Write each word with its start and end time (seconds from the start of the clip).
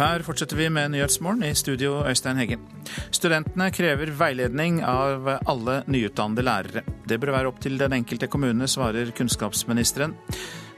Her 0.00 0.22
fortsetter 0.24 0.56
vi 0.56 0.70
med 0.72 0.94
Nyhetsmorgen 0.94 1.42
i 1.44 1.50
studio 1.54 1.98
Øystein 2.08 2.38
Heggen. 2.40 2.62
Studentene 3.12 3.66
krever 3.68 4.08
veiledning 4.16 4.78
av 4.80 5.26
alle 5.28 5.74
nyutdannede 5.92 6.44
lærere. 6.46 6.82
Det 7.04 7.18
bør 7.20 7.34
være 7.34 7.50
opp 7.50 7.58
til 7.60 7.76
den 7.76 7.92
enkelte 7.98 8.30
kommune, 8.32 8.64
svarer 8.64 9.12
kunnskapsministeren. 9.12 10.14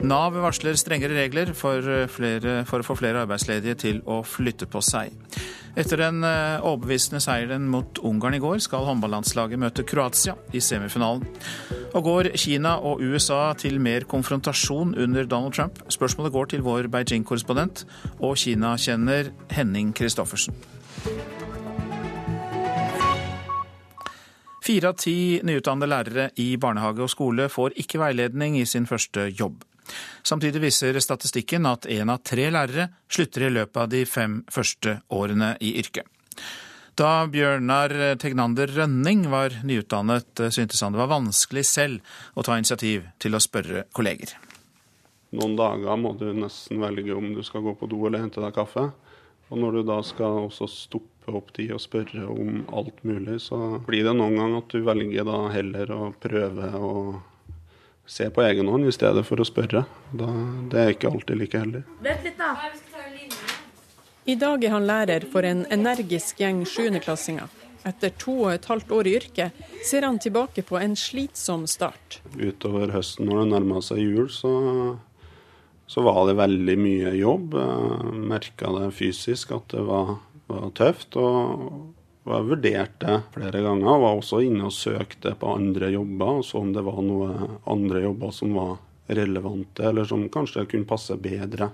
Nav 0.02 0.34
varsler 0.34 0.74
strengere 0.74 1.14
regler 1.14 1.52
for, 1.54 1.86
flere, 2.10 2.62
for 2.66 2.82
å 2.82 2.86
få 2.86 2.96
flere 2.98 3.22
arbeidsledige 3.22 3.76
til 3.78 4.00
å 4.10 4.22
flytte 4.26 4.66
på 4.66 4.80
seg. 4.82 5.14
Etter 5.78 6.02
den 6.02 6.24
eh, 6.26 6.58
overbevisende 6.58 7.20
seieren 7.22 7.68
mot 7.70 8.00
Ungarn 8.04 8.34
i 8.36 8.40
går, 8.42 8.58
skal 8.60 8.84
håndballandslaget 8.88 9.62
møte 9.62 9.86
Kroatia 9.88 10.34
i 10.52 10.60
semifinalen. 10.60 11.22
Og 11.94 12.04
går 12.04 12.30
Kina 12.34 12.74
og 12.82 13.00
USA 13.00 13.54
til 13.56 13.78
mer 13.80 14.04
konfrontasjon 14.10 14.96
under 14.98 15.24
Donald 15.24 15.54
Trump? 15.56 15.80
Spørsmålet 15.86 16.34
går 16.34 16.52
til 16.52 16.66
vår 16.66 16.90
Beijing-korrespondent 16.92 17.86
og 18.18 18.36
Kina-kjenner 18.42 19.32
Henning 19.54 19.94
Christoffersen. 19.96 20.58
Fire 24.62 24.92
av 24.92 24.98
ti 24.98 25.40
nyutdannede 25.42 25.90
lærere 25.90 26.30
i 26.42 26.52
barnehage 26.60 27.02
og 27.02 27.10
skole 27.10 27.48
får 27.50 27.78
ikke 27.82 28.02
veiledning 28.02 28.60
i 28.60 28.68
sin 28.68 28.86
første 28.86 29.30
jobb. 29.30 29.62
Samtidig 30.22 30.62
viser 30.62 30.98
statistikken 31.02 31.66
at 31.66 31.88
én 31.90 32.10
av 32.12 32.22
tre 32.26 32.48
lærere 32.54 32.88
slutter 33.10 33.48
i 33.48 33.52
løpet 33.52 33.80
av 33.84 33.90
de 33.92 34.04
fem 34.06 34.40
første 34.52 35.00
årene 35.10 35.56
i 35.60 35.74
yrket. 35.82 36.06
Da 36.98 37.24
Bjørnar 37.32 37.92
Tegnander 38.20 38.68
Rønning 38.68 39.24
var 39.32 39.54
nyutdannet, 39.64 40.42
syntes 40.52 40.82
han 40.84 40.92
det 40.92 41.00
var 41.00 41.14
vanskelig 41.14 41.64
selv 41.64 42.16
å 42.36 42.44
ta 42.44 42.58
initiativ 42.60 43.06
til 43.22 43.32
å 43.32 43.40
spørre 43.40 43.86
kolleger. 43.96 44.34
Noen 45.32 45.56
dager 45.56 45.96
må 45.96 46.12
du 46.20 46.26
nesten 46.36 46.82
velge 46.82 47.16
om 47.16 47.30
du 47.32 47.40
skal 47.46 47.64
gå 47.64 47.72
på 47.80 47.88
do 47.88 48.02
eller 48.04 48.20
hente 48.20 48.42
deg 48.44 48.52
kaffe. 48.52 48.90
Og 49.48 49.60
når 49.60 49.78
du 49.78 49.82
da 49.88 49.98
skal 50.04 50.46
også 50.46 50.68
stoppe 50.68 51.32
opp 51.32 51.52
de 51.56 51.70
og 51.72 51.80
spørre 51.80 52.26
om 52.28 52.62
alt 52.72 53.00
mulig, 53.08 53.38
så 53.44 53.78
blir 53.86 54.04
det 54.04 54.14
noen 54.18 54.36
gang 54.36 54.56
at 54.58 54.72
du 54.72 54.84
velger 54.84 55.24
da 55.28 55.38
heller 55.52 55.92
å 55.96 56.12
prøve 56.20 56.68
å 56.76 56.92
se 58.06 58.28
på 58.30 58.42
egen 58.42 58.68
hånd 58.68 58.88
i 58.88 58.94
stedet 58.94 59.24
for 59.26 59.40
å 59.40 59.46
spørre. 59.46 59.84
Da, 60.10 60.28
det 60.72 60.80
er 60.80 60.94
ikke 60.94 61.12
alltid 61.12 61.38
like 61.40 61.58
heldig. 61.58 61.84
Vent 62.02 62.26
litt 62.26 62.40
da. 62.40 62.54
I 64.22 64.36
dag 64.38 64.64
er 64.64 64.70
han 64.70 64.86
lærer 64.86 65.24
for 65.32 65.42
en 65.42 65.64
energisk 65.74 66.38
gjeng 66.42 66.62
sjuendeklassinger. 66.68 67.50
Etter 67.82 68.12
to 68.14 68.36
og 68.44 68.52
et 68.52 68.68
halvt 68.70 68.92
år 68.94 69.08
i 69.10 69.14
yrket 69.18 69.62
ser 69.82 70.06
han 70.06 70.20
tilbake 70.22 70.62
på 70.62 70.78
en 70.78 70.94
slitsom 70.98 71.64
start. 71.66 72.20
Utover 72.38 72.92
høsten 72.94 73.26
når 73.26 73.40
det 73.40 73.48
nærma 73.50 73.80
seg 73.82 73.98
jul, 74.04 74.28
så, 74.30 74.52
så, 75.90 76.04
var 76.06 76.20
det 76.28 76.36
veldig 76.38 76.76
mye 76.78 77.16
jobb. 77.18 77.56
Jeg 77.58 78.22
merka 78.30 78.70
det 78.76 78.92
fysisk 78.94 79.50
at 79.58 79.74
det 79.74 79.82
var, 79.88 80.14
var 80.52 80.70
tøft. 80.78 81.18
og 81.18 81.90
og 82.22 82.34
jeg 82.36 82.48
vurderte 82.52 83.18
flere 83.34 83.62
ganger, 83.64 83.90
og 83.90 84.02
var 84.04 84.18
også 84.20 84.40
inne 84.46 84.68
og 84.68 84.74
søkte 84.76 85.34
på 85.38 85.54
andre 85.56 85.90
jobber, 85.90 86.38
og 86.38 86.46
så 86.46 86.62
om 86.62 86.72
det 86.74 86.84
var 86.86 87.00
noen 87.02 87.56
andre 87.66 88.04
jobber 88.04 88.34
som 88.34 88.54
var 88.58 88.76
relevante, 89.12 89.84
eller 89.88 90.06
som 90.06 90.28
kanskje 90.32 90.68
kunne 90.70 90.88
passe 90.88 91.16
bedre. 91.18 91.72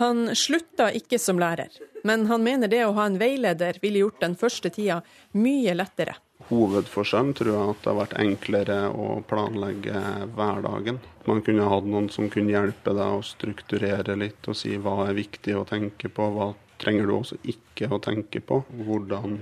Han 0.00 0.32
slutta 0.34 0.88
ikke 0.96 1.20
som 1.22 1.38
lærer, 1.38 1.70
men 2.02 2.26
han 2.26 2.42
mener 2.42 2.70
det 2.72 2.82
å 2.86 2.94
ha 2.96 3.06
en 3.06 3.20
veileder 3.20 3.78
ville 3.82 4.00
gjort 4.02 4.24
den 4.24 4.34
første 4.40 4.72
tida 4.74 5.02
mye 5.38 5.76
lettere. 5.76 6.16
Hovedforskjellen 6.48 7.32
tror 7.36 7.52
jeg 7.52 7.72
at 7.72 7.84
det 7.84 7.90
har 7.90 7.98
vært 8.00 8.16
enklere 8.20 8.78
å 8.90 9.06
planlegge 9.28 10.00
hverdagen. 10.34 10.98
Man 11.28 11.40
kunne 11.46 11.68
hatt 11.70 11.86
noen 11.88 12.10
som 12.12 12.28
kunne 12.32 12.52
hjelpe 12.52 12.92
deg 12.96 13.18
å 13.18 13.22
strukturere 13.24 14.16
litt 14.20 14.48
og 14.50 14.58
si 14.58 14.74
hva 14.76 15.06
er 15.06 15.16
viktig 15.16 15.54
å 15.56 15.64
tenke 15.68 16.10
på, 16.12 16.26
hva 16.34 16.50
trenger 16.82 17.08
du 17.08 17.14
også 17.16 17.38
ikke 17.48 17.88
å 17.94 18.00
tenke 18.02 18.42
på. 18.44 18.60
Hvordan 18.84 19.38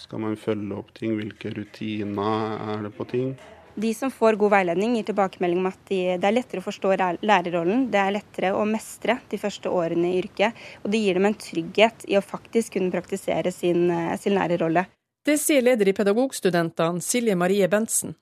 skal 0.00 0.22
man 0.22 0.36
følge 0.40 0.76
opp 0.76 0.92
ting? 0.96 1.16
Hvilke 1.18 1.52
rutiner 1.54 2.60
er 2.74 2.86
det 2.86 2.92
på 2.96 3.06
ting? 3.10 3.34
De 3.80 3.92
som 3.94 4.10
får 4.10 4.36
god 4.40 4.50
veiledning, 4.52 4.96
gir 4.98 5.06
tilbakemelding 5.08 5.60
om 5.62 5.68
at 5.70 5.82
de, 5.88 6.00
det 6.20 6.26
er 6.26 6.34
lettere 6.34 6.60
å 6.60 6.66
forstå 6.66 6.94
lærerrollen. 7.22 7.86
Det 7.92 8.00
er 8.00 8.16
lettere 8.16 8.54
å 8.56 8.64
mestre 8.68 9.20
de 9.30 9.38
første 9.40 9.70
årene 9.70 10.10
i 10.10 10.22
yrket. 10.24 10.58
Og 10.82 10.90
det 10.92 11.02
gir 11.04 11.20
dem 11.20 11.28
en 11.30 11.38
trygghet 11.38 12.08
i 12.10 12.18
å 12.18 12.24
faktisk 12.24 12.74
kunne 12.76 12.92
praktisere 12.92 13.52
sin, 13.54 13.86
sin 14.18 14.36
lærerrolle. 14.36 14.88
Det 15.24 15.36
sier 15.38 15.62
leder 15.62 15.88
i 15.88 15.94
Pedagogstudentene, 15.94 17.04
Silje 17.04 17.36
Marie 17.38 17.68
Bentsen. 17.70 18.16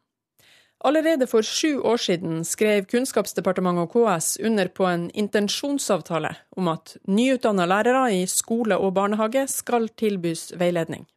Allerede 0.84 1.26
for 1.26 1.42
sju 1.42 1.80
år 1.80 1.98
siden 1.98 2.44
skrev 2.46 2.84
Kunnskapsdepartementet 2.86 3.88
og 3.88 3.94
KS 3.96 4.36
under 4.46 4.68
på 4.70 4.86
en 4.86 5.08
intensjonsavtale 5.10 6.36
om 6.54 6.70
at 6.70 6.94
nyutdanna 7.10 7.66
lærere 7.66 8.04
i 8.14 8.26
skole 8.30 8.78
og 8.78 8.94
barnehage 8.94 9.48
skal 9.50 9.88
tilbys 9.98 10.52
veiledning. 10.58 11.08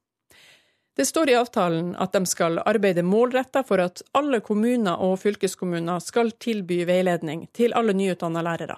Det 0.98 1.06
står 1.06 1.30
i 1.30 1.36
avtalen 1.40 1.94
at 1.96 2.12
de 2.14 2.26
skal 2.28 2.60
arbeide 2.68 3.04
målretta 3.08 3.64
for 3.64 3.80
at 3.80 4.02
alle 4.18 4.42
kommuner 4.44 5.00
og 5.00 5.20
fylkeskommuner 5.22 6.04
skal 6.04 6.34
tilby 6.36 6.82
veiledning 6.88 7.46
til 7.56 7.74
alle 7.78 7.96
nyutdanna 7.96 8.44
lærere. 8.44 8.78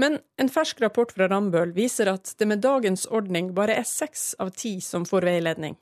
Men 0.00 0.20
en 0.40 0.48
fersk 0.48 0.80
rapport 0.80 1.12
fra 1.12 1.26
Rambøll 1.28 1.74
viser 1.76 2.08
at 2.14 2.30
det 2.38 2.46
med 2.48 2.62
dagens 2.64 3.04
ordning 3.10 3.50
bare 3.56 3.74
er 3.82 3.88
seks 3.88 4.32
av 4.40 4.54
ti 4.56 4.78
som 4.80 5.04
får 5.04 5.26
veiledning. 5.28 5.76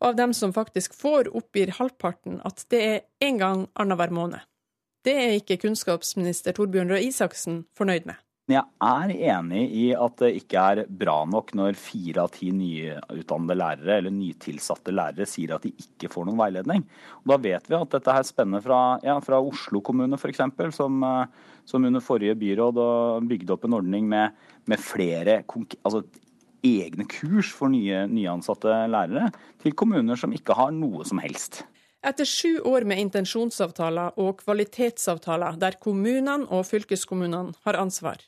Av 0.00 0.16
dem 0.16 0.34
som 0.34 0.52
faktisk 0.52 0.96
får, 0.96 1.30
oppgir 1.36 1.70
halvparten 1.78 2.40
at 2.44 2.64
det 2.72 2.82
er 2.84 3.04
én 3.24 3.38
gang 3.40 3.68
annenhver 3.78 4.10
måned. 4.12 4.40
Det 5.06 5.14
er 5.14 5.36
ikke 5.38 5.60
kunnskapsminister 5.62 6.56
Torbjørn 6.56 6.90
Røe 6.90 7.04
Isaksen 7.06 7.62
fornøyd 7.78 8.08
med. 8.08 8.18
Jeg 8.46 8.62
er 8.62 9.10
enig 9.10 9.64
i 9.74 9.86
at 9.98 10.20
det 10.20 10.28
ikke 10.38 10.60
er 10.62 10.80
bra 10.86 11.16
nok 11.26 11.48
når 11.58 11.74
fire 11.82 12.22
av 12.22 12.30
ti 12.36 12.52
nyutdannede 12.54 13.56
lærere 13.58 13.96
eller 13.98 14.14
nytilsatte 14.14 14.94
lærere 14.94 15.26
sier 15.26 15.56
at 15.56 15.66
de 15.66 15.72
ikke 15.82 16.12
får 16.12 16.28
noen 16.28 16.38
veiledning. 16.38 16.84
Og 17.24 17.32
da 17.32 17.40
vet 17.42 17.66
vi 17.66 17.74
at 17.74 17.96
dette 17.96 18.14
her 18.14 18.28
spenner 18.28 18.62
fra, 18.62 18.78
ja, 19.02 19.16
fra 19.24 19.40
Oslo 19.42 19.82
kommune 19.82 20.14
f.eks., 20.14 20.44
som, 20.78 21.02
eh, 21.02 21.50
som 21.66 21.88
under 21.90 22.04
forrige 22.04 22.38
byråd 22.38 22.78
bygde 23.26 23.56
opp 23.56 23.66
en 23.66 23.80
ordning 23.80 24.06
med, 24.14 24.38
med 24.70 24.78
flere 24.78 25.40
altså 25.42 26.04
egne 26.62 27.08
kurs 27.10 27.50
for 27.50 27.74
nye, 27.74 28.04
nyansatte 28.06 28.78
lærere, 28.94 29.32
til 29.62 29.74
kommuner 29.74 30.22
som 30.22 30.30
ikke 30.30 30.54
har 30.54 30.70
noe 30.70 31.02
som 31.08 31.18
helst. 31.18 31.64
Etter 32.06 32.28
sju 32.28 32.60
år 32.68 32.84
med 32.86 33.00
intensjonsavtaler 33.02 34.14
og 34.22 34.44
kvalitetsavtaler 34.44 35.58
der 35.58 35.80
kommunene 35.82 36.46
og 36.54 36.62
fylkeskommunene 36.68 37.56
har 37.66 37.82
ansvar, 37.82 38.20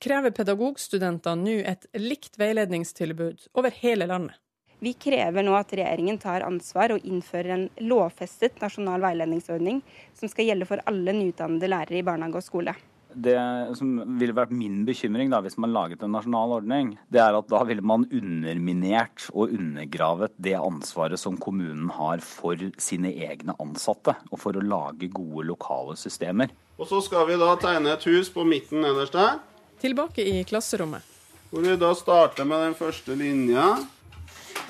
krever 0.00 0.32
pedagogstudentene 0.34 1.44
nå 1.44 1.56
et 1.68 1.86
likt 1.98 2.38
veiledningstilbud 2.40 3.50
over 3.52 3.74
hele 3.82 4.08
landet. 4.10 4.38
Vi 4.80 4.94
krever 4.96 5.44
nå 5.44 5.52
at 5.58 5.74
regjeringen 5.76 6.16
tar 6.18 6.40
ansvar 6.46 6.94
og 6.94 7.04
innfører 7.04 7.52
en 7.52 7.66
lovfestet 7.84 8.62
nasjonal 8.62 9.02
veiledningsordning 9.04 9.82
som 10.16 10.30
skal 10.32 10.48
gjelde 10.48 10.68
for 10.70 10.80
alle 10.88 11.12
nyutdannede 11.18 11.68
lærere 11.68 12.00
i 12.00 12.06
barnehage 12.06 12.40
og 12.40 12.46
skole. 12.46 12.74
Det 13.10 13.34
som 13.74 13.90
ville 14.20 14.36
vært 14.36 14.54
min 14.54 14.84
bekymring 14.86 15.32
da, 15.32 15.40
hvis 15.42 15.58
man 15.60 15.74
laget 15.74 16.04
en 16.06 16.14
nasjonal 16.14 16.54
ordning, 16.60 16.94
det 17.10 17.20
er 17.20 17.36
at 17.36 17.48
da 17.50 17.60
ville 17.66 17.84
man 17.84 18.06
underminert 18.06 19.26
og 19.34 19.52
undergravet 19.56 20.32
det 20.38 20.54
ansvaret 20.56 21.20
som 21.20 21.36
kommunen 21.42 21.90
har 21.98 22.22
for 22.24 22.62
sine 22.80 23.10
egne 23.26 23.56
ansatte, 23.60 24.14
og 24.30 24.40
for 24.40 24.56
å 24.56 24.64
lage 24.64 25.10
gode 25.12 25.48
lokale 25.50 25.98
systemer. 25.98 26.54
Og 26.78 26.88
Så 26.88 27.02
skal 27.04 27.26
vi 27.28 27.36
da 27.36 27.52
tegne 27.60 27.92
et 27.92 28.06
hus 28.08 28.30
på 28.32 28.46
midten 28.46 28.80
nederst 28.86 29.18
der. 29.18 29.42
Tilbake 29.80 30.22
i 30.22 30.44
klasserommet. 30.44 31.02
Hvor 31.50 31.64
vi 31.64 31.76
da 31.80 31.94
starter 31.96 32.44
med 32.44 32.60
den 32.62 32.74
første 32.78 33.14
linja. 33.16 33.64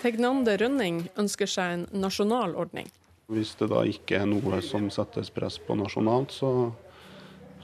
Tegnande 0.00 0.54
Rønning 0.56 1.03
ønsker 1.19 1.50
seg 1.50 1.72
en 1.75 1.82
nasjonal 2.04 2.54
ordning. 2.56 2.87
Hvis 3.30 3.53
det 3.59 3.68
da 3.72 3.83
ikke 3.86 4.22
er 4.22 4.28
noe 4.30 4.62
som 4.65 4.86
settes 4.91 5.28
press 5.34 5.59
på 5.62 5.77
nasjonalt, 5.78 6.33
så, 6.33 6.71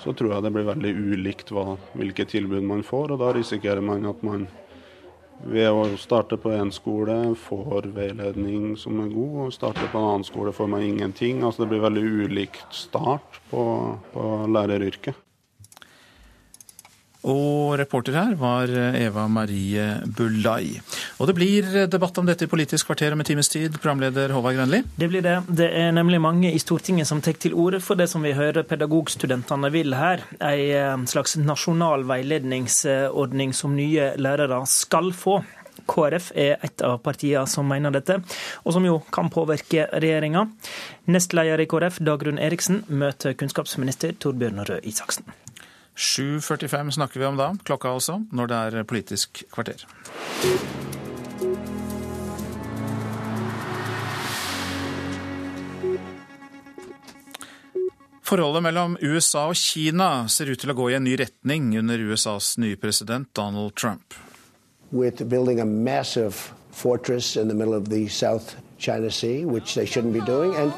så 0.02 0.12
tror 0.12 0.34
jeg 0.34 0.44
det 0.44 0.52
blir 0.54 0.68
veldig 0.68 0.92
ulikt 1.14 1.50
hva, 1.54 1.78
hvilke 1.96 2.26
tilbud 2.28 2.66
man 2.66 2.84
får. 2.86 3.14
Og 3.14 3.22
da 3.22 3.32
risikerer 3.38 3.82
man 3.82 4.06
at 4.10 4.22
man 4.26 4.48
ved 5.46 5.68
å 5.70 5.84
starte 6.00 6.38
på 6.40 6.52
én 6.54 6.70
skole 6.72 7.16
får 7.40 7.90
veiledning 7.96 8.74
som 8.80 9.00
er 9.02 9.12
god, 9.12 9.36
og 9.46 9.54
starte 9.54 9.86
på 9.92 10.00
en 10.00 10.10
annen 10.12 10.26
skole 10.28 10.54
får 10.56 10.70
man 10.72 10.84
ingenting. 10.86 11.44
Altså 11.44 11.64
Det 11.64 11.70
blir 11.74 11.84
veldig 11.86 12.04
ulikt 12.26 12.66
start 12.74 13.40
på, 13.50 13.62
på 14.12 14.26
læreryrket. 14.50 15.25
Og 17.26 17.74
reporter 17.80 18.14
her 18.14 18.36
var 18.38 18.70
Eva 18.70 19.26
Marie 19.26 19.86
Bulai. 20.06 20.76
Og 21.18 21.26
det 21.26 21.34
blir 21.34 21.68
debatt 21.90 22.18
om 22.20 22.28
dette 22.28 22.46
i 22.46 22.50
Politisk 22.50 22.86
kvarter 22.86 23.16
om 23.16 23.22
en 23.22 23.26
times 23.26 23.50
tid, 23.50 23.80
programleder 23.82 24.30
Håvard 24.34 24.54
Grønli? 24.60 24.82
Det 24.94 25.08
blir 25.10 25.24
det. 25.26 25.36
Det 25.48 25.66
er 25.74 25.90
nemlig 25.96 26.20
mange 26.22 26.52
i 26.54 26.62
Stortinget 26.62 27.10
som 27.10 27.22
tar 27.24 27.38
til 27.42 27.56
orde 27.58 27.80
for 27.82 27.98
det 27.98 28.06
som 28.12 28.22
vi 28.22 28.36
hører 28.36 28.66
pedagogstudentene 28.68 29.72
vil 29.74 29.96
her. 29.98 30.22
En 30.38 31.02
eh, 31.02 31.10
slags 31.10 31.34
nasjonal 31.40 32.06
veiledningsordning 32.06 33.54
som 33.56 33.74
nye 33.74 34.12
lærere 34.20 34.62
skal 34.70 35.10
få. 35.16 35.40
KrF 35.86 36.30
er 36.34 36.62
et 36.64 36.82
av 36.86 36.98
partiene 37.04 37.46
som 37.50 37.66
mener 37.68 37.94
dette, 37.94 38.18
og 38.64 38.74
som 38.74 38.86
jo 38.86 38.98
kan 39.14 39.30
påvirke 39.32 39.86
regjeringa. 39.92 40.46
Nestleder 41.12 41.62
i 41.62 41.68
KrF, 41.70 42.00
Dagrun 42.06 42.40
Eriksen, 42.42 42.82
møter 42.88 43.36
kunnskapsminister 43.38 44.16
Torbjørn 44.18 44.64
Røe 44.66 44.80
Isaksen. 44.88 45.28
7.45 45.96 46.90
snakker 46.90 47.20
vi 47.20 47.26
om 47.26 47.38
da, 47.40 47.54
klokka 47.64 47.94
altså, 47.96 48.20
når 48.32 48.52
det 48.52 48.56
er 48.56 48.84
Politisk 48.84 49.44
kvarter. 49.52 49.86
Forholdet 58.26 58.62
mellom 58.62 58.96
USA 59.00 59.44
og 59.46 59.54
Kina 59.54 60.26
ser 60.28 60.50
ut 60.50 60.58
til 60.58 60.72
å 60.72 60.74
gå 60.74 60.88
i 60.90 60.96
en 60.98 61.04
ny 61.06 61.14
retning 61.20 61.70
under 61.78 62.00
USAs 62.10 62.56
nye 62.58 62.76
president 62.76 63.30
Donald 63.38 63.76
Trump. 63.78 64.14
Sea, 69.10 69.46
doing. 70.26 70.54
And 70.56 70.72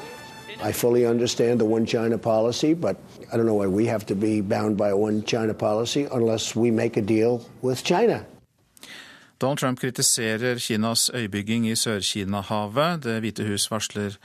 I 0.61 0.73
fully 0.73 1.07
understand 1.07 1.61
the 1.61 1.65
one 1.65 1.87
China 1.87 2.19
policy, 2.19 2.75
but 2.75 2.97
I 3.33 3.37
don't 3.37 3.47
know 3.47 3.55
why 3.55 3.67
we 3.67 3.87
have 3.87 4.05
to 4.07 4.15
be 4.15 4.41
bound 4.41 4.77
by 4.77 4.89
a 4.89 4.97
one 4.97 5.23
China 5.23 5.55
policy 5.55 6.09
unless 6.13 6.57
we 6.57 6.71
make 6.71 6.97
a 6.97 7.03
deal 7.03 7.41
with 7.63 7.85
China. 7.85 8.25
Donald 9.39 9.59
Trump 9.59 9.81
kritiserer 9.81 10.59
Kinas 10.59 11.11
øybygging 11.15 11.69
i 11.69 11.77
Sør-Kina-havet. 11.77 13.05
Det 13.05 13.21
hvite 13.21 13.45
hus 13.47 13.71
varsler 13.71 14.17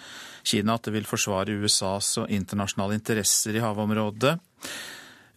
Kina 0.43 0.73
at 0.73 0.85
det 0.85 0.93
vil 0.93 1.05
forsvare 1.05 1.53
USAs 1.53 2.17
og 2.17 2.31
internasjonale 2.31 2.97
interesser 2.97 3.53
i 3.55 3.61
havområdet. 3.61 4.39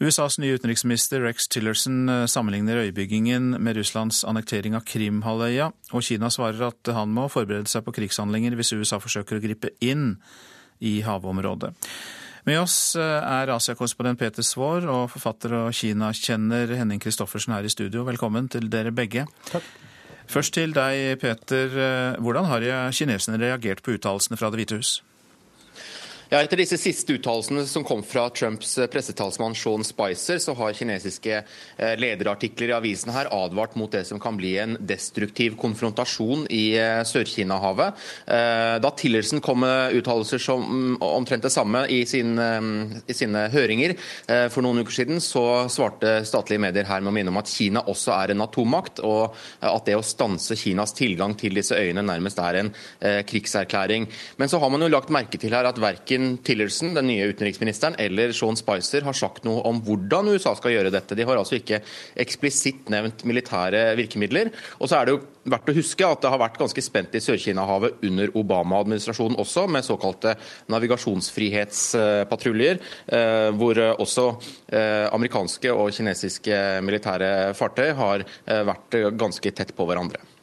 USAs 0.01 0.39
nye 0.39 0.57
utenriksminister 0.57 1.21
Rex 1.25 1.49
Tillerson 1.49 2.09
eh, 2.09 2.27
sammenligner 2.27 2.77
øybyggingen 2.77 3.63
med 3.63 3.77
Russlands 3.77 4.25
annektering 4.25 4.75
av 4.75 4.85
Krimhalvøya, 4.89 5.71
og 5.93 6.03
Kina 6.03 6.29
svarer 6.31 6.69
at 6.69 6.93
han 6.93 7.13
må 7.13 7.29
forberede 7.29 7.69
seg 7.69 7.85
på 7.85 7.95
krigshandlinger 8.01 8.57
hvis 8.57 8.73
USA 8.73 9.01
forsøker 9.01 9.37
å 9.37 9.45
gripe 9.45 9.73
inn 9.81 10.15
i 10.81 11.01
havområdet. 11.07 11.73
Med 12.47 12.61
oss 12.61 12.95
eh, 12.95 13.03
er 13.03 13.51
Asia-korrespondent 13.51 14.21
Peter 14.21 14.45
Svaar 14.47 14.87
og 14.91 15.11
forfatter 15.11 15.57
og 15.65 15.75
Kina-kjenner 15.75 16.77
Henning 16.79 17.03
Christoffersen 17.03 17.57
her 17.57 17.67
i 17.67 17.73
studio. 17.73 18.05
Velkommen 18.07 18.47
til 18.53 18.71
dere 18.71 18.95
begge. 18.95 19.27
Takk. 19.51 19.67
Først 20.31 20.55
til 20.55 20.73
deg, 20.75 21.19
Peter. 21.23 21.75
Eh, 21.75 22.23
hvordan 22.23 22.47
har 22.51 22.71
kineserne 22.95 23.43
reagert 23.43 23.83
på 23.83 23.97
uttalelsene 23.99 24.39
fra 24.39 24.51
Det 24.51 24.63
hvite 24.63 24.79
hus? 24.79 25.01
Ja, 26.27 26.41
etter 26.43 26.59
disse 26.59 26.75
siste 26.75 27.15
uttalelsene 27.15 27.63
som 27.71 27.85
kom 27.87 28.01
fra 28.03 28.25
Trumps 28.35 28.73
eh, 28.83 28.89
pressetalsmann 28.91 29.55
Sean 29.55 29.85
Spicer, 29.87 30.41
så 30.43 30.57
har 30.59 30.75
kinesiske 30.75 31.37
eh, 31.39 31.93
lederartikler 32.03 32.73
i 32.73 32.75
avisen 32.75 33.13
her 33.15 33.29
advart 33.31 33.77
mot 33.79 33.93
det 33.95 34.03
som 34.09 34.19
kan 34.19 34.35
bli 34.35 34.57
en 34.59 34.75
destruktiv 34.83 35.55
konfrontasjon 35.61 36.49
i 36.51 36.65
eh, 36.81 37.05
Sør-Kina-havet. 37.07 38.03
Da 38.27 38.91
Tillerson 38.99 39.39
kom 39.45 39.61
med 39.63 39.95
uttalelser 40.01 40.43
som 40.43 40.65
mm, 40.67 40.97
omtrent 41.05 41.47
det 41.47 41.53
samme 41.55 41.85
i, 41.95 42.01
sin, 42.09 42.35
i, 42.35 43.15
sine 43.15 43.45
høringer 43.53 43.95
for 44.51 44.65
noen 44.65 44.83
uker 44.83 44.97
siden, 44.97 45.21
så 45.23 45.67
svarte 45.73 46.19
statlige 46.27 46.63
medier 46.63 46.89
her 46.89 47.05
med 47.05 47.13
å 47.13 47.15
minne 47.15 47.33
om 47.33 47.39
at 47.39 47.51
Kina 47.51 47.85
også 47.87 48.15
er 48.17 48.35
en 48.35 48.43
atommakt, 48.45 49.01
og 49.07 49.37
at 49.61 49.87
det 49.87 49.97
å 49.99 50.05
stanse 50.05 50.59
Kinas 50.59 50.95
tilgang 50.97 51.37
til 51.39 51.57
disse 51.57 51.79
øyene 51.79 52.05
nærmest 52.07 52.41
er 52.43 52.61
en 52.61 52.73
krigserklæring. 53.29 54.09
Men 54.41 54.51
så 54.51 54.61
har 54.63 54.73
man 54.73 54.85
jo 54.85 54.91
lagt 54.93 55.13
merke 55.15 55.41
til 55.41 55.55
her 55.55 55.69
at 55.71 55.81
verken 55.83 56.16
verken 56.17 56.39
Tillerson, 56.43 56.95
den 56.95 57.07
nye 57.07 57.27
utenriksministeren, 57.29 57.95
eller 57.99 58.33
Sean 58.33 58.57
Spicer 58.57 59.03
har 59.05 59.13
sagt 59.13 59.45
noe 59.45 59.61
om 59.67 59.81
hvordan 59.85 60.29
USA 60.33 60.55
skal 60.57 60.73
gjøre 60.73 60.91
dette. 60.91 61.15
De 61.15 61.25
har 61.27 61.37
altså 61.37 61.57
ikke 61.59 61.81
eksplisitt 62.17 62.89
nevnt 62.91 63.25
militære 63.25 63.97
virkemidler. 63.97 64.51
Og 64.81 64.89
så 64.89 64.97
er 64.99 65.07
det 65.07 65.13
jo 65.15 65.21
verdt 65.47 65.69
å 65.71 65.75
huske 65.77 66.07
at 66.07 66.23
det 66.23 66.31
har 66.33 66.39
vært 66.41 66.59
ganske 66.59 66.83
spent 66.83 67.15
i 67.15 67.21
Sør-Kina-havet 67.23 67.93
under 68.07 68.31
Obama-administrasjonen 68.37 69.37
også, 69.39 69.67
med 69.69 69.85
såkalte 69.87 70.35
navigasjonsfrihetspatruljer, 70.73 72.79
eh, 73.07 73.51
hvor 73.57 73.79
også 73.97 74.41
eh, 74.73 75.13
amerikanske 75.13 75.73
og 75.73 75.93
kinesiske 75.95 76.83
militære 76.87 77.55
fartøy 77.57 77.93
har 77.99 78.21
eh, 78.25 78.63
vært 78.67 78.91
ganske 79.19 79.51
tett 79.53 79.77
på 79.77 79.85
hverandre. 79.89 80.36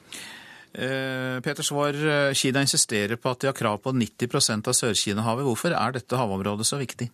Eh, 0.73 1.39
Peter 1.45 1.63
Svaar, 1.63 1.93
eh, 1.93 2.33
Kina 2.33 2.61
insisterer 2.65 3.15
på 3.15 3.29
at 3.29 3.39
de 3.39 3.47
har 3.47 3.53
krav 3.53 3.77
på 3.83 3.93
90% 3.93 4.67
av 4.67 4.73
Sør-Kina-havet. 4.73 5.45
Hvorfor 5.45 5.75
er 5.77 5.91
dette 5.93 6.17
havområdet 6.17 6.65
så 6.65 6.79
viktig? 6.81 7.11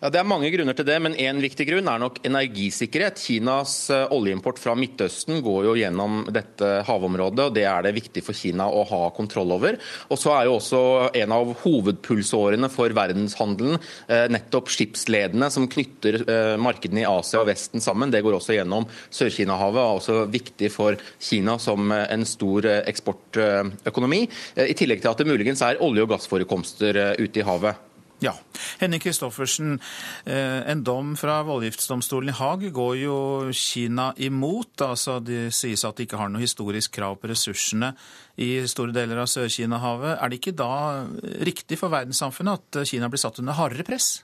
Ja, 0.00 0.10
Det 0.12 0.18
er 0.20 0.28
mange 0.28 0.50
grunner 0.52 0.76
til 0.76 0.84
det, 0.84 0.96
men 1.00 1.14
én 1.16 1.38
viktig 1.40 1.64
grunn 1.70 1.88
er 1.88 2.00
nok 2.02 2.18
energisikkerhet. 2.28 3.16
Kinas 3.16 3.88
eh, 3.94 4.04
oljeimport 4.12 4.58
fra 4.60 4.74
Midtøsten 4.76 5.40
går 5.44 5.70
jo 5.70 5.76
gjennom 5.78 6.18
dette 6.28 6.68
havområdet, 6.84 7.46
og 7.46 7.54
det 7.56 7.64
er 7.64 7.86
det 7.86 7.94
viktig 7.96 8.20
for 8.26 8.36
Kina 8.36 8.66
å 8.68 8.82
ha 8.90 9.00
kontroll 9.16 9.54
over. 9.56 9.78
Og 10.12 10.20
så 10.20 10.34
er 10.36 10.50
jo 10.50 10.58
også 10.58 10.82
en 11.22 11.34
av 11.38 11.54
hovedpulsårene 11.62 12.68
for 12.72 12.92
verdenshandelen 12.96 13.78
eh, 13.78 14.26
nettopp 14.36 14.68
skipsledene 14.74 15.48
som 15.54 15.68
knytter 15.72 16.20
eh, 16.26 16.52
markedene 16.60 17.06
i 17.06 17.08
Asia 17.08 17.40
og 17.40 17.48
Vesten 17.48 17.80
sammen. 17.80 18.12
Det 18.12 18.20
går 18.26 18.36
også 18.36 18.58
gjennom 18.58 18.84
Sør-Kina-havet, 19.08 19.80
og 19.80 19.96
er 19.96 20.02
også 20.02 20.20
viktig 20.36 20.72
for 20.76 21.00
Kina 21.16 21.56
som 21.62 21.88
en 21.96 22.28
stor 22.28 22.68
eksportøkonomi. 22.84 24.26
I 24.60 24.76
tillegg 24.76 25.00
til 25.00 25.14
at 25.14 25.24
det 25.24 25.30
muligens 25.32 25.64
er 25.64 25.80
olje- 25.80 26.04
og 26.04 26.12
gassforekomster 26.12 27.16
ute 27.16 27.40
i 27.40 27.48
havet. 27.48 27.86
Ja. 28.24 28.32
Henning 28.80 29.00
Christoffersen, 29.00 29.80
eh, 30.24 30.70
en 30.70 30.82
dom 30.84 31.16
fra 31.20 31.42
voldgiftsdomstolen 31.44 32.32
i 32.32 32.36
Haag 32.38 32.64
går 32.72 32.94
jo 33.02 33.18
Kina 33.52 34.12
imot. 34.16 34.80
altså 34.80 35.18
Det 35.20 35.52
sies 35.52 35.84
at 35.84 35.96
de 35.96 36.06
ikke 36.06 36.16
har 36.16 36.28
noe 36.28 36.40
historisk 36.40 36.92
krav 36.96 37.18
på 37.20 37.28
ressursene 37.28 37.94
i 38.38 38.66
store 38.66 38.92
deler 38.92 39.20
av 39.20 39.28
Sør-Kina-havet. 39.28 40.16
Er 40.22 40.28
det 40.28 40.40
ikke 40.40 40.56
da 40.56 41.04
riktig 41.44 41.78
for 41.78 41.92
verdenssamfunnet 41.92 42.52
at 42.80 42.88
Kina 42.88 43.08
blir 43.08 43.20
satt 43.20 43.38
under 43.38 43.52
hardere 43.52 43.84
press? 43.84 44.22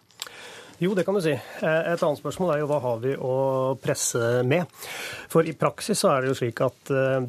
Jo, 0.82 0.94
det 0.94 1.04
kan 1.04 1.14
du 1.14 1.20
si. 1.20 1.32
Eh, 1.32 1.92
et 1.92 2.02
annet 2.02 2.18
spørsmål 2.18 2.54
er 2.54 2.62
jo 2.62 2.70
hva 2.72 2.80
har 2.82 2.98
vi 3.04 3.12
å 3.14 3.76
presse 3.78 4.42
med? 4.42 4.66
For 5.30 5.46
i 5.46 5.52
praksis 5.52 6.00
så 6.00 6.16
er 6.16 6.22
det 6.22 6.32
jo 6.32 6.38
slik 6.40 6.64
at 6.64 6.90
eh, 6.90 7.28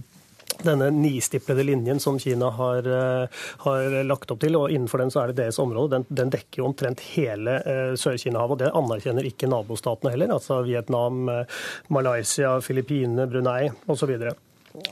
denne 0.63 0.89
nistiplede 0.93 1.65
linjen 1.65 1.99
som 1.99 2.19
Kina 2.19 2.49
har, 2.49 2.87
eh, 2.87 3.41
har, 3.65 4.03
lagt 4.03 4.31
opp 4.31 4.39
til, 4.43 4.57
og 4.59 4.71
innenfor 4.71 5.03
den 5.03 5.11
så 5.13 5.23
er 5.23 5.31
det 5.31 5.41
deres 5.41 5.59
område, 5.59 5.97
den, 5.97 6.07
den 6.09 6.33
dekker 6.33 6.61
jo 6.61 6.69
omtrent 6.69 7.03
hele 7.13 7.57
uh, 7.65 7.93
Sør-Kina-havet. 7.99 8.55
og 8.55 8.61
Det 8.61 8.71
anerkjenner 8.79 9.27
ikke 9.27 9.49
nabostatene 9.51 10.13
heller, 10.13 10.33
altså 10.37 10.61
Vietnam, 10.65 11.27
uh, 11.29 11.67
Malaysia, 11.93 12.55
Filippinene, 12.63 13.27
Brunei 13.29 13.69
osv. 13.87 14.15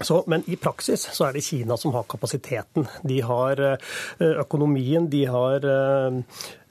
Så, 0.06 0.20
men 0.30 0.44
i 0.46 0.60
praksis 0.62 1.08
så 1.10 1.26
er 1.28 1.38
det 1.38 1.46
Kina 1.46 1.78
som 1.80 1.94
har 1.96 2.06
kapasiteten. 2.10 2.86
De 3.08 3.18
har 3.26 3.58
økonomien, 4.20 5.08
de 5.10 5.24
har 5.26 5.66
Eh, 5.66 6.22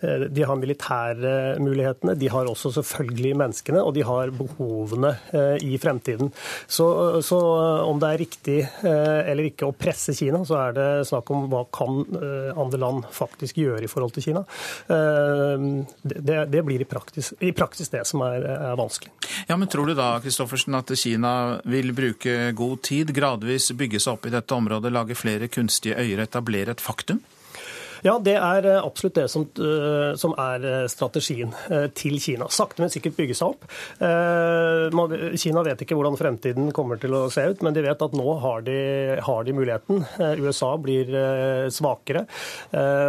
de 0.00 0.45
har 0.47 0.57
militære 0.57 1.33
mulighetene, 1.61 2.14
de 2.19 2.30
har 2.33 2.49
også 2.49 2.73
selvfølgelig 2.78 3.35
menneskene, 3.40 3.83
og 3.85 3.95
de 3.97 4.04
har 4.07 4.33
behovene 4.35 5.12
eh, 5.37 5.57
i 5.66 5.78
fremtiden. 5.80 6.33
Så, 6.66 6.87
så, 7.26 7.38
om 7.85 8.00
det 8.00 8.11
er 8.11 8.23
riktig 8.23 8.59
eh, 8.64 9.30
eller 9.30 9.50
ikke 9.50 9.69
å 9.69 9.76
presse 9.76 10.14
Kina, 10.16 10.42
så 10.47 10.59
er 10.61 10.76
det 10.76 10.88
snakk 11.09 11.30
om 11.35 11.49
hva 11.50 11.64
kan 11.75 12.00
andre 12.61 12.78
land 12.80 13.07
faktisk 13.14 13.59
gjøre 13.61 13.85
i 13.85 13.90
forhold 13.90 14.12
til 14.14 14.25
Kina. 14.25 14.42
Det, 14.88 16.38
det 16.52 16.62
blir 16.66 16.83
i 16.83 16.88
praksis, 16.88 17.33
i 17.40 17.52
praksis, 17.57 17.90
det 17.92 18.02
som 18.09 18.23
er, 18.26 18.45
er 18.57 18.78
vanskelig. 18.78 19.12
Ja, 19.49 19.57
men 19.57 19.71
Tror 19.71 19.87
du 19.87 19.95
da 19.95 20.12
Kristoffersen, 20.23 20.75
at 20.75 20.90
Kina 20.99 21.33
vil 21.64 21.95
bruke 21.97 22.50
god 22.57 22.83
tid, 22.87 23.12
gradvis 23.16 23.71
bygge 23.78 24.00
seg 24.02 24.19
opp 24.19 24.26
i 24.28 24.35
dette 24.35 24.57
området, 24.57 24.92
lage 24.92 25.19
flere 25.19 25.50
kunstige 25.52 25.99
øyer, 26.00 26.25
etablere 26.25 26.75
et 26.75 26.83
faktum? 26.85 27.23
Ja, 28.07 28.16
det 28.23 28.37
er 28.38 28.66
eh, 28.69 28.80
absolutt 28.80 29.19
det 29.19 29.26
som, 29.33 29.45
eh, 29.61 30.14
som, 30.21 30.33
er 30.40 30.64
eh, 30.64 30.87
strategien 30.88 31.52
til 31.97 32.16
Kina. 32.23 32.49
Sakte, 32.52 32.80
men 32.83 32.92
sikkert 32.92 33.19
bygge 33.19 33.37
seg 33.37 33.52
opp. 33.52 33.66
Kina 35.40 35.62
vet 35.64 35.83
ikke 35.85 35.97
hvordan 35.99 36.16
fremtiden 36.19 36.71
kommer 36.76 37.00
til 37.00 37.14
å 37.16 37.23
se 37.33 37.45
ut, 37.50 37.62
men 37.64 37.75
de 37.76 37.85
vet 37.85 38.02
at 38.02 38.14
nå 38.16 38.35
har 38.42 38.64
de, 38.66 38.76
har 39.25 39.45
de 39.47 39.54
muligheten. 39.57 40.04
USA 40.40 40.71
blir 40.80 41.11
svakere. 41.73 42.25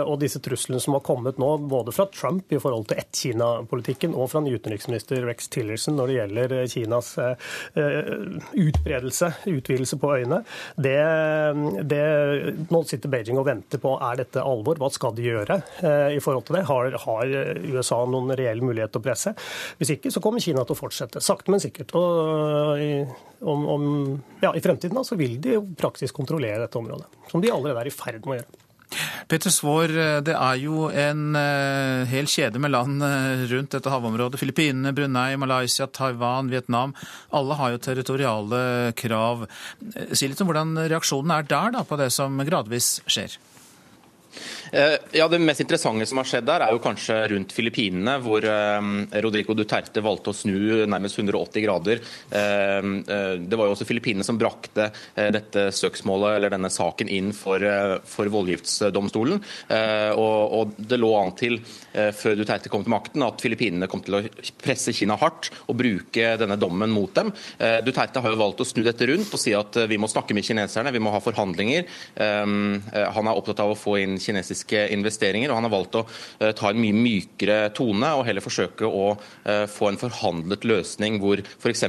Og 0.06 0.16
disse 0.22 0.42
truslene 0.44 0.82
som 0.84 0.96
har 0.98 1.04
kommet 1.06 1.40
nå, 1.42 1.50
både 1.72 1.94
fra 1.96 2.08
Trump 2.12 2.52
i 2.54 2.60
forhold 2.62 2.90
til 2.90 3.02
ett-Kina-politikken 3.02 4.16
og 4.18 4.32
fra 4.34 4.44
utenriksminister 4.44 5.24
Rex 5.28 5.50
Tillerson 5.54 5.98
når 6.00 6.12
det 6.12 6.18
gjelder 6.18 6.56
Kinas 6.72 7.14
utbredelse, 8.52 9.32
utvidelse 9.52 10.00
på 10.02 10.14
øyene, 10.18 10.42
det, 10.82 10.98
det, 11.92 12.04
nå 12.72 12.84
sitter 12.90 13.14
Beijing 13.14 13.42
og 13.42 13.48
venter 13.50 13.82
på 13.82 13.96
er 14.02 14.22
dette 14.24 14.44
alvor. 14.46 14.81
Hva 14.82 14.90
skal 14.90 15.14
de 15.14 15.28
gjøre 15.28 15.60
eh, 15.86 16.16
i 16.16 16.22
forhold 16.24 16.48
til 16.48 16.58
det? 16.58 16.64
Har, 16.70 16.96
har, 17.04 17.36
USA 17.70 18.00
noen 18.10 18.34
reell 18.38 18.64
mulighet 18.66 18.94
til 18.94 19.04
å 19.04 19.06
presse? 19.06 19.36
Hvis 19.78 19.94
ikke, 19.98 20.14
så 20.14 20.24
kommer 20.24 20.42
Kina 20.42 20.66
til 20.66 20.74
å 20.74 20.80
fortsette. 20.80 21.22
Sakte, 21.22 21.54
men 21.54 21.62
sikkert. 21.62 21.94
Og 22.00 22.82
i, 22.82 22.90
om, 23.46 23.68
om, 23.76 23.86
ja, 24.42 24.56
i 24.58 24.64
fremtiden 24.64 24.98
da, 24.98 25.06
så 25.06 25.20
vil 25.20 25.38
de 25.44 25.60
praktisk 25.78 26.18
kontrollere 26.18 26.64
dette 26.64 26.82
området. 26.82 27.06
Som 27.30 27.44
de 27.44 27.54
allerede 27.54 27.84
er 27.84 27.92
i 27.92 27.94
ferd 27.94 28.26
med 28.26 28.34
å 28.34 28.40
gjøre. 28.42 28.68
Peter 29.32 29.54
Svaar, 29.54 29.94
det 30.26 30.34
er 30.36 30.58
jo 30.60 30.90
en 30.90 31.38
hel 32.12 32.28
kjede 32.28 32.60
med 32.60 32.74
land 32.74 33.06
rundt 33.54 33.78
dette 33.78 33.94
havområdet. 33.94 34.42
Filippinene, 34.42 34.92
Brunei, 34.98 35.38
Malaysia, 35.40 35.88
Taiwan, 35.88 36.50
Vietnam. 36.52 36.92
Alle 37.32 37.56
har 37.62 37.72
jo 37.72 37.80
territoriale 37.86 38.92
krav. 39.00 39.46
Si 40.12 40.28
litt 40.28 40.44
om 40.44 40.52
hvordan 40.52 40.76
reaksjonen 40.92 41.38
er 41.38 41.48
der 41.48 41.78
da, 41.78 41.86
på 41.88 42.02
det 42.02 42.10
som 42.18 42.36
gradvis 42.44 42.98
skjer? 43.08 43.40
Eh, 44.72 44.94
ja, 45.12 45.28
Det 45.28 45.40
mest 45.40 45.60
interessante 45.60 46.06
som 46.06 46.22
har 46.22 46.28
skjedd 46.28 46.48
der, 46.48 46.64
er 46.64 46.72
jo 46.72 46.82
kanskje 46.84 47.18
rundt 47.34 47.52
Filippinene, 47.52 48.16
hvor 48.24 48.46
eh, 48.48 48.90
Rodrigo 49.24 49.56
Duterte 49.58 50.04
valgte 50.04 50.32
å 50.32 50.38
snu 50.38 50.86
nærmest 50.88 51.20
180 51.20 51.66
grader. 51.66 52.00
Eh, 52.32 52.80
det 53.42 53.60
var 53.60 53.68
jo 53.68 53.76
også 53.76 53.88
Filippinene 53.88 54.24
som 54.26 54.40
brakte 54.40 54.90
dette 55.16 55.68
søksmålet, 55.76 56.38
eller 56.38 56.54
denne 56.54 56.72
saken 56.72 57.10
inn 57.12 57.32
for, 57.36 57.64
for 58.08 58.30
voldgiftsdomstolen. 58.32 59.42
Og, 60.16 60.54
og, 60.58 60.74
det 60.78 61.00
lå 61.00 61.10
an 61.18 61.34
til, 61.38 61.58
før 61.92 62.38
Duterte 62.40 62.72
kom 62.72 62.86
til 62.86 62.94
makten, 62.94 63.24
at 63.26 63.42
Filippinene 63.44 63.90
kom 63.92 64.04
til 64.06 64.18
å 64.18 64.22
presse 64.62 64.94
Kina 64.96 65.18
hardt 65.20 65.52
og 65.68 65.78
bruke 65.80 66.36
denne 66.40 66.58
dommen 66.60 66.94
mot 66.94 67.12
dem. 67.18 67.32
Duterte 67.86 68.24
har 68.24 68.34
jo 68.34 68.40
valgt 68.40 68.64
å 68.64 68.68
snu 68.68 68.84
dette 68.86 69.08
rundt 69.10 69.34
og 69.36 69.42
si 69.42 69.54
at 69.58 69.82
vi 69.92 70.00
må 70.02 70.10
snakke 70.12 70.36
med 70.38 70.48
kineserne, 70.48 70.94
vi 70.96 71.04
må 71.04 71.14
ha 71.14 71.22
forhandlinger. 71.24 71.88
Han 72.18 73.32
er 73.32 73.36
opptatt 73.36 73.64
av 73.64 73.76
å 73.76 73.80
få 73.80 73.98
inn 74.02 74.20
kinesiske 74.22 74.61
investeringer, 74.70 75.50
og 75.52 75.60
han 75.60 75.68
har 75.68 75.74
valgt 75.74 75.98
å 76.00 76.04
eh, 76.40 76.52
ta 76.58 76.70
en 76.70 76.82
mye 76.82 76.96
mykere 76.96 77.72
tone 77.78 78.12
og 78.18 78.26
heller 78.28 78.44
forsøke 78.44 78.88
å 78.88 79.08
eh, 79.46 79.66
få 79.72 79.92
en 79.92 80.00
forhandlet 80.02 80.68
løsning 80.68 81.20
hvor 81.22 81.42
f.eks. 81.42 81.86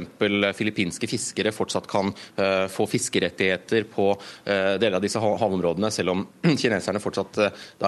filippinske 0.57 1.09
fiskere 1.09 1.53
fortsatt 1.55 1.89
kan 1.91 2.13
eh, 2.37 2.65
få 2.71 2.87
fiskerettigheter 2.89 3.87
på 3.93 4.11
deler 4.43 4.97
av 4.97 5.03
disse 5.03 5.19
havområdene, 5.19 5.89
selv 5.93 6.13
om 6.13 6.23
kineserne 6.61 7.01
fortsatt 7.03 7.39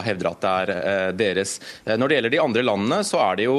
hevder 0.06 0.30
at 0.32 0.44
det 0.44 0.54
er 0.54 1.18
deres. 1.18 1.58
Når 1.86 2.08
det 2.08 2.18
gjelder 2.18 2.34
de 2.36 2.42
andre 2.44 2.64
landene, 2.66 3.02
så 3.08 3.22
er 3.24 3.40
det 3.40 3.48
jo 3.48 3.58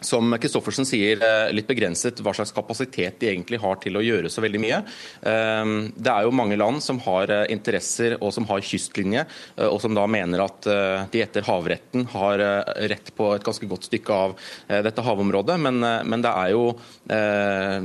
som 0.00 0.32
Kristoffersen 0.40 0.86
sier, 0.88 1.20
eh, 1.22 1.52
litt 1.52 1.68
begrenset 1.68 2.20
hva 2.24 2.32
slags 2.34 2.54
kapasitet 2.56 3.18
de 3.20 3.28
egentlig 3.28 3.60
har 3.60 3.76
til 3.82 3.98
å 3.98 4.04
gjøre 4.04 4.30
så 4.32 4.42
veldig 4.44 4.60
mye. 4.62 4.82
Ehm, 5.28 5.92
det 5.96 6.12
er 6.12 6.24
jo 6.24 6.32
mange 6.32 6.56
land 6.56 6.82
som 6.82 6.98
har 7.04 7.30
eh, 7.30 7.46
interesser 7.52 8.16
og 8.20 8.32
som 8.32 8.46
har 8.46 8.64
kystlinje, 8.64 9.26
eh, 9.56 9.66
og 9.66 9.80
som 9.82 9.94
da 9.94 10.06
mener 10.06 10.44
at 10.44 10.68
de 11.10 11.22
etter 11.22 11.44
havretten 11.44 12.06
har 12.12 12.40
rett 12.90 13.10
på 13.16 13.30
et 13.34 13.44
ganske 13.44 13.66
godt 13.68 13.86
stykke 13.88 14.12
av 14.12 14.34
dette 14.68 15.02
havområdet. 15.04 15.56
Men, 15.60 15.80
men 15.80 16.22
det 16.22 16.30
er 16.30 16.52
jo 16.54 16.64
Eh, 17.10 17.82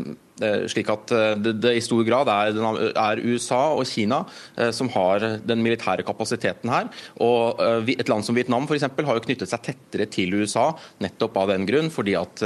slik 0.67 0.89
at 0.91 1.11
eh, 1.15 1.33
det, 1.39 1.55
det, 1.63 1.73
i 1.77 1.83
stor 1.83 2.03
grad 2.07 2.29
er, 2.31 2.57
er, 2.91 3.21
USA 3.23 3.61
og 3.75 3.85
Kina 3.87 4.23
eh, 4.57 4.71
som 4.75 4.89
har 4.91 5.23
den 5.47 5.63
militære 5.63 6.05
kapasiteten 6.07 6.71
her. 6.71 6.89
Og 7.23 7.61
Et 7.95 8.09
land 8.09 8.25
som 8.25 8.35
Vietnam 8.35 8.67
for 8.67 8.75
eksempel, 8.75 9.05
har 9.07 9.17
jo 9.17 9.23
knyttet 9.25 9.49
seg 9.49 9.63
tettere 9.63 10.09
til 10.11 10.33
USA 10.35 10.71
nettopp 11.03 11.37
av 11.39 11.53
den 11.53 11.65
grunn, 11.67 11.91
fordi 11.93 12.15
at 12.17 12.41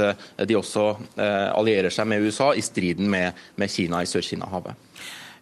de 0.46 0.56
også 0.56 0.84
allierer 1.16 1.92
seg 1.92 2.08
med 2.10 2.22
USA 2.24 2.50
i 2.54 2.62
striden 2.64 3.08
med, 3.10 3.38
med 3.58 3.72
Kina 3.72 4.02
i 4.02 4.08
Sør-Kina-havet. 4.08 4.78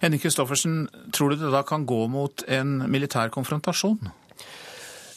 Henning 0.03 0.23
Kristoffersen, 0.23 0.87
tror 1.15 1.35
du 1.35 1.43
det 1.43 1.53
da 1.53 1.65
kan 1.67 1.87
gå 1.89 2.07
mot 2.11 2.45
en 2.49 2.79
militær 2.91 3.33
konfrontasjon? 3.35 4.11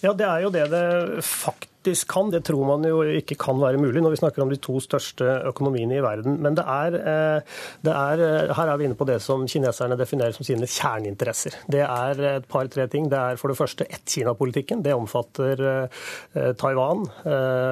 Ja, 0.02 0.16
det 0.18 0.26
er 0.28 0.46
jo 0.46 0.54
det 0.54 0.66
det 0.74 0.86
faktisk 1.26 1.72
faktisk 1.82 2.12
kan. 2.12 2.30
Det 2.30 2.44
tror 2.46 2.66
man 2.66 2.84
jo 2.86 3.02
ikke 3.02 3.36
kan 3.36 3.60
være 3.60 3.78
mulig 3.78 4.02
når 4.02 4.14
vi 4.14 4.20
snakker 4.22 4.42
om 4.42 4.50
de 4.50 4.58
to 4.62 4.80
største 4.80 5.26
økonomiene 5.50 5.98
i 5.98 6.04
verden. 6.04 6.40
Men 6.42 6.56
det 6.56 6.64
er, 6.64 6.94
eh, 6.94 7.42
det 7.82 7.92
er, 7.92 8.22
eh, 8.22 8.54
her 8.54 8.68
er 8.68 8.78
vi 8.78 8.86
inne 8.86 8.96
på 8.96 9.06
det 9.06 9.22
som 9.22 9.48
kineserne 9.48 9.98
definerer 9.98 10.34
som 10.34 10.46
sine 10.46 10.66
kjerneinteresser. 10.66 11.56
Det 11.70 11.82
er 11.82 12.38
et 12.38 12.48
par-tre 12.48 12.88
ting. 12.88 13.10
Det 13.10 13.18
er 13.18 13.36
for 13.38 13.50
det 13.50 13.58
første 13.58 13.86
ett-Kina-politikken. 13.90 14.84
Det 14.84 14.94
omfatter 14.94 15.60
eh, 15.60 16.54
Taiwan, 16.54 17.08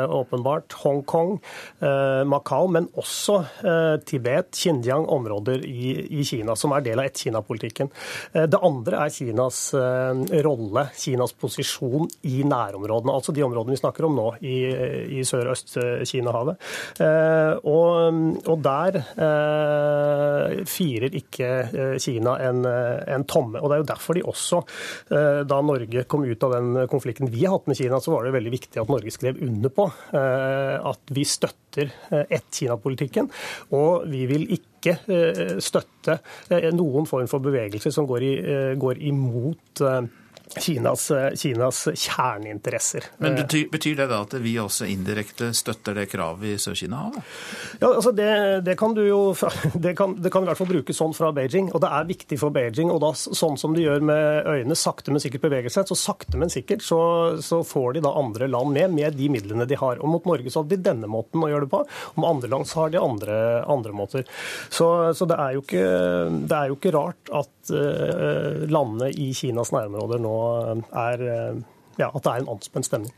åpenbart, 0.09 0.73
Hongkong, 0.83 1.39
Macau, 2.25 2.67
men 2.67 2.87
også 2.97 3.45
Tibet, 4.05 4.51
Xinjiang, 4.51 5.05
områder 5.07 5.63
i, 5.65 6.23
Kina, 6.23 6.55
som 6.55 6.71
er 6.71 6.81
del 6.81 6.99
av 6.99 7.05
ett-Kina-politikken. 7.05 7.89
Det 8.33 8.59
andre 8.61 9.05
er 9.05 9.09
Kinas 9.09 9.73
rolle, 9.73 10.89
Kinas 10.95 11.33
posisjon 11.33 12.07
i 12.23 12.43
nærområdene. 12.43 13.13
Altså 13.13 13.31
de 13.31 13.43
områdene 13.43 13.75
vi 13.75 13.81
snakker 13.81 13.98
snakker 13.99 14.07
om 14.07 14.15
nå 14.15 14.27
i, 14.41 15.19
i 15.19 15.23
Sør-Øst-Kina-havet. 15.27 16.59
Eh, 16.99 17.53
og, 17.67 18.47
og, 18.47 18.61
der 18.63 18.99
eh, 18.99 20.63
firer 20.67 21.15
ikke 21.19 21.49
eh, 21.67 21.97
Kina 21.99 22.37
en, 22.47 22.63
en, 22.65 23.25
tomme. 23.25 23.59
Og 23.59 23.69
Det 23.69 23.75
er 23.75 23.83
jo 23.83 23.89
derfor 23.91 24.15
de 24.15 24.23
også, 24.23 24.61
da 25.09 25.59
Norge 25.61 26.05
kom 26.09 26.23
ut 26.25 26.43
av 26.43 26.55
den 26.55 26.87
konflikten 26.89 27.29
vi 27.29 27.43
har 27.45 27.57
hatt 27.57 27.67
med 27.69 27.77
Kina, 27.77 27.99
så 28.01 28.13
var 28.13 28.25
det 28.25 28.33
veldig 28.35 28.53
viktig 28.53 28.81
at 28.81 28.89
Norge 28.89 29.11
skrev 29.13 29.39
under 29.43 29.71
på 29.73 29.85
at 30.13 31.13
vi 31.13 31.25
støtter 31.27 31.91
ett-Kina-politikken. 32.09 33.29
Og 33.77 34.07
vi 34.09 34.23
vil 34.29 34.47
ikke 34.55 34.95
støtte 35.61 36.19
noen 36.75 37.07
form 37.09 37.29
for 37.29 37.43
bevegelse 37.43 37.91
som 37.93 38.07
går, 38.09 38.25
i, 38.25 38.33
går 38.79 39.01
imot 39.11 39.83
Kinas, 40.57 41.11
Kinas, 41.35 41.87
kjerneinteresser. 41.93 43.05
Men 43.17 43.35
betyr, 43.35 43.67
betyr, 43.71 43.95
det 43.99 44.07
da 44.09 44.21
at 44.25 44.33
vi 44.41 44.55
også 44.59 44.87
indirekte 44.89 45.51
støtter 45.55 45.97
det 45.99 46.07
kravet 46.11 46.47
i 46.49 46.55
Sør-Kina 46.61 47.03
har? 47.05 47.19
Ja, 47.81 47.91
altså 47.91 48.13
det, 48.15 48.29
det, 48.65 48.75
kan 48.79 48.95
du 48.97 49.03
jo 49.05 49.19
det 49.85 49.93
kan, 49.99 50.15
det 50.17 50.31
kan, 50.33 50.43
i 50.43 50.49
hvert 50.49 50.59
fall 50.59 50.71
brukes 50.71 50.97
sånn 50.97 51.13
fra 51.17 51.31
Beijing. 51.35 51.69
Og 51.73 51.83
det 51.83 51.91
er 51.93 52.09
viktig 52.09 52.39
for 52.41 52.55
Beijing. 52.55 52.91
Og 52.93 53.01
da, 53.03 53.11
sånn 53.13 53.59
som 53.61 53.75
de 53.77 53.85
gjør 53.85 54.05
med 54.09 54.49
øynene, 54.49 54.77
sakte, 54.79 55.13
men 55.13 55.23
sikkert 55.23 55.45
beveger 55.45 55.73
seg, 55.73 55.89
så 55.89 55.97
sakte, 55.99 56.39
men 56.41 56.53
sikkert 56.53 56.85
så, 56.85 57.01
så, 57.45 57.61
får 57.69 57.97
de 57.97 58.05
da 58.07 58.15
andre 58.17 58.49
land 58.49 58.73
med, 58.73 58.95
med 58.95 59.17
de 59.19 59.29
midlene 59.31 59.67
de 59.69 59.77
har. 59.79 60.01
Og 60.01 60.13
mot 60.15 60.25
Norge 60.29 60.49
så 60.49 60.63
hadde 60.63 60.77
de 60.77 60.87
denne 60.89 61.09
måten 61.11 61.43
å 61.45 61.51
gjøre 61.51 61.67
det 61.67 61.73
på. 61.75 61.83
Med 62.17 62.29
andre 62.31 62.53
land 62.55 62.69
så 62.69 62.83
har 62.83 62.95
de 62.95 63.03
andre, 63.03 63.37
andre 63.69 63.95
måter. 63.95 64.25
Så, 64.69 64.89
så 65.13 65.29
det, 65.29 65.37
er 65.37 65.59
ikke, 65.59 65.85
det 66.49 66.57
er 66.57 66.71
jo 66.71 66.79
ikke 66.79 66.95
rart 66.95 67.33
at 67.43 67.53
uh, 67.73 68.65
landene 68.69 69.09
i 69.13 69.31
Kinas 69.37 69.71
nærområder 69.75 70.19
nå 70.23 70.35
er 70.95 71.23
eh, 71.25 71.55
ja, 71.99 72.09
at 72.09 72.23
det 72.23 72.31
er 72.31 72.43
en 72.43 72.51
anspent 72.55 72.87
stemning. 72.87 73.13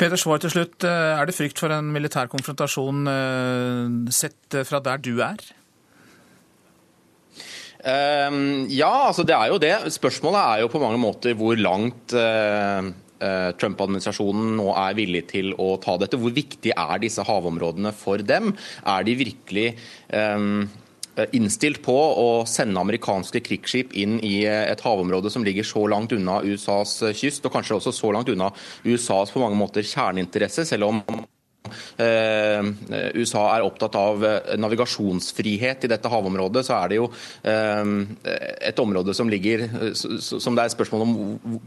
Peter 0.00 0.18
Svar 0.18 0.38
til 0.42 0.50
slutt. 0.52 0.84
Eh, 0.88 1.18
er 1.18 1.24
det 1.28 1.36
frykt 1.36 1.60
for 1.62 1.70
en 1.74 1.92
militær 1.94 2.30
konfrontasjon 2.32 3.08
eh, 3.12 4.12
sett 4.14 4.62
fra 4.68 4.80
der 4.84 4.98
du 5.02 5.14
er? 5.24 5.38
Um, 7.82 8.70
ja, 8.70 9.08
altså 9.08 9.24
det 9.26 9.34
er 9.34 9.48
jo 9.50 9.58
det. 9.62 9.74
Spørsmålet 9.90 10.40
er 10.40 10.58
jo 10.62 10.70
på 10.70 10.82
mange 10.82 11.00
måter 11.02 11.34
hvor 11.34 11.58
langt 11.58 12.14
Trump-administrasjonen 13.22 14.54
nå 14.58 14.68
er 14.74 14.94
villig 14.98 15.24
til 15.32 15.50
å 15.58 15.76
ta 15.82 15.96
dette. 15.98 16.18
Hvor 16.18 16.30
viktig 16.34 16.72
er 16.74 17.02
disse 17.02 17.22
havområdene 17.26 17.90
for 17.94 18.22
dem? 18.22 18.54
Er 18.86 19.02
de 19.06 19.18
virkelig 19.18 19.66
um, 20.14 20.62
Eh, 20.62 20.81
innstilt 21.32 21.82
på 21.84 21.94
å 21.94 22.28
sende 22.48 22.80
amerikanske 22.80 23.42
krigsskip 23.44 23.92
inn 23.98 24.18
i 24.24 24.42
eh, 24.46 24.64
et 24.70 24.80
havområde 24.84 25.32
som 25.32 25.44
ligger 25.44 25.66
så 25.66 25.84
langt 25.90 26.14
unna 26.16 26.40
USAs 26.44 26.96
eh, 27.02 27.16
kyst, 27.16 27.44
og 27.46 27.54
kanskje 27.56 27.78
også 27.78 27.94
så 27.96 28.14
langt 28.16 28.32
unna 28.32 28.52
USAs 28.84 29.34
på 29.34 29.42
mange 29.42 29.58
måter 29.60 29.86
kjerneinteresse, 29.86 30.66
selv 30.68 30.90
om 30.90 31.04
Eh, 31.04 31.31
USA 31.98 33.42
er 33.56 33.64
opptatt 33.66 33.96
av 33.98 34.24
eh, 34.24 34.54
navigasjonsfrihet 34.60 35.86
i 35.86 35.90
dette 35.92 36.10
havområdet, 36.12 36.64
så 36.66 36.76
er 36.78 36.92
det 36.92 36.98
jo 36.98 37.08
eh, 37.48 37.82
et 38.70 38.82
område 38.82 39.14
som 39.16 39.30
ligger 39.30 39.64
som 39.94 40.56
det 40.56 40.64
er 40.64 40.72
spørsmål 40.72 41.04
om 41.04 41.12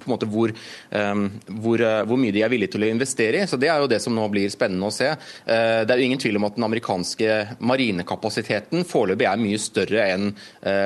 måte 0.10 0.28
hvor, 0.30 0.52
hvor, 0.92 1.82
hvor, 2.08 2.20
mye 2.20 2.34
de 2.34 2.42
er 2.46 2.52
villige 2.52 2.76
til 2.76 2.86
å 2.86 2.90
investere 2.90 3.42
i. 3.42 3.48
Så 3.50 3.60
Det 3.62 3.70
er 3.72 3.82
jo 3.82 3.90
det 3.90 4.00
som 4.04 4.16
nå 4.16 4.26
blir 4.32 4.52
spennende 4.54 4.90
å 4.90 4.94
se. 4.94 5.12
Det 5.46 5.92
er 5.92 6.00
jo 6.00 6.08
ingen 6.08 6.22
tvil 6.22 6.40
om 6.40 6.48
at 6.48 6.58
den 6.58 6.66
amerikanske 6.68 7.38
marinekapasiteten 7.66 8.86
foreløpig 8.88 9.28
er 9.30 9.42
mye 9.42 9.60
større 9.62 10.06
enn 10.14 10.30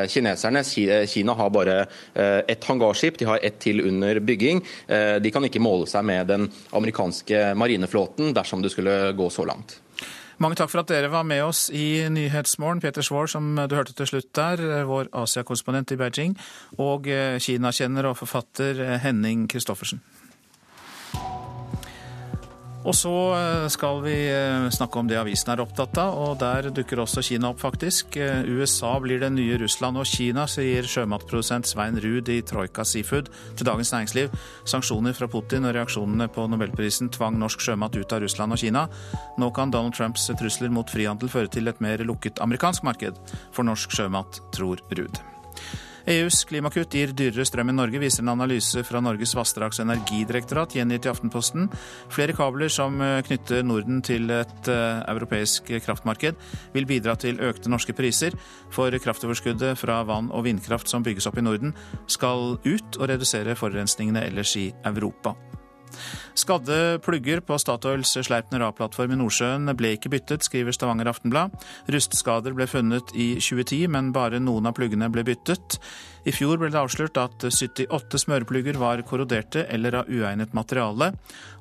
kineserne. 0.09 0.63
Kina 1.09 1.35
har 1.39 1.53
bare 1.53 1.77
ett 2.15 2.67
hangarskip, 2.69 3.19
de 3.19 3.29
har 3.29 3.43
ett 3.45 3.59
til 3.63 3.83
under 3.85 4.21
bygging. 4.23 4.63
De 5.23 5.33
kan 5.33 5.45
ikke 5.47 5.63
måle 5.63 5.89
seg 5.89 6.05
med 6.09 6.29
den 6.31 6.49
amerikanske 6.75 7.53
marineflåten 7.59 8.33
dersom 8.37 8.63
det 8.65 8.73
skulle 8.73 8.97
gå 9.17 9.28
så 9.33 9.45
langt. 9.47 9.79
Mange 10.39 10.55
takk 10.55 10.71
for 10.71 10.79
at 10.79 10.91
dere 10.91 11.09
var 11.11 11.25
med 11.27 11.43
oss 11.43 11.65
i 11.75 12.07
Nyhetsmorgen. 12.07 12.79
Peter 12.79 13.03
Svaar, 13.03 13.27
som 13.27 13.57
du 13.59 13.75
hørte 13.75 13.95
til 13.97 14.07
slutt 14.07 14.29
der, 14.37 14.85
vår 14.87 15.09
Asia-korrespondent 15.11 15.91
i 15.91 15.99
Beijing, 15.99 16.37
og 16.79 17.09
Kina-kjenner 17.43 18.07
og 18.07 18.15
forfatter 18.21 18.79
Henning 19.03 19.49
Christoffersen. 19.51 19.99
Og 22.87 22.95
så 22.95 23.11
eh, 23.35 23.65
skal 23.71 23.99
vi 24.05 24.15
eh, 24.31 24.69
snakke 24.71 25.01
om 25.01 25.07
det 25.09 25.17
avisen 25.19 25.51
er 25.51 25.59
opptatt 25.59 25.97
av, 25.99 26.15
og 26.15 26.37
der 26.39 26.69
dukker 26.71 27.01
også 27.03 27.23
Kina 27.25 27.51
opp, 27.51 27.59
faktisk. 27.59 28.15
Eh, 28.15 28.47
USA 28.47 28.93
blir 29.03 29.19
det 29.19 29.31
nye 29.35 29.57
Russland 29.59 29.99
og 29.99 30.07
Kina, 30.07 30.45
sier 30.47 30.87
sjømatprodusent 30.87 31.67
Svein 31.67 31.99
Ruud 31.99 32.31
i 32.31 32.39
Troika 32.47 32.85
Seafood 32.87 33.27
til 33.59 33.67
Dagens 33.67 33.91
Næringsliv. 33.95 34.37
Sanksjoner 34.69 35.17
fra 35.17 35.27
Putin 35.31 35.67
og 35.67 35.75
reaksjonene 35.75 36.29
på 36.31 36.47
nobelprisen 36.51 37.11
tvang 37.11 37.35
norsk 37.41 37.67
sjømat 37.67 37.99
ut 37.99 38.15
av 38.15 38.23
Russland 38.23 38.55
og 38.55 38.63
Kina. 38.63 38.85
Nå 39.41 39.51
kan 39.55 39.75
Donald 39.75 39.97
Trumps 39.99 40.29
trusler 40.39 40.71
mot 40.71 40.87
frihandel 40.89 41.31
føre 41.31 41.51
til 41.51 41.67
et 41.67 41.83
mer 41.83 42.05
lukket 42.07 42.39
amerikansk 42.43 42.87
marked 42.87 43.19
for 43.51 43.67
norsk 43.67 43.99
sjømat, 43.99 44.39
tror 44.55 44.79
Ruud. 44.95 45.19
EUs 46.09 46.39
klimakutt 46.49 46.95
gir 46.97 47.11
dyrere 47.13 47.43
strøm 47.45 47.69
i 47.69 47.73
Norge, 47.75 47.99
viser 48.01 48.23
en 48.23 48.31
analyse 48.33 48.81
fra 48.87 48.97
Norges 49.03 49.35
vassdrags- 49.37 49.77
og 49.77 49.85
energidirektorat 49.85 50.73
gjengitt 50.73 51.05
i 51.05 51.11
Aftenposten. 51.11 51.67
Flere 52.09 52.33
kabler 52.33 52.71
som 52.73 52.97
eh, 53.05 53.19
knytter 53.27 53.61
Norden 53.61 54.01
til 54.01 54.25
et 54.33 54.71
eh, 54.73 55.03
europeisk 55.11 55.69
kraftmarked, 55.85 56.41
vil 56.73 56.89
bidra 56.89 57.13
til 57.21 57.37
økte 57.45 57.69
norske 57.69 57.93
priser, 57.93 58.33
for 58.73 58.89
kraftoverskuddet 58.89 59.77
fra 59.77 60.01
vann- 60.09 60.33
og 60.33 60.47
vindkraft 60.49 60.89
som 60.89 61.05
bygges 61.05 61.29
opp 61.29 61.37
i 61.37 61.45
Norden, 61.45 61.77
skal 62.09 62.57
ut 62.65 62.97
og 62.97 63.09
redusere 63.13 63.57
forurensningene 63.59 64.25
ellers 64.31 64.57
i 64.57 64.71
Europa. 64.89 65.37
Skadde 66.39 66.99
plugger 67.03 67.41
på 67.45 67.57
Statoils 67.59 68.13
Sleipner 68.25 68.63
A-plattform 68.67 69.13
i 69.15 69.19
Nordsjøen 69.19 69.71
ble 69.77 69.93
ikke 69.97 70.11
byttet, 70.13 70.45
skriver 70.47 70.75
Stavanger 70.75 71.09
Aftenblad. 71.11 71.55
Rustskader 71.91 72.55
ble 72.57 72.67
funnet 72.69 73.13
i 73.15 73.31
2010, 73.41 73.87
men 73.91 74.13
bare 74.15 74.41
noen 74.43 74.69
av 74.69 74.77
pluggene 74.77 75.09
ble 75.13 75.25
byttet. 75.27 75.79
I 76.27 76.35
fjor 76.35 76.59
ble 76.59 76.71
det 76.73 76.79
avslørt 76.81 77.19
at 77.21 77.47
78 77.47 78.23
smøreplugger 78.25 78.79
var 78.79 79.03
korroderte 79.07 79.65
eller 79.71 80.01
av 80.01 80.11
uegnet 80.11 80.55
materiale, 80.57 81.13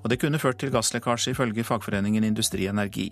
og 0.03 0.13
det 0.13 0.21
kunne 0.23 0.43
ført 0.43 0.61
til 0.63 0.75
gasslekkasje, 0.75 1.35
ifølge 1.35 1.67
fagforeningen 1.67 2.27
Industri 2.27 2.69
Energi. 2.71 3.11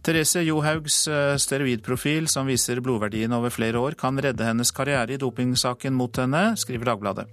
Therese 0.00 0.40
Johaugs 0.46 1.02
eh, 1.08 1.34
steroidprofil, 1.36 2.28
som 2.32 2.48
viser 2.48 2.80
blodverdien 2.80 3.32
over 3.36 3.52
flere 3.52 3.80
år, 3.80 3.96
kan 4.00 4.16
redde 4.16 4.46
hennes 4.46 4.72
karriere 4.72 5.12
i 5.12 5.20
dopingsaken 5.20 5.92
mot 5.96 6.16
henne, 6.22 6.54
skriver 6.56 6.88
Dagbladet. 6.88 7.26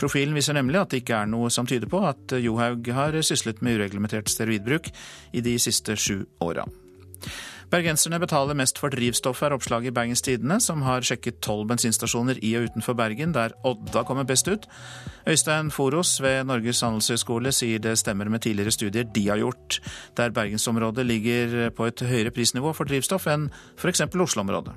Profilen 0.00 0.36
viser 0.36 0.58
nemlig 0.58 0.82
at 0.82 0.92
det 0.92 1.02
ikke 1.02 1.22
er 1.22 1.32
noe 1.32 1.48
som 1.52 1.68
tyder 1.68 1.88
på 1.88 2.02
at 2.04 2.36
Johaug 2.42 2.92
har 2.92 3.16
syslet 3.24 3.64
med 3.64 3.80
ureglementert 3.80 4.28
steroidbruk 4.28 4.92
i 5.32 5.44
de 5.44 5.56
siste 5.62 5.96
sju 5.96 6.20
åra. 6.44 6.66
Bergenserne 7.72 8.18
betaler 8.20 8.52
mest 8.58 8.76
for 8.76 8.92
drivstoffet, 8.92 9.46
er 9.46 9.54
oppslaget 9.56 9.88
i 9.88 9.94
Bergens 9.96 10.20
Tidende, 10.20 10.58
som 10.60 10.82
har 10.84 11.06
sjekket 11.08 11.38
tolv 11.40 11.70
bensinstasjoner 11.70 12.36
i 12.44 12.50
og 12.58 12.66
utenfor 12.68 12.98
Bergen, 12.98 13.32
der 13.32 13.54
Odda 13.64 14.02
kommer 14.04 14.26
best 14.28 14.50
ut. 14.52 14.66
Øystein 15.24 15.70
Foros 15.72 16.18
ved 16.20 16.44
Norges 16.44 16.82
handelshøyskole 16.84 17.52
sier 17.56 17.80
det 17.80 17.96
stemmer 18.02 18.28
med 18.28 18.44
tidligere 18.44 18.74
studier 18.76 19.08
de 19.08 19.24
har 19.30 19.40
gjort, 19.40 19.80
der 20.16 20.36
bergensområdet 20.36 21.06
ligger 21.06 21.70
på 21.72 21.88
et 21.88 22.04
høyere 22.04 22.34
prisnivå 22.36 22.74
for 22.76 22.84
drivstoff 22.84 23.30
enn 23.32 23.48
f.eks. 23.80 24.04
Oslo-området. 24.04 24.76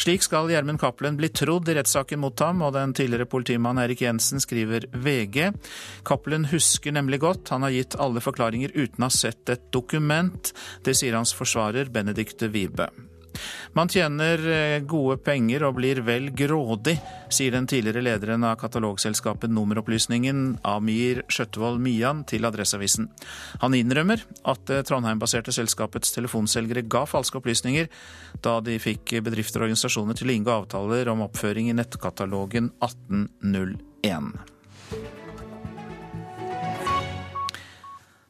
Slik 0.00 0.22
skal 0.24 0.48
Gjermund 0.48 0.80
Cappelen 0.80 1.18
bli 1.20 1.28
trodd 1.28 1.68
i 1.68 1.74
rettssaken 1.76 2.22
mot 2.22 2.40
ham, 2.40 2.62
og 2.64 2.72
den 2.72 2.94
tidligere 2.96 3.28
politimannen 3.28 3.82
Erik 3.84 4.00
Jensen 4.06 4.40
skriver 4.40 4.86
VG. 4.96 5.50
Cappelen 6.08 6.48
husker 6.48 6.96
nemlig 6.96 7.20
godt, 7.20 7.52
han 7.52 7.66
har 7.66 7.74
gitt 7.74 7.98
alle 8.00 8.24
forklaringer 8.24 8.72
uten 8.72 9.04
å 9.04 9.10
ha 9.10 9.12
sett 9.12 9.52
et 9.52 9.68
dokument. 9.76 10.54
Det 10.86 10.96
sier 10.96 11.18
hans 11.20 11.36
forsvarer 11.36 11.92
Benedicte 11.92 12.48
Wibe. 12.48 12.88
Man 13.76 13.90
tjener 13.90 14.42
eh, 14.50 14.82
gode 14.86 15.18
penger 15.24 15.64
og 15.68 15.76
blir 15.78 16.02
vel 16.06 16.30
grådig, 16.36 16.96
sier 17.32 17.54
den 17.54 17.68
tidligere 17.70 18.02
lederen 18.04 18.44
av 18.46 18.58
katalogselskapet 18.60 19.52
Nummeropplysningen, 19.54 20.60
Amir 20.66 21.22
Skjøtvold 21.30 21.80
Mian, 21.82 22.24
til 22.28 22.48
Adresseavisen. 22.48 23.10
Han 23.64 23.76
innrømmer 23.78 24.24
at 24.50 24.64
det 24.70 24.84
Trondheim-baserte 24.90 25.54
selskapets 25.54 26.14
telefonselgere 26.16 26.86
ga 26.90 27.04
falske 27.08 27.40
opplysninger 27.40 27.90
da 28.44 28.58
de 28.64 28.78
fikk 28.82 29.18
bedrifter 29.24 29.62
og 29.62 29.70
organisasjoner 29.70 30.18
til 30.18 30.30
å 30.30 30.36
inngå 30.38 30.54
avtaler 30.54 31.10
om 31.12 31.26
oppføring 31.26 31.70
i 31.70 31.76
nettkatalogen 31.76 32.72
1801. 32.82 34.59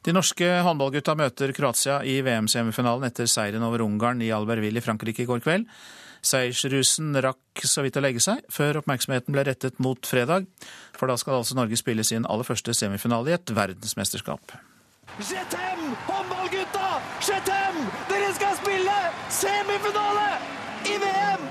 De 0.01 0.13
norske 0.15 0.47
håndballgutta 0.65 1.13
møter 1.13 1.51
Kroatia 1.53 1.99
i 2.09 2.15
VM-semifinalen 2.25 3.05
etter 3.05 3.27
seieren 3.29 3.61
over 3.67 3.83
Ungarn 3.85 4.21
i 4.25 4.31
Albertville 4.33 4.81
i 4.81 4.83
Frankrike 4.83 5.21
i 5.21 5.27
går 5.29 5.43
kveld. 5.45 5.67
Seiersrusen 6.25 7.13
rakk 7.21 7.61
så 7.69 7.83
vidt 7.85 7.99
å 7.99 8.01
legge 8.01 8.21
seg, 8.21 8.41
før 8.49 8.79
oppmerksomheten 8.79 9.33
ble 9.33 9.43
rettet 9.45 9.77
mot 9.81 10.01
fredag. 10.09 10.47
For 10.97 11.09
da 11.09 11.17
skal 11.21 11.37
altså 11.37 11.57
Norge 11.57 11.77
spille 11.77 12.05
sin 12.05 12.25
aller 12.25 12.47
første 12.47 12.73
semifinale 12.77 13.29
i 13.29 13.35
et 13.37 13.53
verdensmesterskap. 13.53 14.55
Jetem! 15.21 15.83
Håndballgutta! 16.07 16.87
Jetem! 17.27 17.77
Dere 18.09 18.31
skal 18.37 18.57
spille 18.57 18.95
semifinale 19.37 20.29
i 20.89 20.95
VM! 21.03 21.45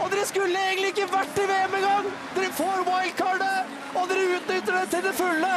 Og 0.00 0.12
dere 0.12 0.26
skulle 0.28 0.66
egentlig 0.66 0.92
ikke 0.92 1.08
vært 1.14 1.40
i 1.40 1.48
VM 1.48 1.78
engang! 1.80 2.12
Dere 2.36 2.52
får 2.60 2.84
wildcardet, 2.90 3.72
og 3.94 4.12
dere 4.12 4.28
utnytter 4.36 4.78
det 4.82 4.84
til 4.92 5.08
det 5.08 5.14
fulle! 5.16 5.54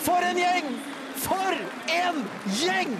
For 0.00 0.24
en 0.30 0.40
gjeng! 0.40 0.72
For 1.20 1.56
en 1.92 2.22
gjeng! 2.60 2.94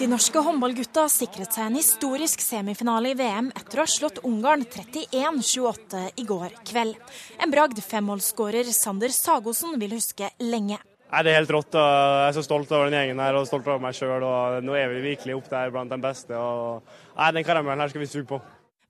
De 0.00 0.06
norske 0.08 0.40
håndballgutta 0.40 1.02
sikret 1.12 1.52
seg 1.52 1.66
en 1.66 1.74
historisk 1.76 2.40
semifinale 2.40 3.10
i 3.12 3.16
VM 3.18 3.50
etter 3.52 3.82
å 3.82 3.84
ha 3.84 3.90
slått 3.90 4.22
Ungarn 4.24 4.62
31-28 4.64 6.06
i 6.22 6.24
går 6.24 6.54
kveld. 6.70 6.96
En 7.36 7.52
bragd 7.52 7.82
femmålsskårer 7.84 8.70
Sander 8.72 9.12
Sagosen 9.12 9.76
vil 9.82 9.92
huske 9.98 10.30
lenge. 10.40 10.78
Nei, 11.10 11.20
det 11.26 11.34
er 11.34 11.40
helt 11.42 11.52
rått. 11.52 11.74
og 11.74 11.84
Jeg 11.84 12.30
er 12.30 12.38
så 12.38 12.46
stolt 12.46 12.72
over 12.72 12.88
den 12.88 12.96
gjengen 12.96 13.20
her 13.20 13.36
og 13.36 13.44
stolt 13.50 13.68
over 13.68 13.82
meg 13.82 13.98
sjøl. 13.98 14.24
Nå 14.64 14.78
er 14.78 14.88
vi 14.94 15.04
virkelig 15.10 15.36
opp 15.36 15.52
der 15.52 15.74
blant 15.74 15.92
de 15.92 16.00
beste. 16.00 16.32
og 16.32 16.80
nei, 17.18 17.30
Den 17.36 17.44
karamellen 17.44 17.84
her 17.84 17.92
skal 17.92 18.04
vi 18.04 18.08
suge 18.08 18.28
på. 18.30 18.40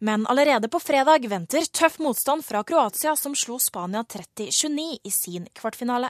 Men 0.01 0.29
allerede 0.31 0.71
på 0.73 0.79
fredag 0.81 1.27
venter 1.29 1.67
tøff 1.67 1.99
motstand 1.99 2.45
fra 2.47 2.63
Kroatia, 2.65 3.17
som 3.17 3.35
slo 3.35 3.59
Spania 3.61 4.07
30-29 4.07 4.87
i 5.05 5.11
sin 5.11 5.51
kvartfinale. 5.59 6.09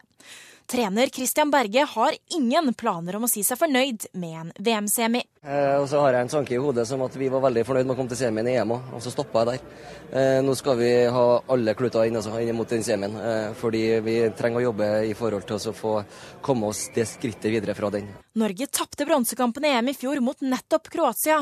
Trener 0.70 1.06
Christian 1.06 1.50
Berge 1.50 1.82
har 1.84 2.14
ingen 2.30 2.74
planer 2.74 3.16
om 3.18 3.24
å 3.26 3.28
si 3.30 3.40
seg 3.42 3.58
fornøyd 3.58 4.04
med 4.22 4.34
en 4.38 4.50
VM-semi. 4.54 5.24
Eh, 5.42 5.80
og 5.80 5.88
så 5.90 5.98
har 6.04 6.14
jeg 6.14 6.22
en 6.22 6.30
tanke 6.30 6.54
i 6.54 6.60
hodet 6.62 6.84
som 6.86 7.00
at 7.02 7.16
vi 7.18 7.26
var 7.32 7.42
veldig 7.42 7.64
fornøyd 7.66 7.88
med 7.88 7.96
å 7.96 7.98
komme 7.98 8.12
til 8.12 8.20
semien 8.20 8.46
i 8.46 8.54
EM 8.60 8.76
òg, 8.76 8.92
og 8.94 9.02
så 9.02 9.10
stoppa 9.10 9.42
jeg 9.42 9.48
der. 9.48 9.64
Eh, 10.20 10.36
nå 10.46 10.54
skal 10.54 10.78
vi 10.78 10.90
ha 11.10 11.24
alle 11.50 11.74
kluter 11.74 12.06
inn, 12.06 12.20
altså, 12.20 12.36
inn 12.38 12.54
mot 12.54 12.70
den 12.70 12.86
semien, 12.86 13.16
eh, 13.18 13.48
fordi 13.58 13.80
vi 14.06 14.14
trenger 14.38 14.60
å 14.60 14.64
jobbe 14.68 14.92
i 15.08 15.16
forhold 15.18 15.48
til 15.48 15.58
å 15.58 15.74
få 15.74 15.96
komme 16.46 16.70
oss 16.70 16.84
det 16.94 17.08
skrittet 17.16 17.50
videre 17.50 17.74
fra 17.74 17.90
den. 17.96 18.06
Norge 18.38 18.70
tapte 18.70 19.08
bronsekampen 19.10 19.66
i 19.66 19.74
EM 19.74 19.90
i 19.90 19.96
fjor 19.98 20.22
mot 20.22 20.38
nettopp 20.38 20.86
Kroatia. 20.94 21.40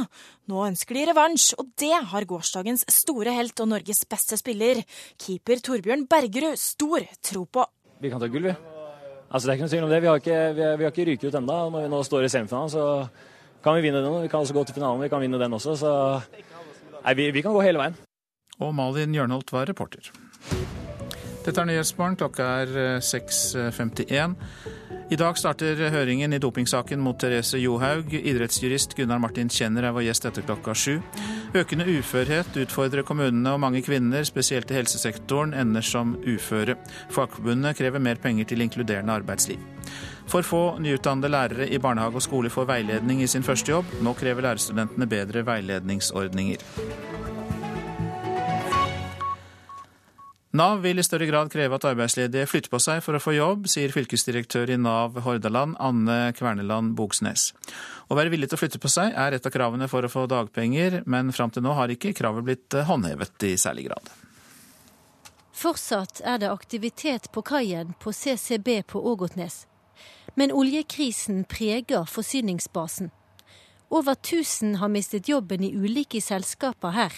Nå 0.49 0.65
ønsker 0.71 0.97
de 0.97 1.05
revansj, 1.11 1.51
og 1.61 1.69
det 1.77 1.93
har 2.15 2.31
gårsdagens 2.33 2.89
store 2.97 3.37
helt 3.37 3.61
og 3.61 3.75
Norges 3.77 4.07
beste 4.09 4.41
spiller, 4.41 4.81
keeper 5.21 5.61
Torbjørn 5.61 6.09
Bergerud, 6.09 6.57
stor 6.57 7.05
tro 7.21 7.45
på. 7.45 7.69
Vi 8.01 8.09
kan 8.09 8.25
ta 8.25 8.33
gull, 8.33 8.55
vi. 8.55 8.57
Altså, 9.29 9.45
det 9.45 9.51
er 9.53 9.57
ikke 9.59 9.67
noe 9.67 9.73
tvil 9.75 9.85
om 9.85 9.91
det. 9.93 10.01
Vi 10.01 10.09
har 10.09 10.23
ikke, 10.23 10.39
vi 10.57 10.69
vi 10.81 10.87
har 10.87 10.93
ikke 10.95 11.09
ryket 11.11 11.29
ut 11.29 11.39
ennå. 11.43 11.59
Når 11.75 11.85
vi 11.85 11.91
nå 11.93 12.01
står 12.07 12.25
i 12.25 12.31
semifinalen, 12.33 12.73
så 12.73 12.85
kan 13.65 13.77
vi 13.77 13.85
vinne 13.85 14.01
den. 14.01 14.23
Vi 14.25 14.31
kan 14.33 14.41
også 14.41 14.57
gå 14.57 14.65
til 14.65 14.79
finalen, 14.79 15.03
vi 15.05 15.11
kan 15.13 15.21
vinne 15.21 15.41
den 15.41 15.59
også. 15.59 15.77
Så 15.77 15.93
nei, 17.05 17.15
vi, 17.19 17.31
vi 17.37 17.45
kan 17.45 17.53
gå 17.53 17.65
hele 17.67 17.83
veien. 17.83 17.99
Og 18.59 18.73
Malin 18.75 19.15
Jørnholt 19.15 19.53
var 19.53 19.69
reporter. 19.69 20.09
Dette 21.49 21.63
er 21.65 21.69
Nyhetsmorgen. 21.71 22.17
Klokka 22.21 22.47
er 22.61 22.73
6.51. 23.01 24.35
I 25.09 25.17
dag 25.17 25.39
starter 25.41 25.79
høringen 25.95 26.37
i 26.37 26.41
dopingsaken 26.45 27.01
mot 27.01 27.17
Therese 27.17 27.57
Johaug. 27.63 28.13
Idrettsjurist 28.13 28.93
Gunnar 28.99 29.23
Martin 29.23 29.49
Kjenner 29.49 29.87
er 29.89 29.95
vår 29.97 30.05
gjest 30.11 30.29
etter 30.29 30.45
klokka 30.45 30.75
sju. 30.77 30.99
Økende 31.57 31.87
uførhet 31.89 32.53
utfordrer 32.67 33.07
kommunene, 33.09 33.55
og 33.55 33.63
mange 33.65 33.81
kvinner, 33.87 34.29
spesielt 34.29 34.69
i 34.69 34.77
helsesektoren, 34.77 35.57
ender 35.57 35.89
som 35.89 36.19
uføre. 36.21 36.77
Fagforbundet 37.17 37.81
krever 37.81 38.05
mer 38.05 38.21
penger 38.21 38.53
til 38.53 38.67
inkluderende 38.67 39.17
arbeidsliv. 39.17 39.65
For 40.29 40.45
få 40.45 40.63
nyutdannede 40.85 41.33
lærere 41.33 41.73
i 41.73 41.81
barnehage 41.81 42.21
og 42.21 42.29
skole 42.29 42.53
får 42.53 42.69
veiledning 42.75 43.25
i 43.25 43.33
sin 43.33 43.47
første 43.47 43.73
jobb. 43.73 43.97
Nå 44.05 44.13
krever 44.21 44.45
lærerstudentene 44.51 45.09
bedre 45.09 45.49
veiledningsordninger. 45.49 46.69
Nav 50.57 50.79
vil 50.81 50.97
i 50.97 51.05
større 51.05 51.27
grad 51.29 51.51
kreve 51.53 51.77
at 51.77 51.85
arbeidsledige 51.85 52.49
flytter 52.49 52.73
på 52.73 52.79
seg 52.81 53.03
for 53.05 53.19
å 53.19 53.21
få 53.21 53.35
jobb, 53.37 53.67
sier 53.69 53.93
fylkesdirektør 53.93 54.71
i 54.73 54.79
Nav 54.81 55.19
Hordaland, 55.27 55.77
Anne 55.77 56.33
Kverneland 56.39 56.95
Bogsnes. 56.97 57.51
Å 58.09 58.17
være 58.17 58.33
villig 58.33 58.49
til 58.49 58.57
å 58.57 58.63
flytte 58.63 58.81
på 58.81 58.89
seg 58.89 59.13
er 59.13 59.37
et 59.37 59.45
av 59.45 59.53
kravene 59.53 59.91
for 59.93 60.07
å 60.07 60.13
få 60.13 60.25
dagpenger, 60.31 61.03
men 61.05 61.35
fram 61.37 61.53
til 61.53 61.67
nå 61.67 61.77
har 61.77 61.93
ikke 61.93 62.15
kravet 62.17 62.49
blitt 62.49 62.79
håndhevet 62.89 63.45
i 63.45 63.53
særlig 63.61 63.91
grad. 63.91 64.09
Fortsatt 65.53 66.23
er 66.25 66.41
det 66.41 66.49
aktivitet 66.49 67.29
på 67.35 67.45
kaien 67.45 67.93
på 68.01 68.15
CCB 68.17 68.87
på 68.89 69.05
Ågotnes. 69.13 69.67
Men 70.39 70.55
oljekrisen 70.55 71.43
preger 71.51 72.09
forsyningsbasen. 72.09 73.11
Over 73.91 74.13
1000 74.13 74.77
har 74.77 74.89
mistet 74.89 75.29
jobben 75.29 75.65
i 75.65 75.73
ulike 75.73 76.21
selskaper 76.21 76.93
her, 76.93 77.13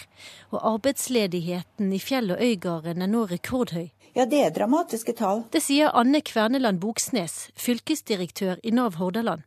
og 0.51 0.61
arbeidsledigheten 0.75 1.91
i 1.91 1.99
fjell- 1.99 2.31
og 2.31 2.39
øygarden 2.39 3.01
er 3.01 3.11
nå 3.11 3.25
rekordhøy. 3.27 3.89
Ja, 4.15 4.25
det 4.25 4.39
er 4.39 4.53
dramatiske 4.55 5.13
tall. 5.19 5.43
Det 5.51 5.59
sier 5.63 5.91
Anne 5.91 6.21
Kverneland 6.21 6.79
Boksnes, 6.79 7.49
fylkesdirektør 7.59 8.59
i 8.63 8.71
Nav 8.71 8.95
Hordaland. 8.95 9.43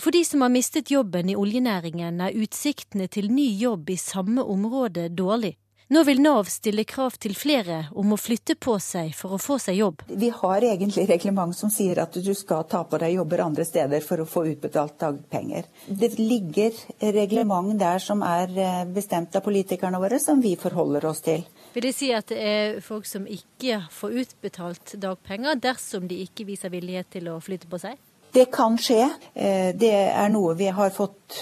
For 0.00 0.10
de 0.10 0.24
som 0.24 0.42
har 0.42 0.50
mistet 0.50 0.90
jobben 0.90 1.30
i 1.30 1.36
oljenæringen, 1.36 2.20
er 2.20 2.34
utsiktene 2.34 3.06
til 3.06 3.30
ny 3.30 3.46
jobb 3.60 3.90
i 3.90 3.96
samme 4.00 4.42
område 4.42 5.08
dårlig. 5.08 5.56
Nå 5.90 6.04
vil 6.04 6.20
Nav 6.22 6.46
stille 6.46 6.84
krav 6.86 7.16
til 7.18 7.32
flere 7.34 7.80
om 7.98 8.12
å 8.14 8.16
flytte 8.20 8.54
på 8.54 8.76
seg 8.78 9.08
for 9.18 9.34
å 9.34 9.38
få 9.42 9.56
seg 9.58 9.80
jobb. 9.80 10.04
Vi 10.06 10.28
har 10.30 10.62
egentlig 10.62 11.08
reglement 11.10 11.56
som 11.58 11.72
sier 11.74 11.98
at 11.98 12.14
du 12.14 12.28
skal 12.38 12.62
ta 12.70 12.84
på 12.86 13.00
deg 13.02 13.16
jobber 13.16 13.42
andre 13.42 13.66
steder 13.66 14.04
for 14.06 14.22
å 14.22 14.26
få 14.30 14.44
utbetalt 14.52 14.94
dagpenger. 15.02 15.66
Det 15.88 16.12
ligger 16.20 16.78
reglement 17.16 17.74
der 17.80 17.98
som 17.98 18.22
er 18.22 18.86
bestemt 18.94 19.34
av 19.34 19.42
politikerne 19.42 19.98
våre, 19.98 20.20
som 20.22 20.38
vi 20.38 20.54
forholder 20.54 21.08
oss 21.10 21.24
til. 21.26 21.42
Vil 21.74 21.88
det 21.88 21.92
si 21.98 22.12
at 22.14 22.30
det 22.30 22.38
er 22.38 22.78
folk 22.86 23.10
som 23.10 23.26
ikke 23.26 23.82
får 23.90 24.14
utbetalt 24.22 24.94
dagpenger 24.94 25.58
dersom 25.58 26.06
de 26.06 26.22
ikke 26.22 26.46
viser 26.52 26.70
villighet 26.70 27.10
til 27.18 27.32
å 27.34 27.40
flytte 27.42 27.66
på 27.66 27.82
seg? 27.82 27.98
Det 28.32 28.50
kan 28.54 28.78
skje. 28.78 29.08
Eh, 29.34 29.70
det 29.74 29.94
er 29.94 30.28
noe 30.30 30.54
vi 30.58 30.68
har 30.70 30.92
fått 30.94 31.38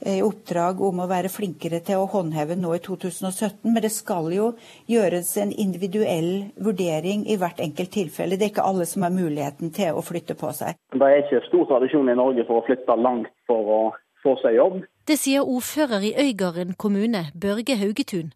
i 0.00 0.18
eh, 0.18 0.24
oppdrag 0.24 0.80
om 0.80 1.02
å 1.02 1.08
være 1.10 1.28
flinkere 1.28 1.82
til 1.84 2.00
å 2.00 2.08
håndheve 2.08 2.56
nå 2.56 2.72
i 2.76 2.80
2017. 2.80 3.68
Men 3.68 3.82
det 3.84 3.92
skal 3.92 4.30
jo 4.32 4.52
gjøres 4.88 5.34
en 5.42 5.52
individuell 5.52 6.50
vurdering 6.56 7.26
i 7.28 7.36
hvert 7.40 7.60
enkelt 7.60 7.92
tilfelle. 7.92 8.38
Det 8.40 8.48
er 8.48 8.54
ikke 8.54 8.68
alle 8.70 8.88
som 8.88 9.04
har 9.04 9.12
muligheten 9.12 9.74
til 9.76 9.96
å 9.96 10.04
flytte 10.04 10.38
på 10.40 10.52
seg. 10.56 10.80
Det 10.96 11.04
er 11.04 11.24
ikke 11.24 11.44
stor 11.48 11.68
tradisjon 11.74 12.08
i 12.08 12.16
Norge 12.16 12.46
for 12.48 12.62
å 12.62 12.66
flytte 12.68 12.96
langt 12.96 13.28
for 13.50 13.74
å 13.76 13.80
få 14.24 14.36
seg 14.40 14.56
jobb. 14.56 14.80
Det 15.08 15.18
sier 15.20 15.44
ordfører 15.44 16.04
i 16.08 16.16
Øygarden 16.28 16.76
kommune, 16.80 17.26
Børge 17.34 17.76
Haugetun. 17.80 18.32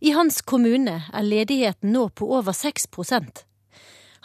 I 0.00 0.12
hans 0.14 0.40
kommune 0.46 1.00
er 1.10 1.26
ledigheten 1.26 1.90
nå 1.92 2.08
på 2.14 2.28
over 2.30 2.54
6 2.54 2.86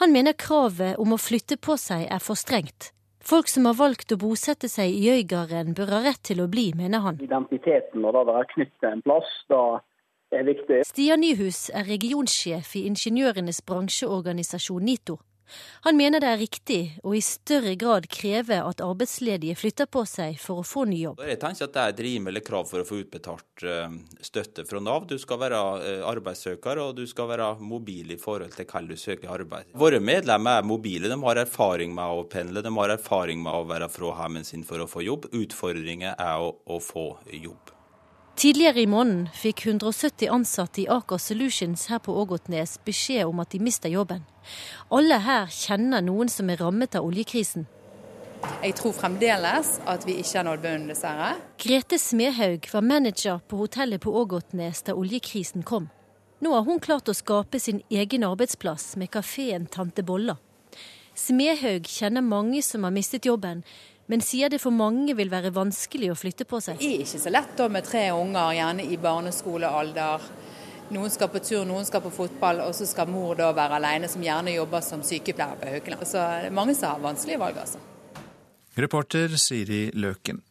Han 0.02 0.12
mener 0.12 0.34
kravet 0.34 0.98
om 1.02 1.14
å 1.14 1.22
flytte 1.22 1.58
på 1.62 1.78
seg 1.78 2.08
er 2.10 2.22
for 2.24 2.40
strengt. 2.40 2.92
Folk 3.24 3.48
som 3.48 3.70
har 3.70 3.78
valgt 3.80 4.12
å 4.12 4.20
bosette 4.20 4.68
seg 4.68 4.92
i 4.92 5.06
Øygarden, 5.14 5.72
bør 5.78 5.94
ha 5.96 6.00
rett 6.04 6.24
til 6.28 6.42
å 6.44 6.50
bli, 6.52 6.72
mener 6.76 7.06
han. 7.06 7.20
Identiteten 7.24 8.04
og 8.04 8.12
det 8.12 8.24
å 8.24 8.28
være 8.28 8.50
knyttet 8.52 8.80
til 8.84 8.90
en 8.90 9.04
plass, 9.06 9.30
da 9.54 9.62
er 10.36 10.44
viktig. 10.50 10.82
Stian 10.90 11.24
Nyhus 11.24 11.70
er 11.72 11.88
regionsjef 11.88 12.74
i 12.76 12.84
ingeniørenes 12.90 13.62
bransjeorganisasjon 13.70 14.84
NITO. 14.90 15.20
Han 15.88 15.98
mener 16.00 16.24
det 16.24 16.30
er 16.32 16.40
riktig 16.40 16.80
å 17.04 17.14
i 17.16 17.22
større 17.24 17.76
grad 17.80 18.08
kreve 18.12 18.60
at 18.64 18.84
arbeidsledige 18.84 19.58
flytter 19.60 19.90
på 19.92 20.06
seg 20.10 20.38
for 20.42 20.62
å 20.62 20.68
få 20.68 20.86
ny 20.90 21.02
jobb. 21.02 21.24
Jeg 21.28 21.40
tenker 21.42 21.68
at 21.68 21.74
Det 21.74 21.84
er 21.84 21.94
et 21.94 22.04
rimelig 22.06 22.44
krav 22.48 22.70
for 22.70 22.84
å 22.84 22.88
få 22.88 23.02
utbetalt 23.02 23.66
eh, 23.68 23.98
støtte 24.24 24.66
fra 24.70 24.82
Nav. 24.84 25.08
Du 25.10 25.18
skal 25.22 25.42
være 25.42 25.62
eh, 25.84 26.06
arbeidssøker 26.08 26.82
og 26.86 26.96
du 26.98 27.04
skal 27.10 27.30
være 27.34 27.50
mobil 27.60 28.16
i 28.16 28.20
forhold 28.22 28.56
til 28.56 28.70
hvor 28.70 28.88
du 28.88 28.96
søker 29.00 29.34
arbeid. 29.34 29.74
Våre 29.78 30.00
medlemmer 30.00 30.62
er 30.62 30.68
mobile. 30.68 31.12
De 31.12 31.20
har 31.26 31.44
erfaring 31.44 31.94
med 31.96 32.20
å 32.20 32.26
pendle, 32.30 32.64
de 32.64 32.74
har 32.80 32.96
erfaring 32.98 33.44
med 33.44 33.54
å 33.54 33.68
være 33.70 33.92
fra 33.92 34.16
hjemmet 34.24 34.50
sin 34.50 34.68
for 34.68 34.84
å 34.84 34.90
få 34.90 35.04
jobb. 35.06 35.30
Utfordringen 35.34 36.14
er 36.14 36.44
å, 36.44 36.54
å 36.66 36.80
få 36.84 37.08
jobb. 37.34 37.74
Tidligere 38.36 38.82
i 38.82 38.88
måneden 38.90 39.28
fikk 39.38 39.62
170 39.68 40.26
ansatte 40.34 40.82
i 40.82 40.88
Aker 40.90 41.20
Solutions 41.22 41.86
her 41.92 42.00
på 42.02 42.16
Ågotnes 42.18 42.80
beskjed 42.86 43.30
om 43.30 43.40
at 43.44 43.54
de 43.54 43.60
mister 43.62 43.94
jobben. 43.94 44.24
Alle 44.90 45.20
her 45.22 45.52
kjenner 45.54 46.02
noen 46.02 46.32
som 46.34 46.50
er 46.50 46.58
rammet 46.58 46.98
av 46.98 47.06
oljekrisen. 47.06 47.68
Jeg 48.64 48.74
tror 48.76 48.96
fremdeles 48.98 49.78
at 49.88 50.08
vi 50.08 50.18
ikke 50.20 50.40
har 50.40 50.48
nådd 50.50 50.64
bunnen, 50.66 50.90
dessverre. 50.90 51.36
Grete 51.62 52.00
Smehaug 52.02 52.66
var 52.74 52.84
manager 52.84 53.38
på 53.48 53.62
hotellet 53.62 54.02
på 54.04 54.12
Ågotnes 54.24 54.82
da 54.84 54.98
oljekrisen 54.98 55.64
kom. 55.64 55.88
Nå 56.44 56.52
har 56.58 56.66
hun 56.68 56.82
klart 56.84 57.08
å 57.08 57.16
skape 57.16 57.62
sin 57.62 57.84
egen 57.94 58.26
arbeidsplass 58.28 58.98
med 59.00 59.14
kafeen 59.14 59.70
Tante 59.72 60.04
Bolla. 60.04 60.40
Smehaug 61.16 61.86
kjenner 61.88 62.26
mange 62.26 62.64
som 62.66 62.84
har 62.84 62.92
mistet 62.92 63.30
jobben, 63.30 63.62
men 64.12 64.22
sier 64.22 64.52
det 64.52 64.60
for 64.60 64.76
mange 64.76 65.16
vil 65.16 65.32
være 65.32 65.54
vanskelig 65.56 66.12
å 66.12 66.18
flytte 66.18 66.48
på 66.50 66.60
seg. 66.64 66.80
Det 66.82 66.90
er 66.90 67.04
ikke 67.06 67.22
så 67.24 67.32
lett 67.32 67.54
da 67.58 67.70
med 67.72 67.88
tre 67.88 68.10
unger, 68.12 68.56
gjerne 68.58 68.88
i 68.88 68.98
barneskolealder. 69.00 70.28
Noen 70.94 71.14
skal 71.14 71.32
på 71.32 71.40
tur, 71.42 71.64
noen 71.66 71.88
skal 71.88 72.04
på 72.04 72.12
fotball, 72.14 72.60
og 72.68 72.76
så 72.76 72.86
skal 72.86 73.10
mor 73.10 73.40
da 73.40 73.50
være 73.56 73.80
alene, 73.80 74.10
som 74.12 74.24
gjerne 74.24 74.54
jobber 74.54 74.84
som 74.86 75.04
sykepleier 75.08 75.60
på 75.62 75.72
Haukeland. 75.72 76.06
Så 76.06 76.20
det 76.20 76.50
er 76.52 76.58
mange 76.60 76.76
som 76.78 76.92
har 76.92 77.06
vanskelige 77.08 77.42
valg, 77.42 77.62
altså. 77.64 77.80
Reporter 78.76 79.38
Siri 79.40 79.86
Løken. 79.96 80.42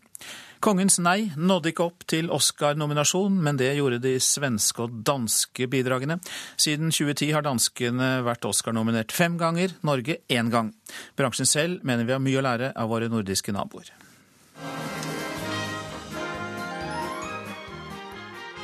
Kongens 0.63 1.01
nei 1.03 1.33
nådde 1.35 1.73
ikke 1.73 1.83
opp 1.89 2.05
til 2.07 2.29
Oscar-nominasjon, 2.31 3.35
men 3.43 3.57
det 3.59 3.73
gjorde 3.75 3.97
de 4.05 4.13
svenske 4.23 4.85
og 4.85 5.01
danske 5.03 5.67
bidragene. 5.67 6.21
Siden 6.55 6.93
2010 6.95 7.33
har 7.35 7.43
danskene 7.43 8.11
vært 8.23 8.47
Oscar-nominert 8.47 9.11
fem 9.11 9.35
ganger, 9.41 9.75
Norge 9.83 10.21
én 10.31 10.53
gang. 10.55 10.71
Bransjen 11.19 11.51
selv 11.51 11.83
mener 11.83 12.07
vi 12.07 12.15
har 12.15 12.23
mye 12.23 12.39
å 12.39 12.45
lære 12.47 12.69
av 12.79 12.93
våre 12.95 13.09
nordiske 13.11 13.51
naboer. 13.51 13.91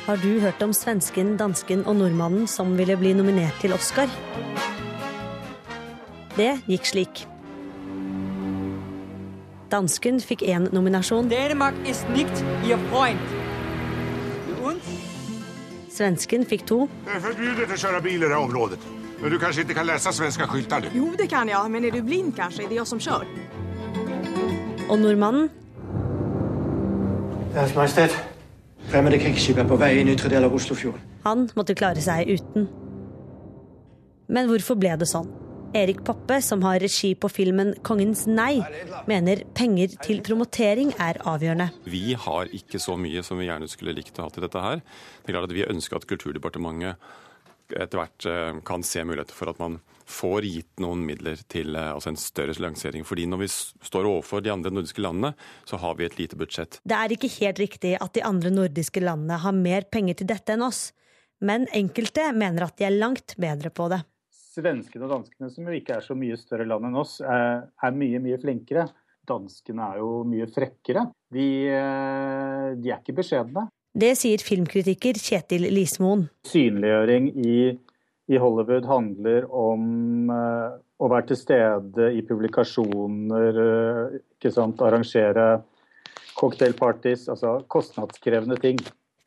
Har 0.05 0.23
du 0.23 0.39
hørt 0.39 0.63
om 0.63 0.71
svensken, 0.71 1.35
dansken 1.37 1.83
og 1.83 1.99
nordmannen 1.99 2.47
som 2.47 2.71
ville 2.79 2.95
bli 2.97 3.11
nominert 3.17 3.59
til 3.59 3.75
Oscar? 3.75 4.07
Det 6.39 6.53
gikk 6.71 6.87
slik. 6.93 7.25
Dansken 9.69 10.17
fikk 10.19 10.41
én 10.49 10.69
nominasjon. 10.73 11.29
Svensken 15.89 16.45
fikk 16.47 16.65
to. 16.65 16.87
Det 17.05 17.17
er 17.17 17.21
forbudt 17.21 17.75
å 17.75 17.77
kjøre 17.83 18.01
bil 18.01 18.23
i 18.23 18.31
det 18.31 18.39
området. 18.39 18.79
Men 19.19 19.33
du 19.33 19.37
kanskje 19.39 19.65
ikke 19.65 19.75
kan 19.81 19.87
lese 19.89 20.13
svenske 20.15 20.47
skilter? 20.47 20.87
Jo, 20.95 21.09
det 21.19 21.27
kan 21.29 21.49
jeg, 21.51 21.71
men 21.71 21.85
er 21.85 21.91
du 21.91 22.01
blind, 22.03 22.31
kanskje? 22.37 22.69
Det 22.69 22.77
Er 22.77 22.81
jeg 22.81 22.87
som 22.87 23.01
kjører? 23.03 23.27
Og 24.89 24.99
nordmannen? 24.99 25.49
Deres 27.53 27.75
Majestet. 27.75 28.15
Fremmede 28.89 29.19
krigsskip 29.21 29.59
er 29.59 29.67
på 29.69 29.77
vei 29.77 29.99
inn 29.99 30.07
i 30.09 30.15
ytre 30.15 30.31
del 30.31 30.47
av 30.47 30.55
Oslofjorden. 30.55 31.03
Han 31.27 31.49
måtte 31.59 31.75
klare 31.77 32.01
seg 32.01 32.31
uten. 32.31 32.69
Men 34.29 34.47
hvorfor 34.49 34.79
ble 34.79 34.95
det 34.97 35.09
sånn? 35.09 35.27
Erik 35.73 35.99
Poppe, 36.03 36.41
som 36.41 36.63
har 36.65 36.79
regi 36.81 37.11
på 37.15 37.29
filmen 37.29 37.75
'Kongens 37.85 38.25
nei', 38.25 38.65
mener 39.05 39.43
penger 39.53 39.93
til 40.01 40.23
promotering 40.25 40.95
er 40.97 41.21
avgjørende. 41.21 41.69
Vi 41.85 42.15
har 42.17 42.49
ikke 42.49 42.81
så 42.81 42.97
mye 42.97 43.21
som 43.23 43.37
vi 43.37 43.45
gjerne 43.45 43.69
skulle 43.69 43.93
likt 43.93 44.17
å 44.17 44.25
ha 44.25 44.29
til 44.33 44.45
dette 44.47 44.63
her. 44.63 44.81
Det 45.21 45.29
er 45.29 45.37
klart 45.37 45.49
at 45.49 45.53
Vi 45.59 45.69
ønsker 45.69 45.97
at 45.97 46.07
Kulturdepartementet 46.09 46.97
etter 47.69 47.99
hvert 47.99 48.25
eh, 48.25 48.59
kan 48.65 48.81
se 48.81 49.03
muligheter 49.05 49.35
for 49.35 49.51
at 49.51 49.59
man 49.59 49.79
får 50.09 50.41
gitt 50.41 50.79
noen 50.81 51.05
midler 51.05 51.37
til 51.47 51.75
eh, 51.75 51.93
altså 51.93 52.09
en 52.09 52.17
større 52.17 52.57
lansering. 52.57 53.05
Fordi 53.05 53.27
når 53.29 53.43
vi 53.43 53.49
står 53.49 54.09
overfor 54.09 54.41
de 54.41 54.49
andre 54.49 54.71
nordiske 54.73 55.01
landene, 55.01 55.35
så 55.69 55.77
har 55.77 55.99
vi 55.99 56.05
et 56.05 56.17
lite 56.17 56.35
budsjett. 56.39 56.79
Det 56.81 56.97
er 56.97 57.13
ikke 57.13 57.29
helt 57.39 57.59
riktig 57.59 57.97
at 58.01 58.13
de 58.17 58.25
andre 58.25 58.49
nordiske 58.49 59.03
landene 59.05 59.37
har 59.37 59.53
mer 59.53 59.85
penger 59.85 60.17
til 60.17 60.33
dette 60.33 60.55
enn 60.55 60.65
oss. 60.65 60.93
Men 61.41 61.69
enkelte 61.71 62.31
mener 62.33 62.65
at 62.65 62.77
de 62.79 62.89
er 62.89 62.97
langt 62.97 63.37
bedre 63.37 63.69
på 63.69 63.85
det 63.93 64.01
svenskene 64.49 65.05
og 65.05 65.13
danskene, 65.13 65.51
som 65.53 65.67
jo 65.67 65.75
ikke 65.77 65.99
er 65.99 66.05
så 66.05 66.17
mye 66.17 66.37
større 66.39 66.67
land 66.69 66.89
enn 66.89 66.97
oss, 66.99 67.19
er 67.21 67.95
mye, 67.95 68.21
mye 68.23 68.39
flinkere. 68.41 68.87
Danskene 69.29 69.91
er 69.91 69.99
jo 70.01 70.23
mye 70.27 70.47
frekkere. 70.49 71.05
De, 71.29 71.49
eh, 71.69 72.69
de 72.79 72.89
er 72.91 73.01
ikke 73.01 73.19
beskjedne. 73.19 73.67
Det 73.99 74.13
sier 74.17 74.41
filmkritiker 74.45 75.17
Kjetil 75.17 75.65
Lismoen. 75.73 76.27
Synliggjøring 76.47 77.31
i, 77.41 77.55
i 78.29 78.41
Hollywood 78.41 78.85
handler 78.89 79.47
om 79.49 80.29
uh, 80.29 80.77
å 81.01 81.09
være 81.09 81.31
til 81.31 81.39
stede 81.39 82.11
i 82.13 82.21
publikasjoner, 82.25 83.57
uh, 83.57 84.51
sant, 84.53 84.85
arrangere 84.85 85.47
cocktailparties, 86.37 87.25
altså 87.33 87.57
kostnadskrevende 87.67 88.59
ting. 88.61 88.79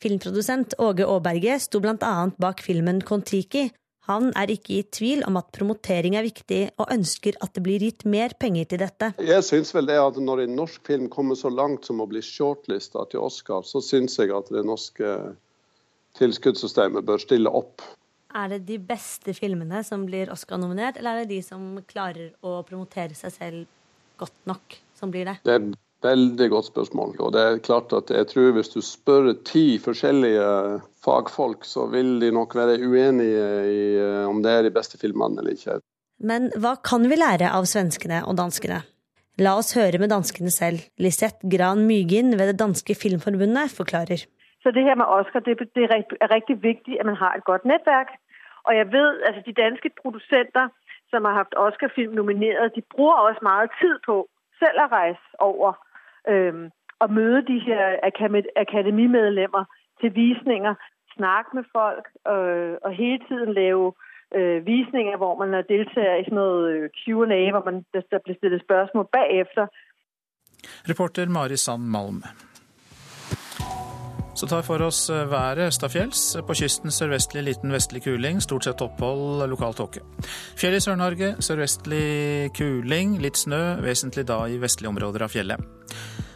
Filmprodusent 0.03 0.79
Åge 0.83 1.07
Aaberge 1.07 1.59
sto 1.63 1.83
bl.a. 1.83 2.15
bak 2.43 2.63
filmen 2.65 3.03
Kon-Tiki, 3.07 3.67
han 4.13 4.33
er 4.39 4.53
ikke 4.53 4.75
i 4.79 4.83
tvil 4.95 5.25
om 5.27 5.39
at 5.41 5.51
promotering 5.55 6.17
er 6.19 6.27
viktig, 6.27 6.61
og 6.81 6.93
ønsker 6.95 7.39
at 7.45 7.55
det 7.57 7.65
blir 7.65 7.83
gitt 7.83 8.05
mer 8.09 8.35
penger 8.41 8.69
til 8.73 8.83
dette. 8.85 9.13
Jeg 9.23 9.47
synes 9.47 9.73
vel 9.75 9.89
det 9.89 9.99
at 10.01 10.21
Når 10.23 10.45
en 10.45 10.57
norsk 10.57 10.87
film 10.87 11.09
kommer 11.13 11.39
så 11.39 11.51
langt 11.51 11.89
som 11.89 12.01
å 12.01 12.09
bli 12.09 12.23
shortlista 12.23 13.07
til 13.11 13.25
Oscar, 13.25 13.65
så 13.67 13.83
syns 13.83 14.19
jeg 14.21 14.31
at 14.35 14.53
det 14.53 14.65
norske 14.69 15.17
tilskuddssystemet 16.19 17.05
bør 17.09 17.23
stille 17.23 17.51
opp. 17.51 17.83
Er 18.33 18.49
det 18.55 18.63
de 18.69 18.79
beste 18.81 19.35
filmene 19.37 19.83
som 19.85 20.07
blir 20.09 20.33
Oscar-nominert, 20.33 20.99
eller 21.01 21.21
er 21.21 21.25
det 21.25 21.37
de 21.37 21.43
som 21.45 21.77
klarer 21.89 22.33
å 22.41 22.61
promotere 22.69 23.17
seg 23.17 23.35
selv 23.35 23.65
godt 24.21 24.47
nok, 24.49 24.79
som 24.97 25.13
blir 25.13 25.29
det? 25.29 25.41
Det 25.45 25.57
er 25.59 25.73
Veldig 26.03 26.49
godt 26.51 26.67
spørsmål. 26.67 27.15
og 27.21 27.33
det 27.33 27.43
er 27.43 27.59
klart 27.63 27.93
at 27.93 28.11
jeg 28.11 28.27
tror 28.27 28.53
Hvis 28.53 28.69
du 28.69 28.81
spør 28.81 29.33
ti 29.45 29.79
forskjellige 29.79 30.81
fagfolk, 31.05 31.65
så 31.65 31.87
vil 31.87 32.21
de 32.21 32.33
nok 32.33 32.57
være 32.57 32.81
uenige 32.83 33.47
i 33.71 33.83
eh, 33.97 34.29
om 34.29 34.43
det 34.43 34.53
er 34.53 34.63
de 34.63 34.75
beste 34.75 34.99
filmene 34.99 35.39
eller 35.39 35.55
ikke. 35.55 35.81
Men 36.21 36.51
hva 36.59 36.75
kan 36.83 37.09
vi 37.11 37.19
lære 37.19 37.51
av 37.51 37.65
svenskene 37.67 38.23
og 38.27 38.37
danskene? 38.39 38.83
La 39.39 39.55
oss 39.59 39.75
høre 39.75 39.99
med 39.99 40.11
danskene 40.11 40.51
selv. 40.51 40.83
Lisette 40.99 41.49
Gran 41.55 41.87
Mygin 41.87 42.39
ved 42.39 42.53
det 42.53 42.59
danske 42.59 42.95
filmforbundet 42.95 43.71
forklarer. 43.71 44.27
Så 44.63 44.71
det 44.71 44.83
her 44.87 44.95
med 44.95 45.07
Oscar, 45.07 45.41
det, 45.41 45.59
det 45.75 45.85
er 45.91 46.35
riktig 46.35 46.63
viktig 46.63 47.01
at 47.01 47.07
man 47.07 47.17
har 47.17 47.35
et 47.35 47.45
godt 47.45 47.65
nettverk. 47.65 48.11
Og 48.67 48.77
jeg 48.77 48.87
vet 48.93 49.23
altså 49.27 49.43
de 49.47 49.61
danske 49.63 49.91
produsenter 50.03 50.69
som 51.11 51.25
har 51.25 51.35
hatt 51.41 51.55
Oscar-film 51.67 52.13
nominert, 52.15 52.75
de 52.77 52.83
bruker 52.95 53.23
også 53.29 53.43
mye 53.49 53.69
tid 53.81 53.97
på 54.07 54.15
selv 54.61 54.79
å 54.85 54.93
reise 54.99 55.27
over 55.49 55.73
øh, 56.29 56.71
at 57.01 57.11
møde 57.11 57.47
de 57.47 57.59
her 57.59 57.83
akademimedlemmer 58.57 59.65
til 60.01 60.15
visninger, 60.15 60.75
snakke 61.17 61.51
med 61.57 61.65
folk 61.73 62.05
øh, 62.35 62.75
og 62.85 62.93
hele 62.93 63.21
tiden 63.29 63.55
lave 63.55 63.93
øh, 64.35 64.67
visninger, 64.67 65.17
hvor 65.17 65.35
man 65.43 65.65
deltager 65.69 66.17
i 66.17 66.25
sådan 66.25 66.35
noget 66.35 66.63
øh, 66.73 66.91
Q&A, 66.99 67.51
hvor 67.51 67.65
man, 67.69 67.85
der 67.95 68.19
bliver 68.25 68.39
stillet 68.39 68.63
spørsmål 68.67 69.07
bagefter. 69.13 69.67
Reporter 70.91 71.29
Mari 71.29 71.57
Sand 71.57 71.83
Malm. 71.95 72.23
Så 74.43 74.49
tar 74.51 74.65
for 74.67 74.83
oss 74.83 75.05
eh, 75.07 75.21
været 75.31 75.69
østafjells. 75.69 76.21
På 76.43 76.55
kysten 76.59 76.91
sørvestlig 76.91 77.45
liten 77.47 77.71
vestlig 77.71 78.01
kuling, 78.03 78.41
stort 78.43 78.67
sett 78.67 78.81
opphold, 78.83 79.45
lokal 79.47 79.77
tåke. 79.79 80.03
Fjell 80.59 80.75
i 80.75 80.81
Sør-Norge 80.83 81.37
sørvestlig 81.39 82.49
kuling, 82.59 83.21
litt 83.23 83.39
snø, 83.39 83.79
vesentlig 83.85 84.25
da 84.27 84.41
i 84.51 84.59
vestlige 84.59 84.91
områder 84.91 85.23
av 85.29 85.31
fjellet. 85.31 85.63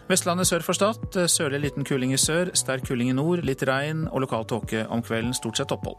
Vestlandet 0.06 0.46
sør 0.46 0.62
for 0.62 0.78
Stad. 0.78 1.18
Sørlig 1.26 1.64
liten 1.64 1.88
kuling 1.88 2.14
i 2.14 2.22
sør, 2.22 2.54
sterk 2.54 2.86
kuling 2.86 3.10
i 3.10 3.18
nord, 3.18 3.42
litt 3.42 3.66
regn 3.66 4.06
og 4.06 4.22
lokal 4.22 4.46
tåke 4.46 4.86
om 4.86 5.02
kvelden, 5.02 5.34
stort 5.34 5.58
sett 5.58 5.74
opphold. 5.74 5.98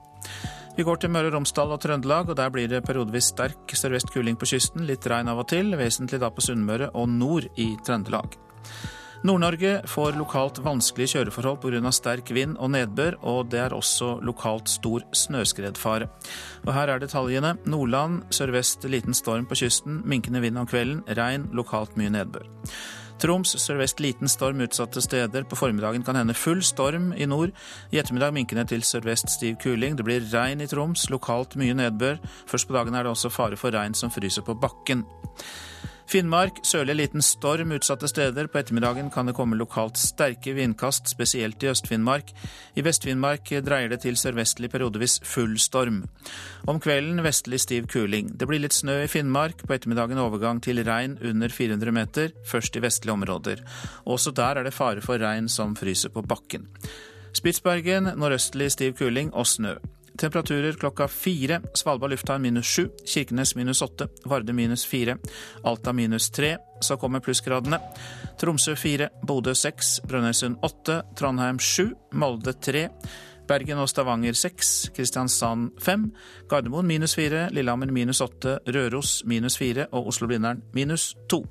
Vi 0.80 0.88
går 0.88 1.04
til 1.04 1.12
Møre 1.12 1.28
og 1.28 1.36
Romsdal 1.36 1.76
og 1.76 1.84
Trøndelag, 1.84 2.32
og 2.32 2.40
der 2.40 2.54
blir 2.56 2.72
det 2.72 2.86
periodevis 2.88 3.34
sterk 3.34 3.76
sørvest 3.76 4.16
kuling 4.16 4.40
på 4.40 4.48
kysten, 4.48 4.88
litt 4.88 5.04
regn 5.12 5.28
av 5.28 5.44
og 5.44 5.52
til, 5.52 5.76
vesentlig 5.76 6.24
da 6.24 6.32
på 6.32 6.48
Sunnmøre 6.48 6.94
og 6.96 7.12
nord 7.12 7.52
i 7.60 7.74
Trøndelag. 7.84 8.40
Nord-Norge 9.28 9.82
får 9.92 10.16
lokalt 10.16 10.60
vanskelige 10.64 11.18
kjøreforhold 11.18 11.58
pga. 11.60 11.92
sterk 11.92 12.30
vind 12.32 12.56
og 12.64 12.72
nedbør, 12.72 13.18
og 13.22 13.50
det 13.52 13.60
er 13.60 13.74
også 13.76 14.22
lokalt 14.24 14.70
stor 14.70 15.04
snøskredfare. 15.12 16.08
Og 16.66 16.72
her 16.74 16.88
er 16.88 17.00
detaljene. 17.00 17.58
Nordland 17.66 18.22
sørvest 18.32 18.88
liten 18.88 19.14
storm 19.14 19.46
på 19.46 19.56
kysten, 19.56 20.02
minkende 20.06 20.40
vind 20.42 20.58
om 20.58 20.68
kvelden, 20.68 21.04
regn, 21.18 21.50
lokalt 21.52 21.98
mye 21.98 22.14
nedbør. 22.14 22.48
Troms 23.20 23.56
sørvest 23.60 24.00
liten 24.00 24.30
storm 24.30 24.62
utsatte 24.62 25.02
steder. 25.02 25.44
På 25.44 25.58
formiddagen 25.58 26.04
kan 26.06 26.16
hende 26.16 26.38
full 26.38 26.62
storm 26.64 27.12
i 27.18 27.26
nord. 27.26 27.52
I 27.92 27.98
ettermiddag 27.98 28.32
minkende 28.32 28.68
til 28.70 28.86
sørvest 28.86 29.34
stiv 29.34 29.58
kuling. 29.64 29.98
Det 29.98 30.06
blir 30.06 30.28
regn 30.32 30.62
i 30.62 30.70
Troms, 30.70 31.10
lokalt 31.10 31.58
mye 31.58 31.74
nedbør. 31.74 32.22
Først 32.48 32.70
på 32.70 32.78
dagen 32.78 32.96
er 32.96 33.04
det 33.04 33.12
også 33.12 33.34
fare 33.34 33.58
for 33.58 33.76
regn 33.76 33.98
som 33.98 34.14
fryser 34.14 34.46
på 34.46 34.56
bakken. 34.56 35.04
Finnmark 36.08 36.62
sørlig 36.64 36.94
liten 36.96 37.24
storm 37.26 37.74
utsatte 37.76 38.08
steder. 38.08 38.48
På 38.48 38.62
ettermiddagen 38.62 39.10
kan 39.12 39.28
det 39.28 39.34
komme 39.36 39.58
lokalt 39.60 40.00
sterke 40.00 40.54
vindkast, 40.56 41.10
spesielt 41.12 41.64
i 41.64 41.68
Øst-Finnmark. 41.68 42.32
I 42.80 42.84
Vest-Finnmark 42.86 43.52
dreier 43.66 43.92
det 43.92 44.00
til 44.06 44.16
sørvestlig 44.16 44.70
periodevis 44.72 45.18
full 45.28 45.58
storm. 45.60 46.06
Om 46.64 46.80
kvelden 46.80 47.20
vestlig 47.26 47.60
stiv 47.66 47.90
kuling. 47.92 48.32
Det 48.40 48.48
blir 48.48 48.64
litt 48.64 48.78
snø 48.78 49.02
i 49.04 49.12
Finnmark. 49.12 49.66
På 49.68 49.76
ettermiddagen 49.76 50.24
overgang 50.24 50.64
til 50.64 50.80
regn 50.88 51.20
under 51.20 51.52
400 51.52 51.96
meter, 52.00 52.32
først 52.48 52.80
i 52.80 52.86
vestlige 52.88 53.18
områder. 53.18 53.68
Også 54.08 54.32
der 54.32 54.62
er 54.62 54.64
det 54.64 54.76
fare 54.78 55.04
for 55.04 55.20
regn 55.20 55.52
som 55.52 55.76
fryser 55.76 56.16
på 56.16 56.24
bakken. 56.24 56.70
Spitsbergen 57.36 58.14
nordøstlig 58.16 58.72
stiv 58.72 58.96
kuling 58.96 59.36
og 59.36 59.48
snø. 59.48 59.76
Temperaturer 60.18 60.74
klokka 60.74 61.08
fire. 61.08 61.62
Svalbard 61.74 62.12
lufthavn 62.12 62.42
minus 62.42 62.66
sju. 62.66 62.88
Kirkenes 63.06 63.56
minus 63.56 63.82
åtte. 63.82 64.08
Varde 64.26 64.54
minus 64.54 64.86
fire. 64.86 65.18
Alta 65.64 65.94
minus 65.94 66.30
tre. 66.30 66.58
Så 66.82 66.98
kommer 66.98 67.20
plussgradene. 67.20 67.80
Tromsø 68.40 68.76
fire. 68.76 69.10
Bodø 69.22 69.54
seks. 69.54 70.00
Brønnøysund 70.08 70.58
åtte. 70.66 71.02
Trondheim 71.18 71.60
sju. 71.60 71.92
Molde 72.14 72.54
tre. 72.54 72.88
Bergen 73.48 73.78
og 73.78 73.90
Stavanger 73.90 74.34
seks. 74.34 74.90
Kristiansand 74.96 75.78
fem. 75.82 76.10
Gardermoen 76.50 76.88
minus 76.88 77.16
fire. 77.16 77.48
Lillehammer 77.54 77.94
minus 77.94 78.22
åtte. 78.22 78.58
Røros 78.68 79.22
minus 79.26 79.58
fire. 79.58 79.86
Og 79.92 80.08
Oslo-Blindern 80.08 80.66
minus 80.74 81.14
to. 81.30 81.44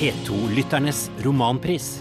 P2-lytternes 0.00 1.10
romanpris. 1.20 1.98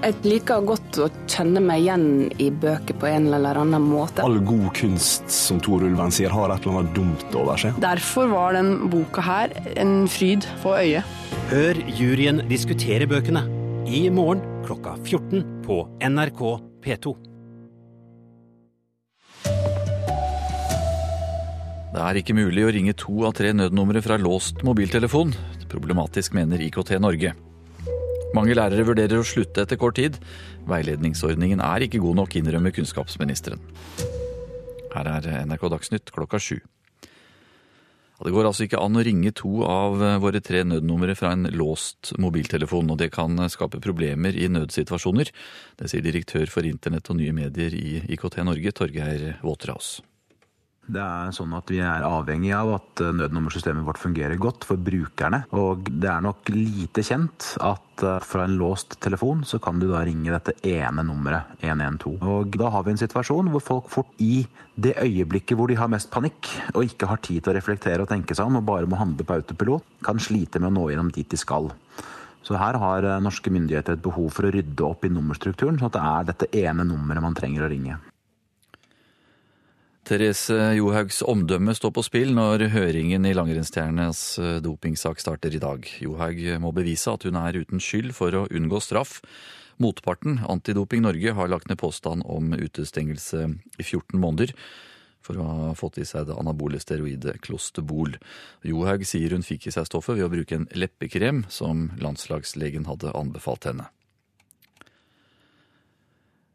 Jeg 0.00 0.16
liker 0.24 0.60
godt 0.64 0.98
å 1.00 1.06
kjenne 1.28 1.60
meg 1.64 1.86
igjen 1.86 2.04
i 2.40 2.50
bøker 2.52 2.96
på 3.00 3.08
en 3.08 3.30
eller 3.32 3.56
annen 3.62 3.84
måte. 3.84 4.24
All 4.24 4.36
god 4.44 4.68
kunst, 4.76 5.24
som 5.32 5.60
Tor 5.64 5.84
Ulven 5.84 6.12
sier, 6.12 6.32
har 6.32 6.52
et 6.52 6.64
eller 6.64 6.82
annet 6.82 6.94
dumt 6.96 7.36
over 7.40 7.60
seg. 7.60 7.80
Derfor 7.80 8.28
var 8.32 8.56
den 8.56 8.90
boka 8.92 9.24
her 9.24 9.56
en 9.80 10.04
fryd 10.08 10.44
for 10.60 10.80
øyet. 10.80 11.08
Hør 11.48 11.80
juryen 11.96 12.44
diskutere 12.52 13.08
bøkene 13.08 13.46
i 13.88 14.04
morgen 14.12 14.44
klokka 14.68 14.98
14 15.00 15.64
på 15.64 15.82
NRK 16.12 16.46
P2. 16.84 17.16
Det 21.90 21.98
er 21.98 22.18
ikke 22.20 22.36
mulig 22.38 22.62
å 22.62 22.70
ringe 22.70 22.92
to 22.94 23.24
av 23.26 23.32
tre 23.34 23.50
nødnumre 23.50 23.98
fra 24.04 24.14
låst 24.14 24.60
mobiltelefon. 24.62 25.32
Problematisk, 25.72 26.36
mener 26.38 26.62
IKT 26.62 26.92
Norge. 27.02 27.32
Mange 28.30 28.54
lærere 28.54 28.84
vurderer 28.86 29.18
å 29.18 29.26
slutte 29.26 29.64
etter 29.64 29.78
kort 29.80 29.96
tid. 29.98 30.20
Veiledningsordningen 30.70 31.58
er 31.66 31.82
ikke 31.82 31.98
god 32.04 32.20
nok, 32.20 32.36
innrømmer 32.38 32.70
kunnskapsministeren. 32.76 33.58
Her 34.94 35.10
er 35.16 35.26
NRK 35.50 35.64
Dagsnytt 35.72 36.12
klokka 36.14 36.38
sju. 36.38 36.60
Det 38.20 38.34
går 38.36 38.46
altså 38.46 38.68
ikke 38.68 38.82
an 38.84 39.00
å 39.00 39.02
ringe 39.02 39.32
to 39.34 39.64
av 39.66 39.96
våre 40.22 40.42
tre 40.44 40.60
nødnumre 40.68 41.16
fra 41.18 41.32
en 41.34 41.48
låst 41.56 42.12
mobiltelefon, 42.20 42.92
og 42.92 43.00
det 43.00 43.08
kan 43.16 43.34
skape 43.50 43.80
problemer 43.82 44.36
i 44.36 44.46
nødsituasjoner. 44.52 45.32
Det 45.80 45.90
sier 45.90 46.06
direktør 46.06 46.46
for 46.52 46.68
internett 46.68 47.10
og 47.10 47.18
nye 47.18 47.34
medier 47.34 47.74
i 47.74 48.04
IKT 48.12 48.44
Norge, 48.46 48.76
Torgeir 48.78 49.40
Waterhouse. 49.42 50.04
Det 50.90 51.02
er 51.02 51.34
sånn 51.34 51.52
at 51.54 51.70
Vi 51.70 51.78
er 51.84 52.06
avhengig 52.06 52.50
av 52.56 52.72
at 52.74 53.02
nødnummersystemet 53.14 53.86
vårt 53.86 54.00
fungerer 54.02 54.40
godt 54.40 54.66
for 54.66 54.80
brukerne. 54.80 55.44
Og 55.54 55.86
Det 55.90 56.10
er 56.10 56.24
nok 56.24 56.50
lite 56.50 57.04
kjent 57.06 57.54
at 57.62 58.04
fra 58.24 58.46
en 58.46 58.56
låst 58.56 58.96
telefon 59.04 59.42
så 59.44 59.60
kan 59.60 59.78
du 59.78 59.86
da 59.90 60.00
ringe 60.06 60.32
dette 60.32 60.54
ene 60.66 61.04
nummeret, 61.04 61.52
112. 61.60 62.16
Og 62.24 62.56
Da 62.56 62.70
har 62.72 62.84
vi 62.84 62.94
en 62.94 63.02
situasjon 63.02 63.50
hvor 63.52 63.62
folk 63.62 63.90
fort 63.92 64.10
i 64.18 64.46
det 64.74 64.96
øyeblikket 64.96 65.56
hvor 65.56 65.68
de 65.68 65.76
har 65.76 65.90
mest 65.92 66.10
panikk, 66.10 66.48
og 66.74 66.86
ikke 66.86 67.10
har 67.10 67.20
tid 67.20 67.44
til 67.44 67.52
å 67.52 67.56
reflektere 67.58 68.02
og 68.02 68.08
tenke 68.08 68.34
seg 68.34 68.48
om, 68.48 68.56
og 68.56 68.66
bare 68.66 68.88
må 68.88 68.96
handle 68.96 69.26
på 69.26 69.36
autopilot, 69.36 69.84
kan 70.02 70.18
slite 70.18 70.58
med 70.58 70.72
å 70.72 70.76
nå 70.78 70.88
gjennom 70.90 71.12
dit 71.12 71.28
de 71.28 71.36
skal. 71.36 71.68
Så 72.42 72.56
her 72.56 72.78
har 72.80 73.04
norske 73.20 73.52
myndigheter 73.52 73.98
et 73.98 74.02
behov 74.02 74.30
for 74.32 74.48
å 74.48 74.54
rydde 74.54 74.86
opp 74.86 75.04
i 75.04 75.12
nummerstrukturen, 75.12 75.76
sånn 75.78 75.92
at 75.92 75.98
det 75.98 76.06
er 76.08 76.30
dette 76.32 76.64
ene 76.64 76.88
nummeret 76.88 77.22
man 77.22 77.36
trenger 77.36 77.66
å 77.66 77.70
ringe. 77.70 78.00
Therese 80.08 80.56
Johaugs 80.78 81.20
omdømme 81.22 81.74
står 81.76 81.92
på 81.94 82.02
spill 82.06 82.32
når 82.34 82.66
høringen 82.72 83.26
i 83.28 83.34
langrennsstjernenes 83.36 84.22
dopingsak 84.64 85.20
starter 85.22 85.54
i 85.54 85.62
dag. 85.62 85.86
Johaug 86.02 86.40
må 86.64 86.72
bevise 86.74 87.12
at 87.12 87.26
hun 87.28 87.38
er 87.38 87.60
uten 87.60 87.82
skyld 87.82 88.14
for 88.16 88.34
å 88.34 88.46
unngå 88.48 88.80
straff. 88.82 89.20
Motparten, 89.80 90.40
Antidoping 90.48 91.04
Norge, 91.06 91.32
har 91.36 91.48
lagt 91.48 91.70
ned 91.70 91.78
påstand 91.80 92.24
om 92.28 92.52
utestengelse 92.52 93.46
i 93.78 93.84
14 93.84 94.18
måneder 94.20 94.52
for 95.24 95.36
å 95.36 95.46
ha 95.46 95.70
fått 95.76 96.00
i 96.00 96.08
seg 96.08 96.28
det 96.28 96.36
anabole 96.40 96.80
steroidet 96.80 97.38
Clostebol. 97.44 98.16
Johaug 98.66 99.04
sier 99.08 99.36
hun 99.36 99.44
fikk 99.46 99.68
i 99.68 99.74
seg 99.74 99.88
stoffet 99.88 100.16
ved 100.16 100.26
å 100.26 100.32
bruke 100.32 100.56
en 100.56 100.68
leppekrem 100.76 101.44
som 101.52 101.90
landslagslegen 102.00 102.88
hadde 102.88 103.12
anbefalt 103.16 103.68
henne. 103.68 103.88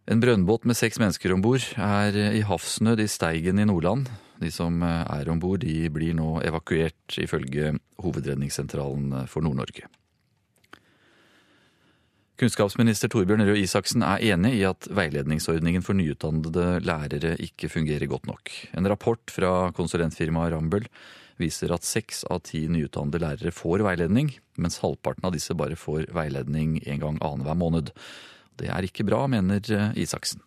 En 0.06 0.20
brønnbåt 0.22 0.68
med 0.70 0.78
seks 0.78 1.00
mennesker 1.02 1.34
om 1.34 1.42
bord 1.42 1.64
er 1.82 2.14
i 2.38 2.44
havsnød 2.46 3.00
i 3.02 3.08
Steigen 3.10 3.58
i 3.58 3.66
Nordland. 3.66 4.06
De 4.38 4.52
som 4.54 4.84
er 4.86 5.30
om 5.34 5.40
bord, 5.42 5.66
blir 5.66 6.14
nå 6.14 6.42
evakuert, 6.46 7.16
ifølge 7.18 7.72
Hovedredningssentralen 8.04 9.24
for 9.32 9.42
Nord-Norge. 9.42 9.90
Kunnskapsminister 12.38 13.10
Torbjørn 13.10 13.48
Røe 13.48 13.64
Isaksen 13.64 14.04
er 14.06 14.22
enig 14.36 14.58
i 14.60 14.66
at 14.68 14.86
veiledningsordningen 14.94 15.82
for 15.82 15.98
nyutdannede 15.98 16.82
lærere 16.86 17.34
ikke 17.42 17.72
fungerer 17.72 18.06
godt 18.12 18.28
nok. 18.30 18.52
En 18.78 18.90
rapport 18.92 19.34
fra 19.34 19.72
konsulentfirmaet 19.74 20.54
Rambøll 20.54 20.86
viser 21.42 21.74
at 21.74 21.88
seks 21.88 22.22
av 22.30 22.44
ti 22.46 22.68
nyutdannede 22.70 23.24
lærere 23.24 23.56
får 23.56 23.88
veiledning, 23.88 24.36
mens 24.62 24.82
halvparten 24.84 25.26
av 25.26 25.34
disse 25.34 25.58
bare 25.58 25.80
får 25.80 26.12
veiledning 26.14 26.78
en 26.86 27.06
gang 27.08 27.22
annenhver 27.24 27.58
måned. 27.58 27.96
Det 28.56 28.72
er 28.72 28.88
ikke 28.88 29.08
bra, 29.08 29.26
mener 29.32 29.62
Isaksen. 30.00 30.44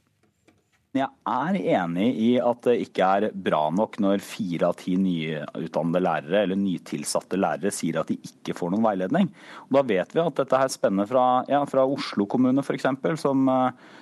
Jeg 0.97 1.05
er 1.29 1.57
enig 1.77 2.07
i 2.17 2.29
at 2.41 2.63
det 2.65 2.79
ikke 2.87 3.05
er 3.05 3.25
bra 3.37 3.67
nok 3.77 3.99
når 4.01 4.23
fire 4.25 4.71
av 4.71 4.79
ti 4.81 4.95
nyutdannede 4.97 6.01
lærere 6.01 6.41
eller 6.47 6.57
nytilsatte 6.57 7.37
lærere 7.37 7.73
sier 7.75 8.01
at 8.01 8.09
de 8.09 8.17
ikke 8.25 8.57
får 8.57 8.73
noen 8.73 8.87
veiledning. 8.87 9.29
Og 9.69 9.77
da 9.77 9.83
vet 9.91 10.15
vi 10.17 10.23
at 10.23 10.41
dette 10.41 10.63
her 10.63 10.73
spenner 10.73 11.09
fra, 11.11 11.27
ja, 11.51 11.61
fra 11.69 11.85
Oslo 11.85 12.25
kommune 12.31 12.65
f.eks., 12.65 12.89
som, 13.21 13.45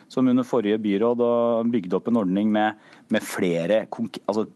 som 0.07 0.31
under 0.31 0.47
forrige 0.47 0.79
byråd 0.87 1.27
bygde 1.75 1.99
opp 1.99 2.13
en 2.13 2.23
ordning 2.23 2.55
med, 2.55 2.79
med 3.11 3.27
flere 3.27 3.83
altså, 3.91 4.47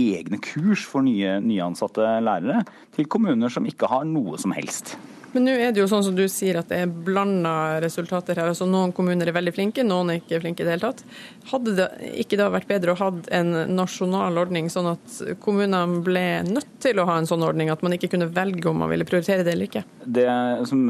egne 0.00 0.40
kurs 0.40 0.86
for 0.88 1.04
nye, 1.04 1.36
nyansatte 1.44 2.08
lærere, 2.24 2.64
til 2.96 3.12
kommuner 3.12 3.52
som 3.52 3.68
ikke 3.68 3.92
har 3.92 4.08
noe 4.08 4.40
som 4.40 4.56
helst. 4.56 4.96
Men 5.36 5.44
nå 5.44 5.52
er 5.60 5.74
det 5.74 5.82
jo 5.82 5.88
sånn 5.90 6.04
som 6.06 6.14
du 6.16 6.22
sier 6.32 6.56
at 6.56 6.70
det 6.72 6.78
er 6.80 6.88
blanda 6.88 7.76
resultater 7.84 8.38
her. 8.40 8.48
altså 8.54 8.64
Noen 8.64 8.94
kommuner 8.96 9.28
er 9.28 9.36
veldig 9.36 9.52
flinke, 9.52 9.82
noen 9.84 10.14
er 10.14 10.22
ikke 10.22 10.38
flinke 10.40 10.64
i 10.64 10.64
det 10.64 10.72
hele 10.72 10.88
tatt. 10.88 11.02
Hadde 11.50 11.74
det 11.76 11.88
ikke 12.22 12.38
da 12.40 12.46
vært 12.54 12.70
bedre 12.70 12.94
å 12.94 13.00
ha 13.02 13.10
en 13.36 13.52
nasjonal 13.76 14.40
ordning, 14.40 14.70
sånn 14.72 14.88
at 14.94 15.18
kommunene 15.44 16.00
ble 16.06 16.24
nødt 16.48 16.72
til 16.80 17.02
å 17.02 17.04
ha 17.10 17.18
en 17.20 17.28
sånn 17.28 17.44
ordning? 17.44 17.68
At 17.68 17.84
man 17.84 17.98
ikke 17.98 18.08
kunne 18.14 18.30
velge 18.32 18.64
om 18.70 18.80
man 18.80 18.88
ville 18.94 19.04
prioritere 19.04 19.44
det 19.44 19.52
eller 19.52 19.68
ikke? 19.68 19.84
Det 20.06 20.24
som 20.72 20.88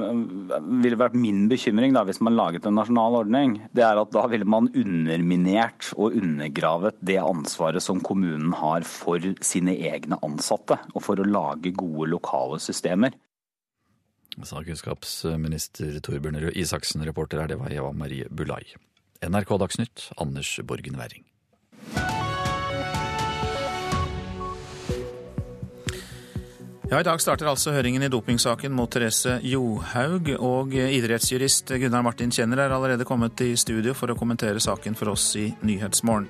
ville 0.85 1.03
vært 1.03 1.19
min 1.19 1.49
bekymring 1.51 1.99
da, 1.99 2.07
hvis 2.07 2.23
man 2.23 2.39
laget 2.39 2.71
en 2.71 2.79
nasjonal 2.79 3.19
ordning, 3.25 3.59
det 3.75 3.83
er 3.83 3.99
at 3.99 4.15
da 4.15 4.29
ville 4.31 4.47
man 4.47 4.71
underminert 4.79 5.91
og 5.99 6.15
undergravet 6.23 7.03
det 7.03 7.19
ansvaret 7.19 7.83
som 7.83 7.99
kommunen 7.99 8.55
har 8.63 8.87
for 8.87 9.27
sine 9.43 9.75
egne 9.91 10.23
ansatte, 10.23 10.79
og 10.95 11.03
for 11.03 11.19
å 11.19 11.27
lage 11.27 11.75
gode 11.75 12.13
lokale 12.15 12.63
systemer 12.63 13.19
sa 14.45 14.61
kunnskapsminister 14.61 15.97
Torbjørn 16.05 16.41
Røe 16.43 16.53
Isaksen. 16.61 17.05
Reporter 17.09 17.41
er 17.41 17.49
det 17.49 17.61
var 17.61 17.73
Eva 17.73 17.93
Marie 17.97 18.29
Bulai. 18.29 18.65
NRK 19.25 19.57
Dagsnytt, 19.63 20.11
Anders 20.21 20.51
Borgen 20.67 20.99
Werring. 21.01 21.25
Ja, 26.87 27.01
I 27.01 27.03
dag 27.03 27.19
starter 27.19 27.49
altså 27.51 27.73
høringen 27.75 28.05
i 28.07 28.09
dopingsaken 28.13 28.71
mot 28.71 28.93
Therese 28.95 29.41
Johaug. 29.43 30.29
Og 30.39 30.77
idrettsjurist 30.79 31.73
Gunnar 31.83 32.05
Martin 32.07 32.31
Kjenner 32.31 32.63
er 32.63 32.75
allerede 32.77 33.09
kommet 33.09 33.43
i 33.43 33.57
studio 33.59 33.97
for 33.97 34.13
å 34.13 34.19
kommentere 34.19 34.63
saken 34.63 34.95
for 34.95 35.11
oss 35.17 35.33
i 35.41 35.49
Nyhetsmorgen. 35.67 36.29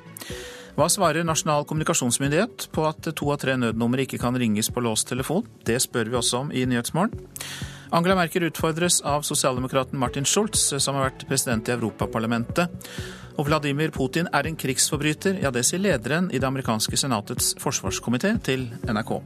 Hva 0.77 0.91
svarer 0.93 1.25
Nasjonal 1.25 1.65
kommunikasjonsmyndighet 1.65 2.67
på 2.77 2.83
at 2.85 3.07
to 3.17 3.31
av 3.33 3.39
tre 3.41 3.55
nødnumre 3.57 4.05
ikke 4.05 4.19
kan 4.21 4.37
ringes 4.37 4.69
på 4.69 4.83
låst 4.85 5.09
telefon? 5.09 5.47
Det 5.65 5.79
spør 5.81 6.11
vi 6.13 6.19
også 6.19 6.43
om 6.43 6.51
i 6.53 6.67
Nyhetsmorgen. 6.69 7.17
Angela 7.97 8.19
Merkel 8.19 8.45
utfordres 8.51 8.99
av 9.01 9.25
sosialdemokraten 9.25 9.97
Martin 9.97 10.29
Schulz, 10.29 10.67
som 10.77 10.99
har 10.99 11.09
vært 11.09 11.25
president 11.31 11.71
i 11.71 11.73
Europaparlamentet. 11.79 12.93
Og 13.41 13.49
Vladimir 13.49 13.95
Putin 13.95 14.29
er 14.37 14.51
en 14.51 14.61
krigsforbryter, 14.61 15.41
ja 15.41 15.53
det 15.55 15.65
sier 15.65 15.81
lederen 15.81 16.29
i 16.29 16.43
det 16.43 16.51
amerikanske 16.51 17.01
senatets 17.01 17.55
forsvarskomité 17.63 18.37
til 18.45 18.69
NRK. 18.85 19.17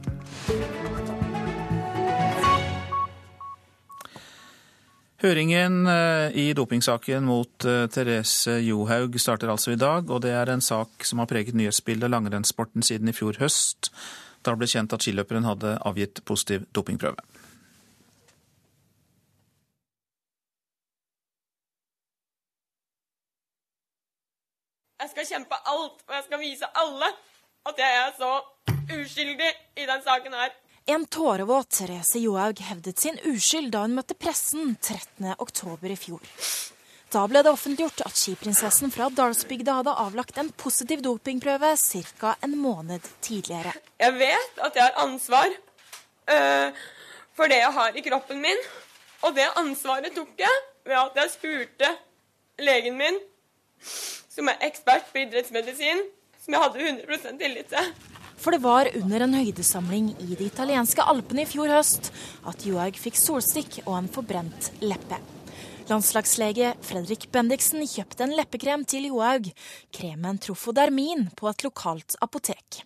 Høringen 5.21 5.85
eh, 5.85 6.33
i 6.33 6.43
dopingsaken 6.57 7.27
mot 7.29 7.65
eh, 7.69 7.83
Therese 7.93 8.55
Johaug 8.65 9.19
starter 9.21 9.51
altså 9.53 9.75
i 9.75 9.77
dag, 9.77 10.09
og 10.09 10.23
det 10.23 10.31
er 10.33 10.49
en 10.49 10.63
sak 10.65 11.05
som 11.05 11.21
har 11.21 11.29
preget 11.29 11.53
nyhetsbildet 11.53 12.09
langrennssporten 12.09 12.81
siden 12.81 13.11
i 13.11 13.13
fjor 13.13 13.37
høst. 13.37 13.91
Da 14.41 14.55
ble 14.57 14.65
kjent 14.65 14.95
at 14.97 15.05
skiløperen 15.05 15.45
hadde 15.45 15.75
avgitt 15.85 16.23
positiv 16.25 16.65
dopingprøve. 16.73 17.21
Jeg 25.01 25.13
skal 25.13 25.29
kjempe 25.35 25.61
alt, 25.69 26.01
og 26.07 26.17
jeg 26.17 26.25
skal 26.31 26.43
vise 26.47 26.73
alle 26.81 27.13
at 27.69 27.85
jeg 27.85 28.01
er 28.01 28.11
så 28.17 28.33
uskyldig 28.97 29.53
i 29.77 29.85
den 29.85 30.01
saken 30.01 30.33
her. 30.33 30.60
En 30.85 31.05
tårevåt 31.05 31.69
Therese 31.69 32.19
Johaug 32.19 32.59
hevdet 32.59 32.99
sin 32.99 33.17
uskyld 33.25 33.69
da 33.73 33.83
hun 33.85 33.93
møtte 33.95 34.15
pressen 34.17 34.75
13.10 34.81 35.91
i 35.93 35.97
fjor. 35.99 36.29
Da 37.11 37.25
ble 37.27 37.43
det 37.43 37.51
offentliggjort 37.51 38.01
at 38.07 38.17
skiprinsessen 38.17 38.93
fra 38.93 39.09
Dalsbygda 39.13 39.75
hadde 39.81 39.93
avlagt 40.03 40.39
en 40.41 40.49
positiv 40.57 41.03
dopingprøve 41.05 41.73
ca. 41.77 42.35
en 42.41 42.55
måned 42.57 43.05
tidligere. 43.21 43.73
Jeg 43.99 44.13
vet 44.17 44.61
at 44.65 44.75
jeg 44.75 44.83
har 44.83 45.03
ansvar 45.03 45.47
øh, 45.47 46.71
for 47.35 47.51
det 47.51 47.59
jeg 47.59 47.73
har 47.73 47.91
i 47.95 48.05
kroppen 48.07 48.41
min. 48.41 48.63
Og 49.21 49.35
det 49.35 49.49
ansvaret 49.55 50.15
tok 50.15 50.33
jeg 50.39 50.63
ved 50.85 50.97
at 50.97 51.19
jeg 51.21 51.35
spurte 51.35 51.91
legen 52.59 52.97
min 52.97 53.19
som 54.31 54.47
er 54.47 54.63
ekspert 54.65 55.11
på 55.11 55.21
idrettsmedisin, 55.25 56.01
som 56.41 56.53
jeg 56.55 56.61
hadde 56.63 56.89
100% 57.05 57.37
tillit 57.37 57.69
til. 57.69 58.10
For 58.41 58.55
det 58.55 58.63
var 58.63 58.89
under 58.97 59.21
en 59.21 59.35
høydesamling 59.37 60.15
i 60.23 60.33
de 60.33 60.47
italienske 60.47 61.03
alpene 61.05 61.43
i 61.45 61.49
fjor 61.49 61.69
høst 61.69 62.09
at 62.49 62.65
Johaug 62.65 62.97
fikk 62.97 63.19
solstikk 63.21 63.83
og 63.83 63.99
en 63.99 64.09
forbrent 64.09 64.71
leppe. 64.81 65.19
Landslagslege 65.91 66.71
Fredrik 66.85 67.27
Bendiksen 67.33 67.83
kjøpte 67.83 68.23
en 68.23 68.33
leppekrem 68.37 68.85
til 68.87 69.09
Johaug, 69.09 69.49
kremen 69.93 70.39
Trofodermin, 70.41 71.27
på 71.37 71.49
et 71.51 71.65
lokalt 71.65 72.15
apotek. 72.23 72.81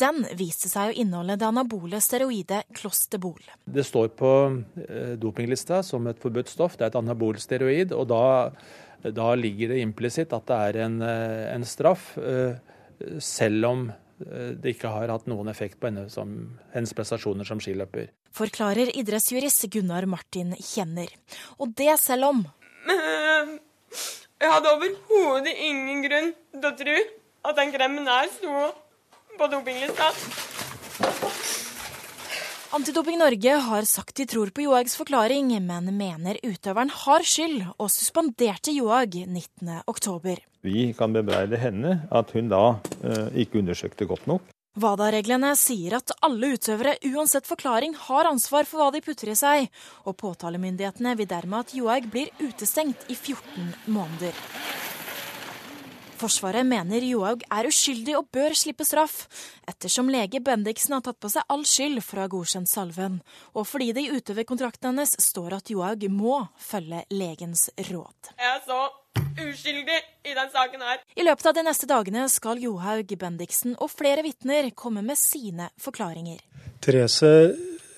Den 0.00 0.24
viste 0.36 0.68
seg 0.68 0.90
å 0.90 0.96
inneholde 1.04 1.38
det 1.38 1.48
anabole 1.48 2.00
steroidet 2.02 2.64
Klosterbol. 2.76 3.40
Det 3.64 3.86
står 3.86 4.12
på 4.18 4.34
eh, 4.82 5.16
dopinglista 5.20 5.82
som 5.86 6.08
et 6.10 6.20
forbudt 6.20 6.50
stoff. 6.50 6.76
Det 6.76 6.88
er 6.88 6.92
et 6.92 7.00
anabolsteroid, 7.00 7.96
og 7.96 8.08
da 8.10 8.22
da 9.00 9.32
ligger 9.38 9.72
det 9.72 9.80
implisitt 9.80 10.32
at 10.36 10.46
det 10.48 10.56
er 10.68 10.78
en, 10.84 11.00
eh, 11.02 11.54
en, 11.54 11.64
straff, 11.64 12.18
eh, 12.18 12.58
selv 13.18 13.64
om 13.64 13.86
det 14.20 14.74
ikke 14.74 14.90
har 14.92 15.12
hatt 15.12 15.28
noen 15.30 15.48
effekt 15.52 15.80
på 15.80 15.88
henne 15.90 16.06
som, 16.12 16.34
hennes 16.74 16.92
prestasjoner 16.96 17.48
som 17.48 17.60
skiløper. 17.62 18.10
Forklarer 18.36 18.92
idrettsjurist 18.96 19.66
Gunnar 19.72 20.06
Martin 20.10 20.54
Kjenner. 20.58 21.10
Og 21.58 21.74
det 21.76 21.94
selv 22.02 22.30
om 22.30 22.44
Jeg 24.40 24.48
hadde 24.54 24.70
overhodet 24.72 25.52
ingen 25.52 26.04
grunn 26.06 26.30
til 26.54 26.68
å 26.70 26.76
tro 26.78 26.96
at 27.50 27.58
den 27.58 27.72
kremen 27.74 28.08
der 28.08 28.30
sto 28.32 28.70
på 29.36 29.50
dopinglista. 29.52 30.12
Antidoping 32.72 33.18
Norge 33.18 33.50
har 33.50 33.82
sagt 33.82 34.16
de 34.16 34.26
tror 34.26 34.50
på 34.54 34.62
Johags 34.62 34.94
forklaring, 34.96 35.48
men 35.66 35.88
mener 35.96 36.36
utøveren 36.46 36.92
har 36.94 37.24
skyld, 37.26 37.64
og 37.82 37.90
suspenderte 37.90 38.70
Johaug 38.70 39.16
19.10. 39.26 40.38
Vi 40.62 40.84
kan 40.94 41.10
bebreide 41.10 41.58
henne 41.58 41.96
at 42.14 42.30
hun 42.36 42.46
da 42.52 42.62
eh, 43.02 43.42
ikke 43.42 43.58
undersøkte 43.58 44.06
godt 44.06 44.30
nok. 44.30 44.46
WADA-reglene 44.78 45.50
sier 45.58 45.96
at 45.98 46.14
alle 46.22 46.52
utøvere 46.54 46.94
uansett 47.10 47.50
forklaring 47.50 47.96
har 48.06 48.30
ansvar 48.30 48.68
for 48.70 48.78
hva 48.84 48.92
de 48.94 49.02
putter 49.02 49.32
i 49.34 49.38
seg, 49.40 49.66
og 50.06 50.14
påtalemyndighetene 50.22 51.16
vil 51.18 51.30
dermed 51.32 51.66
at 51.66 51.74
Johaug 51.74 52.06
blir 52.14 52.30
utestengt 52.38 53.10
i 53.10 53.18
14 53.18 53.66
måneder. 53.90 54.38
Forsvaret 56.20 56.66
mener 56.68 57.00
Johaug 57.00 57.40
er 57.48 57.66
uskyldig 57.70 58.12
og 58.18 58.26
bør 58.34 58.52
slippe 58.58 58.84
straff, 58.84 59.22
ettersom 59.70 60.10
lege 60.12 60.42
Bendiksen 60.44 60.92
har 60.92 61.04
tatt 61.06 61.16
på 61.22 61.30
seg 61.32 61.46
all 61.48 61.64
skyld 61.64 62.02
for 62.04 62.20
å 62.20 62.26
ha 62.26 62.32
godkjent 62.34 62.68
salven, 62.68 63.22
og 63.56 63.64
fordi 63.70 63.94
det 63.96 64.04
i 64.04 64.18
utøverkontrakten 64.18 64.90
hennes 64.90 65.14
står 65.24 65.56
at 65.56 65.72
Johaug 65.72 66.04
må 66.12 66.42
følge 66.60 67.06
legens 67.14 67.70
råd. 67.88 68.34
Jeg 68.36 68.52
er 68.52 68.60
så 68.66 68.82
uskyldig 69.46 69.98
i 70.28 70.36
den 70.36 70.52
saken 70.52 70.84
her. 70.84 71.00
I 71.16 71.24
løpet 71.24 71.48
av 71.48 71.56
de 71.56 71.64
neste 71.70 71.88
dagene 71.88 72.28
skal 72.28 72.60
Johaug, 72.60 73.16
Bendiksen 73.24 73.78
og 73.80 73.88
flere 73.94 74.24
vitner 74.26 74.68
komme 74.76 75.00
med 75.06 75.16
sine 75.16 75.72
forklaringer. 75.80 76.44
Therese 76.84 77.30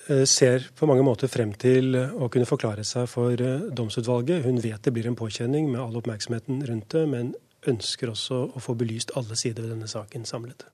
eh, 0.07 0.23
ser 0.23 0.71
på 0.79 0.87
mange 0.87 1.03
måter 1.03 1.27
frem 1.31 1.51
til 1.59 1.97
å 1.99 2.31
kunne 2.31 2.47
forklare 2.47 2.87
seg 2.87 3.09
for 3.11 3.35
eh, 3.35 3.71
domsutvalget. 3.75 4.45
Hun 4.47 4.63
vet 4.63 4.79
det 4.79 4.95
blir 4.95 5.11
en 5.11 5.19
påkjenning 5.19 5.73
med 5.73 5.83
all 5.83 5.99
oppmerksomheten 5.99 6.63
rundt 6.69 6.95
det, 6.95 7.09
men 7.11 7.35
ønsker 7.69 8.11
også 8.13 8.45
å 8.53 8.63
få 8.63 8.75
belyst 8.79 9.13
alle 9.19 9.37
sider 9.39 9.65
ved 9.65 9.75
denne 9.75 9.89
saken 9.91 10.25
samlet. 10.29 10.67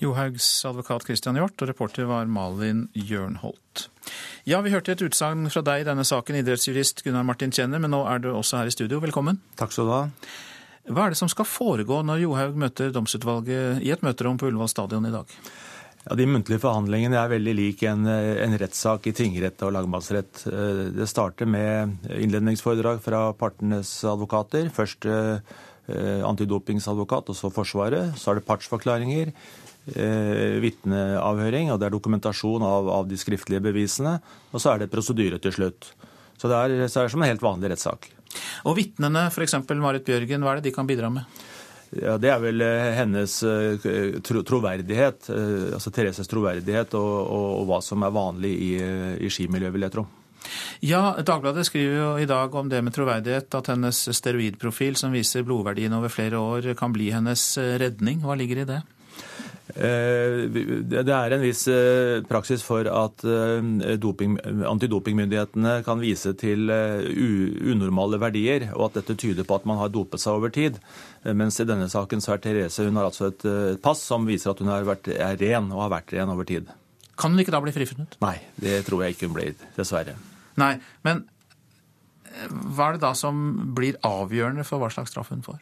Johaugs 0.00 0.46
advokat 0.68 1.06
Christian 1.06 1.38
Hjort, 1.38 1.56
og 1.62 1.70
reporter 1.70 2.08
var 2.08 2.28
Malin 2.28 2.86
Jørnholt. 2.92 3.86
Ja, 4.44 4.60
vi 4.60 4.72
hørte 4.74 4.92
et 4.92 5.04
utsagn 5.04 5.48
fra 5.52 5.62
deg 5.64 5.82
i 5.82 5.86
denne 5.88 6.04
saken, 6.06 6.36
idrettsjurist 6.40 7.00
Gunnar 7.06 7.24
Martin 7.26 7.54
Kjenner, 7.54 7.80
men 7.82 7.94
nå 7.94 8.02
er 8.10 8.20
du 8.22 8.28
også 8.34 8.60
her 8.60 8.68
i 8.70 8.74
studio. 8.74 9.00
Velkommen. 9.02 9.40
Takk 9.56 9.72
skal 9.72 9.88
du 9.88 9.94
ha. 9.94 10.02
Hva 10.86 11.06
er 11.06 11.14
det 11.14 11.18
som 11.18 11.30
skal 11.30 11.48
foregå 11.48 12.02
når 12.06 12.20
Johaug 12.22 12.58
møter 12.60 12.92
domsutvalget 12.94 13.80
i 13.82 13.90
et 13.94 14.04
møterom 14.06 14.36
på 14.38 14.50
Ullevål 14.50 14.70
stadion 14.70 15.08
i 15.08 15.14
dag? 15.14 15.32
Ja, 16.06 16.14
De 16.14 16.26
muntlige 16.30 16.62
forhandlingene 16.62 17.18
er 17.18 17.32
veldig 17.32 17.54
lik 17.58 17.82
en, 17.90 18.06
en 18.06 18.58
rettssak 18.60 19.08
i 19.10 19.14
tingrett 19.16 19.64
og 19.66 19.72
lagmannsrett. 19.74 20.44
Eh, 20.46 20.82
det 20.94 21.08
starter 21.10 21.50
med 21.50 22.06
innledningsforedrag 22.14 23.00
fra 23.02 23.24
partenes 23.34 23.90
advokater. 24.06 24.70
Først 24.76 25.08
eh, 25.10 25.56
antidopingsadvokat, 25.86 27.30
og 27.30 27.36
så 27.38 27.50
Forsvaret. 27.54 28.16
Så 28.18 28.32
er 28.32 28.40
det 28.40 28.46
partsforklaringer, 28.48 29.32
eh, 29.94 30.58
vitneavhøring, 30.62 31.70
og 31.72 31.80
det 31.80 31.88
er 31.88 31.94
dokumentasjon 31.94 32.64
av, 32.66 32.90
av, 33.00 33.08
de 33.08 33.18
skriftlige 33.20 33.62
bevisene. 33.62 34.18
Og 34.52 34.62
så 34.62 34.74
er 34.74 34.82
det 34.82 34.92
prosedyre 34.92 35.40
til 35.42 35.54
slutt. 35.54 35.92
Så 36.36 36.50
det 36.50 36.56
er, 36.56 36.88
så 36.88 37.00
er 37.00 37.06
det 37.06 37.14
som 37.14 37.22
en 37.22 37.30
helt 37.30 37.44
vanlig 37.44 37.72
rettssak. 37.72 38.10
Og 38.68 38.76
vitnene, 38.76 39.28
f.eks. 39.30 39.56
Marit 39.80 40.04
Bjørgen, 40.06 40.44
hva 40.44 40.54
er 40.54 40.60
det 40.60 40.70
de 40.70 40.76
kan 40.76 40.88
bidra 40.88 41.10
med? 41.12 41.24
Ja, 41.96 42.16
Det 42.18 42.28
er 42.28 42.42
vel 42.42 42.60
eh, 42.66 42.92
hennes 42.98 43.38
tro, 44.26 44.42
troverdighet, 44.42 45.30
eh, 45.30 45.72
altså 45.78 45.92
Thereses 45.94 46.28
troverdighet 46.28 46.98
og, 46.98 47.14
og, 47.22 47.48
og 47.62 47.66
hva 47.70 47.80
som 47.84 48.02
er 48.02 48.14
vanlig 48.14 48.52
i, 48.58 48.72
i 49.22 49.30
skimiljøet, 49.32 49.74
vil 49.76 49.86
jeg 49.86 49.94
tro. 49.94 50.08
Ja, 50.84 51.14
Dagbladet 51.22 51.66
skriver 51.68 51.96
jo 52.00 52.10
i 52.22 52.26
dag 52.28 52.54
om 52.54 52.68
det 52.68 52.82
med 52.84 52.94
troverdighet, 52.96 53.48
at 53.54 53.70
hennes 53.72 54.02
steroidprofil 54.18 54.96
som 55.00 55.14
viser 55.14 55.46
blodverdien 55.46 55.94
over 55.96 56.12
flere 56.12 56.38
år, 56.40 56.72
kan 56.78 56.92
bli 56.94 57.10
hennes 57.14 57.46
redning. 57.80 58.20
Hva 58.24 58.36
ligger 58.38 58.62
i 58.64 58.68
det? 58.68 58.82
Eh, 59.76 60.46
Det 60.86 61.10
er 61.12 61.32
en 61.34 61.42
viss 61.42 61.64
eh, 61.68 62.22
praksis 62.28 62.62
for 62.64 62.86
at 62.86 63.24
eh, 63.26 63.96
doping, 64.00 64.36
antidopingmyndighetene 64.70 65.80
kan 65.84 65.98
vise 66.00 66.32
til 66.38 66.70
eh, 66.70 67.02
unormale 67.72 68.20
verdier, 68.22 68.68
og 68.76 68.86
at 68.90 69.00
dette 69.00 69.16
tyder 69.18 69.44
på 69.48 69.58
at 69.58 69.66
man 69.68 69.80
har 69.82 69.90
dopet 69.92 70.22
seg 70.22 70.38
over 70.38 70.54
tid. 70.54 70.78
Eh, 71.24 71.34
Mens 71.34 71.58
i 71.60 71.66
denne 71.68 71.88
saken 71.92 72.22
så 72.24 72.36
er 72.36 72.44
Therese 72.46 72.86
hun 72.86 72.96
har 73.00 73.10
altså 73.10 73.32
et 73.32 73.44
eh, 73.48 73.74
pass 73.82 74.04
som 74.06 74.24
viser 74.28 74.54
at 74.54 74.62
hun 74.62 74.70
har 74.72 74.86
vært, 74.86 75.10
er 75.12 75.36
ren 75.42 75.68
og 75.74 75.82
har 75.88 75.92
vært 75.98 76.14
ren 76.16 76.32
over 76.32 76.46
tid. 76.48 76.70
Kan 77.16 77.32
hun 77.34 77.40
ikke 77.42 77.52
da 77.54 77.60
bli 77.64 77.72
frifunnet? 77.74 78.16
Nei, 78.22 78.36
det 78.60 78.84
tror 78.86 79.02
jeg 79.04 79.16
ikke 79.16 79.28
hun 79.30 79.36
blir, 79.40 79.54
dessverre. 79.76 80.14
Nei, 80.60 80.76
men 81.06 81.24
eh, 82.30 82.46
hva 82.48 82.90
er 82.90 82.96
det 82.96 83.04
da 83.04 83.12
som 83.18 83.40
blir 83.76 83.98
avgjørende 84.06 84.66
for 84.68 84.82
hva 84.82 84.90
slags 84.92 85.12
straff 85.14 85.32
hun 85.34 85.44
får? 85.46 85.60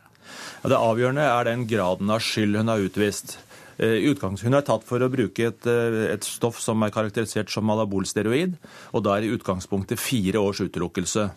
Ja, 0.63 0.73
det 0.73 0.81
avgjørende 0.81 1.27
er 1.29 1.49
den 1.51 1.67
graden 1.69 2.13
av 2.13 2.23
skyld 2.25 2.57
hun 2.61 2.73
har 2.73 2.85
utvist. 2.85 3.39
Eh, 3.77 3.99
i 4.07 4.15
Hun 4.15 4.55
er 4.55 4.63
tatt 4.63 4.85
for 4.87 5.03
å 5.03 5.11
bruke 5.11 5.47
et, 5.47 5.67
eh, 5.67 6.13
et 6.13 6.25
stoff 6.25 6.61
som 6.61 6.83
er 6.83 6.91
karakterisert 6.91 7.51
som 7.51 7.65
malabolsteroid, 7.65 8.57
og 8.93 9.03
da 9.03 9.17
er 9.17 9.23
i 9.23 9.37
utgangspunktet 9.37 9.99
fire 9.99 10.39
års 10.39 10.61
utelukkelse. 10.61 11.31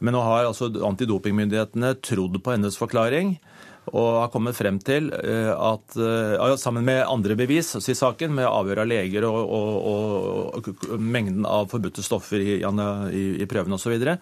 Men 0.00 0.14
nå 0.14 0.22
har 0.22 0.44
altså 0.44 0.66
antidopingmyndighetene 0.82 1.94
trodd 2.02 2.42
på 2.42 2.50
hennes 2.50 2.76
forklaring 2.76 3.38
og 3.90 4.08
har 4.20 4.30
kommet 4.30 4.54
frem 4.54 4.78
til 4.84 5.08
eh, 5.10 5.50
at 5.50 5.96
eh, 5.98 6.54
sammen 6.60 6.86
med 6.86 7.02
andre 7.02 7.34
bevis 7.38 7.74
i 7.82 7.96
saken, 7.98 8.30
med 8.36 8.46
avhør 8.46 8.84
av 8.84 8.90
leger 8.92 9.26
og, 9.26 9.40
og, 9.42 10.60
og, 10.62 10.98
mengden 11.02 11.46
av 11.48 11.66
forbudte 11.72 12.04
stoffer 12.04 12.44
i, 12.44 12.54
i, 12.62 13.24
i 13.42 13.48
prøvene 13.50 13.74
osv., 13.74 13.82
så, 13.82 13.90
videre, 13.90 14.14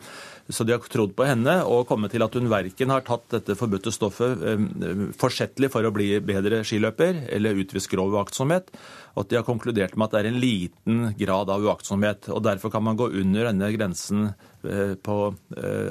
så 0.48 0.64
de 0.64 0.72
har 0.72 0.88
trodd 0.90 1.12
på 1.14 1.26
henne 1.28 1.58
og 1.68 1.84
kommet 1.90 2.14
til 2.14 2.24
at 2.24 2.34
hun 2.34 2.48
verken 2.50 2.90
har 2.90 3.04
tatt 3.04 3.28
dette 3.36 3.58
forbudte 3.58 3.92
stoffet 3.92 4.40
eh, 4.40 5.04
forsettlig 5.20 5.68
for 5.74 5.84
å 5.84 5.92
bli 5.92 6.14
bedre 6.24 6.64
skiløper 6.64 7.26
eller 7.36 7.60
utvist 7.60 7.92
grov 7.92 8.16
uaktsomhet, 8.16 8.72
og 9.12 9.26
at 9.26 9.30
de 9.30 9.40
har 9.42 9.46
konkludert 9.46 9.98
med 9.98 10.08
at 10.08 10.16
det 10.16 10.22
er 10.22 10.30
en 10.30 10.40
liten 10.40 11.00
grad 11.20 11.52
av 11.52 11.66
uaktsomhet. 11.66 12.30
og 12.32 12.40
Derfor 12.46 12.72
kan 12.72 12.86
man 12.86 12.96
gå 12.96 13.10
under 13.20 13.50
denne 13.50 13.68
grensen 13.74 14.30
på 14.60 15.16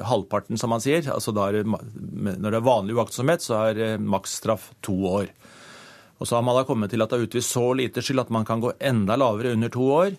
halvparten, 0.07 0.59
som 0.61 0.71
man 0.71 0.79
sier. 0.79 1.03
Altså 1.11 1.33
da 1.35 1.49
er 1.49 1.57
det, 1.59 1.79
når 2.19 2.51
det 2.51 2.59
er 2.59 2.67
vanlig 2.67 2.97
uaktsomhet, 2.97 3.43
så 3.43 3.61
er 3.69 3.83
eh, 3.85 4.01
maksstraff 4.01 4.71
to 4.85 4.95
år. 5.09 5.29
Og 6.19 6.27
så 6.27 6.35
har 6.35 6.43
man 6.43 6.57
da 6.57 6.65
kommet 6.67 6.91
til 6.91 7.01
at 7.03 7.11
det 7.11 7.19
er 7.19 7.29
utvist 7.29 7.55
så 7.55 7.63
lite 7.79 8.03
skyld 8.03 8.25
at 8.25 8.33
man 8.35 8.47
kan 8.47 8.59
gå 8.63 8.73
enda 8.79 9.15
lavere 9.15 9.53
under 9.55 9.71
to 9.71 9.85
år. 9.95 10.17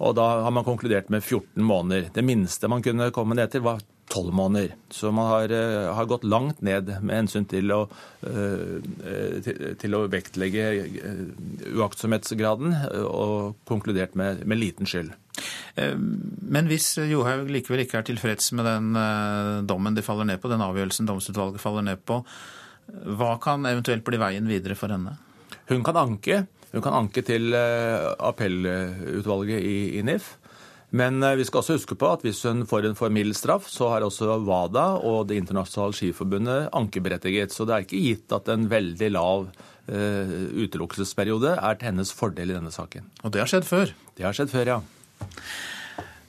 Og 0.00 0.16
da 0.16 0.24
har 0.44 0.52
man 0.52 0.64
konkludert 0.64 1.10
med 1.12 1.24
14 1.24 1.62
måneder. 1.64 2.08
Det 2.12 2.24
minste 2.24 2.68
man 2.68 2.82
kunne 2.84 3.10
komme 3.12 3.36
ned 3.36 3.52
til, 3.52 3.64
var 3.64 3.80
12 4.16 4.32
måneder. 4.32 4.74
Så 4.90 5.12
man 5.12 5.26
har, 5.26 5.52
eh, 5.52 5.94
har 5.94 6.04
gått 6.04 6.24
langt 6.24 6.62
ned 6.62 7.02
med 7.02 7.16
hensyn 7.16 7.48
til 7.48 7.72
å, 7.72 7.88
eh, 8.22 8.80
til, 9.44 9.76
til 9.76 9.94
å 9.94 10.08
vektlegge 10.08 10.64
eh, 10.80 11.14
uaktsomhetsgraden, 11.76 12.74
og 13.04 13.54
konkludert 13.68 14.14
med, 14.16 14.46
med 14.46 14.60
liten 14.60 14.86
skyld. 14.88 15.12
Men 15.76 16.68
hvis 16.70 16.94
Johaug 17.10 17.50
likevel 17.52 17.82
ikke 17.82 17.98
er 18.00 18.06
tilfreds 18.08 18.52
med 18.56 18.64
den 18.64 18.86
dommen 19.68 19.94
de 19.94 20.04
faller 20.04 20.24
ned 20.24 20.40
på, 20.40 20.48
den 20.48 20.64
avgjørelsen 20.64 21.08
domsutvalget 21.08 21.60
faller 21.60 21.84
ned 21.84 22.00
på, 22.08 22.22
hva 23.18 23.32
kan 23.42 23.66
eventuelt 23.68 24.04
bli 24.06 24.18
veien 24.22 24.48
videre 24.48 24.74
for 24.78 24.88
henne? 24.94 25.12
Hun 25.68 25.84
kan 25.84 25.96
anke. 26.00 26.46
Hun 26.72 26.82
kan 26.84 26.96
anke 27.02 27.20
til 27.26 27.52
appellutvalget 27.52 29.60
i, 29.60 30.00
i 30.00 30.02
NIF. 30.08 30.26
Men 30.96 31.22
eh, 31.22 31.36
vi 31.36 31.44
skal 31.46 31.60
også 31.60 31.76
huske 31.76 31.96
på 31.98 32.08
at 32.14 32.24
hvis 32.24 32.42
hun 32.48 32.64
får 32.68 32.88
en 32.88 32.98
for 32.98 33.12
mild 33.12 33.36
straff, 33.36 33.68
så 33.70 33.90
har 33.92 34.06
også 34.06 34.38
WADA 34.46 34.86
og 35.04 35.26
Det 35.30 35.38
internasjonale 35.42 35.96
skiforbundet 35.98 36.68
ankeberettiget. 36.76 37.54
Så 37.54 37.66
det 37.68 37.76
er 37.76 37.86
ikke 37.86 38.02
gitt 38.04 38.36
at 38.36 38.48
en 38.52 38.68
veldig 38.70 39.10
lav 39.14 39.48
eh, 39.90 40.34
utelukkelsesperiode 40.64 41.56
er 41.58 41.78
til 41.78 41.90
hennes 41.90 42.12
fordel 42.16 42.52
i 42.52 42.58
denne 42.58 42.74
saken. 42.74 43.08
Og 43.24 43.34
det 43.34 43.42
har 43.44 43.52
skjedd 43.52 43.68
før? 43.68 43.94
Det 44.16 44.28
har 44.28 44.36
skjedd 44.36 44.52
før, 44.54 44.72
ja. 44.76 44.80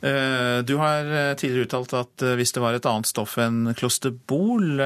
Eh, 0.01 0.61
Du 0.67 0.77
har 0.81 1.07
eh, 1.09 1.33
tidligere 1.39 1.69
uttalt 1.69 1.95
at 1.97 2.29
hvis 2.39 2.55
det 2.57 2.63
var 2.63 2.77
et 2.77 2.89
annet 2.89 3.09
stoff 3.09 3.37
enn 3.41 3.75
klosterbol, 3.77 4.81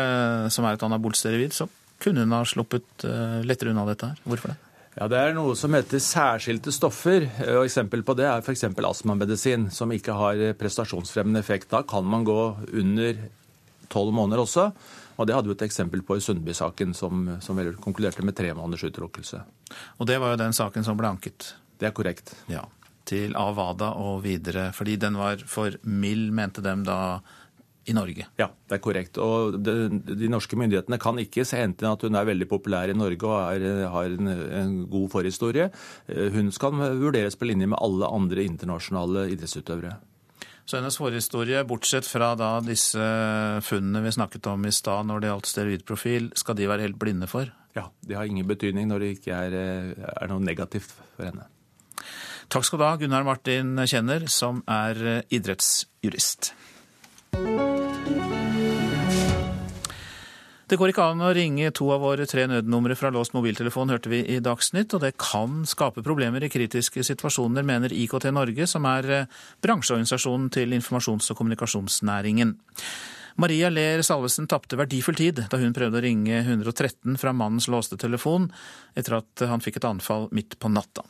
som 0.51 0.67
er 0.67 0.77
et 0.77 0.89
anabolsteroid, 0.89 1.55
så 1.55 1.69
kunne 2.01 2.25
hun 2.25 2.33
ha 2.33 2.43
sluppet 2.49 3.05
lettere 3.45 3.73
unna 3.73 3.85
dette 3.89 4.09
her. 4.09 4.21
Hvorfor 4.25 4.53
det? 4.53 4.70
Ja, 4.97 5.07
Det 5.07 5.17
er 5.17 5.35
noe 5.35 5.55
som 5.55 5.71
heter 5.73 6.01
særskilte 6.03 6.71
stoffer. 6.75 7.29
Eh, 7.39 7.55
og 7.55 7.67
Eksempel 7.67 8.03
på 8.03 8.15
det 8.19 8.25
er 8.27 8.41
f.eks. 8.43 8.65
astmamedisin, 8.75 9.69
som 9.71 9.91
ikke 9.91 10.15
har 10.17 10.41
eh, 10.41 10.55
prestasjonsfremmende 10.57 11.39
effekt. 11.39 11.69
Da 11.71 11.83
kan 11.87 12.03
man 12.03 12.25
gå 12.27 12.39
under 12.73 13.21
tolv 13.91 14.11
måneder 14.15 14.43
også. 14.43 14.71
Og 15.15 15.27
Det 15.27 15.35
hadde 15.35 15.51
vi 15.51 15.55
et 15.55 15.65
eksempel 15.67 16.01
på 16.03 16.17
i 16.17 16.23
Sundby-saken, 16.23 16.93
som, 16.97 17.37
som 17.43 17.57
vel 17.59 17.75
konkluderte 17.79 18.23
med 18.25 18.35
tre 18.35 18.51
måneders 18.57 18.83
utelukkelse. 18.89 19.41
Og 19.99 20.07
det 20.09 20.17
var 20.19 20.33
jo 20.33 20.41
den 20.41 20.55
saken 20.55 20.83
som 20.83 20.97
ble 20.97 21.11
anket. 21.11 21.53
Det 21.79 21.87
er 21.87 21.95
korrekt. 21.95 22.33
Ja, 22.51 22.65
Til 23.05 23.35
Avada 23.35 23.93
og 23.97 24.23
videre, 24.23 24.71
fordi 24.73 24.95
den 24.97 25.17
var 25.19 25.41
for 25.47 25.75
mild, 25.83 26.31
mente 26.33 26.61
dem 26.61 26.83
da 26.87 27.21
i 27.89 27.95
Norge. 27.97 28.27
Ja, 28.37 28.51
det 28.69 28.77
er 28.77 28.81
korrekt. 28.83 29.17
Og 29.17 29.55
de, 29.57 29.73
de 30.05 30.29
norske 30.29 30.57
myndighetene 30.59 30.99
kan 31.01 31.17
ikke 31.21 31.45
se 31.47 31.57
hen 31.57 31.73
til 31.73 31.89
at 31.89 32.03
hun 32.05 32.17
er 32.19 32.27
veldig 32.29 32.47
populær 32.51 32.91
i 32.91 32.97
Norge 32.97 33.25
og 33.25 33.39
er, 33.55 33.87
har 33.89 34.11
en, 34.11 34.29
en 34.29 34.75
god 34.91 35.07
forhistorie. 35.15 35.71
Eh, 36.05 36.29
Hun 36.35 36.51
skal 36.53 36.77
vurderes 36.77 37.37
på 37.39 37.49
linje 37.49 37.71
med 37.71 37.81
alle 37.81 38.05
andre 38.05 38.45
internasjonale 38.45 39.25
idrettsutøvere. 39.33 39.95
Så 40.69 40.77
hennes 40.77 40.95
forhistorie, 40.95 41.63
bortsett 41.67 42.05
fra 42.05 42.35
da 42.37 42.51
disse 42.63 43.01
funnene 43.65 44.03
vi 44.05 44.13
snakket 44.13 44.45
om 44.53 44.69
i 44.69 44.71
stad 44.71 45.09
når 45.09 45.23
det 45.23 45.31
gjaldt 45.31 45.49
steroidprofil, 45.49 46.29
skal 46.37 46.55
de 46.59 46.69
være 46.69 46.85
helt 46.85 47.01
blinde 47.01 47.27
for? 47.27 47.49
Ja, 47.75 47.87
det 48.05 48.15
har 48.15 48.29
ingen 48.29 48.47
betydning 48.47 48.87
når 48.91 49.01
det 49.03 49.09
ikke 49.17 49.41
er, 49.49 49.57
er 49.97 50.29
noe 50.31 50.43
negativt 50.43 50.93
for 51.17 51.25
henne. 51.25 51.49
Takk 52.51 52.67
skal 52.67 52.81
du 52.81 52.85
ha, 52.85 52.95
Gunnar 52.99 53.25
Martin 53.25 53.73
Kjenner, 53.87 54.27
som 54.29 54.61
er 54.69 55.23
idrettsjurist. 55.33 56.51
Det 60.71 60.77
går 60.79 60.93
ikke 60.93 61.03
an 61.03 61.19
å 61.19 61.33
ringe 61.35 61.67
to 61.75 61.89
av 61.91 61.99
våre 61.99 62.23
tre 62.31 62.45
nødnumre 62.47 62.95
fra 62.95 63.09
låst 63.11 63.33
mobiltelefon, 63.35 63.89
hørte 63.91 64.07
vi 64.07 64.21
i 64.23 64.37
Dagsnytt, 64.39 64.93
og 64.95 65.01
det 65.03 65.17
kan 65.19 65.65
skape 65.67 65.99
problemer 66.05 66.45
i 66.45 66.49
kritiske 66.53 67.03
situasjoner, 67.03 67.65
mener 67.67 67.91
IKT 67.91 68.29
Norge, 68.31 68.63
som 68.71 68.87
er 68.87 69.09
eh, 69.11 69.41
bransjeorganisasjonen 69.67 70.47
til 70.55 70.71
informasjons- 70.77 71.27
og 71.33 71.41
kommunikasjonsnæringen. 71.41 72.55
Maria 73.43 73.67
Ler 73.67 73.99
Salvesen 74.07 74.47
tapte 74.47 74.79
verdifull 74.79 75.19
tid 75.19 75.43
da 75.51 75.59
hun 75.59 75.75
prøvde 75.75 75.99
å 75.99 76.05
ringe 76.07 76.39
113 76.39 77.19
fra 77.19 77.35
mannens 77.35 77.67
låste 77.67 77.99
telefon, 77.99 78.47
etter 78.95 79.19
at 79.19 79.43
han 79.51 79.63
fikk 79.63 79.81
et 79.81 79.89
anfall 79.91 80.29
midt 80.31 80.55
på 80.55 80.71
natta. 80.71 81.03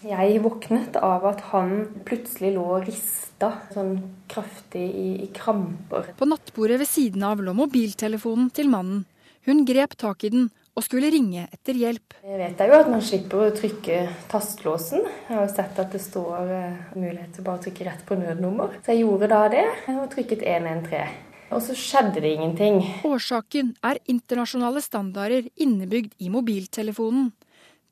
Jeg 0.00 0.38
våknet 0.40 0.94
av 0.96 1.26
at 1.28 1.42
han 1.50 1.82
plutselig 2.08 2.54
lå 2.54 2.62
og 2.78 2.86
rista 2.86 3.50
sånn 3.74 3.98
kraftig 4.32 4.86
i, 4.86 5.08
i 5.26 5.28
kramper. 5.36 6.14
På 6.16 6.28
nattbordet 6.28 6.78
ved 6.80 6.88
siden 6.88 7.26
av 7.28 7.42
lå 7.44 7.52
mobiltelefonen 7.56 8.48
til 8.56 8.70
mannen. 8.72 9.04
Hun 9.44 9.66
grep 9.68 9.98
tak 10.00 10.24
i 10.24 10.32
den 10.32 10.48
og 10.78 10.86
skulle 10.86 11.10
ringe 11.12 11.46
etter 11.52 11.76
hjelp. 11.76 12.14
Jeg 12.24 12.38
vet 12.40 12.62
jo 12.64 12.76
at 12.78 12.88
man 12.88 13.02
slipper 13.04 13.42
å 13.44 13.54
trykke 13.56 13.98
tastlåsen. 14.30 15.02
Jeg 15.04 15.34
har 15.34 15.44
jo 15.44 15.52
sett 15.52 15.80
at 15.82 15.92
det 15.92 16.00
står 16.00 16.52
eh, 16.54 16.78
mulighet 16.94 17.34
til 17.36 17.44
bare 17.44 17.60
å 17.60 17.64
trykke 17.66 17.88
rett 17.90 18.06
på 18.08 18.16
nødnummer. 18.20 18.78
Så 18.80 18.94
jeg 18.94 19.02
gjorde 19.02 19.28
da 19.32 19.42
det, 19.52 19.66
og 19.96 20.06
trykket 20.14 20.46
113. 20.46 21.26
Og 21.50 21.62
så 21.66 21.74
skjedde 21.74 22.22
det 22.22 22.30
ingenting. 22.36 22.76
Årsaken 23.04 23.74
er 23.82 23.98
internasjonale 24.08 24.80
standarder 24.84 25.48
innebygd 25.58 26.14
i 26.22 26.30
mobiltelefonen. 26.32 27.32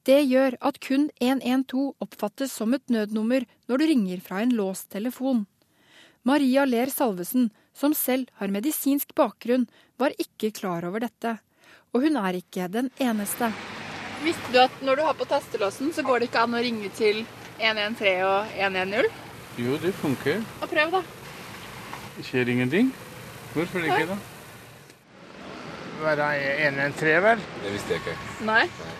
Det 0.08 0.22
gjør 0.24 0.54
at 0.64 0.78
kun 0.80 1.10
112 1.20 1.90
oppfattes 2.00 2.54
som 2.56 2.72
et 2.72 2.84
nødnummer 2.88 3.44
når 3.68 3.80
du 3.80 3.84
ringer 3.90 4.20
fra 4.24 4.40
en 4.40 4.54
låst 4.56 4.88
telefon. 4.94 5.42
Maria 6.24 6.64
Ler 6.64 6.88
Salvesen, 6.88 7.50
som 7.76 7.92
selv 7.92 8.30
har 8.40 8.48
medisinsk 8.48 9.12
bakgrunn, 9.18 9.66
var 10.00 10.16
ikke 10.16 10.48
klar 10.56 10.86
over 10.88 11.04
dette. 11.04 11.34
Og 11.92 12.06
hun 12.06 12.16
er 12.20 12.38
ikke 12.40 12.70
den 12.72 12.88
eneste. 12.96 13.50
Visste 14.24 14.52
du 14.54 14.58
at 14.62 14.80
når 14.84 14.96
du 14.96 15.02
har 15.04 15.18
på 15.18 15.28
tastelåsen, 15.28 15.92
så 15.92 16.04
går 16.06 16.22
det 16.22 16.30
ikke 16.30 16.44
an 16.46 16.56
å 16.56 16.62
ringe 16.64 16.88
til 16.96 17.20
113 17.60 18.24
og 18.24 18.56
110? 18.56 19.10
Jo, 19.60 19.76
det 19.82 19.92
funker. 20.00 20.40
Og 20.62 20.72
prøv, 20.72 20.96
da. 20.96 21.02
Det 22.16 22.24
skjer 22.30 22.54
ingenting. 22.54 22.94
Hvorfor 23.52 23.84
ikke, 23.84 24.08
da? 24.14 24.16
Være 26.00 26.30
113, 26.70 27.12
vel? 27.28 27.44
Det 27.60 27.74
visste 27.76 27.94
jeg 27.94 28.04
ikke. 28.06 28.16
Nei. 28.48 28.64
Nei. 28.80 28.97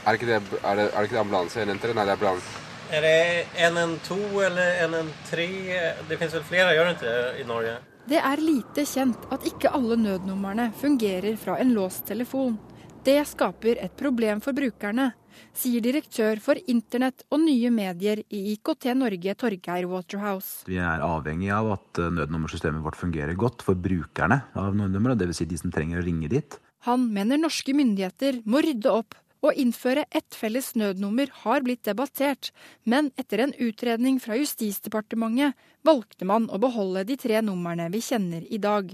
Er 0.00 0.16
det 0.16 0.20
ikke 0.20 0.30
det, 0.30 0.40
er 0.64 0.78
det, 0.78 0.84
er 0.88 0.96
det, 0.96 1.04
ikke 1.04 1.16
det 1.18 1.20
ambulanse? 1.20 1.60
113? 1.60 1.94
Nei, 1.96 2.04
det 2.08 2.12
er 2.12 2.16
ambulanse. 2.16 2.66
Er 2.90 3.04
det 3.04 3.46
112 3.68 4.40
eller 4.46 4.78
113? 4.86 6.06
Det 6.08 6.16
finnes 6.16 6.36
vel 6.38 6.46
flere, 6.48 6.72
gjør 6.74 6.88
det 6.88 6.94
ikke, 6.96 7.18
i 7.42 7.46
Norge? 7.46 7.76
Det 8.10 8.18
er 8.18 8.42
lite 8.42 8.86
kjent 8.88 9.28
at 9.30 9.44
ikke 9.46 9.70
alle 9.76 9.98
nødnumrene 10.00 10.70
fungerer 10.80 11.36
fra 11.38 11.58
en 11.60 11.74
låst 11.76 12.06
telefon. 12.08 12.56
Det 13.04 13.20
skaper 13.28 13.78
et 13.84 13.92
problem 13.96 14.40
for 14.44 14.56
brukerne, 14.56 15.10
sier 15.56 15.84
direktør 15.84 16.40
for 16.42 16.58
internett 16.68 17.22
og 17.30 17.44
nye 17.44 17.70
medier 17.72 18.24
i 18.28 18.42
IKT 18.56 18.90
Norge, 18.96 19.36
Torgeir 19.38 19.86
Waterhouse. 19.88 20.66
Vi 20.68 20.80
er 20.80 21.04
avhengig 21.04 21.52
av 21.54 21.70
at 21.76 22.00
eh, 22.02 22.12
nødnummersystemet 22.18 22.84
vårt 22.84 22.98
fungerer 23.00 23.36
godt 23.38 23.64
for 23.64 23.76
brukerne 23.76 24.42
av 24.56 24.74
nødnummeret, 24.76 25.20
dvs. 25.20 25.44
Si 25.44 25.48
de 25.48 25.60
som 25.60 25.72
trenger 25.72 26.00
å 26.00 26.04
ringe 26.08 26.32
dit. 26.32 26.58
Han 26.88 27.10
mener 27.12 27.40
norske 27.40 27.76
myndigheter 27.76 28.42
må 28.48 28.64
rydde 28.64 28.92
opp 28.92 29.16
Å 29.40 29.54
innføre 29.56 30.04
ett 30.12 30.36
felles 30.36 30.74
nødnummer 30.76 31.30
har 31.42 31.62
blitt 31.64 31.86
debattert, 31.88 32.50
men 32.84 33.08
etter 33.16 33.40
en 33.40 33.54
utredning 33.56 34.18
fra 34.20 34.36
Justisdepartementet 34.36 35.56
valgte 35.86 36.26
man 36.28 36.50
å 36.52 36.58
beholde 36.60 37.06
de 37.08 37.16
tre 37.16 37.40
numrene 37.40 37.86
vi 37.94 38.02
kjenner 38.04 38.44
i 38.52 38.58
dag. 38.60 38.90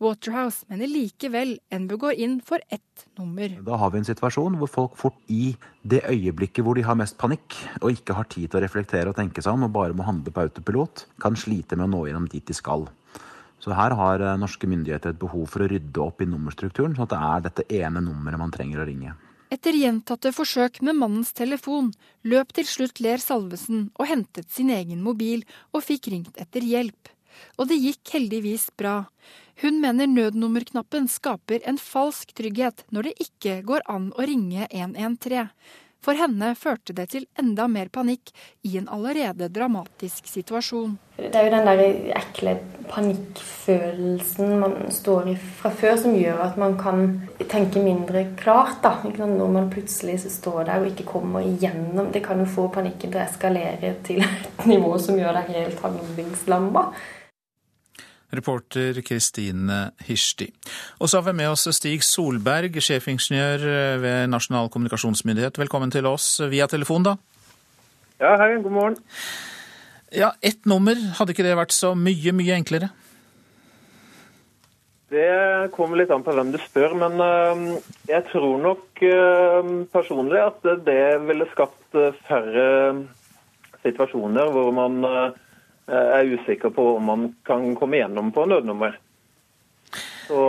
Waterhouse 0.00 0.62
mener 0.70 0.88
likevel 0.88 1.56
NBU 1.74 1.96
går 2.04 2.20
inn 2.22 2.38
for 2.40 2.62
ett 2.70 3.04
nummer. 3.18 3.50
Da 3.66 3.76
har 3.82 3.90
vi 3.90 3.98
en 4.00 4.06
situasjon 4.06 4.56
hvor 4.60 4.70
folk 4.70 4.94
fort 4.96 5.18
i 5.26 5.56
det 5.82 6.04
øyeblikket 6.06 6.64
hvor 6.64 6.78
de 6.78 6.86
har 6.86 6.96
mest 6.96 7.18
panikk, 7.20 7.58
og 7.82 7.90
ikke 7.90 8.16
har 8.16 8.30
tid 8.30 8.46
til 8.46 8.60
å 8.60 8.64
reflektere 8.64 9.10
og 9.10 9.18
tenke 9.18 9.42
seg 9.42 9.58
om, 9.58 9.66
og 9.66 9.74
bare 9.74 9.96
må 9.96 10.06
handle 10.06 10.30
på 10.32 10.46
autopilot, 10.46 11.04
kan 11.20 11.36
slite 11.36 11.76
med 11.76 11.90
å 11.90 11.92
nå 11.96 12.04
gjennom 12.06 12.30
dit 12.30 12.46
de 12.46 12.56
skal. 12.56 12.86
Så 13.60 13.74
her 13.76 13.92
har 13.98 14.22
eh, 14.24 14.38
norske 14.40 14.70
myndigheter 14.70 15.12
et 15.12 15.20
behov 15.20 15.50
for 15.52 15.66
å 15.66 15.68
rydde 15.68 16.00
opp 16.00 16.22
i 16.22 16.30
nummerstrukturen, 16.30 16.94
sånn 16.94 17.10
at 17.10 17.12
det 17.12 17.24
er 17.26 17.44
dette 17.48 17.82
ene 17.82 18.00
nummeret 18.06 18.40
man 18.40 18.54
trenger 18.54 18.80
å 18.80 18.88
ringe. 18.88 19.18
Etter 19.50 19.74
gjentatte 19.74 20.30
forsøk 20.30 20.78
med 20.86 20.94
mannens 21.00 21.32
telefon 21.34 21.88
løp 22.22 22.52
til 22.54 22.68
slutt 22.70 23.00
Ler 23.02 23.18
Salvesen 23.18 23.88
og 23.98 24.06
hentet 24.06 24.46
sin 24.54 24.70
egen 24.70 25.02
mobil 25.02 25.42
og 25.74 25.82
fikk 25.88 26.06
ringt 26.12 26.38
etter 26.38 26.62
hjelp. 26.62 27.10
Og 27.58 27.66
det 27.70 27.80
gikk 27.82 28.12
heldigvis 28.14 28.68
bra. 28.78 29.08
Hun 29.60 29.80
mener 29.82 30.06
nødnummerknappen 30.06 31.08
skaper 31.10 31.66
en 31.66 31.80
falsk 31.82 32.30
trygghet 32.38 32.84
når 32.94 33.10
det 33.10 33.26
ikke 33.26 33.58
går 33.66 33.82
an 33.90 34.12
å 34.14 34.26
ringe 34.30 34.68
113. 34.70 35.50
For 36.00 36.16
henne 36.16 36.54
førte 36.56 36.94
det 36.96 37.10
til 37.12 37.26
enda 37.38 37.66
mer 37.68 37.90
panikk 37.92 38.32
i 38.64 38.78
en 38.80 38.88
allerede 38.88 39.50
dramatisk 39.52 40.28
situasjon. 40.30 40.94
Det 41.20 41.36
er 41.36 41.44
jo 41.44 41.52
den 41.52 41.68
der 41.68 41.82
ekle 42.16 42.54
panikkfølelsen 42.88 44.54
man 44.62 44.76
står 44.94 45.28
i 45.34 45.36
fra 45.36 45.68
før, 45.76 45.98
som 46.00 46.16
gjør 46.16 46.40
at 46.46 46.56
man 46.60 46.78
kan 46.80 47.04
tenke 47.52 47.82
mindre 47.84 48.24
klart. 48.40 48.80
da. 48.82 48.94
Når 49.04 49.52
man 49.52 49.70
plutselig 49.70 50.16
står 50.24 50.64
der 50.64 50.80
og 50.80 50.88
ikke 50.94 51.08
kommer 51.12 51.44
igjennom. 51.44 52.08
Det 52.12 52.24
kan 52.24 52.40
jo 52.40 52.48
få 52.48 52.70
panikken 52.72 53.12
til 53.12 53.20
å 53.20 53.26
eskalere 53.26 53.94
til 54.06 54.24
et 54.24 54.66
nivå 54.66 54.96
som 54.98 55.20
gjør 55.20 55.36
deg 55.42 55.56
helt 55.58 55.84
handlingslamma. 55.84 56.88
Reporter 58.36 59.00
Kristine 59.06 59.90
Hirsti. 60.06 60.50
Og 61.00 61.10
så 61.10 61.20
har 61.20 61.28
vi 61.30 61.36
med 61.42 61.50
oss 61.52 61.66
Stig 61.76 62.04
Solberg, 62.06 62.78
sjefingeniør 62.80 63.66
ved 64.02 64.30
Nasjonal 64.32 64.70
kommunikasjonsmyndighet. 64.72 65.58
Velkommen 65.58 65.90
til 65.90 66.06
oss 66.10 66.36
via 66.50 66.70
telefon, 66.70 67.06
da. 67.06 67.16
Ja, 68.20 68.36
hei. 68.36 68.54
God 68.60 68.72
morgen. 68.72 68.98
Ja, 70.12 70.32
ett 70.42 70.66
nummer, 70.66 70.98
hadde 71.18 71.32
ikke 71.32 71.46
det 71.46 71.54
vært 71.56 71.72
så 71.72 71.94
mye, 71.94 72.34
mye 72.34 72.56
enklere? 72.58 72.90
Det 75.10 75.70
kommer 75.74 75.98
litt 75.98 76.10
an 76.14 76.22
på 76.26 76.34
hvem 76.36 76.50
du 76.54 76.58
spør, 76.62 76.92
men 76.98 77.16
uh, 77.18 77.78
jeg 78.10 78.26
tror 78.30 78.60
nok 78.62 79.00
uh, 79.02 79.70
personlig 79.90 80.42
at 80.42 80.68
det 80.86 81.04
ville 81.26 81.48
skapt 81.50 81.98
uh, 81.98 82.12
færre 82.28 82.66
situasjoner 83.82 84.52
hvor 84.54 84.70
man 84.76 85.00
er 85.90 86.34
usikker 86.36 86.72
på 86.74 86.86
om 86.96 87.08
man 87.10 87.30
kan 87.46 87.72
komme 87.78 88.00
gjennom 88.00 88.32
på 88.34 88.46
nødnummer. 88.46 88.98
Så, 90.30 90.42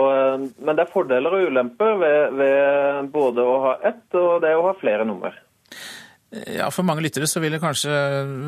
men 0.62 0.76
det 0.78 0.84
er 0.84 0.92
fordeler 0.92 1.34
og 1.34 1.48
ulemper 1.50 1.96
ved, 1.98 2.36
ved 2.38 3.08
både 3.14 3.46
å 3.46 3.56
ha 3.64 3.72
ett 3.88 4.14
og 4.18 4.36
det 4.44 4.52
å 4.54 4.68
ha 4.68 4.76
flere 4.78 5.06
nummer. 5.08 5.34
Ja, 6.32 6.70
For 6.72 6.86
mange 6.86 7.02
lyttere 7.04 7.26
så 7.28 7.42
vil 7.42 7.52
det 7.52 7.60
kanskje 7.60 7.90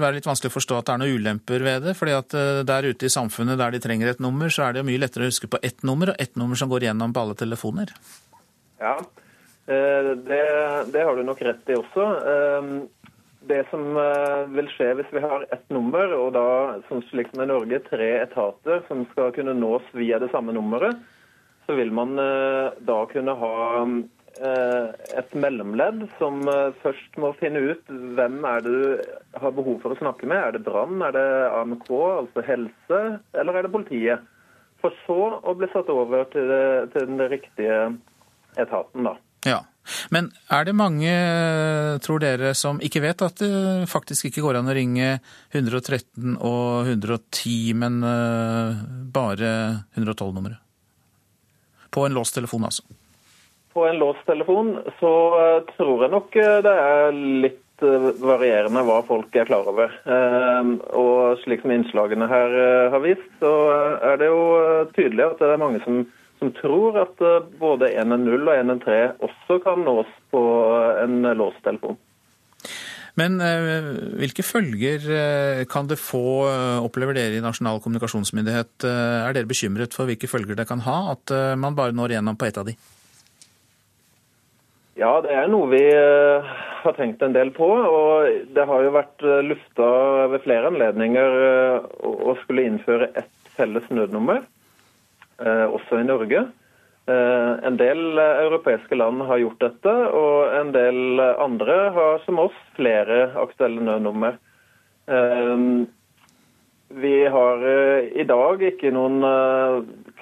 være 0.00 0.16
litt 0.16 0.28
vanskelig 0.28 0.52
å 0.52 0.54
forstå 0.54 0.78
at 0.78 0.86
det 0.86 0.94
er 0.94 1.00
noen 1.02 1.18
ulemper 1.18 1.64
ved 1.66 1.82
det. 1.84 1.96
fordi 1.98 2.14
at 2.16 2.36
der 2.70 2.88
ute 2.88 3.08
i 3.08 3.12
samfunnet 3.12 3.58
der 3.60 3.74
de 3.74 3.82
trenger 3.82 4.12
et 4.12 4.22
nummer, 4.24 4.48
så 4.48 4.64
er 4.64 4.72
det 4.72 4.84
jo 4.84 4.88
mye 4.88 5.02
lettere 5.02 5.26
å 5.26 5.32
huske 5.32 5.50
på 5.50 5.60
ett 5.60 5.82
nummer, 5.84 6.14
og 6.14 6.22
ett 6.22 6.38
nummer 6.40 6.56
som 6.56 6.70
går 6.70 6.86
gjennom 6.88 7.12
på 7.12 7.26
alle 7.26 7.36
telefoner. 7.36 7.92
Ja, 8.80 8.96
det, 9.66 10.40
det 10.92 11.02
har 11.02 11.16
du 11.16 11.26
nok 11.26 11.42
rett 11.44 11.74
i 11.74 11.76
også. 11.76 12.08
Det 13.48 13.62
som 13.70 13.96
vil 14.54 14.68
skje 14.72 14.94
hvis 14.98 15.12
vi 15.12 15.20
har 15.24 15.44
ett 15.52 15.66
nummer, 15.72 16.12
og 16.16 16.32
da 16.36 16.46
sånn 16.88 17.04
slik 17.10 17.28
som 17.32 17.42
i 17.44 17.48
Norge 17.50 17.80
tre 17.90 18.10
etater 18.22 18.84
som 18.88 19.04
skal 19.12 19.32
kunne 19.36 19.56
nås 19.58 19.86
via 19.92 20.20
det 20.22 20.30
samme 20.32 20.54
nummeret, 20.56 20.96
så 21.66 21.76
vil 21.76 21.92
man 21.96 22.16
da 22.16 22.96
kunne 23.12 23.34
ha 23.40 23.54
et 24.34 25.36
mellomledd 25.38 26.06
som 26.18 26.40
først 26.82 27.18
må 27.22 27.30
finne 27.38 27.62
ut 27.70 27.92
hvem 28.18 28.40
er 28.48 28.64
det 28.64 28.72
du 28.74 29.12
har 29.40 29.54
behov 29.56 29.78
for 29.84 29.94
å 29.94 30.00
snakke 30.00 30.28
med. 30.28 30.40
Er 30.40 30.56
det 30.56 30.64
brann, 30.66 31.00
er 31.06 31.14
det 31.16 31.28
AMK, 31.54 31.90
altså 31.92 32.44
helse, 32.48 33.02
eller 33.32 33.60
er 33.60 33.68
det 33.68 33.74
politiet? 33.76 34.24
For 34.82 34.92
så 35.06 35.20
å 35.40 35.54
bli 35.56 35.70
satt 35.72 35.88
over 35.92 36.26
til 36.34 36.50
den 36.96 37.22
riktige 37.32 37.78
etaten, 38.60 39.06
da. 39.08 39.14
Ja. 39.48 39.62
Men 40.14 40.30
er 40.52 40.64
det 40.68 40.74
mange, 40.76 41.12
tror 42.04 42.22
dere, 42.22 42.54
som 42.56 42.80
ikke 42.84 43.02
vet 43.04 43.24
at 43.26 43.40
det 43.42 43.88
faktisk 43.90 44.30
ikke 44.30 44.44
går 44.44 44.60
an 44.60 44.70
å 44.72 44.76
ringe 44.76 45.08
113 45.52 46.38
og 46.40 46.88
110, 46.88 47.74
men 47.82 48.00
bare 49.14 49.50
112-nummeret? 49.98 50.60
På 51.94 52.06
en 52.08 52.16
låst 52.16 52.34
telefon, 52.34 52.64
altså. 52.66 52.82
På 53.74 53.84
en 53.88 54.00
låst 54.00 54.24
telefon 54.26 54.76
så 55.00 55.12
tror 55.74 56.06
jeg 56.06 56.14
nok 56.14 56.36
det 56.64 56.72
er 56.72 57.14
litt 57.44 57.60
varierende 58.22 58.84
hva 58.86 59.00
folk 59.06 59.34
er 59.34 59.48
klar 59.48 59.66
over. 59.70 59.90
Og 60.94 61.40
slik 61.42 61.62
som 61.62 61.74
innslagene 61.74 62.28
her 62.30 62.54
har 62.94 63.02
vist, 63.02 63.26
så 63.42 63.52
er 63.98 64.20
det 64.22 64.30
jo 64.30 64.42
tydelig 64.94 65.26
at 65.26 65.42
det 65.42 65.50
er 65.52 65.62
mange 65.62 65.82
som 65.84 66.04
som 66.44 66.52
tror 66.60 66.98
at 67.00 67.22
både 67.58 67.88
110 67.96 68.36
og 68.36 68.58
113 68.60 69.22
også 69.24 69.60
kan 69.64 69.84
nås 69.86 70.10
på 70.34 70.42
en 71.00 71.22
låst 71.38 71.62
telefon. 71.64 71.96
Men 73.14 73.38
hvilke 74.18 74.42
følger 74.42 75.64
kan 75.70 75.86
det 75.86 76.00
få, 76.02 76.44
opplever 76.82 77.14
dere 77.14 77.38
i 77.38 77.42
Nasjonal 77.44 77.78
kommunikasjonsmyndighet? 77.80 78.82
Er 78.84 79.36
dere 79.36 79.46
bekymret 79.46 79.94
for 79.94 80.10
hvilke 80.10 80.26
følger 80.26 80.58
det 80.58 80.66
kan 80.66 80.82
ha 80.82 81.14
at 81.14 81.30
man 81.56 81.78
bare 81.78 81.94
når 81.94 82.16
gjennom 82.16 82.36
på 82.36 82.48
ett 82.48 82.58
av 82.58 82.66
de? 82.66 82.74
Ja, 84.98 85.12
det 85.22 85.30
er 85.30 85.46
noe 85.50 85.70
vi 85.70 85.84
har 85.86 86.98
tenkt 86.98 87.22
en 87.22 87.38
del 87.38 87.54
på. 87.54 87.70
Og 87.70 88.50
det 88.54 88.66
har 88.66 88.82
jo 88.82 88.96
vært 88.98 89.22
lufta 89.46 89.88
ved 90.34 90.42
flere 90.42 90.74
anledninger 90.74 91.38
å 92.02 92.34
skulle 92.42 92.66
innføre 92.66 93.12
ett 93.14 93.30
felles 93.54 93.86
nødnummer 93.94 94.42
også 95.38 96.00
i 96.00 96.06
Norge. 96.06 96.44
En 97.06 97.76
del 97.76 98.18
europeiske 98.18 98.96
land 98.96 99.24
har 99.28 99.42
gjort 99.42 99.60
dette, 99.60 99.92
og 100.16 100.54
en 100.56 100.70
del 100.72 101.20
andre 101.20 101.76
har 101.92 102.22
som 102.24 102.40
oss 102.46 102.56
flere 102.78 103.26
aktuelle 103.42 103.84
nødnummer. 103.84 104.38
Vi 106.94 107.14
har 107.34 107.66
i 108.14 108.24
dag 108.28 108.64
ikke 108.70 108.94
noen 108.94 109.20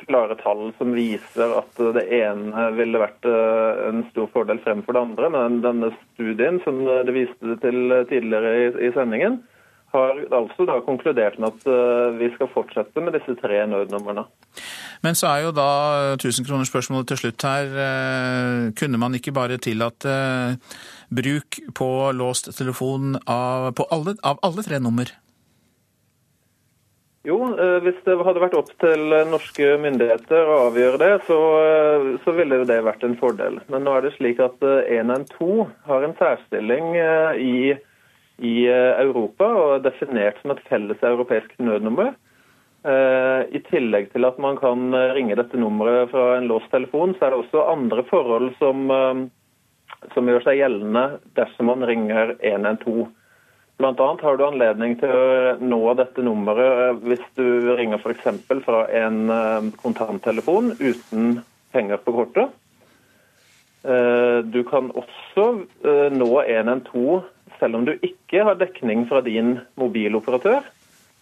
klare 0.09 0.35
tall 0.41 0.71
som 0.79 0.95
viser 0.97 1.55
at 1.59 1.81
det 1.95 2.05
ene 2.19 2.67
ville 2.75 3.01
vært 3.03 3.27
en 3.29 4.03
stor 4.11 4.31
fordel 4.35 4.59
fremfor 4.65 4.97
det 4.97 5.05
andre, 5.07 5.31
men 5.35 5.63
denne 5.63 5.93
studien 6.15 6.59
som 6.65 6.83
det 6.87 7.15
viste 7.15 7.59
til 7.63 7.95
tidligere 8.11 8.73
i 8.89 8.91
sendingen, 8.97 9.43
har 9.93 10.23
altså 10.33 10.65
da 10.67 10.79
konkludert 10.87 11.37
med 11.39 11.53
at 11.53 12.17
vi 12.17 12.31
skal 12.35 12.51
fortsette 12.55 13.05
med 13.05 13.15
disse 13.19 13.37
tre 13.43 13.61
nødnumrene. 13.69 14.25
Men 15.03 15.19
så 15.19 15.33
er 15.33 15.47
jo 15.47 15.55
da 15.57 15.71
tusenkronersspørsmålet 16.23 17.11
til 17.11 17.21
slutt 17.25 17.47
her. 17.47 17.73
Kunne 18.79 19.01
man 19.03 19.19
ikke 19.19 19.35
bare 19.35 19.59
tillate 19.59 20.13
bruk 21.11 21.59
på 21.75 21.89
låst 22.15 22.53
telefon 22.57 23.17
av, 23.27 23.75
alle, 23.91 24.15
av 24.23 24.39
alle 24.47 24.63
tre 24.63 24.79
nummer? 24.79 25.11
Jo, 27.23 27.37
hvis 27.85 27.99
det 28.03 28.17
hadde 28.27 28.43
vært 28.43 28.57
opp 28.59 28.71
til 28.83 29.13
norske 29.31 29.77
myndigheter 29.79 30.49
å 30.51 30.57
avgjøre 30.69 30.99
det, 30.99 31.11
så, 31.29 31.39
så 32.25 32.35
ville 32.35 32.65
det 32.67 32.81
vært 32.83 33.05
en 33.07 33.15
fordel. 33.21 33.61
Men 33.71 33.87
nå 33.87 33.95
er 33.95 34.07
det 34.07 34.17
slik 34.17 34.43
at 34.43 34.59
112 34.63 35.69
har 35.87 36.07
en 36.07 36.17
særstilling 36.19 36.97
i, 37.39 37.77
i 38.43 38.57
Europa 38.67 39.47
og 39.55 39.77
er 39.77 39.87
definert 39.87 40.43
som 40.43 40.55
et 40.55 40.67
felles 40.67 41.07
europeisk 41.13 41.55
nødnummer. 41.63 42.11
I 42.83 43.61
tillegg 43.68 44.09
til 44.11 44.26
at 44.26 44.39
man 44.43 44.57
kan 44.59 44.91
ringe 45.14 45.37
dette 45.39 45.59
nummeret 45.61 46.11
fra 46.11 46.33
en 46.35 46.49
låst 46.51 46.70
telefon, 46.72 47.12
så 47.14 47.28
er 47.28 47.30
det 47.30 47.43
også 47.45 47.66
andre 47.70 48.03
forhold 48.09 48.49
som, 48.59 48.91
som 50.11 50.30
gjør 50.30 50.43
seg 50.43 50.59
gjeldende 50.59 51.05
dersom 51.39 51.70
man 51.70 51.87
ringer 51.87 52.35
112. 52.41 53.05
Blant 53.78 54.03
annet 54.03 54.24
har 54.26 54.37
du 54.39 54.45
anledning 54.47 54.97
til 55.01 55.14
å 55.14 55.55
nå 55.62 55.78
dette 55.99 56.22
nummeret 56.26 56.99
hvis 57.07 57.22
du 57.39 57.70
ringer 57.78 58.03
f.eks. 58.03 58.28
fra 58.66 58.83
en 58.99 59.72
kontanttelefon 59.78 60.74
uten 60.83 61.39
penger 61.74 62.03
på 62.03 62.14
kortet. 62.18 62.53
Du 64.53 64.61
kan 64.68 64.93
også 64.95 65.47
nå 66.14 66.30
112 66.43 67.22
selv 67.59 67.78
om 67.78 67.87
du 67.87 67.95
ikke 68.03 68.45
har 68.47 68.59
dekning 68.59 69.07
fra 69.11 69.22
din 69.24 69.57
mobiloperatør. 69.78 70.62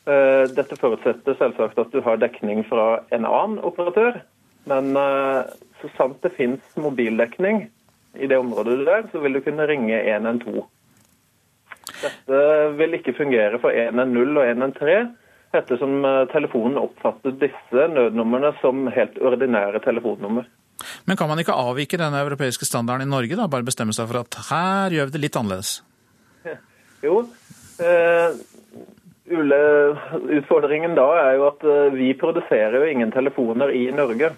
Dette 0.05 0.79
forutsetter 0.81 1.37
selvsagt 1.39 1.79
at 1.79 1.93
du 1.93 2.01
har 2.03 2.17
dekning 2.19 2.63
fra 2.67 3.03
en 3.13 3.27
annen 3.29 3.59
operatør. 3.69 4.17
Men 4.71 4.97
så 4.97 5.91
sant 5.97 6.19
det 6.25 6.33
finnes 6.39 6.81
mobildekning 6.81 7.67
i 8.19 8.27
det 8.27 8.39
området 8.41 8.79
du 8.81 8.91
er, 8.91 9.07
så 9.13 9.21
vil 9.23 9.37
du 9.37 9.43
kunne 9.45 9.67
ringe 9.69 10.01
112. 10.03 10.65
Dette 12.01 12.39
vil 12.79 12.97
ikke 12.97 13.17
fungere 13.17 13.61
for 13.63 13.75
110 13.75 14.39
og 14.39 14.47
113, 14.47 15.11
ettersom 15.57 16.05
eh, 16.07 16.23
telefonen 16.31 16.79
oppfatter 16.81 17.35
disse 17.41 17.87
nødnumrene 17.95 18.53
som 18.61 18.87
helt 18.95 19.19
ordinære 19.19 19.83
telefonnummer. 19.85 20.47
Men 21.09 21.19
kan 21.19 21.29
man 21.29 21.41
ikke 21.43 21.57
avvike 21.57 21.99
denne 22.01 22.23
europeiske 22.23 22.69
standarden 22.69 23.09
i 23.09 23.11
Norge, 23.11 23.37
da? 23.37 23.49
Bare 23.51 23.67
bestemme 23.67 23.93
seg 23.97 24.09
for 24.09 24.23
at 24.23 24.39
her 24.49 24.95
gjør 24.95 25.11
vi 25.11 25.17
det 25.17 25.25
litt 25.27 25.41
annerledes? 25.41 25.81
Jo, 27.01 27.23
eh, 27.81 28.35
utfordringen 29.31 30.95
da 30.99 31.07
er 31.23 31.39
jo 31.39 31.49
at 31.51 31.65
eh, 31.65 31.95
vi 31.95 32.13
produserer 32.19 32.79
jo 32.81 32.91
ingen 32.91 33.13
telefoner 33.15 33.73
i 33.75 33.87
Norge. 33.95 34.33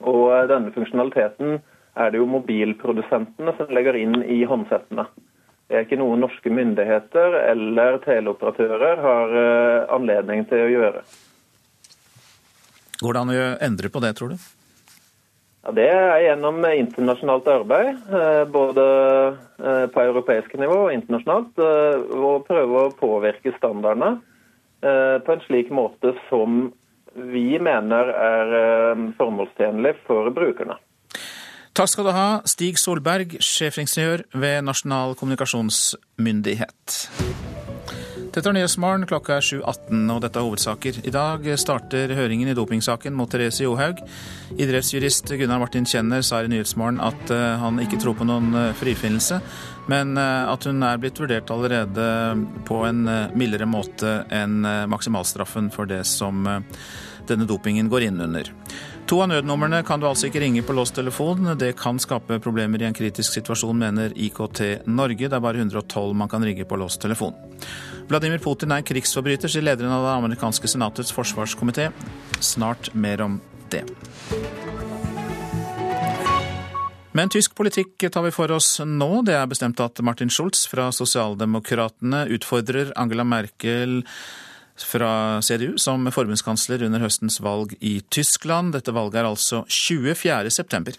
Og 0.00 0.24
eh, 0.34 0.46
denne 0.50 0.72
funksjonaliteten 0.74 1.60
er 1.92 2.12
det 2.12 2.20
jo 2.20 2.28
mobilprodusentene 2.30 3.54
som 3.58 3.74
legger 3.74 3.98
inn 4.00 4.22
i 4.24 4.42
håndsettene. 4.48 5.06
Det 5.68 5.78
er 5.78 5.86
ikke 5.86 6.00
noe 6.00 6.18
norske 6.20 6.52
myndigheter 6.52 7.36
eller 7.48 8.00
teleoperatører 8.04 9.04
har 9.04 9.36
eh, 9.42 9.92
anledning 9.96 10.44
til 10.50 10.66
å 10.66 10.72
gjøre. 10.72 11.04
Går 13.02 13.16
det 13.16 13.22
an 13.22 13.32
å 13.32 13.46
endre 13.66 13.90
på 13.90 14.02
det, 14.04 14.12
tror 14.18 14.34
du? 14.34 14.50
Ja, 15.62 15.72
Det 15.72 15.86
er 15.86 16.24
gjennom 16.24 16.58
internasjonalt 16.66 17.46
arbeid, 17.46 17.98
eh, 18.10 18.42
både 18.50 18.84
eh, 19.62 19.86
på 19.94 20.02
europeisk 20.02 20.54
nivå 20.58 20.88
og 20.88 20.94
internasjonalt. 20.94 21.58
Å 21.58 22.32
prøve 22.46 22.86
å 22.86 22.94
påvirke 22.98 23.54
standardene 23.58 24.18
på 24.82 25.30
en 25.30 25.42
slik 25.44 25.68
måte 25.70 26.10
som 26.26 26.72
vi 27.14 27.54
mener 27.62 28.08
er 28.10 28.48
formålstjenlig 29.14 29.92
for 30.08 30.26
brukerne. 30.34 30.74
Takk 31.72 31.88
skal 31.88 32.04
du 32.04 32.12
ha, 32.12 32.26
Stig 32.50 32.76
Solberg, 32.82 33.38
sjefingeniør 33.38 34.26
ved 34.34 34.66
Nasjonal 34.66 35.14
kommunikasjonsmyndighet. 35.16 37.51
Dette 38.32 38.48
er 38.48 38.54
Nyhetsmorgen, 38.56 39.02
klokka 39.04 39.34
er 39.36 39.44
7.18, 39.44 40.06
og 40.08 40.22
dette 40.24 40.40
er 40.40 40.46
hovedsaker. 40.46 40.98
I 41.04 41.10
dag 41.12 41.44
starter 41.60 42.14
høringen 42.16 42.48
i 42.48 42.54
dopingsaken 42.56 43.12
mot 43.12 43.28
Therese 43.28 43.66
Johaug. 43.66 43.98
Idrettsjurist 44.56 45.28
Gunnar 45.36 45.60
Martin 45.60 45.84
Kjenner 45.84 46.24
sa 46.24 46.40
i 46.40 46.48
Nyhetsmorgen 46.48 47.02
at 47.04 47.28
eh, 47.28 47.60
han 47.60 47.82
ikke 47.84 47.98
tror 48.00 48.16
på 48.16 48.24
noen 48.24 48.56
eh, 48.56 48.70
frifinnelse, 48.80 49.42
men 49.92 50.16
eh, 50.16 50.48
at 50.48 50.64
hun 50.64 50.80
er 50.80 51.02
blitt 51.02 51.20
vurdert 51.20 51.52
allerede 51.52 52.08
på 52.64 52.80
en 52.88 53.04
mildere 53.36 53.68
måte 53.68 54.22
enn 54.32 54.64
maksimalstraffen 54.88 55.68
for 55.74 55.92
det 55.92 56.00
som 56.08 56.48
denne 57.28 57.44
dopingen 57.44 57.92
går 57.92 58.08
inn 58.08 58.24
under. 58.24 58.48
To 59.12 59.18
av 59.20 59.28
nødnumrene 59.28 59.82
kan 59.84 60.00
du 60.00 60.06
altså 60.08 60.30
ikke 60.30 60.40
ringe 60.40 60.64
på 60.64 60.72
låst 60.72 60.96
telefon. 60.96 61.52
Det 61.60 61.74
kan 61.76 62.00
skape 62.00 62.40
problemer 62.40 62.80
i 62.80 62.88
en 62.88 62.96
kritisk 62.96 63.34
situasjon, 63.36 63.76
mener 63.76 64.16
IKT 64.16 64.86
Norge. 64.88 65.28
Det 65.28 65.36
er 65.36 65.42
bare 65.44 65.60
112 65.60 66.14
man 66.16 66.32
kan 66.32 66.44
ringe 66.48 66.64
på 66.64 66.80
låst 66.80 67.02
telefon. 67.04 67.36
Vladimir 68.10 68.42
Putin 68.42 68.74
er 68.74 68.84
krigsforbryter, 68.86 69.50
sier 69.50 69.64
lederen 69.64 69.92
av 69.94 70.06
det 70.06 70.14
amerikanske 70.18 70.70
senatets 70.70 71.14
forsvarskomité. 71.14 71.90
Snart 72.40 72.92
mer 72.94 73.22
om 73.24 73.40
det. 73.72 73.84
Men 77.12 77.28
tysk 77.28 77.52
politikk 77.54 78.06
tar 78.08 78.24
vi 78.24 78.32
for 78.32 78.52
oss 78.56 78.78
nå. 78.84 79.10
Det 79.26 79.34
er 79.36 79.50
bestemt 79.50 79.80
at 79.84 80.00
Martin 80.04 80.32
Schulz 80.32 80.64
fra 80.70 80.88
Sosialdemokratene 80.96 82.24
utfordrer 82.32 82.94
Angela 82.96 83.26
Merkel 83.28 84.00
fra 84.80 85.42
CDU 85.44 85.76
som 85.78 86.08
forbundskansler 86.08 86.82
under 86.86 87.04
høstens 87.04 87.36
valg 87.44 87.76
i 87.84 87.98
Tyskland. 88.08 88.72
Dette 88.72 88.94
valget 88.96 89.20
er 89.20 89.28
altså 89.28 89.62
24.9. 89.68 90.96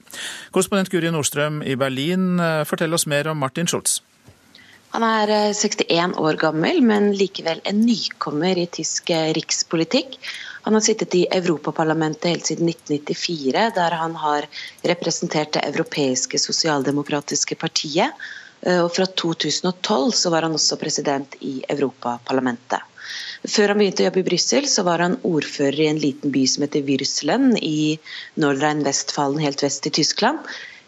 Korrespondent 0.53 0.93
Guri 0.93 1.09
Nordstrøm 1.11 1.63
i 1.65 1.75
Berlin, 1.75 2.39
eh, 2.39 2.63
fortell 2.69 2.93
oss 2.93 3.07
mer 3.09 3.27
om 3.27 3.41
Martin 3.41 3.67
Schulz. 3.67 4.01
Han 4.93 5.03
er 5.05 5.31
61 5.57 5.83
eh, 5.89 6.19
år 6.21 6.37
gammel, 6.41 6.81
men 6.85 7.11
likevel 7.17 7.63
en 7.69 7.81
nykommer 7.81 8.59
i 8.61 8.67
tysk 8.77 9.09
eh, 9.09 9.31
rikspolitikk. 9.33 10.19
Han 10.67 10.77
har 10.77 10.85
sittet 10.85 11.15
i 11.17 11.25
Europaparlamentet 11.33 12.29
helt 12.29 12.51
siden 12.51 12.69
1994, 12.69 13.65
der 13.75 13.97
han 13.99 14.15
har 14.21 14.47
representert 14.93 15.57
det 15.57 15.65
europeiske 15.73 16.39
sosialdemokratiske 16.39 17.57
partiet. 17.59 18.13
Og 18.63 18.87
fra 18.95 19.03
2012 19.03 20.13
så 20.15 20.29
var 20.31 20.45
han 20.47 20.53
også 20.55 20.77
president 20.79 21.35
i 21.43 21.57
Europaparlamentet. 21.67 22.79
Før 23.43 23.73
han 23.73 23.81
begynte 23.81 24.05
å 24.05 24.07
jobbe 24.07 24.21
i 24.21 24.27
Brussel, 24.29 24.67
var 24.87 25.03
han 25.03 25.17
ordfører 25.27 25.81
i 25.83 25.89
en 25.91 25.99
liten 25.99 26.31
by 26.31 26.45
som 26.47 26.63
heter 26.63 26.85
Würselen 26.87 27.57
i 27.59 27.97
Nordrhein-Westfalen, 28.39 29.41
helt 29.43 29.65
vest 29.65 29.89
i 29.89 29.91
Tyskland. 29.99 30.39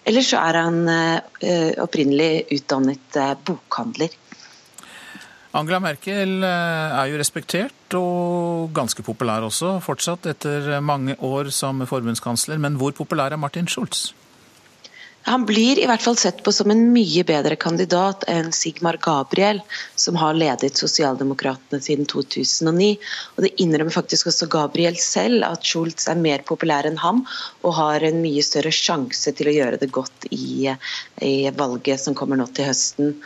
Eller 0.05 0.21
så 0.25 0.41
er 0.45 0.59
han 0.61 0.83
uh, 0.85 1.71
opprinnelig 1.81 2.45
utdannet 2.53 3.17
uh, 3.17 3.33
bokhandler. 3.45 4.13
Angela 5.55 5.79
Merkel 5.79 6.43
eh, 6.43 6.95
er 6.99 7.07
jo 7.07 7.19
respektert 7.21 7.95
og 7.95 8.73
ganske 8.75 9.05
populær 9.07 9.45
også, 9.47 9.77
fortsatt 9.79 10.27
etter 10.27 10.81
mange 10.83 11.15
år 11.23 11.47
som 11.55 11.79
forbundskansler. 11.87 12.59
Men 12.59 12.75
hvor 12.75 12.91
populær 12.97 13.31
er 13.31 13.39
Martin 13.39 13.69
Schulz? 13.71 14.09
Han 15.25 15.45
blir 15.45 15.79
i 15.81 15.85
hvert 15.89 16.03
fall 16.05 16.17
sett 16.21 16.43
på 16.45 16.51
som 16.53 16.69
en 16.69 16.83
mye 16.93 17.23
bedre 17.25 17.55
kandidat 17.57 18.27
enn 18.29 18.51
Sigmar 18.53 18.99
Gabriel, 19.01 19.57
som 19.97 20.19
har 20.21 20.37
ledet 20.37 20.77
Sosialdemokratene 20.77 21.81
siden 21.81 22.05
2009. 22.11 22.91
Og 23.33 23.47
Det 23.47 23.51
innrømmer 23.63 23.95
faktisk 23.95 24.29
også 24.29 24.45
Gabriel 24.53 24.99
selv, 25.01 25.41
at 25.47 25.65
Schultz 25.65 26.05
er 26.11 26.21
mer 26.21 26.45
populær 26.45 26.85
enn 26.85 27.01
ham 27.01 27.23
og 27.63 27.73
har 27.79 28.05
en 28.05 28.21
mye 28.21 28.43
større 28.45 28.73
sjanse 28.75 29.33
til 29.33 29.49
å 29.49 29.55
gjøre 29.55 29.81
det 29.81 29.89
godt 29.97 30.29
i, 30.29 30.69
i 31.25 31.33
valget 31.57 32.05
som 32.05 32.17
kommer 32.17 32.37
nå 32.37 32.45
til 32.53 32.69
høsten. 32.69 33.17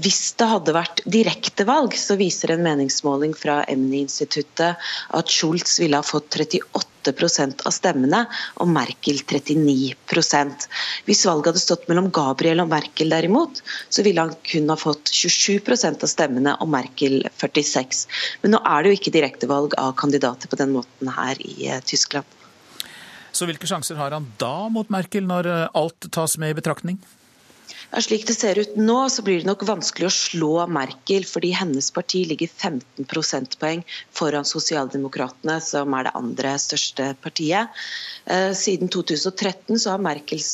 Hvis 0.00 0.22
det 0.40 0.48
hadde 0.48 0.76
vært 0.78 1.04
direktevalg, 1.04 1.92
så 1.92 2.16
viser 2.16 2.56
en 2.56 2.64
meningsmåling 2.64 3.36
fra 3.36 3.60
Emny-instituttet 3.68 4.80
at 5.20 5.36
Schultz 5.36 5.76
ville 5.82 6.00
ha 6.00 6.12
fått 6.14 6.40
38 6.40 6.93
av 7.10 7.72
stemmene, 7.74 8.24
og 8.60 8.70
Merkel 8.70 9.20
39% 9.20 10.68
Hvis 11.08 11.24
valget 11.26 11.52
hadde 11.52 11.62
stått 11.62 11.88
mellom 11.90 12.10
Gabriel 12.14 12.62
og 12.64 12.70
Merkel 12.72 13.12
derimot, 13.12 13.62
så 13.88 14.04
ville 14.06 14.20
han 14.20 14.34
kun 14.46 14.70
ha 14.72 14.76
fått 14.78 15.12
27% 15.12 16.04
av 16.04 16.10
stemmene 16.10 16.56
og 16.60 16.70
Merkel 16.72 17.22
46 17.40 18.06
Men 18.42 18.56
nå 18.56 18.62
er 18.64 18.82
det 18.82 18.92
jo 18.92 19.00
ikke 19.00 19.16
direktevalg 19.18 19.76
av 19.80 19.94
kandidater 20.00 20.48
på 20.48 20.60
den 20.60 20.74
måten 20.76 21.12
her 21.14 21.40
i 21.40 21.68
eh, 21.68 21.82
Tyskland. 21.84 22.24
Så 23.34 23.48
hvilke 23.48 23.66
sjanser 23.66 23.98
har 23.98 24.14
han 24.14 24.30
da 24.38 24.68
mot 24.70 24.90
Merkel, 24.94 25.26
når 25.26 25.50
eh, 25.50 25.68
alt 25.74 26.10
tas 26.14 26.38
med 26.38 26.54
i 26.54 26.58
betraktning? 26.60 27.00
Slik 28.02 28.24
det 28.26 28.34
ser 28.34 28.58
ut 28.58 28.76
nå, 28.76 28.96
så 29.10 29.22
blir 29.22 29.42
det 29.42 29.46
nok 29.46 29.62
vanskelig 29.68 30.08
å 30.08 30.14
slå 30.14 30.52
Merkel, 30.72 31.22
fordi 31.28 31.52
hennes 31.54 31.90
parti 31.94 32.24
ligger 32.26 32.50
15 32.50 33.06
prosentpoeng 33.10 33.84
foran 34.10 34.46
Sosialdemokratene, 34.48 35.60
som 35.62 35.94
er 35.94 36.08
det 36.08 36.14
andre 36.18 36.56
største 36.58 37.12
partiet. 37.22 37.70
Eh, 38.26 38.50
siden 38.58 38.90
2013 38.90 39.78
så 39.78 39.94
har 39.94 40.02
Merkels 40.02 40.50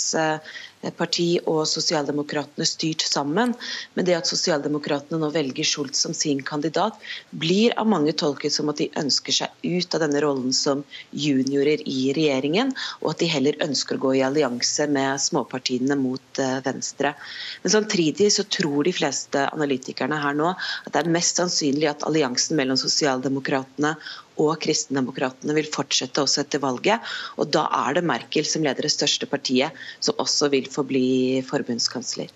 parti 0.97 1.39
og 1.45 1.67
Sosialdemokratene 1.69 2.67
styrt 2.67 3.05
sammen. 3.05 3.53
Men 3.95 4.07
det 4.09 4.17
at 4.17 4.31
Sosialdemokratene 4.31 5.21
nå 5.21 5.29
velger 5.35 5.67
Schultz 5.67 6.01
som 6.05 6.15
sin 6.17 6.41
kandidat, 6.47 6.97
blir 7.31 7.75
av 7.79 7.89
mange 7.91 8.15
tolket 8.17 8.55
som 8.55 8.71
at 8.73 8.81
de 8.81 8.89
ønsker 9.01 9.37
seg 9.37 9.67
ut 9.67 9.97
av 9.97 10.05
denne 10.05 10.23
rollen 10.25 10.55
som 10.57 10.85
juniorer 11.13 11.85
i 11.85 12.11
regjeringen, 12.17 12.73
og 13.03 13.13
at 13.13 13.23
de 13.23 13.31
heller 13.31 13.61
ønsker 13.65 13.99
å 13.99 14.05
gå 14.07 14.15
i 14.19 14.25
allianse 14.25 14.89
med 14.91 15.21
småpartiene 15.21 15.99
mot 16.01 16.41
eh, 16.41 16.59
Venstre. 16.65 17.15
Men 17.63 17.77
samtidig 17.77 18.31
så 18.33 18.47
tror 18.49 18.89
de 18.89 18.97
fleste 18.97 19.45
analytikerne 19.51 20.21
her 20.23 20.37
nå 20.39 20.55
at 20.55 20.93
det 20.95 21.05
er 21.05 21.13
mest 21.13 21.41
sannsynlig 21.41 21.91
at 21.91 22.07
alliansen 22.09 22.59
mellom 22.59 22.81
Sosialdemokratene 22.81 23.97
og 24.41 24.59
Kristendemokratene 24.65 25.57
vil 25.57 25.71
fortsette 25.71 26.25
også 26.25 26.45
etter 26.45 26.63
valget. 26.63 27.13
Og 27.39 27.51
da 27.53 27.67
er 27.85 27.99
det 27.99 28.07
Merkel 28.09 28.49
som 28.49 28.65
leder 28.67 28.87
det 28.87 28.95
største 28.95 29.29
partiet, 29.31 29.77
som 30.01 30.19
også 30.23 30.51
vil 30.53 30.71
forbli 30.73 31.43
forbundskansler. 31.47 32.31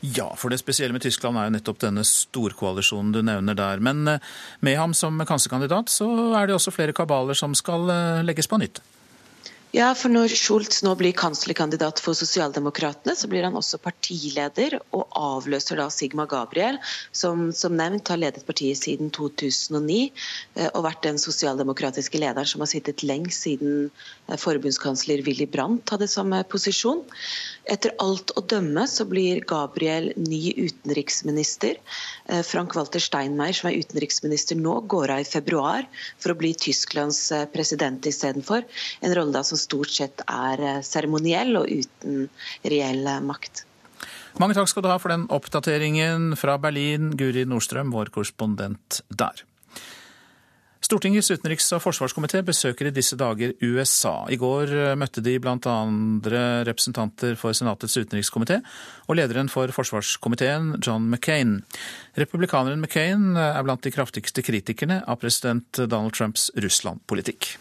Ja, 0.00 0.28
for 0.36 0.52
det 0.52 0.60
spesielle 0.60 0.92
med 0.92 1.02
Tyskland 1.02 1.38
er 1.40 1.48
jo 1.48 1.54
nettopp 1.54 1.80
denne 1.82 2.04
storkoalisjonen 2.06 3.14
du 3.14 3.22
nevner 3.24 3.56
der. 3.56 3.80
Men 3.82 4.04
eh, 4.10 4.34
med 4.60 4.76
ham 4.78 4.94
som 4.94 5.18
kanslerkandidat, 5.26 5.90
så 5.92 6.08
er 6.36 6.46
det 6.46 6.56
også 6.56 6.74
flere 6.74 6.94
kabaler 6.96 7.38
som 7.38 7.56
skal 7.56 7.88
eh, 7.92 8.26
legges 8.26 8.50
på 8.50 8.60
nytt. 8.60 8.82
Ja, 9.76 9.90
for 9.92 10.08
når 10.08 10.32
Schultz 10.32 10.78
nå 10.86 10.94
blir 10.96 11.12
kanslerkandidat 11.12 11.98
for 12.00 12.16
Sosialdemokratene, 12.16 13.12
så 13.12 13.28
blir 13.28 13.44
han 13.44 13.58
også 13.58 13.76
partileder 13.84 14.78
og 14.96 15.02
avløser 15.20 15.76
da 15.76 15.90
Sigma 15.92 16.24
Gabriel, 16.30 16.78
som 17.12 17.50
som 17.52 17.74
nevnt 17.76 18.08
har 18.08 18.16
ledet 18.16 18.46
partiet 18.48 18.80
siden 18.80 19.10
2009 19.12 19.98
eh, 20.56 20.70
og 20.70 20.86
vært 20.86 21.02
den 21.04 21.20
sosialdemokratiske 21.20 22.16
lederen 22.22 22.48
som 22.48 22.64
har 22.64 22.70
sittet 22.70 23.04
lengst 23.04 23.44
siden 23.44 23.90
eh, 24.30 24.38
forbundskansler 24.40 25.20
Willy 25.26 25.44
Brandt 25.44 25.92
hadde 25.92 26.08
samme 26.08 26.40
posisjon. 26.48 27.04
Etter 27.68 27.92
alt 28.00 28.32
å 28.32 28.46
dømme 28.48 28.86
så 28.88 29.04
blir 29.04 29.44
Gabriel 29.44 30.08
ny 30.16 30.54
utenriksminister. 30.56 31.76
Eh, 32.32 32.40
Frank 32.48 32.78
Walter 32.80 33.04
Steinmeier, 33.04 33.60
som 33.60 33.68
er 33.68 33.76
utenriksminister 33.84 34.56
nå, 34.56 34.78
går 34.88 35.18
av 35.18 35.26
i 35.26 35.28
februar 35.28 35.84
for 36.16 36.32
å 36.32 36.40
bli 36.40 36.54
Tysklands 36.56 37.26
president 37.52 38.08
istedenfor. 38.08 38.64
En 39.04 39.18
rolle 39.20 39.36
da 39.36 39.44
som 39.44 39.65
stort 39.66 39.92
sett 39.92 40.24
er 40.26 40.82
seremoniell 40.86 41.58
og 41.60 41.70
uten 41.70 42.28
reell 42.64 43.10
makt. 43.26 43.66
Mange 44.40 44.56
takk 44.56 44.68
skal 44.68 44.84
du 44.84 44.90
ha 44.92 44.98
for 45.00 45.12
den 45.12 45.24
oppdateringen 45.32 46.34
fra 46.36 46.58
Berlin, 46.60 47.14
Guri 47.16 47.46
Nordstrøm, 47.48 47.92
vår 47.94 48.12
korrespondent 48.12 49.00
der. 49.08 49.46
Stortingets 50.86 51.32
utenriks- 51.32 51.72
og 51.74 51.80
forsvarskomité 51.82 52.44
besøker 52.46 52.86
i 52.86 52.92
disse 52.94 53.16
dager 53.18 53.56
USA. 53.64 54.28
I 54.30 54.36
går 54.38 54.70
eh, 54.70 54.92
møtte 54.94 55.24
de 55.24 55.34
bl.a. 55.42 55.76
representanter 56.68 57.34
for 57.40 57.56
Senatets 57.56 57.96
utenrikskomité 57.96 58.60
og 59.08 59.18
lederen 59.18 59.50
for 59.50 59.72
forsvarskomiteen, 59.74 60.76
John 60.84 61.08
McCain. 61.10 61.58
Republikaneren 62.20 62.84
McCain 62.84 63.32
er 63.34 63.64
blant 63.66 63.82
de 63.82 63.94
kraftigste 63.94 64.46
kritikerne 64.46 65.00
av 65.08 65.18
president 65.24 65.86
Donald 65.88 66.14
Trumps 66.14 66.52
Russland-politikk. 66.54 67.56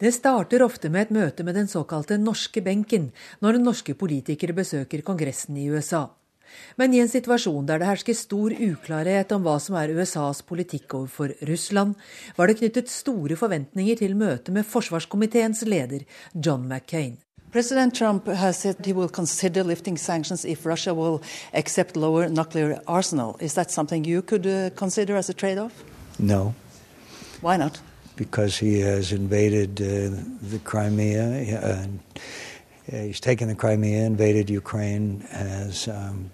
Det 0.00 0.10
starter 0.14 0.62
ofte 0.64 0.88
med 0.90 1.02
et 1.04 1.12
møte 1.14 1.44
med 1.46 1.54
den 1.54 1.68
såkalte 1.70 2.16
norske 2.18 2.58
benken 2.58 3.12
når 3.38 3.60
norske 3.62 3.94
politikere 3.94 4.56
besøker 4.56 5.04
Kongressen 5.06 5.60
i 5.62 5.68
USA. 5.70 6.08
Men 6.76 6.90
i 6.90 6.98
en 6.98 7.08
situasjon 7.08 7.68
der 7.68 7.78
det 7.78 7.86
hersker 7.86 8.16
stor 8.18 8.50
uklarhet 8.50 9.30
om 9.30 9.46
hva 9.46 9.60
som 9.62 9.76
er 9.78 9.92
USAs 9.94 10.42
politikk 10.42 10.96
overfor 10.98 11.36
Russland, 11.46 11.94
var 12.36 12.50
det 12.50 12.58
knyttet 12.58 12.90
store 12.90 13.38
forventninger 13.38 14.02
til 14.02 14.16
møtet 14.18 14.50
med 14.50 14.66
forsvarskomiteens 14.66 15.62
leder, 15.62 16.02
John 16.34 16.66
McCain. 16.66 17.14
President 17.52 17.94
Trump 17.94 18.26
has 18.26 18.56
said 18.56 18.82
he 18.86 18.92
will 18.92 19.08
consider 19.08 19.62
lifting 19.62 19.98
sanctions 19.98 20.44
if 20.44 20.66
Russia 20.66 20.92
will 20.92 21.22
accept 21.54 21.96
lower 21.96 22.28
nuclear 22.28 22.80
arsenal. 22.88 23.36
Is 23.40 23.54
that 23.54 23.70
something 23.70 24.04
you 24.04 24.22
could 24.22 24.46
uh, 24.46 24.70
consider 24.74 25.16
as 25.16 25.30
a 25.30 25.34
trade-off? 25.34 25.84
No. 26.18 26.54
Why 27.42 27.56
not? 27.56 27.80
Because 28.14 28.56
he 28.56 28.80
has 28.80 29.10
invaded 29.10 29.80
uh, 29.80 30.14
the 30.52 30.60
Crimea. 30.62 31.24
Uh, 31.60 31.86
he's 32.86 33.20
taken 33.20 33.48
the 33.48 33.56
Crimea, 33.56 34.06
invaded 34.06 34.48
Ukraine, 34.48 35.24
has 35.30 35.88
um, 35.88 36.30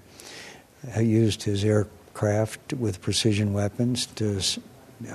used 1.00 1.42
his 1.42 1.64
aircraft 1.64 2.74
with 2.74 3.00
precision 3.00 3.54
weapons 3.54 4.06
to 4.16 4.38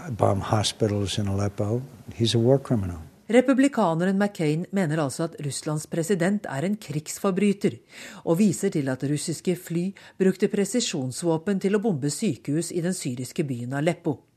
bomb 0.10 0.42
hospitals 0.42 1.20
in 1.20 1.28
Aleppo. 1.28 1.84
He's 2.16 2.34
a 2.34 2.40
war 2.40 2.58
criminal. 2.58 2.98
Republikaneren 3.30 4.18
McCain 4.18 4.66
mener 4.72 4.98
altså 5.04 5.24
at 5.24 5.36
Russlands 5.46 5.88
president 5.88 6.46
er 6.50 6.66
en 6.66 6.76
krigsforbryter, 6.76 7.78
og 8.26 8.40
viser 8.40 8.70
til 8.70 8.90
at 8.90 9.04
russiske 9.04 9.56
fly 9.56 9.94
brukte 10.20 10.48
presisjonsvåpen 10.48 11.60
til 11.60 11.76
å 11.76 11.80
bombe 11.80 12.10
sykehus 12.10 12.72
i 12.72 12.82
den 12.82 12.94
syriske 12.94 13.44
byen 13.44 13.74
Aleppo. 13.74 14.33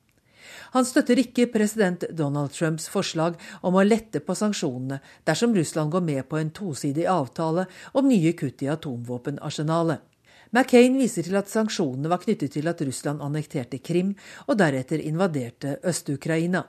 Han 0.77 0.85
støtter 0.85 1.17
ikke 1.17 1.47
president 1.49 2.03
Donald 2.13 2.53
Trumps 2.53 2.91
forslag 2.93 3.39
om 3.65 3.79
å 3.79 3.85
lette 3.87 4.21
på 4.21 4.35
sanksjonene 4.37 4.99
dersom 5.25 5.55
Russland 5.57 5.95
går 5.95 6.05
med 6.05 6.27
på 6.29 6.37
en 6.37 6.51
tosidig 6.53 7.07
avtale 7.09 7.65
om 7.97 8.05
nye 8.11 8.35
kutt 8.37 8.61
i 8.61 8.69
atomvåpenarsenalet. 8.69 10.05
McCain 10.53 11.01
viser 11.01 11.25
til 11.25 11.41
at 11.41 11.49
sanksjonene 11.49 12.13
var 12.13 12.21
knyttet 12.21 12.53
til 12.59 12.69
at 12.69 12.85
Russland 12.85 13.25
annekterte 13.25 13.81
Krim 13.81 14.13
og 14.45 14.61
deretter 14.61 15.01
invaderte 15.01 15.79
Øst-Ukraina. 15.81 16.67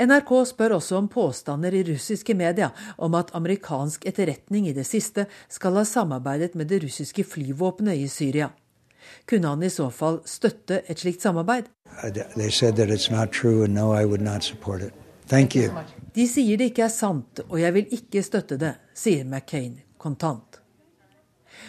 NRK 0.00 0.32
spør 0.48 0.78
også 0.78 0.96
om 0.96 1.12
påstander 1.12 1.76
i 1.76 1.84
russiske 1.84 2.32
media 2.38 2.70
om 2.96 3.14
at 3.18 3.34
amerikansk 3.36 4.08
etterretning 4.08 4.70
i 4.70 4.76
det 4.76 4.88
siste 4.88 5.28
skal 5.52 5.76
ha 5.76 5.84
samarbeidet 5.84 6.54
med 6.56 6.72
det 6.72 6.86
russiske 6.86 7.28
flyvåpenet 7.28 8.06
i 8.06 8.08
Syria. 8.08 8.54
Kunne 9.26 9.48
han 9.48 9.62
i 9.62 9.70
så 9.70 9.88
fall 9.90 10.20
støtte 10.24 10.82
et 10.86 11.00
slikt 11.02 11.24
samarbeid? 11.24 11.66
De 16.16 16.26
sier 16.30 16.60
det 16.60 16.70
ikke 16.70 16.84
er 16.86 16.92
sant, 16.94 17.42
og 17.48 17.58
jeg 17.60 17.74
vil 17.74 17.96
ikke 17.98 18.22
støtte 18.22 18.58
det, 18.60 18.76
sier 18.94 19.24
McCain 19.26 19.80
kontant. 19.98 20.60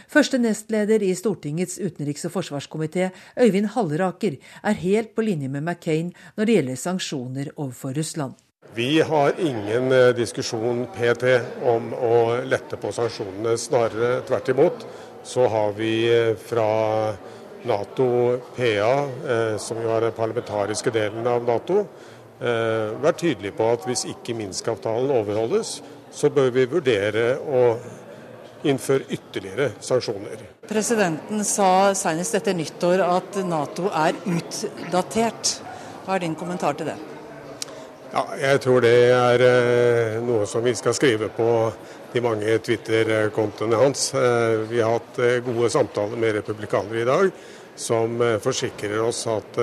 Første 0.08 0.38
nestleder 0.40 1.02
i 1.04 1.14
Stortingets 1.18 1.80
utenriks- 1.80 2.28
og 2.28 2.36
forsvarskomité, 2.38 3.10
Øyvind 3.40 3.72
Halleraker, 3.74 4.38
er 4.64 4.82
helt 4.84 5.16
på 5.16 5.26
linje 5.26 5.50
med 5.50 5.64
McCain 5.64 6.14
når 6.38 6.46
det 6.46 6.54
gjelder 6.60 6.76
sanksjoner 6.76 7.50
overfor 7.56 7.98
Russland. 7.98 8.38
Vi 8.76 9.00
har 9.02 9.34
ingen 9.40 9.92
eh, 9.92 10.14
diskusjon 10.14 10.86
PT 10.94 11.40
om 11.66 11.94
å 11.96 12.44
lette 12.46 12.78
på 12.78 12.92
sanksjonene. 12.94 13.56
Snarere 13.58 14.22
tvert 14.28 14.52
imot 14.54 14.86
så 15.28 15.48
har 15.50 15.74
vi 15.80 15.94
eh, 16.12 16.36
fra 16.38 16.68
Nato 17.66 18.38
PA, 18.56 18.94
eh, 19.28 19.58
som 19.58 19.82
jo 19.82 19.90
er 19.96 20.08
den 20.08 20.18
parlamentariske 20.18 20.94
delen 20.94 21.28
av 21.28 21.46
Nato, 21.48 21.86
vært 22.38 23.18
tydelig 23.18 23.50
på 23.58 23.66
at 23.74 23.88
hvis 23.90 24.04
ikke 24.12 24.36
Minsk-avtalen 24.38 25.10
overholdes, 25.10 25.80
så 26.14 26.30
bør 26.30 26.52
vi 26.54 26.68
vurdere 26.70 27.32
å 27.42 27.64
innføre 28.62 29.08
ytterligere 29.10 29.72
sanksjoner. 29.82 30.44
Presidenten 30.70 31.42
sa 31.42 31.96
senest 31.98 32.38
etter 32.38 32.54
nyttår 32.54 33.02
at 33.02 33.42
Nato 33.42 33.90
er 33.90 34.22
utdatert. 34.30 35.58
Hva 36.06 36.20
er 36.20 36.28
din 36.28 36.38
kommentar 36.38 36.78
til 36.78 36.92
det? 36.92 37.17
Ja, 38.14 38.24
jeg 38.40 38.62
tror 38.64 38.84
det 38.84 38.94
er 39.12 39.42
eh, 39.44 40.18
noe 40.24 40.48
som 40.48 40.64
vi 40.64 40.74
skal 40.78 40.96
skrive 40.96 41.28
på 41.34 41.48
de 42.14 42.24
mange 42.24 42.56
Twitter-kontoene 42.64 43.80
hans. 43.82 44.10
Eh, 44.16 44.64
vi 44.70 44.80
har 44.80 44.96
hatt 44.96 45.20
eh, 45.20 45.40
gode 45.46 45.70
samtaler 45.74 46.20
med 46.20 46.38
republikanere 46.40 47.04
i 47.04 47.08
dag 47.08 47.32
som 47.78 48.16
forsikrer 48.42 49.04
oss 49.06 49.20
at 49.30 49.60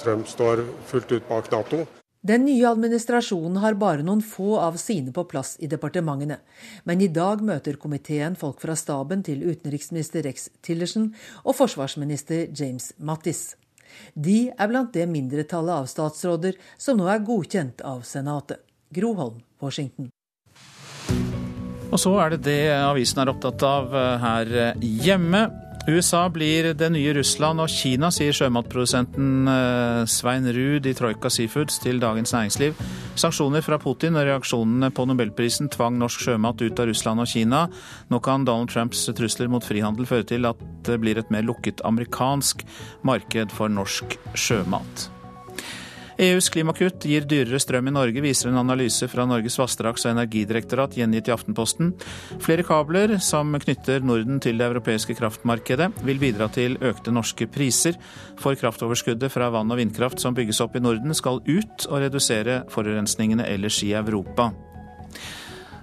Trump 0.00 0.26
står 0.26 0.64
fullt 0.90 1.12
ut 1.12 1.28
bak 1.28 1.52
Nato. 1.52 1.84
Den 2.18 2.42
nye 2.48 2.66
administrasjonen 2.66 3.60
har 3.62 3.76
bare 3.78 4.02
noen 4.02 4.24
få 4.26 4.56
av 4.58 4.74
sine 4.82 5.14
på 5.14 5.22
plass 5.30 5.54
i 5.62 5.68
departementene, 5.70 6.40
men 6.82 6.98
i 7.04 7.06
dag 7.14 7.44
møter 7.46 7.78
komiteen 7.78 8.34
folk 8.34 8.58
fra 8.64 8.74
staben 8.74 9.22
til 9.22 9.46
utenriksminister 9.46 10.26
Rex 10.26 10.48
Tillerson 10.66 11.12
og 11.44 11.54
forsvarsminister 11.60 12.48
James 12.50 12.90
Mattis. 12.98 13.52
De 14.14 14.38
er 14.50 14.70
blant 14.70 14.92
det 14.94 15.06
mindretallet 15.10 15.84
av 15.84 15.88
statsråder 15.90 16.58
som 16.80 16.98
nå 16.98 17.08
er 17.10 17.24
godkjent 17.26 17.84
av 17.86 18.04
Senatet. 18.08 18.62
Gro 18.94 19.12
Holm, 19.18 19.40
Washington. 19.60 20.08
Og 21.88 22.00
så 22.00 22.12
er 22.20 22.34
det 22.34 22.42
det 22.44 22.60
avisen 22.76 23.20
er 23.20 23.30
opptatt 23.32 23.64
av 23.64 23.92
her 24.24 24.54
hjemme. 24.80 25.67
USA 25.88 26.26
blir 26.28 26.74
det 26.76 26.90
nye 26.92 27.14
Russland 27.16 27.62
og 27.64 27.70
Kina, 27.72 28.10
sier 28.12 28.34
sjømatprodusenten 28.36 29.48
eh, 29.48 30.02
Svein 30.04 30.44
Ruud 30.52 30.84
i 30.84 30.92
Troika 30.92 31.30
Seafoods 31.32 31.80
til 31.80 32.02
Dagens 32.02 32.34
Næringsliv. 32.36 32.76
Sanksjoner 33.16 33.64
fra 33.64 33.80
Putin 33.80 34.20
og 34.20 34.28
reaksjonene 34.28 34.92
på 34.92 35.08
nobelprisen 35.08 35.72
tvang 35.72 35.96
norsk 35.96 36.26
sjømat 36.26 36.60
ut 36.60 36.84
av 36.84 36.92
Russland 36.92 37.24
og 37.24 37.32
Kina. 37.32 37.64
Nå 38.12 38.20
kan 38.20 38.44
Donald 38.44 38.68
Trumps 38.68 39.08
trusler 39.16 39.48
mot 39.48 39.64
frihandel 39.64 40.06
føre 40.06 40.28
til 40.28 40.44
at 40.50 40.60
det 40.84 41.00
blir 41.00 41.16
et 41.16 41.32
mer 41.32 41.48
lukket 41.48 41.80
amerikansk 41.88 42.66
marked 43.08 43.56
for 43.56 43.72
norsk 43.72 44.20
sjømat. 44.36 45.08
EUs 46.18 46.48
klimakutt 46.50 47.04
gir 47.06 47.22
dyrere 47.30 47.60
strøm 47.62 47.86
i 47.86 47.92
Norge, 47.94 48.22
viser 48.24 48.50
en 48.50 48.58
analyse 48.58 49.06
fra 49.06 49.22
Norges 49.28 49.54
vassdrags- 49.60 50.02
og 50.02 50.16
energidirektorat 50.16 50.96
gjengitt 50.98 51.30
i 51.30 51.34
Aftenposten. 51.34 51.92
Flere 52.42 52.64
kabler 52.66 53.14
som 53.22 53.54
knytter 53.54 54.02
Norden 54.02 54.40
til 54.42 54.58
det 54.58 54.66
europeiske 54.66 55.14
kraftmarkedet, 55.14 55.92
vil 56.02 56.18
bidra 56.18 56.50
til 56.50 56.74
økte 56.82 57.14
norske 57.14 57.46
priser. 57.46 57.94
For 58.42 58.58
kraftoverskuddet 58.58 59.30
fra 59.30 59.52
vann- 59.54 59.70
og 59.70 59.78
vindkraft 59.78 60.18
som 60.18 60.34
bygges 60.34 60.58
opp 60.64 60.74
i 60.74 60.82
Norden, 60.82 61.14
skal 61.14 61.38
ut 61.46 61.86
og 61.86 62.02
redusere 62.02 62.64
forurensningene 62.74 63.46
ellers 63.46 63.78
i 63.86 63.94
Europa. 63.94 64.50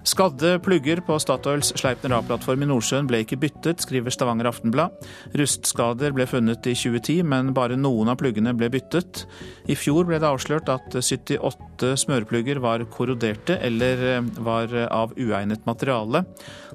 Skadde 0.06 0.60
plugger 0.62 1.00
på 1.02 1.16
Statoils 1.18 1.72
Sleipner 1.80 2.14
A-plattform 2.20 2.62
i 2.62 2.68
Nordsjøen 2.70 3.08
ble 3.10 3.24
ikke 3.24 3.40
byttet, 3.42 3.82
skriver 3.82 4.14
Stavanger 4.14 4.52
Aftenblad. 4.52 4.94
Rustskader 5.34 6.14
ble 6.14 6.28
funnet 6.30 6.70
i 6.70 6.76
2010, 6.78 7.24
men 7.26 7.50
bare 7.58 7.80
noen 7.80 8.14
av 8.14 8.20
pluggene 8.22 8.54
ble 8.54 8.70
byttet. 8.76 9.24
I 9.66 9.78
fjor 9.80 10.06
ble 10.06 10.22
det 10.22 10.30
avslørt 10.30 10.70
at 10.70 10.94
78 10.94 11.96
smøreplugger 12.06 12.62
var 12.62 12.86
korroderte 12.94 13.58
eller 13.66 14.08
eh, 14.12 14.32
var 14.46 14.78
av 14.86 15.18
uegnet 15.18 15.66
materiale. 15.66 16.22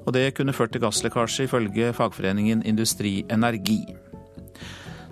Og 0.03 0.11
det 0.17 0.33
kunne 0.35 0.55
ført 0.55 0.75
til 0.75 0.83
gasslekkasje, 0.83 1.47
ifølge 1.47 1.95
fagforeningen 1.95 2.65
Industri 2.67 3.21
Energi. 3.31 3.85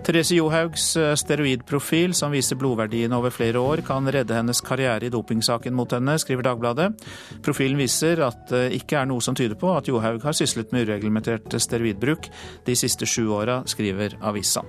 Therese 0.04 0.34
Johaugs 0.34 0.96
eh, 0.96 1.12
steroidprofil, 1.14 2.14
som 2.16 2.32
viser 2.32 2.56
blodverdiene 2.56 3.16
over 3.18 3.32
flere 3.34 3.60
år, 3.60 3.82
kan 3.86 4.08
redde 4.08 4.36
hennes 4.36 4.62
karriere 4.64 5.06
i 5.06 5.12
dopingsaken 5.12 5.76
mot 5.76 5.92
henne, 5.92 6.16
skriver 6.18 6.46
Dagbladet. 6.46 6.88
Profilen 7.44 7.78
viser 7.80 8.22
at 8.24 8.48
det 8.50 8.64
ikke 8.80 9.02
er 9.02 9.10
noe 9.10 9.20
som 9.24 9.36
tyder 9.36 9.58
på 9.60 9.74
at 9.76 9.90
Johaug 9.90 10.24
har 10.24 10.36
syslet 10.36 10.72
med 10.72 10.88
ureglementert 10.88 11.52
steroidbruk 11.52 12.30
de 12.66 12.78
siste 12.78 13.08
sju 13.08 13.28
åra, 13.36 13.60
skriver 13.68 14.16
avisa. 14.24 14.64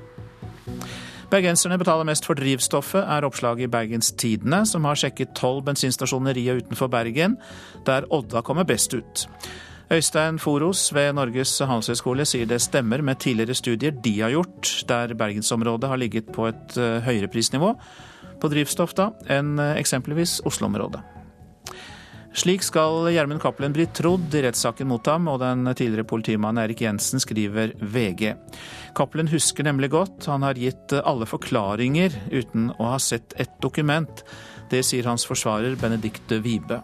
Bergenserne 1.32 1.79
betaler 1.79 2.03
mest 2.09 2.27
for 2.27 2.36
drivstoffet, 2.36 3.05
er 3.07 3.23
oppslaget 3.23 3.69
i 3.69 3.71
Bergens 3.71 4.11
Tidende, 4.19 4.65
som 4.67 4.84
har 4.84 4.99
sjekket 4.99 5.32
tolv 5.39 5.63
bensinstasjoner 5.69 6.36
i 6.36 6.49
og 6.51 6.65
utenfor 6.65 6.91
Bergen, 6.91 7.39
der 7.88 8.09
Odda 8.11 8.43
kommer 8.43 8.67
best 8.67 8.93
ut. 8.93 9.29
Øystein 9.92 10.38
Foros 10.39 10.86
ved 10.96 11.18
Norges 11.18 11.58
handelshøyskole 11.60 12.24
sier 12.24 12.48
det 12.48 12.62
stemmer 12.64 13.02
med 13.04 13.20
tidligere 13.20 13.58
studier 13.60 13.92
de 13.92 14.14
har 14.22 14.32
gjort, 14.32 14.70
der 14.88 15.12
bergensområdet 15.20 15.89
har 15.92 16.00
ligget 16.00 16.30
på 16.32 16.46
et 16.48 16.78
eh, 16.80 17.02
høyere 17.04 17.28
prisnivå 17.28 17.74
på 18.39 18.50
drivstoff 18.54 18.94
da, 18.96 19.10
enn 19.28 19.60
eh, 19.60 19.74
eksempelvis 19.82 20.38
Oslo-området. 20.48 21.02
Slik 22.32 22.64
skal 22.64 23.10
Gjermund 23.12 23.44
Cappelen 23.44 23.76
bli 23.76 23.89
trodd 23.92 24.32
i 24.32 24.46
rettssaken 24.46 24.88
mot 24.88 25.12
ham, 25.12 25.28
og 25.28 25.42
den 25.44 25.68
tidligere 25.76 26.08
politimannen 26.08 26.64
Erik 26.64 26.86
Jensen 26.86 27.20
skriver 27.20 27.76
VG. 27.84 28.32
Cappelen 28.96 29.28
husker 29.34 29.68
nemlig 29.68 29.92
godt, 29.92 30.30
han 30.32 30.48
har 30.48 30.56
gitt 30.56 30.96
alle 31.02 31.28
forklaringer 31.28 32.16
uten 32.32 32.72
å 32.80 32.94
ha 32.94 33.04
sett 33.04 33.36
et 33.36 33.60
dokument. 33.60 34.24
Det 34.72 34.86
sier 34.88 35.12
hans 35.12 35.28
forsvarer 35.28 35.76
Benedicte 35.84 36.39
Wibe. 36.39 36.80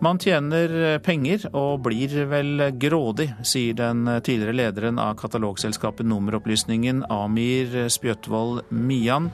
Man 0.00 0.16
tjener 0.16 0.96
penger 1.04 1.42
og 1.52 1.82
blir 1.84 2.14
vel 2.30 2.70
grådig, 2.80 3.26
sier 3.44 3.76
den 3.76 4.08
tidligere 4.24 4.56
lederen 4.56 5.00
av 5.02 5.18
katalogselskapet 5.20 6.08
Nummeropplysningen, 6.08 7.04
Amir 7.12 7.76
Spjøtvold 7.92 8.62
Mian 8.72 9.28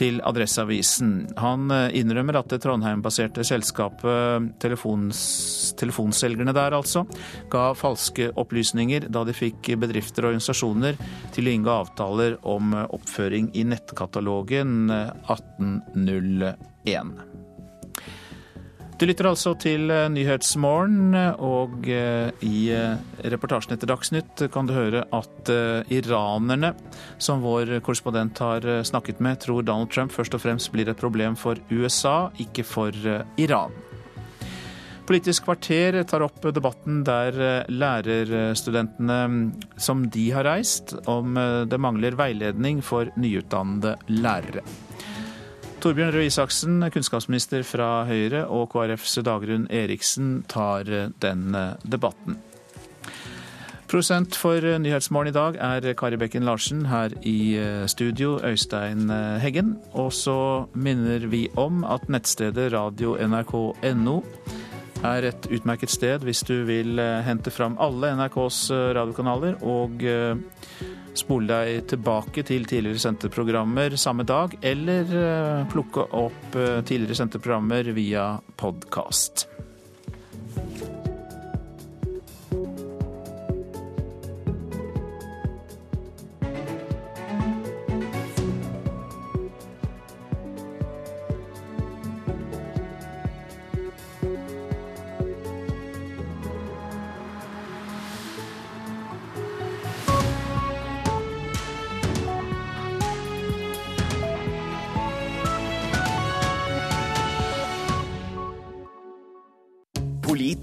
til 0.00 0.20
Adresseavisen. 0.24 1.10
Han 1.40 1.70
eh, 1.74 1.90
innrømmer 2.00 2.38
at 2.40 2.50
det 2.52 2.60
Trondheim-baserte 2.64 3.44
selskapet 3.46 4.50
telefons, 4.62 5.20
Telefonselgerne 5.80 6.54
der, 6.56 6.76
altså, 6.76 7.04
ga 7.52 7.70
falske 7.76 8.30
opplysninger 8.40 9.08
da 9.12 9.24
de 9.28 9.34
fikk 9.36 9.72
bedrifter 9.80 10.24
og 10.24 10.34
organisasjoner 10.34 10.94
til 11.34 11.48
å 11.48 11.54
inngå 11.56 11.72
avtaler 11.72 12.32
om 12.48 12.74
oppføring 12.82 13.46
i 13.56 13.62
nettkatalogen 13.68 14.90
1801. 14.92 17.14
Eh, 19.00 19.06
du 19.06 19.08
lytter 19.08 19.30
altså 19.30 19.54
til 19.56 19.90
eh, 19.90 20.08
Nyhetsmorgen, 20.12 21.14
og 21.40 21.88
eh, 21.88 22.30
i 22.44 22.70
eh, 22.74 22.98
reportasjen 23.32 23.74
etter 23.74 23.88
Dagsnytt 23.88 24.44
kan 24.52 24.68
du 24.68 24.74
høre 24.74 25.06
at 25.10 25.50
iranerne, 25.90 26.74
som 27.18 27.40
vår 27.40 27.80
korrespondent 27.80 28.38
har 28.38 28.66
snakket 28.84 29.20
med, 29.20 29.40
tror 29.40 29.62
Donald 29.64 29.90
Trump 29.90 30.12
først 30.12 30.34
og 30.36 30.42
fremst 30.42 30.70
blir 30.72 30.88
et 30.88 31.00
problem 31.00 31.36
for 31.36 31.56
USA, 31.70 32.30
ikke 32.38 32.64
for 32.64 32.92
Iran. 33.40 33.72
Politisk 35.08 35.48
kvarter 35.48 36.02
tar 36.06 36.22
opp 36.22 36.44
debatten 36.54 37.00
der 37.02 37.64
lærerstudentene 37.72 39.18
som 39.80 40.04
de 40.12 40.28
har 40.30 40.46
reist, 40.46 40.94
om 41.10 41.34
det 41.66 41.80
mangler 41.82 42.14
veiledning 42.20 42.84
for 42.84 43.10
nyutdannede 43.18 43.96
lærere. 44.20 44.62
Torbjørn 45.80 46.12
Røe 46.12 46.26
Isaksen, 46.28 46.82
kunnskapsminister 46.92 47.62
fra 47.64 48.02
Høyre, 48.04 48.42
og 48.52 48.66
KrFs 48.74 49.14
Dagrun 49.24 49.62
Eriksen 49.72 50.42
tar 50.50 50.84
eh, 50.92 51.06
den 51.24 51.54
eh, 51.56 51.78
debatten. 51.88 52.36
Prosent 53.88 54.36
for 54.36 54.60
eh, 54.60 54.76
Nyhetsmorgen 54.76 55.30
i 55.30 55.32
dag 55.32 55.56
er 55.56 55.88
Kari 55.96 56.18
Bekken 56.20 56.44
Larsen. 56.44 56.84
Her 56.90 57.16
i 57.24 57.56
studio 57.88 58.36
Øystein 58.44 59.08
Heggen. 59.40 59.78
Og 59.96 60.12
så 60.12 60.66
minner 60.74 61.24
vi 61.32 61.46
om 61.56 61.80
at 61.88 62.04
nettstedet 62.12 62.74
radio.nrk.no 62.76 64.20
er 65.00 65.30
et 65.30 65.48
utmerket 65.48 65.96
sted 65.96 66.28
hvis 66.28 66.44
du 66.44 66.58
vil 66.68 67.00
hente 67.24 67.48
fram 67.48 67.80
alle 67.80 68.12
NRKs 68.20 68.66
radiokanaler 69.00 69.62
og 69.64 70.04
Spole 71.18 71.48
deg 71.50 71.88
tilbake 71.90 72.44
til 72.46 72.66
tidligere 72.70 73.02
sendte 73.02 73.30
programmer 73.32 73.96
samme 73.98 74.26
dag, 74.28 74.54
eller 74.62 75.16
eh, 75.22 75.64
plukke 75.72 76.06
opp 76.16 76.54
eh, 76.54 76.80
tidligere 76.86 77.18
sendte 77.18 77.42
programmer 77.42 77.90
via 77.96 78.32
podkast. 78.60 79.48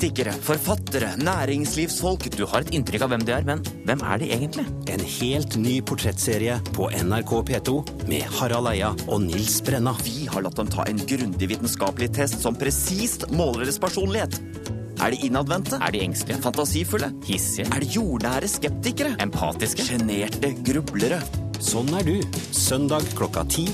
Politikere, 0.08 0.38
forfattere, 0.39 1.08
næringslivsfolk 1.20 2.30
Du 2.38 2.45
har 2.47 2.64
et 2.64 2.70
inntrykk 2.78 3.01
av 3.03 3.10
hvem 3.12 3.24
de 3.28 3.32
er, 3.36 3.43
men 3.43 3.60
hvem 3.84 4.03
er 4.08 4.20
de 4.22 4.30
egentlig? 4.32 4.64
En 4.88 5.01
helt 5.03 5.55
ny 5.60 5.74
portrettserie 5.84 6.53
på 6.72 6.86
NRK 6.95 7.34
P2 7.49 7.74
med 8.08 8.24
Harald 8.38 8.70
Eia 8.72 8.93
og 9.03 9.26
Nils 9.26 9.58
Brenna. 9.68 9.91
Vi 10.05 10.30
har 10.32 10.45
latt 10.45 10.55
dem 10.55 10.70
ta 10.72 10.86
en 10.88 11.01
grundig 11.10 11.49
vitenskapelig 11.51 12.08
test 12.16 12.39
som 12.39 12.55
presist 12.55 13.26
måler 13.36 13.66
deres 13.66 13.82
personlighet. 13.84 14.38
Er 15.03 15.12
de 15.12 15.20
innadvendte? 15.28 15.82
Er 15.84 15.91
de 15.91 16.05
engstelige? 16.05 16.39
Fantasifulle? 16.45 17.10
Hissige? 17.28 17.68
Er 17.68 17.84
de 17.84 17.89
jordnære 17.97 18.51
skeptikere? 18.53 19.18
Empatiske? 19.26 19.89
Sjenerte 19.89 20.53
grublere? 20.70 21.20
Sånn 21.60 21.91
er 21.99 22.08
du. 22.08 22.16
Søndag 22.55 23.12
klokka 23.20 23.43
ti 23.51 23.68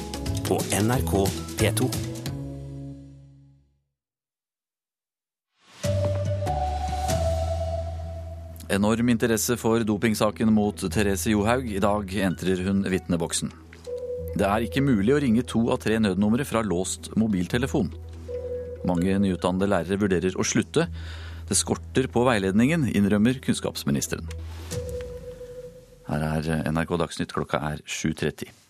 på 0.50 0.58
NRK 0.82 1.14
P2. 1.62 1.92
Enorm 8.74 9.10
interesse 9.12 9.54
for 9.60 9.84
dopingsaken 9.86 10.50
mot 10.50 10.80
Therese 10.90 11.30
Johaug. 11.30 11.68
I 11.70 11.82
dag 11.84 12.14
entrer 12.26 12.64
hun 12.66 12.80
vitneboksen. 12.90 13.52
Det 14.34 14.48
er 14.48 14.66
ikke 14.66 14.82
mulig 14.82 15.14
å 15.14 15.20
ringe 15.22 15.44
to 15.46 15.68
av 15.70 15.84
tre 15.84 16.00
nødnumre 16.02 16.46
fra 16.48 16.64
låst 16.66 17.12
mobiltelefon. 17.20 17.92
Mange 18.90 19.20
nyutdannede 19.22 19.70
lærere 19.70 20.00
vurderer 20.02 20.40
å 20.40 20.48
slutte. 20.48 20.88
Det 21.46 21.60
skorter 21.60 22.10
på 22.10 22.26
veiledningen, 22.26 22.88
innrømmer 22.98 23.38
kunnskapsministeren. 23.46 24.26
Her 26.10 26.28
er 26.32 26.72
NRK 26.74 26.98
Dagsnytt, 27.04 27.36
klokka 27.36 27.62
er 27.70 27.86
7.30. 27.86 28.63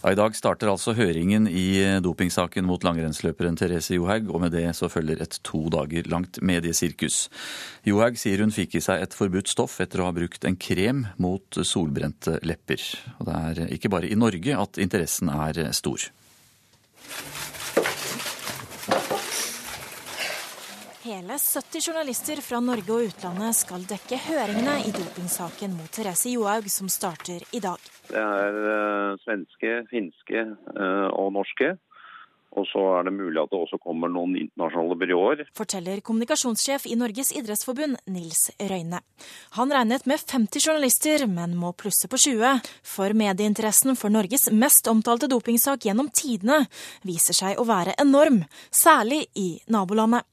I 0.00 0.16
dag 0.16 0.32
starter 0.32 0.70
altså 0.72 0.94
høringen 0.96 1.44
i 1.44 2.00
dopingsaken 2.00 2.64
mot 2.64 2.80
langrennsløperen 2.86 3.58
Therese 3.60 3.98
Johaug, 3.98 4.30
og 4.32 4.40
med 4.40 4.54
det 4.56 4.64
så 4.78 4.88
følger 4.88 5.20
et 5.20 5.36
to 5.44 5.66
dager 5.72 6.08
langt 6.08 6.38
mediesirkus. 6.40 7.26
Johaug 7.84 8.16
sier 8.16 8.40
hun 8.40 8.54
fikk 8.54 8.78
i 8.78 8.82
seg 8.84 9.04
et 9.04 9.16
forbudt 9.16 9.52
stoff 9.52 9.76
etter 9.84 10.00
å 10.00 10.08
ha 10.08 10.14
brukt 10.16 10.46
en 10.48 10.56
krem 10.56 11.04
mot 11.20 11.60
solbrente 11.68 12.38
lepper. 12.48 12.80
Og 13.18 13.28
det 13.28 13.36
er 13.50 13.76
ikke 13.76 13.92
bare 13.92 14.08
i 14.08 14.16
Norge 14.16 14.56
at 14.56 14.80
interessen 14.80 15.28
er 15.36 15.66
stor. 15.76 16.08
Hele 21.10 21.38
70 21.38 21.88
journalister 21.88 22.38
fra 22.38 22.60
Norge 22.62 22.92
og 22.94 23.08
utlandet 23.08 23.56
skal 23.58 23.82
dekke 23.82 24.14
høringene 24.28 24.76
i 24.86 24.92
dopingsaken 24.94 25.72
mot 25.74 25.90
Therese 25.90 26.30
Johaug, 26.30 26.68
som 26.70 26.86
starter 26.86 27.42
i 27.50 27.58
dag. 27.64 27.82
Det 28.06 28.20
er 28.20 28.58
uh, 28.60 29.16
svenske, 29.24 29.72
finske 29.90 30.44
uh, 30.54 31.08
og 31.10 31.32
norske. 31.34 31.72
Og 32.54 32.66
så 32.70 32.84
er 33.00 33.08
det 33.08 33.14
mulig 33.16 33.42
at 33.42 33.50
det 33.50 33.58
også 33.58 33.80
kommer 33.82 34.10
noen 34.10 34.38
internasjonale 34.38 35.00
byråer. 35.02 35.44
Forteller 35.58 35.98
kommunikasjonssjef 36.06 36.86
i 36.86 36.96
Norges 36.98 37.34
idrettsforbund, 37.34 37.98
Nils 38.10 38.46
Røyne. 38.70 39.02
Han 39.58 39.74
regnet 39.74 40.06
med 40.10 40.22
50 40.22 40.62
journalister, 40.62 41.26
men 41.30 41.58
må 41.58 41.74
plusse 41.74 42.10
på 42.10 42.22
20. 42.22 42.70
For 42.86 43.18
medieinteressen 43.18 43.98
for 43.98 44.14
Norges 44.14 44.46
mest 44.54 44.86
omtalte 44.90 45.30
dopingsak 45.30 45.90
gjennom 45.90 46.10
tidene 46.14 46.64
viser 47.06 47.38
seg 47.42 47.58
å 47.58 47.66
være 47.66 47.98
enorm, 47.98 48.44
særlig 48.70 49.24
i 49.34 49.56
nabolandet. 49.70 50.26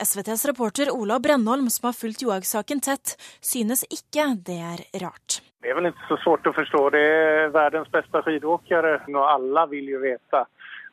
SVTs 0.00 0.46
reporter 0.48 0.90
Ola 0.90 1.18
Brennholm, 1.20 1.70
som 1.70 1.88
har 1.88 1.92
fulgt 1.92 2.22
Johaug-saken 2.22 2.80
tett, 2.80 3.16
synes 3.40 3.84
ikke 3.92 4.24
det 4.46 4.58
er 4.72 4.84
rart. 5.04 5.40
Det 5.60 5.68
er 5.68 5.76
vel 5.76 5.90
ikke 5.90 6.08
så 6.08 6.16
svårt 6.22 6.48
å 6.48 6.54
forstå. 6.56 6.80
Det 6.94 7.02
er 7.04 7.50
verdens 7.52 7.90
beste 7.92 8.22
skidåkere, 8.24 8.94
og 9.12 9.24
alle 9.26 9.66
vil 9.74 9.90
jo 9.92 10.00
vite 10.00 10.44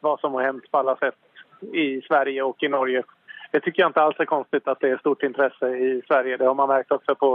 hva 0.03 0.16
som 0.22 0.36
har 0.38 0.49
hendt 0.49 0.68
på 0.72 0.82
alle 0.82 0.97
sett 0.99 1.72
i 1.72 1.88
Sverige 2.08 2.43
og 2.45 2.64
i 2.68 2.72
Norge. 2.74 3.03
Det 3.51 3.62
syns 3.64 3.78
jeg 3.80 3.88
ikke 3.88 4.03
alls 4.03 4.20
er 4.20 4.30
konstig 4.30 4.62
at 4.68 4.82
det 4.84 4.91
er 4.91 4.99
stort 4.99 5.24
interesse 5.24 5.70
i 5.72 5.93
Sverige. 6.08 6.38
Det 6.38 6.49
har 6.49 6.58
man 6.60 6.70
merket 6.70 6.97
også 6.97 7.16
på 7.16 7.32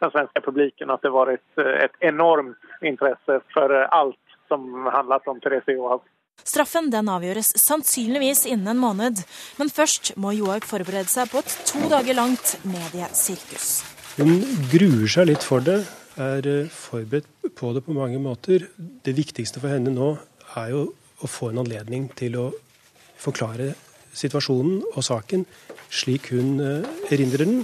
den 0.00 0.12
svenske 0.14 0.40
publikum, 0.40 0.90
at 0.90 1.04
det 1.04 1.12
var 1.12 1.28
et, 1.28 1.50
et 1.60 1.96
enormt 2.00 2.56
interesse 2.80 3.42
for 3.52 3.76
alt 3.92 4.38
som 4.48 4.88
handlet 4.88 5.28
om 5.28 5.40
Therese 5.44 5.76
Johaug. 5.76 6.02
Straffen 6.46 6.90
den 6.92 7.10
avgjøres 7.10 7.52
sannsynligvis 7.60 8.44
innen 8.48 8.72
en 8.74 8.82
måned, 8.82 9.22
men 9.60 9.72
først 9.72 10.12
må 10.20 10.34
Johaug 10.36 10.66
forberede 10.68 11.10
seg 11.12 11.30
på 11.32 11.42
et 11.42 11.56
to 11.68 11.82
dager 11.92 12.16
langt 12.18 12.56
mediesirkus. 12.68 13.80
Hun 14.18 14.40
gruer 14.72 15.10
seg 15.10 15.30
litt 15.30 15.46
for 15.46 15.64
det, 15.64 15.82
er 16.20 16.46
eh, 16.48 16.72
forberedt 16.72 17.54
på 17.56 17.72
det 17.76 17.84
på 17.86 17.96
mange 17.96 18.18
måter. 18.20 18.66
Det 18.76 19.14
viktigste 19.16 19.62
for 19.62 19.72
henne 19.72 19.92
nå 19.94 20.14
er 20.58 20.72
jo 20.74 20.88
å 21.20 21.30
få 21.30 21.52
en 21.52 21.62
anledning 21.62 22.08
til 22.18 22.36
å 22.40 22.48
forklare 23.20 23.74
situasjonen 24.16 24.80
og 24.90 25.04
saken 25.06 25.44
slik 25.92 26.32
hun 26.34 26.58
erindrer 27.10 27.44
den. 27.44 27.62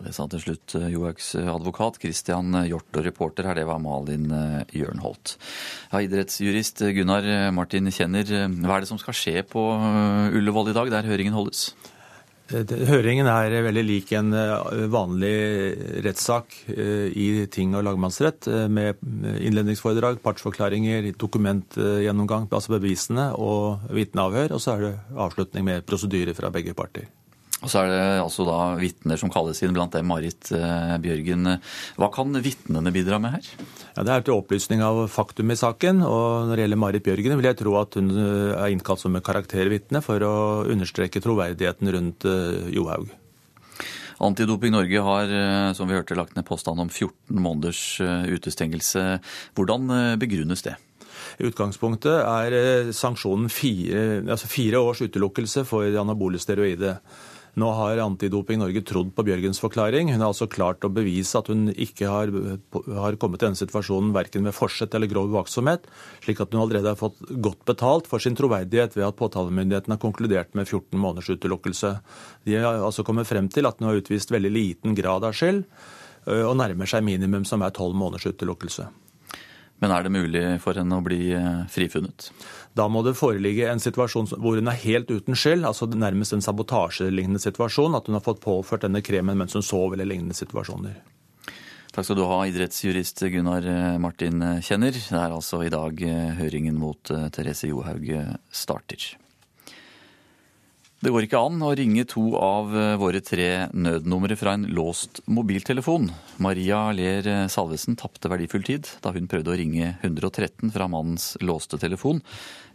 Det 0.00 0.14
sa 0.16 0.24
til 0.32 0.40
slutt 0.40 0.74
Johaugs 0.88 1.34
advokat 1.36 2.00
Christian 2.00 2.56
Hjort, 2.64 2.88
og 2.96 3.04
reporter 3.04 3.48
her, 3.50 3.58
det 3.58 3.66
var 3.68 3.82
Malin 3.84 4.30
Jørnholt. 4.72 5.36
Ja, 5.92 6.00
idrettsjurist 6.00 6.80
Gunnar 6.96 7.28
Martin 7.52 7.92
Kjenner, 7.92 8.24
hva 8.64 8.78
er 8.78 8.84
det 8.84 8.90
som 8.90 9.00
skal 9.02 9.16
skje 9.16 9.44
på 9.44 9.66
Ullevål 10.40 10.72
i 10.72 10.76
dag, 10.80 10.92
der 10.96 11.10
høringen 11.10 11.36
holdes? 11.36 11.68
Høringen 12.50 13.28
er 13.30 13.52
veldig 13.62 13.82
lik 13.86 14.10
en 14.18 14.32
eh, 14.34 14.80
vanlig 14.90 15.34
rettssak 16.02 16.56
eh, 16.72 17.06
i 17.14 17.28
ting- 17.52 17.76
og 17.78 17.84
lagmannsrett, 17.86 18.48
eh, 18.50 18.66
med 18.66 18.98
innledningsforedrag, 19.38 20.18
partsforklaringer, 20.24 21.12
dokumentgjennomgang, 21.20 22.48
altså 22.50 22.74
bevisene 22.74 23.30
og 23.38 23.86
vitneavhør. 23.94 24.56
Og 24.56 24.64
så 24.64 24.74
er 24.74 24.86
det 24.88 24.92
avslutning 25.14 25.68
med 25.70 25.86
prosedyrer 25.86 26.34
fra 26.34 26.50
begge 26.54 26.74
parter. 26.74 27.06
Og 27.60 27.68
så 27.68 27.82
er 27.82 27.90
det 27.92 28.04
altså 28.22 28.46
da 28.48 28.58
vitner 28.80 29.20
som 29.20 29.30
kalles 29.32 29.58
inn, 29.60 29.74
blant 29.76 29.92
dem 29.92 30.08
Marit 30.08 30.48
eh, 30.56 30.94
Bjørgen. 31.02 31.58
Hva 32.00 32.08
kan 32.12 32.32
vitnene 32.40 32.92
bidra 32.94 33.18
med 33.20 33.34
her? 33.36 33.48
Ja, 33.96 34.04
Det 34.06 34.14
er 34.14 34.24
til 34.24 34.38
opplysning 34.38 34.80
av 34.84 35.02
faktum 35.12 35.52
i 35.52 35.58
saken. 35.60 36.00
Og 36.06 36.48
når 36.48 36.56
det 36.56 36.64
gjelder 36.64 36.80
Marit 36.80 37.04
Bjørgen, 37.04 37.36
vil 37.36 37.48
jeg 37.50 37.58
tro 37.60 37.76
at 37.82 37.98
hun 38.00 38.12
eh, 38.14 38.52
er 38.56 38.72
innkalt 38.72 39.02
som 39.02 39.18
karaktervitne 39.20 40.00
for 40.04 40.24
å 40.24 40.36
understreke 40.72 41.20
troverdigheten 41.20 41.92
rundt 41.96 42.28
eh, 42.28 42.70
Johaug. 42.78 43.10
Antidoping 44.20 44.72
Norge 44.74 45.00
har 45.00 45.30
som 45.72 45.88
vi 45.88 45.94
hørte, 45.96 46.16
lagt 46.16 46.34
ned 46.36 46.44
påstand 46.44 46.76
om 46.82 46.90
14 46.92 47.38
måneders 47.40 47.80
utestengelse. 48.28 49.04
Hvordan 49.56 49.88
begrunnes 50.20 50.60
det? 50.66 50.74
I 51.40 51.46
utgangspunktet 51.48 52.18
er 52.20 52.92
sanksjonen 52.92 53.48
fire, 53.48 54.02
altså 54.26 54.50
fire 54.52 54.84
års 54.84 55.00
utelukkelse 55.06 55.64
for 55.64 55.88
anabole 56.02 56.36
steroider. 56.42 57.00
Nå 57.58 57.70
har 57.74 57.98
Antidoping 58.04 58.60
Norge 58.60 58.82
trodd 58.86 59.10
på 59.16 59.24
Bjørgens 59.26 59.58
forklaring. 59.62 60.12
Hun 60.12 60.22
har 60.22 60.30
altså 60.30 60.46
klart 60.50 60.84
å 60.86 60.92
bevise 60.94 61.38
at 61.38 61.50
hun 61.50 61.68
ikke 61.72 62.10
har, 62.10 62.30
har 63.00 63.18
kommet 63.20 63.42
i 63.42 63.48
denne 63.48 63.58
situasjonen 63.58 64.12
verken 64.14 64.46
ved 64.46 64.54
forsett 64.54 64.94
eller 64.94 65.10
grov 65.10 65.34
uaktsomhet, 65.34 65.88
slik 66.24 66.42
at 66.44 66.54
hun 66.54 66.62
allerede 66.62 66.92
har 66.92 67.00
fått 67.00 67.18
godt 67.42 67.64
betalt 67.68 68.10
for 68.10 68.22
sin 68.22 68.38
troverdighet 68.38 68.94
ved 68.98 69.08
at 69.08 69.18
påtalemyndigheten 69.18 69.96
har 69.96 70.02
konkludert 70.02 70.54
med 70.54 70.68
14 70.68 70.94
måneders 70.94 71.32
utelukkelse. 71.34 71.94
De 72.46 72.58
har 72.58 72.84
altså 72.84 73.06
kommet 73.06 73.28
frem 73.30 73.50
til 73.50 73.66
at 73.66 73.80
hun 73.80 73.90
har 73.90 73.98
utvist 73.98 74.30
veldig 74.30 74.54
liten 74.54 74.98
grad 74.98 75.26
av 75.26 75.34
skyld, 75.36 75.64
og 76.30 76.56
nærmer 76.60 76.86
seg 76.86 77.02
minimum 77.02 77.46
som 77.48 77.64
er 77.64 77.72
12 77.72 77.96
måneders 77.96 78.28
utelukkelse. 78.30 78.90
Men 79.80 79.94
er 79.94 80.04
det 80.04 80.12
mulig 80.12 80.42
for 80.60 80.76
henne 80.76 80.98
å 80.98 81.04
bli 81.04 81.32
frifunnet? 81.72 82.28
Da 82.76 82.84
må 82.92 83.00
det 83.02 83.16
foreligge 83.18 83.70
en 83.70 83.80
situasjon 83.82 84.28
hvor 84.36 84.58
hun 84.60 84.68
er 84.70 84.82
helt 84.84 85.08
uten 85.10 85.38
skyld, 85.38 85.64
altså 85.66 85.88
nærmest 85.88 86.36
en 86.36 86.44
sabotasjelignende 86.44 87.40
situasjon, 87.42 87.96
at 87.96 88.10
hun 88.10 88.18
har 88.18 88.24
fått 88.26 88.42
påført 88.44 88.84
denne 88.84 89.00
kremen 89.02 89.40
mens 89.40 89.56
hun 89.56 89.64
sov 89.64 89.96
eller 89.96 90.08
lignende 90.08 90.36
situasjoner. 90.36 91.00
Takk 91.90 92.06
skal 92.06 92.20
du 92.20 92.26
ha, 92.28 92.42
idrettsjurist 92.46 93.24
Gunnar 93.32 93.64
Martin 93.98 94.44
Kjenner. 94.62 94.94
Det 94.94 95.16
er 95.16 95.32
altså 95.34 95.64
i 95.66 95.72
dag 95.72 96.04
høringen 96.38 96.78
mot 96.78 97.10
Therese 97.34 97.72
Johaug 97.72 98.06
starter. 98.54 99.08
Det 101.00 101.08
går 101.08 101.24
ikke 101.24 101.40
an 101.40 101.62
å 101.64 101.70
ringe 101.72 102.02
to 102.04 102.22
av 102.36 102.74
våre 103.00 103.22
tre 103.24 103.70
nødnumre 103.72 104.36
fra 104.36 104.52
en 104.58 104.66
låst 104.68 105.22
mobiltelefon. 105.32 106.10
Maria 106.44 106.82
Ler 106.92 107.24
Salvesen 107.48 107.96
tapte 107.96 108.28
verdifull 108.28 108.66
tid 108.66 108.90
da 109.00 109.14
hun 109.14 109.30
prøvde 109.30 109.54
å 109.54 109.56
ringe 109.56 109.94
113 110.02 110.68
fra 110.74 110.90
mannens 110.92 111.38
låste 111.40 111.80
telefon, 111.80 112.20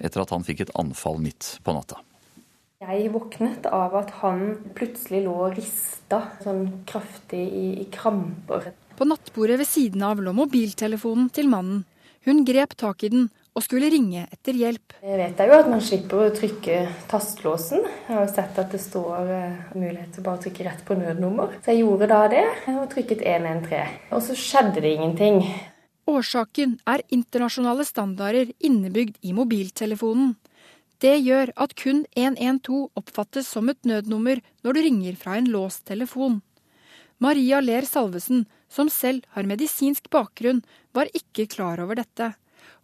etter 0.01 0.23
at 0.23 0.33
han 0.33 0.47
fikk 0.47 0.65
et 0.65 0.73
anfall 0.73 1.21
midt 1.21 1.59
på 1.61 1.77
natta. 1.77 2.01
Jeg 2.81 3.13
våknet 3.13 3.69
av 3.69 3.93
at 4.01 4.09
han 4.23 4.41
plutselig 4.73 5.21
lå 5.27 5.37
og 5.45 5.53
rista 5.59 6.23
sånn 6.41 6.81
kraftig 6.89 7.45
i, 7.45 7.67
i 7.85 7.87
kramper. 7.93 8.71
På 8.97 9.05
nattbordet 9.05 9.61
ved 9.61 9.69
siden 9.69 10.01
av 10.05 10.25
lå 10.25 10.33
mobiltelefonen 10.33 11.29
til 11.29 11.53
mannen. 11.53 11.85
Hun 12.25 12.41
grep 12.41 12.73
tak 12.81 13.05
i 13.05 13.13
den 13.13 13.29
og 13.55 13.63
skulle 13.63 13.87
ringe 13.91 14.25
etter 14.27 14.57
hjelp. 14.59 14.97
Jeg 14.99 15.19
vet 15.21 15.39
jo 15.39 15.55
at 15.55 15.69
man 15.71 15.83
slipper 15.83 16.25
å 16.25 16.33
trykke 16.35 16.79
tastelåsen. 17.11 17.85
Jeg 17.85 18.11
har 18.11 18.25
jo 18.25 18.33
sett 18.33 18.59
at 18.59 18.73
det 18.75 18.81
står 18.83 19.29
mulighet 19.77 20.11
til 20.11 20.23
å 20.23 20.25
bare 20.25 20.43
trykke 20.43 20.65
rett 20.67 20.83
på 20.87 20.97
nødnummer. 20.99 21.55
Så 21.63 21.71
jeg 21.71 21.85
gjorde 21.85 22.09
da 22.11 22.19
det, 22.31 22.43
og 22.75 22.89
trykket 22.91 23.23
113. 23.23 23.95
Og 24.11 24.25
så 24.27 24.35
skjedde 24.35 24.83
det 24.83 24.91
ingenting. 24.97 25.39
Årsaken 26.05 26.75
er 26.85 27.01
internasjonale 27.15 27.87
standarder 27.87 28.51
innebygd 28.59 29.23
i 29.25 29.31
mobiltelefonen. 29.33 30.35
Det 31.01 31.15
gjør 31.17 31.51
at 31.59 31.73
kun 31.79 32.03
112 32.15 32.91
oppfattes 32.99 33.47
som 33.51 33.71
et 33.71 33.81
nødnummer 33.87 34.43
når 34.63 34.75
du 34.75 34.83
ringer 34.85 35.17
fra 35.19 35.39
en 35.39 35.49
låst 35.51 35.85
telefon. 35.87 36.41
Maria 37.23 37.61
Ler 37.63 37.87
Salvesen, 37.87 38.45
som 38.67 38.91
selv 38.91 39.23
har 39.35 39.47
medisinsk 39.47 40.09
bakgrunn, 40.11 40.61
var 40.93 41.07
ikke 41.15 41.47
klar 41.51 41.79
over 41.83 41.97
dette. 41.99 42.33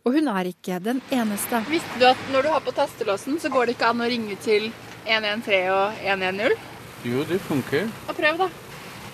Og 0.01 0.15
hun 0.17 0.27
er 0.31 0.49
ikke 0.49 0.79
den 0.81 1.01
eneste. 1.13 1.61
Visste 1.69 1.99
du 2.01 2.07
at 2.09 2.21
når 2.33 2.47
du 2.47 2.49
har 2.55 2.63
på 2.65 2.73
tastelåsen, 2.73 3.37
så 3.39 3.51
går 3.53 3.69
det 3.69 3.75
ikke 3.77 3.91
an 3.93 4.01
å 4.01 4.09
ringe 4.09 4.37
til 4.41 4.71
113 5.05 5.69
og 5.69 6.01
110? 6.01 6.57
Jo, 7.05 7.25
det 7.29 7.37
funker. 7.45 7.85
Og 8.09 8.17
prøv, 8.17 8.41
da. 8.41 8.49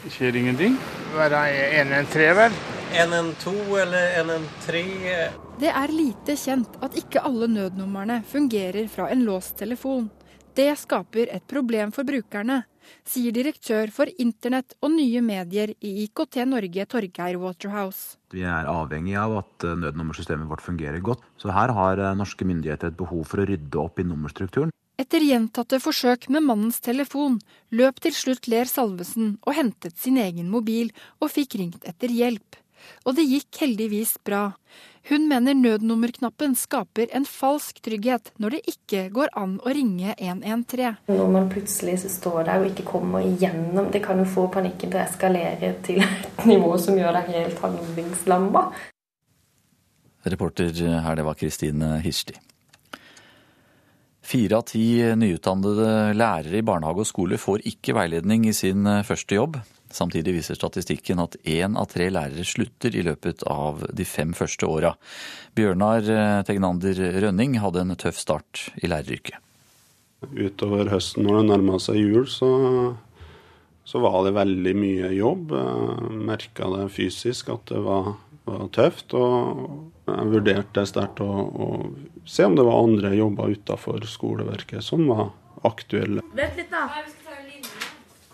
Det 0.04 0.14
skjer 0.16 0.40
ingenting. 0.40 0.78
Er 1.18 1.36
113, 1.84 2.36
vel? 2.38 2.56
112 2.98 3.78
eller 3.82 4.14
113 4.22 5.60
Det 5.60 5.72
er 5.76 5.92
lite 5.92 6.38
kjent 6.40 6.78
at 6.86 6.96
ikke 6.96 7.24
alle 7.28 7.50
nødnumrene 7.52 8.22
fungerer 8.28 8.88
fra 8.88 9.10
en 9.12 9.26
låst 9.28 9.58
telefon. 9.60 10.08
Det 10.56 10.70
skaper 10.80 11.34
et 11.36 11.44
problem 11.48 11.92
for 11.92 12.08
brukerne, 12.08 12.62
sier 13.08 13.36
direktør 13.36 13.92
for 13.94 14.12
internett 14.22 14.78
og 14.82 14.94
nye 14.96 15.22
medier 15.26 15.74
i 15.80 15.94
IKT 16.06 16.42
Norge, 16.48 16.88
Torgeir 16.90 17.40
Waterhouse. 17.42 18.18
Vi 18.34 18.44
er 18.44 18.68
avhengig 18.70 19.16
av 19.20 19.38
at 19.44 19.68
nødnummersystemet 19.84 20.50
vårt 20.50 20.66
fungerer 20.66 21.00
godt. 21.04 21.24
Så 21.40 21.54
her 21.56 21.72
har 21.76 22.02
norske 22.18 22.48
myndigheter 22.48 22.92
et 22.92 23.00
behov 23.00 23.24
for 23.30 23.44
å 23.44 23.48
rydde 23.48 23.80
opp 23.82 24.02
i 24.02 24.08
nummerstrukturen. 24.08 24.74
Etter 24.98 25.22
gjentatte 25.22 25.78
forsøk 25.78 26.26
med 26.34 26.42
mannens 26.48 26.80
telefon 26.82 27.36
løp 27.70 28.00
til 28.02 28.16
slutt 28.18 28.48
Ler 28.50 28.66
Salvesen 28.66 29.36
og 29.46 29.54
hentet 29.54 29.94
sin 30.02 30.18
egen 30.18 30.50
mobil 30.50 30.90
og 31.22 31.30
fikk 31.30 31.60
ringt 31.62 31.86
etter 31.86 32.10
hjelp. 32.10 32.58
Og 33.06 33.14
det 33.18 33.28
gikk 33.30 33.60
heldigvis 33.62 34.16
bra. 34.26 34.56
Hun 35.08 35.30
mener 35.30 35.56
nødnummerknappen 35.56 36.52
skaper 36.60 37.14
en 37.16 37.24
falsk 37.24 37.78
trygghet 37.86 38.34
når 38.44 38.58
det 38.58 38.74
ikke 38.74 39.06
går 39.16 39.30
an 39.40 39.54
å 39.64 39.72
ringe 39.72 40.12
113. 40.18 40.98
Når 41.08 41.30
man 41.32 41.48
plutselig 41.48 41.96
står 42.12 42.42
der 42.50 42.60
og 42.60 42.68
ikke 42.74 42.84
kommer 42.90 43.24
igjennom, 43.24 43.88
det 43.94 44.02
kan 44.04 44.20
jo 44.20 44.26
få 44.28 44.50
panikken 44.52 44.92
til 44.92 45.00
å 45.00 45.06
eskalere 45.06 45.72
til 45.88 46.04
et 46.04 46.44
nivå 46.50 46.74
som 46.84 47.00
gjør 47.00 47.22
deg 47.22 47.32
helt 47.38 47.64
handlingslamma. 47.64 48.66
Reporter 50.28 50.76
her, 50.76 51.16
det 51.16 51.24
var 51.24 51.40
Kristine 51.40 52.02
Hirsti. 52.04 52.36
Fire 54.28 54.60
av 54.60 54.66
ti 54.68 54.84
nyutdannede 55.16 56.14
lærere 56.18 56.60
i 56.60 56.66
barnehage 56.68 57.06
og 57.06 57.08
skole 57.08 57.40
får 57.40 57.64
ikke 57.70 57.96
veiledning 57.96 58.50
i 58.50 58.56
sin 58.56 58.84
første 59.08 59.38
jobb. 59.38 59.56
Samtidig 59.94 60.34
viser 60.36 60.58
statistikken 60.60 61.22
at 61.24 61.38
én 61.48 61.78
av 61.80 61.88
tre 61.94 62.10
lærere 62.12 62.44
slutter 62.44 62.92
i 62.92 63.06
løpet 63.08 63.46
av 63.48 63.86
de 63.96 64.04
fem 64.04 64.36
første 64.36 64.68
åra. 64.68 64.92
Bjørnar 65.56 66.44
Tegnander 66.48 67.00
Rønning 67.24 67.56
hadde 67.64 67.86
en 67.86 67.96
tøff 67.96 68.20
start 68.20 68.68
i 68.84 68.92
læreryrket. 68.92 69.40
Utover 70.34 70.90
høsten 70.90 71.28
når 71.28 71.40
det 71.40 71.50
nærma 71.52 71.78
seg 71.82 72.00
jul, 72.02 72.26
så, 72.26 72.50
så, 73.86 74.00
var 74.02 74.24
det 74.26 74.34
veldig 74.38 74.74
mye 74.78 75.12
jobb. 75.14 75.54
Jeg 75.54 76.22
merka 76.28 76.70
det 76.74 76.88
fysisk 76.96 77.52
at 77.54 77.70
det 77.70 77.84
var, 77.86 78.16
var 78.48 78.68
tøft. 78.76 79.14
Og 79.18 80.08
jeg 80.08 80.32
vurderte 80.34 80.86
sterkt 80.90 81.22
å, 81.24 81.28
å 81.28 81.68
se 82.26 82.48
om 82.48 82.56
det 82.58 82.66
var 82.68 82.82
andre 82.88 83.14
jobber 83.18 83.54
utafor 83.58 84.08
skoleverket 84.08 84.86
som 84.86 85.06
var 85.12 85.30
aktuelle. 85.68 86.24
Vent 86.38 86.60
litt, 86.60 86.72
da. 86.72 86.88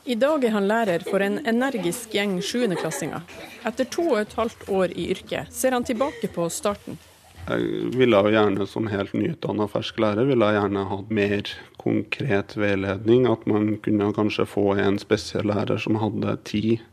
I 0.03 0.18
dag 0.20 0.43
er 0.43 0.51
han 0.51 0.66
lærer 0.68 1.03
for 1.07 1.24
en 1.24 1.38
energisk 1.47 2.11
gjeng 2.11 2.36
sjuendeklassinger. 2.43 3.24
Etter 3.64 3.88
to 3.88 4.03
og 4.09 4.18
et 4.20 4.34
halvt 4.36 4.66
år 4.68 4.91
i 4.99 5.05
yrket 5.14 5.53
ser 5.55 5.72
han 5.72 5.86
tilbake 5.88 6.28
på 6.36 6.49
starten. 6.51 6.97
Jeg 7.43 7.93
ville 7.95 8.20
jo 8.24 8.32
gjerne 8.32 8.66
som 8.68 8.89
helt 8.91 9.14
nyutdanna 9.16 9.70
fersk 9.72 10.01
lærer 10.03 10.28
ville 10.28 10.47
jeg 10.47 10.59
gjerne 10.59 10.84
hatt 10.89 11.09
mer 11.11 11.53
konkret 11.80 12.55
veiledning. 12.59 13.30
At 13.32 13.47
man 13.47 13.78
kunne 13.84 14.11
kanskje 14.16 14.47
få 14.47 14.74
en 14.84 14.99
spesiell 14.99 15.47
lærer 15.51 15.80
som 15.80 15.99
hadde 16.03 16.36
tid 16.51 16.84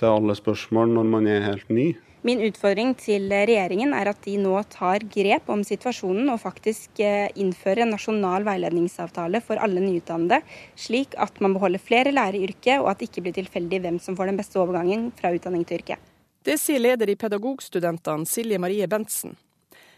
til 0.00 0.08
alle 0.08 0.36
spørsmål 0.36 0.92
når 0.96 1.12
man 1.12 1.28
er 1.28 1.44
helt 1.50 1.68
ny. 1.68 1.90
Min 2.22 2.38
utfordring 2.46 2.92
til 3.02 3.24
regjeringen 3.34 3.90
er 3.98 4.12
at 4.12 4.20
de 4.22 4.36
nå 4.38 4.54
tar 4.70 5.02
grep 5.10 5.48
om 5.50 5.64
situasjonen 5.66 6.28
og 6.30 6.38
faktisk 6.44 7.00
innfører 7.02 7.82
en 7.82 7.90
nasjonal 7.96 8.46
veiledningsavtale 8.46 9.40
for 9.42 9.58
alle 9.58 9.82
nyutdannede, 9.82 10.38
slik 10.78 11.16
at 11.18 11.40
man 11.42 11.56
beholder 11.56 11.82
flere 11.82 12.12
lærere 12.14 12.38
i 12.38 12.46
yrket, 12.46 12.78
og 12.78 12.92
at 12.92 13.00
det 13.00 13.10
ikke 13.10 13.24
blir 13.26 13.34
tilfeldig 13.40 13.80
hvem 13.82 13.98
som 13.98 14.14
får 14.14 14.30
den 14.30 14.38
beste 14.38 14.60
overgangen 14.62 15.08
fra 15.18 15.32
utdanning 15.34 15.66
til 15.66 15.82
yrke. 15.82 15.98
Det 16.46 16.60
sier 16.62 16.78
leder 16.78 17.10
i 17.10 17.18
Pedagogstudentene, 17.18 18.26
Silje 18.26 18.62
Marie 18.62 18.86
Bentsen. 18.86 19.34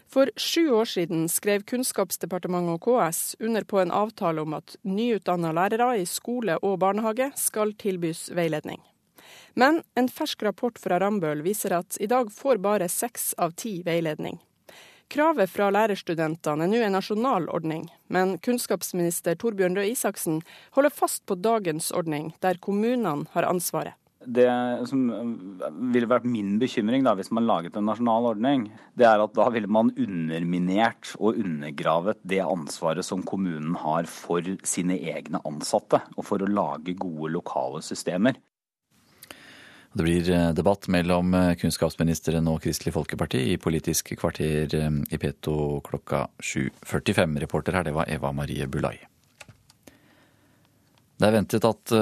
For 0.09 0.29
sju 0.37 0.73
år 0.77 0.89
siden 0.89 1.29
skrev 1.29 1.61
Kunnskapsdepartementet 1.69 2.77
og 2.77 2.83
KS 2.85 3.21
under 3.41 3.65
på 3.69 3.81
en 3.81 3.93
avtale 3.93 4.41
om 4.41 4.57
at 4.57 4.77
nyutdanna 4.81 5.53
lærere 5.53 5.93
i 6.01 6.09
skole 6.09 6.57
og 6.61 6.79
barnehage 6.81 7.31
skal 7.37 7.77
tilbys 7.77 8.31
veiledning. 8.33 8.81
Men 9.53 9.81
en 9.95 10.09
fersk 10.11 10.43
rapport 10.43 10.79
fra 10.81 10.99
Rambøll 10.99 11.43
viser 11.45 11.77
at 11.79 11.97
i 11.99 12.09
dag 12.11 12.31
får 12.33 12.61
bare 12.63 12.89
seks 12.91 13.33
av 13.37 13.55
ti 13.59 13.79
veiledning. 13.85 14.39
Kravet 15.11 15.51
fra 15.53 15.67
lærerstudentene 15.69 16.65
er 16.65 16.71
nå 16.71 16.79
en 16.81 16.95
nasjonal 16.97 17.45
ordning, 17.53 17.85
men 18.09 18.39
kunnskapsminister 18.45 19.37
Torbjørn 19.37 19.77
Røe 19.77 19.91
Isaksen 19.91 20.39
holder 20.77 20.93
fast 20.93 21.21
på 21.29 21.37
dagens 21.37 21.91
ordning, 21.93 22.31
der 22.41 22.57
kommunene 22.57 23.29
har 23.35 23.45
ansvaret. 23.45 23.93
Det 24.25 24.47
som 24.89 25.03
ville 25.93 26.09
vært 26.09 26.25
min 26.25 26.55
bekymring 26.57 27.03
da, 27.05 27.13
hvis 27.13 27.29
man 27.35 27.45
laget 27.45 27.75
en 27.77 27.85
nasjonal 27.85 28.31
ordning, 28.31 28.71
det 28.97 29.05
er 29.05 29.21
at 29.21 29.35
da 29.37 29.45
ville 29.53 29.69
man 29.69 29.91
underminert 29.93 31.11
og 31.19 31.37
undergravet 31.37 32.17
det 32.25 32.41
ansvaret 32.41 33.05
som 33.05 33.21
kommunen 33.21 33.77
har 33.77 34.09
for 34.09 34.41
sine 34.65 34.97
egne 34.97 35.43
ansatte, 35.45 36.01
og 36.17 36.25
for 36.25 36.41
å 36.41 36.49
lage 36.49 36.97
gode 36.97 37.35
lokale 37.35 37.83
systemer. 37.85 38.39
Det 39.95 40.03
blir 40.03 40.29
eh, 40.29 40.49
debatt 40.51 40.89
mellom 40.91 41.33
eh, 41.33 41.53
kunnskapsministeren 41.55 42.49
og 42.51 42.59
Kristelig 42.65 42.91
Folkeparti 42.97 43.39
i 43.53 43.55
Politisk 43.55 44.11
kvarter 44.19 44.73
eh, 44.75 44.97
i 45.07 45.19
P2 45.21 45.53
klokka 45.87 46.25
7.45. 46.43 47.37
Reporter 47.45 47.77
her, 47.79 47.87
det 47.87 47.93
var 47.95 48.11
Eva 48.11 48.33
Marie 48.35 48.67
Bulai. 48.67 48.97
Det 51.15 51.29
er 51.29 51.35
ventet 51.37 51.63
at 51.63 51.93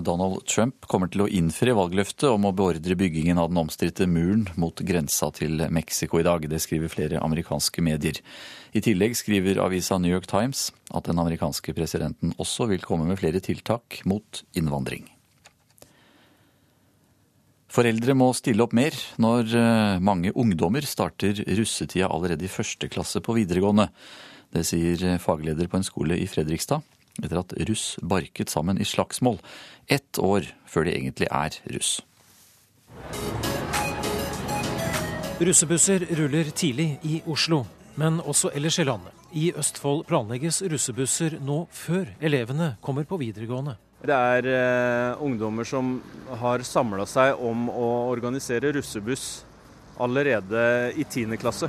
Donald 0.00 0.46
Trump 0.48 0.86
kommer 0.88 1.10
til 1.12 1.26
å 1.26 1.28
innfri 1.28 1.74
valgløftet 1.76 2.24
om 2.30 2.46
å 2.48 2.54
beordre 2.56 2.96
byggingen 2.96 3.36
av 3.36 3.50
den 3.50 3.60
omstridte 3.60 4.06
muren 4.08 4.46
mot 4.56 4.80
grensa 4.80 5.28
til 5.36 5.60
Mexico 5.68 6.22
i 6.22 6.24
dag. 6.24 6.48
Det 6.48 6.64
skriver 6.64 6.88
flere 6.88 7.20
amerikanske 7.20 7.84
medier. 7.84 8.24
I 8.72 8.80
tillegg 8.80 9.20
skriver 9.20 9.60
avisa 9.60 10.00
New 10.00 10.16
York 10.16 10.24
Times 10.32 10.70
at 10.88 11.04
den 11.04 11.20
amerikanske 11.20 11.76
presidenten 11.76 12.32
også 12.40 12.72
vil 12.72 12.80
komme 12.80 13.12
med 13.12 13.20
flere 13.20 13.44
tiltak 13.44 14.00
mot 14.08 14.40
innvandring. 14.56 15.12
Foreldre 17.72 18.12
må 18.12 18.28
stille 18.36 18.60
opp 18.66 18.74
mer 18.76 18.92
når 19.22 19.54
eh, 19.56 20.00
mange 20.04 20.32
ungdommer 20.36 20.84
starter 20.84 21.38
russetida 21.56 22.10
allerede 22.12 22.44
i 22.44 22.52
første 22.52 22.88
klasse 22.92 23.22
på 23.24 23.36
videregående. 23.38 23.86
Det 24.52 24.66
sier 24.68 25.16
fagleder 25.22 25.70
på 25.72 25.78
en 25.80 25.86
skole 25.86 26.18
i 26.20 26.26
Fredrikstad, 26.28 26.84
etter 27.22 27.40
at 27.40 27.54
russ 27.70 27.94
barket 28.04 28.52
sammen 28.52 28.76
i 28.76 28.84
slagsmål 28.84 29.40
ett 29.88 30.20
år 30.20 30.50
før 30.68 30.84
de 30.84 30.96
egentlig 30.98 31.30
er 31.32 31.56
russ. 31.72 31.94
Russebusser 35.42 36.04
ruller 36.20 36.52
tidlig 36.52 36.98
i 37.08 37.22
Oslo, 37.26 37.64
men 37.96 38.20
også 38.20 38.52
ellers 38.54 38.78
i 38.78 38.86
landet. 38.86 39.16
I 39.32 39.48
Østfold 39.56 40.04
planlegges 40.10 40.60
russebusser 40.68 41.38
nå 41.40 41.64
før 41.72 42.12
elevene 42.20 42.74
kommer 42.84 43.08
på 43.08 43.16
videregående. 43.24 43.78
Det 44.02 44.14
er 44.14 44.46
eh, 44.50 45.22
ungdommer 45.22 45.66
som 45.68 45.94
har 46.40 46.64
samla 46.66 47.06
seg 47.06 47.38
om 47.38 47.68
å 47.70 47.88
organisere 48.10 48.72
russebuss 48.74 49.44
allerede 50.02 50.90
i 50.98 51.04
10. 51.06 51.36
klasse. 51.38 51.68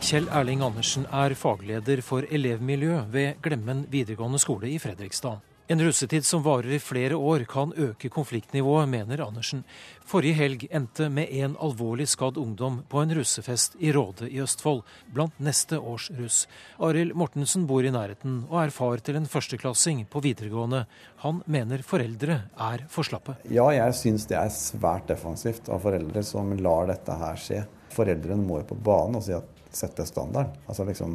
Kjell 0.00 0.30
Erling 0.32 0.64
Andersen 0.64 1.04
er 1.12 1.36
fagleder 1.36 2.00
for 2.00 2.24
elevmiljø 2.24 3.02
ved 3.12 3.42
Glemmen 3.44 3.84
videregående 3.92 4.40
skole 4.40 4.72
i 4.72 4.78
Fredrikstad. 4.80 5.42
En 5.70 5.80
russetid 5.80 6.24
som 6.26 6.42
varer 6.42 6.72
i 6.74 6.78
flere 6.82 7.14
år 7.14 7.44
kan 7.46 7.70
øke 7.78 8.08
konfliktnivået, 8.10 8.88
mener 8.90 9.20
Andersen. 9.22 9.60
Forrige 10.02 10.34
helg 10.34 10.64
endte 10.66 11.06
med 11.06 11.30
en 11.30 11.52
alvorlig 11.62 12.08
skadd 12.10 12.40
ungdom 12.42 12.80
på 12.90 12.98
en 12.98 13.12
russefest 13.14 13.76
i 13.78 13.92
Råde 13.94 14.26
i 14.26 14.40
Østfold, 14.42 14.80
blant 15.14 15.36
neste 15.38 15.78
års 15.78 16.08
russ. 16.18 16.48
Arild 16.82 17.14
Mortensen 17.14 17.68
bor 17.70 17.86
i 17.86 17.92
nærheten 17.94 18.40
og 18.48 18.56
er 18.64 18.72
far 18.74 18.98
til 19.06 19.20
en 19.20 19.28
førsteklassing 19.30 20.00
på 20.10 20.22
videregående. 20.24 20.80
Han 21.22 21.38
mener 21.46 21.84
foreldre 21.86 22.40
er 22.58 22.82
for 22.90 23.06
slappe. 23.06 23.36
Ja, 23.46 23.68
jeg 23.70 23.94
syns 23.94 24.26
det 24.26 24.40
er 24.40 24.50
svært 24.50 25.06
defensivt 25.12 25.70
av 25.70 25.84
foreldre 25.84 26.24
som 26.26 26.50
lar 26.58 26.90
dette 26.90 27.14
her 27.20 27.38
skje. 27.38 27.60
Foreldrene 27.94 28.42
må 28.42 28.58
jo 28.64 28.72
på 28.72 28.80
banen 28.90 29.20
og 29.20 29.22
si 29.28 29.38
at 29.38 29.62
sette 29.70 30.08
standarden. 30.10 30.66
Altså 30.66 30.88
liksom 30.90 31.14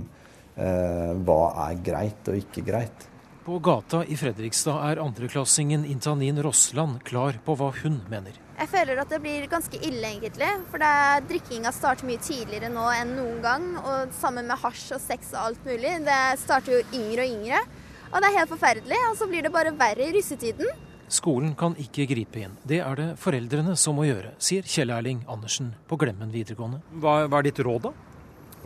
eh, 0.55 1.11
hva 1.27 1.41
er 1.65 1.83
greit 1.91 2.31
og 2.31 2.39
ikke 2.39 2.63
greit. 2.71 3.09
På 3.45 3.59
gata 3.59 3.99
i 4.09 4.15
Fredrikstad 4.17 4.79
er 4.87 4.99
andreklassingen 5.03 5.83
Intanin 5.85 6.39
Rossland 6.41 7.03
klar 7.05 7.35
på 7.45 7.53
hva 7.59 7.67
hun 7.83 7.99
mener. 8.09 8.33
Jeg 8.57 8.71
føler 8.71 8.97
at 8.97 9.11
det 9.13 9.19
blir 9.21 9.45
ganske 9.51 9.77
ille, 9.85 10.01
egentlig. 10.15 10.49
For 10.71 10.81
det 10.81 11.27
drikkinga 11.29 11.69
starter 11.75 12.09
mye 12.09 12.23
tidligere 12.25 12.71
nå 12.73 12.87
enn 12.95 13.13
noen 13.19 13.37
gang. 13.45 13.69
Og 13.83 14.17
sammen 14.17 14.49
med 14.49 14.57
hasj 14.63 14.95
og 14.97 15.03
sex 15.03 15.29
og 15.35 15.43
alt 15.43 15.69
mulig. 15.69 15.93
Det 16.09 16.19
starter 16.41 16.73
jo 16.73 16.81
yngre 16.97 17.27
og 17.27 17.37
yngre. 17.37 17.61
Og 18.09 18.17
det 18.17 18.31
er 18.31 18.37
helt 18.39 18.53
forferdelig. 18.55 19.01
Og 19.11 19.21
så 19.21 19.29
blir 19.29 19.45
det 19.45 19.53
bare 19.53 19.77
verre 19.77 20.09
i 20.09 20.17
russetiden. 20.17 20.83
Skolen 21.21 21.53
kan 21.53 21.77
ikke 21.77 22.09
gripe 22.15 22.41
inn. 22.47 22.59
Det 22.65 22.81
er 22.81 22.97
det 22.97 23.09
foreldrene 23.21 23.77
som 23.77 24.01
må 24.01 24.09
gjøre, 24.09 24.33
sier 24.41 24.65
Kjell 24.65 24.89
Erling 24.89 25.21
Andersen 25.29 25.75
på 25.85 26.01
Glemmen 26.01 26.33
videregående. 26.33 26.81
Hva, 26.97 27.19
hva 27.29 27.43
er 27.43 27.51
ditt 27.51 27.61
råd, 27.61 27.91
da? 27.91 27.93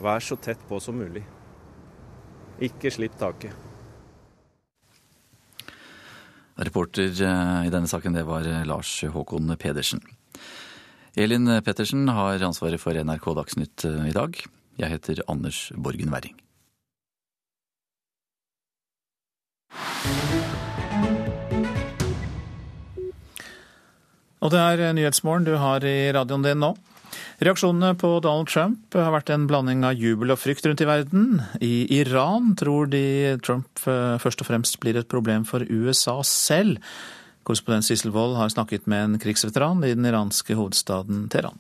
Vær 0.08 0.24
så 0.24 0.40
tett 0.40 0.64
på 0.72 0.80
som 0.80 0.96
mulig. 1.04 1.28
Ikke 2.64 2.96
slipp 2.96 3.20
taket. 3.20 3.68
Reporter 6.60 7.08
eh, 7.24 7.68
i 7.68 7.72
denne 7.72 7.88
saken 7.88 8.16
det 8.18 8.26
var 8.28 8.48
eh, 8.48 8.66
Lars 8.68 8.92
Håkon 9.14 9.56
Pedersen. 9.60 10.02
Elin 11.16 11.48
Pettersen 11.64 12.08
har 12.12 12.44
ansvaret 12.44 12.82
for 12.82 12.96
NRK 12.96 13.32
Dagsnytt 13.38 13.86
eh, 13.88 14.10
i 14.12 14.16
dag. 14.16 14.36
Jeg 14.80 14.92
heter 14.92 15.24
Anders 15.32 15.70
Borgen 15.76 16.12
Werring. 16.12 16.36
Og 24.40 24.52
det 24.52 24.60
er 24.60 24.94
Nyhetsmorgen 24.96 25.48
du 25.48 25.56
har 25.60 25.84
i 25.84 26.12
radioen 26.16 26.44
din 26.44 26.64
nå. 26.64 26.74
Reaksjonene 27.40 27.94
på 27.96 28.18
Donald 28.20 28.50
Trump 28.52 28.96
har 29.00 29.14
vært 29.16 29.30
en 29.32 29.46
blanding 29.48 29.86
av 29.88 29.96
jubel 29.96 30.34
og 30.34 30.42
frykt 30.42 30.66
rundt 30.68 30.82
i 30.84 30.88
verden. 30.90 31.38
I 31.64 31.86
Iran 32.02 32.52
tror 32.60 32.90
de 32.92 33.38
Trump 33.40 33.80
eh, 33.88 34.18
først 34.20 34.44
og 34.44 34.50
fremst 34.50 34.76
blir 34.84 35.00
et 35.00 35.08
problem 35.08 35.46
for 35.48 35.64
USA 35.64 36.18
selv. 36.28 36.84
Korrespondent 37.48 37.88
Sissel 37.88 38.12
Wold 38.12 38.36
har 38.36 38.52
snakket 38.52 38.92
med 38.92 39.06
en 39.06 39.22
krigsveteran 39.24 39.80
i 39.88 39.94
den 39.96 40.10
iranske 40.12 40.60
hovedstaden 40.60 41.30
Teheran. 41.32 41.56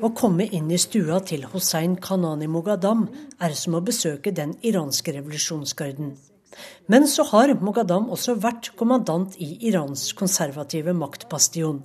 Å 0.00 0.12
komme 0.16 0.48
inn 0.48 0.72
i 0.72 0.80
stua 0.80 1.20
til 1.20 1.44
Hossein 1.52 2.00
Kanani 2.00 2.48
Mogadam 2.48 3.04
er 3.36 3.52
som 3.52 3.76
å 3.76 3.84
besøke 3.84 4.32
den 4.32 4.56
iranske 4.64 5.12
revolusjonsgarden. 5.20 6.16
Men 6.88 7.04
så 7.04 7.28
har 7.36 7.52
Mogadam 7.60 8.08
også 8.08 8.40
vært 8.40 8.72
kommandant 8.80 9.36
i 9.36 9.52
Irans 9.68 10.08
konservative 10.16 10.96
maktbastion. 10.96 11.84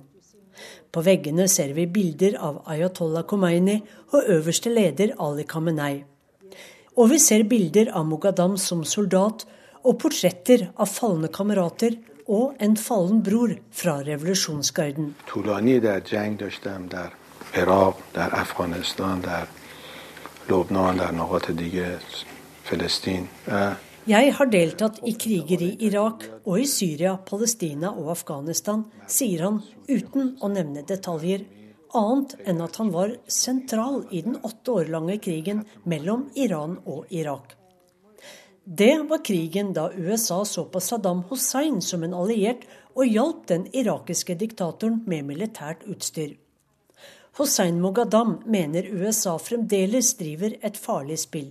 På 0.92 1.02
veggene 1.04 1.48
ser 1.48 1.72
vi 1.76 1.86
bilder 1.86 2.38
av 2.40 2.62
Ayatollah 2.66 3.26
Khomeini 3.28 3.80
og 4.12 4.30
øverste 4.36 4.72
leder 4.72 5.14
Ali 5.18 5.44
Khamenei. 5.44 6.04
Og 6.96 7.10
vi 7.10 7.18
ser 7.20 7.44
bilder 7.44 7.90
av 7.92 8.06
Mogadam 8.08 8.56
som 8.56 8.84
soldat 8.84 9.44
og 9.84 9.98
portretter 10.00 10.70
av 10.76 10.88
falne 10.88 11.28
kamerater 11.28 11.98
og 12.26 12.56
en 12.58 12.76
fallen 12.76 13.20
bror 13.22 13.52
fra 13.70 14.00
revolusjonsgarden. 14.06 15.14
Irak, 17.56 17.96
der 18.14 18.34
Afghanistan, 18.34 19.22
der 19.22 19.46
Lobnan, 20.48 20.98
der 20.98 21.12
Nagat 21.12 21.58
Diget, 21.58 22.26
Palestin 22.68 23.28
jeg 24.06 24.32
har 24.38 24.46
deltatt 24.46 25.00
i 25.02 25.16
kriger 25.18 25.62
i 25.66 25.72
Irak 25.88 26.22
og 26.44 26.60
i 26.62 26.66
Syria, 26.70 27.16
Palestina 27.18 27.90
og 27.90 28.12
Afghanistan, 28.12 28.84
sier 29.10 29.42
han 29.42 29.56
uten 29.88 30.36
å 30.38 30.50
nevne 30.52 30.84
detaljer, 30.86 31.42
annet 31.96 32.36
enn 32.46 32.62
at 32.62 32.78
han 32.78 32.92
var 32.94 33.16
sentral 33.26 34.04
i 34.14 34.22
den 34.22 34.38
åtte 34.46 34.78
år 34.78 34.92
lange 34.94 35.18
krigen 35.18 35.64
mellom 35.90 36.28
Iran 36.38 36.78
og 36.84 37.10
Irak. 37.10 37.56
Det 38.62 38.94
var 39.10 39.24
krigen 39.26 39.74
da 39.74 39.88
USA 39.90 40.44
så 40.46 40.68
på 40.70 40.82
Saddam 40.82 41.24
Hussein 41.26 41.82
som 41.82 42.06
en 42.06 42.14
alliert 42.14 42.62
og 42.94 43.10
hjalp 43.10 43.44
den 43.50 43.66
irakiske 43.74 44.38
diktatoren 44.38 45.02
med 45.06 45.26
militært 45.26 45.82
utstyr. 45.90 46.36
Hossein 47.36 47.80
Mogadam 47.80 48.38
mener 48.46 48.86
USA 48.88 49.34
fremdeles 49.36 50.14
driver 50.16 50.54
et 50.64 50.76
farlig 50.80 51.18
spill. 51.20 51.50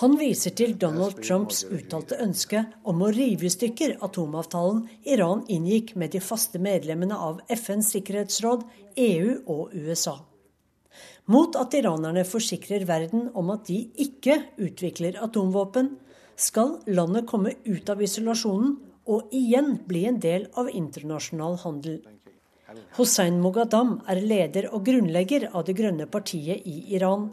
Han 0.00 0.16
viser 0.18 0.56
til 0.58 0.72
Donald 0.82 1.20
Trumps 1.20 1.60
uttalte 1.70 2.18
ønske 2.24 2.64
om 2.82 3.04
å 3.06 3.12
rive 3.14 3.46
i 3.46 3.52
stykker 3.54 3.94
atomavtalen 4.02 4.80
Iran 5.06 5.44
inngikk 5.46 5.94
med 5.94 6.16
de 6.16 6.22
faste 6.30 6.58
medlemmene 6.58 7.14
av 7.28 7.38
FNs 7.46 7.92
sikkerhetsråd, 7.94 8.66
EU 9.06 9.36
og 9.46 9.78
USA. 9.78 10.16
Mot 11.30 11.54
at 11.62 11.78
iranerne 11.78 12.26
forsikrer 12.26 12.88
verden 12.90 13.30
om 13.38 13.54
at 13.54 13.70
de 13.70 13.84
ikke 14.02 14.40
utvikler 14.66 15.22
atomvåpen, 15.22 15.94
skal 16.36 16.80
landet 16.90 17.30
komme 17.30 17.54
ut 17.64 17.88
av 17.88 18.02
isolasjonen 18.02 18.76
og 19.06 19.30
igjen 19.34 19.76
bli 19.86 20.04
en 20.10 20.18
del 20.20 20.50
av 20.58 20.68
internasjonal 20.74 21.60
handel. 21.62 22.02
Hossein 22.96 23.40
Moghadam 23.42 24.00
er 24.08 24.20
leder 24.20 24.70
og 24.72 24.84
grunnlegger 24.86 25.50
av 25.52 25.66
det 25.68 25.76
grønne 25.78 26.06
partiet 26.10 26.64
i 26.66 26.94
Iran. 26.96 27.30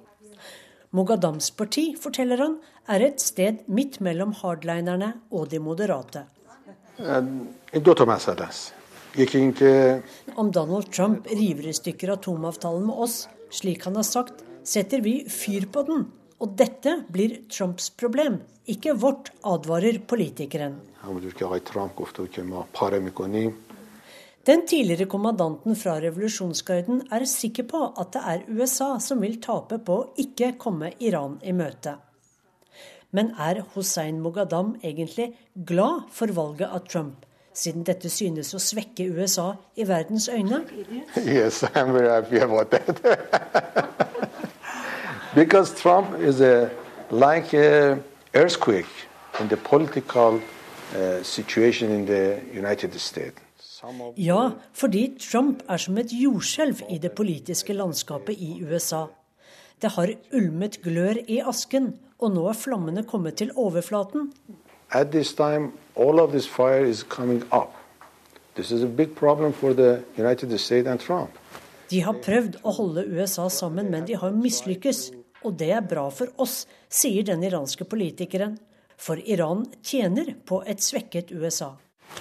Moghadams 0.94 1.50
parti, 1.58 1.96
forteller 1.98 2.38
han, 2.44 2.58
er 2.88 3.02
et 3.08 3.22
sted 3.24 3.64
midt 3.68 4.00
mellom 4.04 4.34
hardlinerne 4.44 5.14
og 5.32 5.50
de 5.50 5.60
moderate. 5.64 6.26
Om 10.36 10.52
Donald 10.52 10.92
Trump 10.94 11.28
river 11.32 11.70
i 11.70 11.74
stykker 11.74 12.14
atomavtalen 12.14 12.86
med 12.90 13.06
oss, 13.08 13.28
slik 13.50 13.88
han 13.88 13.98
har 13.98 14.06
sagt, 14.06 14.44
setter 14.64 15.02
vi 15.02 15.24
fyr 15.30 15.66
på 15.74 15.84
den. 15.90 16.06
Og 16.42 16.58
dette 16.60 17.00
blir 17.14 17.40
Trumps 17.50 17.90
problem, 17.90 18.42
ikke 18.68 18.94
vårt, 19.00 19.32
advarer 19.48 20.00
politikeren. 20.08 20.76
Den 24.44 24.66
tidligere 24.68 25.06
kommandanten 25.08 25.76
fra 25.80 25.94
revolusjonsgarden 26.04 27.06
er 27.16 27.24
sikker 27.32 27.64
på 27.64 27.80
at 28.02 28.10
det 28.12 28.24
er 28.28 28.42
USA 28.52 28.98
som 29.00 29.22
vil 29.24 29.38
tape 29.40 29.78
på 29.80 29.96
å 29.96 30.08
ikke 30.20 30.50
komme 30.60 30.90
Iran 31.00 31.38
i 31.48 31.54
møte. 31.56 31.94
Men 33.16 33.30
er 33.40 33.62
Hussein 33.72 34.20
Moghadam 34.20 34.74
egentlig 34.84 35.30
glad 35.70 36.10
for 36.12 36.34
valget 36.36 36.68
av 36.76 36.84
Trump, 36.92 37.24
siden 37.56 37.86
dette 37.88 38.12
synes 38.12 38.52
å 38.52 38.60
svekke 38.60 39.06
USA 39.16 39.54
i 39.80 39.88
verdens 39.88 40.28
øyne? 40.28 40.60
Yes, 41.24 41.64
I'm 41.64 41.94
very 41.96 42.12
happy 42.12 42.44
about 42.44 42.72
that. 42.72 43.00
Because 45.40 45.72
Trump 45.80 46.20
is 46.20 46.42
a, 46.42 46.70
like 47.12 47.54
an 47.54 48.04
earthquake 48.34 49.08
in 49.40 49.48
the 49.48 49.58
political 49.58 50.42
uh, 50.96 51.24
situation 51.24 51.92
in 51.92 52.06
the 52.06 52.42
United 52.52 53.00
States. 53.00 53.43
Ja, 54.18 54.52
fordi 54.74 55.18
Trump 55.20 55.64
er 55.70 55.82
som 55.82 55.98
et 56.00 56.14
jordskjelv 56.16 56.86
i 56.90 56.98
det 57.04 57.12
politiske 57.18 57.76
landskapet 57.76 58.40
i 58.40 58.56
USA. 58.64 59.08
Det 59.82 59.92
har 59.98 60.14
ulmet 60.32 60.80
glør 60.84 61.20
i 61.28 61.42
asken, 61.44 61.94
og 62.20 62.32
nå 62.32 62.46
er 62.48 62.56
flammene 62.56 63.04
kommet 63.04 63.42
til 63.42 63.52
overflaten. 63.60 64.32
At 64.92 65.12
this 65.12 65.34
time, 65.34 65.74
all 65.96 66.20
of 66.20 66.32
this 66.32 66.48
fire 66.48 66.88
is 66.88 67.04
coming 67.04 67.44
up. 67.52 67.76
This 68.56 68.72
is 68.72 68.84
a 68.84 68.88
big 68.88 69.16
problem 69.16 69.54
for 69.54 69.74
the 69.74 70.04
United 70.18 70.58
States 70.60 70.88
and 70.88 71.00
Trump. 71.00 71.30
De 71.90 72.00
har 72.02 72.16
prøvd 72.24 72.62
å 72.64 72.72
holde 72.78 73.04
USA 73.10 73.50
sammen, 73.50 73.92
men 73.92 74.06
de 74.08 74.16
har 74.16 74.32
mislykkes. 74.32 75.10
Og 75.44 75.58
det 75.60 75.72
er 75.76 75.84
bra 75.84 76.08
for 76.14 76.32
oss, 76.40 76.64
sier 76.90 77.26
den 77.28 77.44
iranske 77.44 77.84
politikeren. 77.90 78.56
For 78.98 79.20
Iran 79.20 79.66
tjener 79.84 80.36
på 80.48 80.62
et 80.70 80.80
svekket 80.82 81.34
USA. 81.36 81.74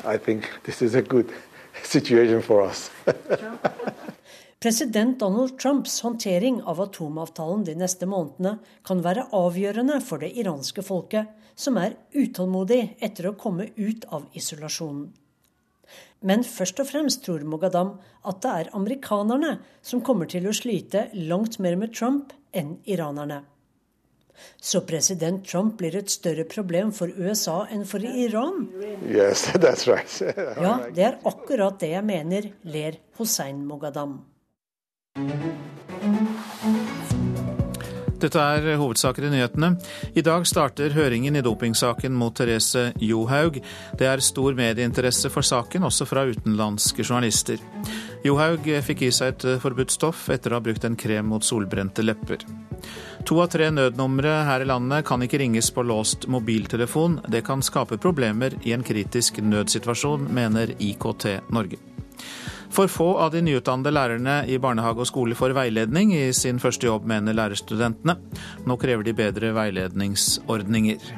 I 0.05 0.17
think 0.17 0.49
this 0.65 0.83
is 0.83 0.95
a 0.95 1.03
good 1.03 1.31
situation 1.94 2.43
for 2.43 2.66
us. 2.66 2.90
President 4.62 5.19
Donald 5.19 5.59
Trumps 5.59 6.01
håndtering 6.01 6.62
av 6.62 6.81
atomavtalen 6.81 7.65
de 7.66 7.74
neste 7.74 8.07
månedene 8.07 8.61
kan 8.86 9.01
være 9.03 9.24
avgjørende 9.35 9.97
for 10.07 10.23
det 10.23 10.31
iranske 10.39 10.85
folket, 10.86 11.32
som 11.59 11.81
er 11.82 11.97
utålmodig 12.15 12.97
etter 13.03 13.27
å 13.27 13.35
komme 13.35 13.73
ut 13.74 14.07
av 14.15 14.28
isolasjonen. 14.39 15.09
Men 16.23 16.44
først 16.47 16.78
og 16.78 16.86
fremst 16.93 17.24
tror 17.27 17.43
Mogadam 17.43 17.97
at 18.23 18.39
det 18.44 18.53
er 18.61 18.70
amerikanerne 18.78 19.57
som 19.82 20.05
kommer 20.07 20.31
til 20.31 20.47
å 20.47 20.55
slite 20.55 21.09
langt 21.19 21.59
mer 21.59 21.74
med 21.81 21.90
Trump 21.99 22.31
enn 22.55 22.77
iranerne. 22.86 23.43
Så 24.61 24.83
president 24.87 25.45
Trump 25.47 25.77
blir 25.81 25.97
et 25.99 26.11
større 26.11 26.45
problem 26.49 26.93
for 26.95 27.11
USA 27.19 27.63
enn 27.71 27.85
for 27.89 28.05
Iran? 28.05 28.67
Yes, 29.07 29.47
that's 29.63 29.89
right. 29.91 30.19
ja, 30.37 30.77
det 30.95 31.09
er 31.11 31.21
akkurat 31.29 31.81
det 31.83 31.95
jeg 31.95 32.07
mener, 32.07 32.53
ler 32.65 33.01
Hossein 33.19 33.65
Mogadam. 33.67 34.21
Dette 38.23 38.39
er 38.39 38.77
hovedsaker 38.78 39.24
i 39.27 39.32
nyhetene. 39.32 39.73
I 40.15 40.23
dag 40.23 40.44
starter 40.47 40.94
høringen 40.94 41.35
i 41.35 41.43
dopingsaken 41.43 42.15
mot 42.15 42.36
Therese 42.39 42.93
Johaug. 43.03 43.59
Det 43.99 44.07
er 44.07 44.23
stor 44.23 44.55
medieinteresse 44.55 45.31
for 45.32 45.43
saken, 45.43 45.89
også 45.89 46.07
fra 46.07 46.23
utenlandske 46.31 47.03
journalister. 47.03 47.59
Johaug 48.23 48.69
fikk 48.86 49.09
i 49.09 49.11
seg 49.11 49.35
et 49.35 49.49
forbudt 49.65 49.90
stoff 49.90 50.28
etter 50.31 50.53
å 50.53 50.61
ha 50.61 50.62
brukt 50.62 50.86
en 50.86 50.99
krem 50.99 51.32
mot 51.35 51.43
solbrente 51.43 52.07
lepper. 52.07 52.47
To 53.27 53.43
av 53.43 53.51
tre 53.51 53.73
nødnumre 53.74 54.39
her 54.47 54.62
i 54.62 54.70
landet 54.70 55.07
kan 55.07 55.23
ikke 55.23 55.43
ringes 55.43 55.73
på 55.74 55.82
låst 55.86 56.28
mobiltelefon. 56.31 57.20
Det 57.27 57.43
kan 57.47 57.62
skape 57.62 57.99
problemer 58.03 58.55
i 58.62 58.74
en 58.77 58.86
kritisk 58.86 59.43
nødsituasjon, 59.43 60.31
mener 60.31 60.77
IKT 60.78 61.32
Norge. 61.51 61.91
For 62.73 62.89
få 62.89 63.19
av 63.20 63.35
de 63.35 63.43
nyutdannede 63.44 63.93
lærerne 63.93 64.36
i 64.49 64.57
barnehage 64.57 65.05
og 65.05 65.09
skole 65.11 65.36
får 65.36 65.53
veiledning 65.57 66.15
i 66.16 66.31
sin 66.32 66.61
første 66.61 66.89
jobb, 66.89 67.05
mener 67.05 67.36
lærerstudentene. 67.36 68.15
Nå 68.65 68.77
krever 68.81 69.05
de 69.05 69.12
bedre 69.16 69.51
veiledningsordninger. 69.59 71.11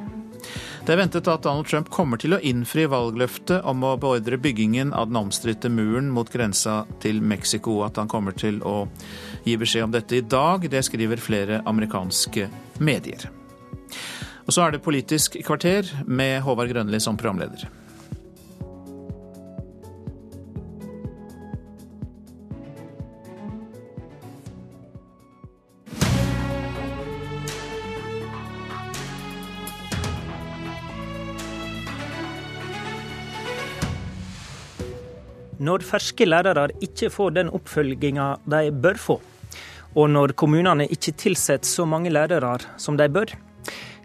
Det 0.84 0.92
er 0.92 0.98
ventet 0.98 1.30
at 1.30 1.44
Donald 1.46 1.68
Trump 1.70 1.92
kommer 1.94 2.18
til 2.20 2.34
å 2.34 2.40
innfri 2.42 2.88
valgløftet 2.90 3.62
om 3.70 3.86
å 3.86 3.94
beordre 4.02 4.36
byggingen 4.36 4.90
av 4.92 5.06
den 5.08 5.20
omstridte 5.22 5.70
muren 5.72 6.10
mot 6.12 6.28
grensa 6.28 6.82
til 7.00 7.22
Mexico. 7.22 7.78
At 7.86 8.02
han 8.02 8.10
kommer 8.10 8.34
til 8.36 8.58
å 8.66 8.88
gi 9.46 9.54
beskjed 9.60 9.86
om 9.86 9.94
dette 9.94 10.18
i 10.18 10.26
dag, 10.26 10.66
det 10.68 10.82
skriver 10.84 11.22
flere 11.22 11.62
amerikanske 11.70 12.50
medier. 12.82 13.30
Og 14.44 14.52
så 14.52 14.66
er 14.66 14.74
det 14.74 14.84
Politisk 14.84 15.38
kvarter 15.46 15.88
med 16.04 16.42
Håvard 16.44 16.74
Grønli 16.74 17.00
som 17.00 17.16
programleder. 17.16 17.83
Når 35.64 35.84
ferske 35.86 36.26
lærere 36.28 36.68
ikke 36.84 37.10
får 37.12 37.36
den 37.38 37.50
oppfølginga 37.56 38.26
de 38.50 38.70
bør 38.84 38.98
få, 39.00 39.16
og 39.94 40.10
når 40.10 40.34
kommunene 40.38 40.86
ikke 40.90 41.14
tilsetter 41.24 41.68
så 41.68 41.86
mange 41.88 42.12
lærere 42.12 42.56
som 42.80 42.98
de 43.00 43.08
bør. 43.08 43.32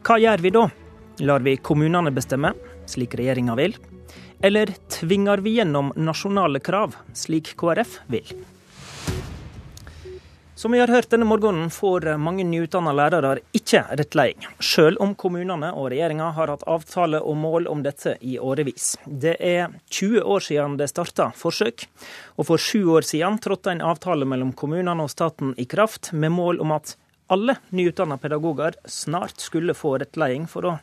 Hva 0.06 0.20
gjør 0.22 0.44
vi 0.46 0.54
da? 0.56 0.68
Lar 1.26 1.44
vi 1.44 1.58
kommunene 1.58 2.14
bestemme, 2.16 2.54
slik 2.88 3.18
regjeringa 3.20 3.58
vil? 3.60 3.76
Eller 4.40 4.72
tvinger 4.88 5.42
vi 5.44 5.58
gjennom 5.58 5.92
nasjonale 6.00 6.62
krav, 6.64 6.96
slik 7.18 7.52
KrF 7.60 8.00
vil? 8.08 8.32
Som 10.60 10.72
vi 10.72 10.80
har 10.80 10.88
hørt 10.88 11.08
denne 11.10 11.24
morgenen, 11.24 11.70
får 11.72 12.18
mange 12.20 12.44
nyutdanna 12.44 12.92
lærere 12.92 13.38
ikke 13.56 13.80
rettleding, 13.96 14.44
selv 14.60 15.00
om 15.00 15.14
kommunene 15.16 15.70
og 15.72 15.86
regjeringa 15.94 16.34
har 16.36 16.52
hatt 16.52 16.66
avtale 16.68 17.22
og 17.24 17.38
mål 17.40 17.70
om 17.72 17.80
dette 17.86 18.18
i 18.20 18.34
årevis. 18.44 18.90
Det 19.08 19.38
er 19.40 19.72
20 19.88 20.20
år 20.20 20.44
siden 20.44 20.76
det 20.76 20.90
starta 20.92 21.30
forsøk, 21.32 21.88
og 22.36 22.50
for 22.52 22.60
sju 22.60 22.92
år 22.98 23.08
siden 23.08 23.40
trådte 23.40 23.72
en 23.72 23.86
avtale 23.94 24.28
mellom 24.28 24.52
kommunene 24.52 25.08
og 25.08 25.14
staten 25.16 25.56
i 25.56 25.64
kraft, 25.64 26.12
med 26.12 26.36
mål 26.36 26.60
om 26.60 26.76
at 26.76 26.98
alle 27.32 27.56
nyutdanna 27.72 28.20
pedagoger 28.20 28.76
snart 28.84 29.40
skulle 29.40 29.72
få 29.72 29.96
rettleding 30.04 30.44
for 30.44 30.68
å 30.68 30.78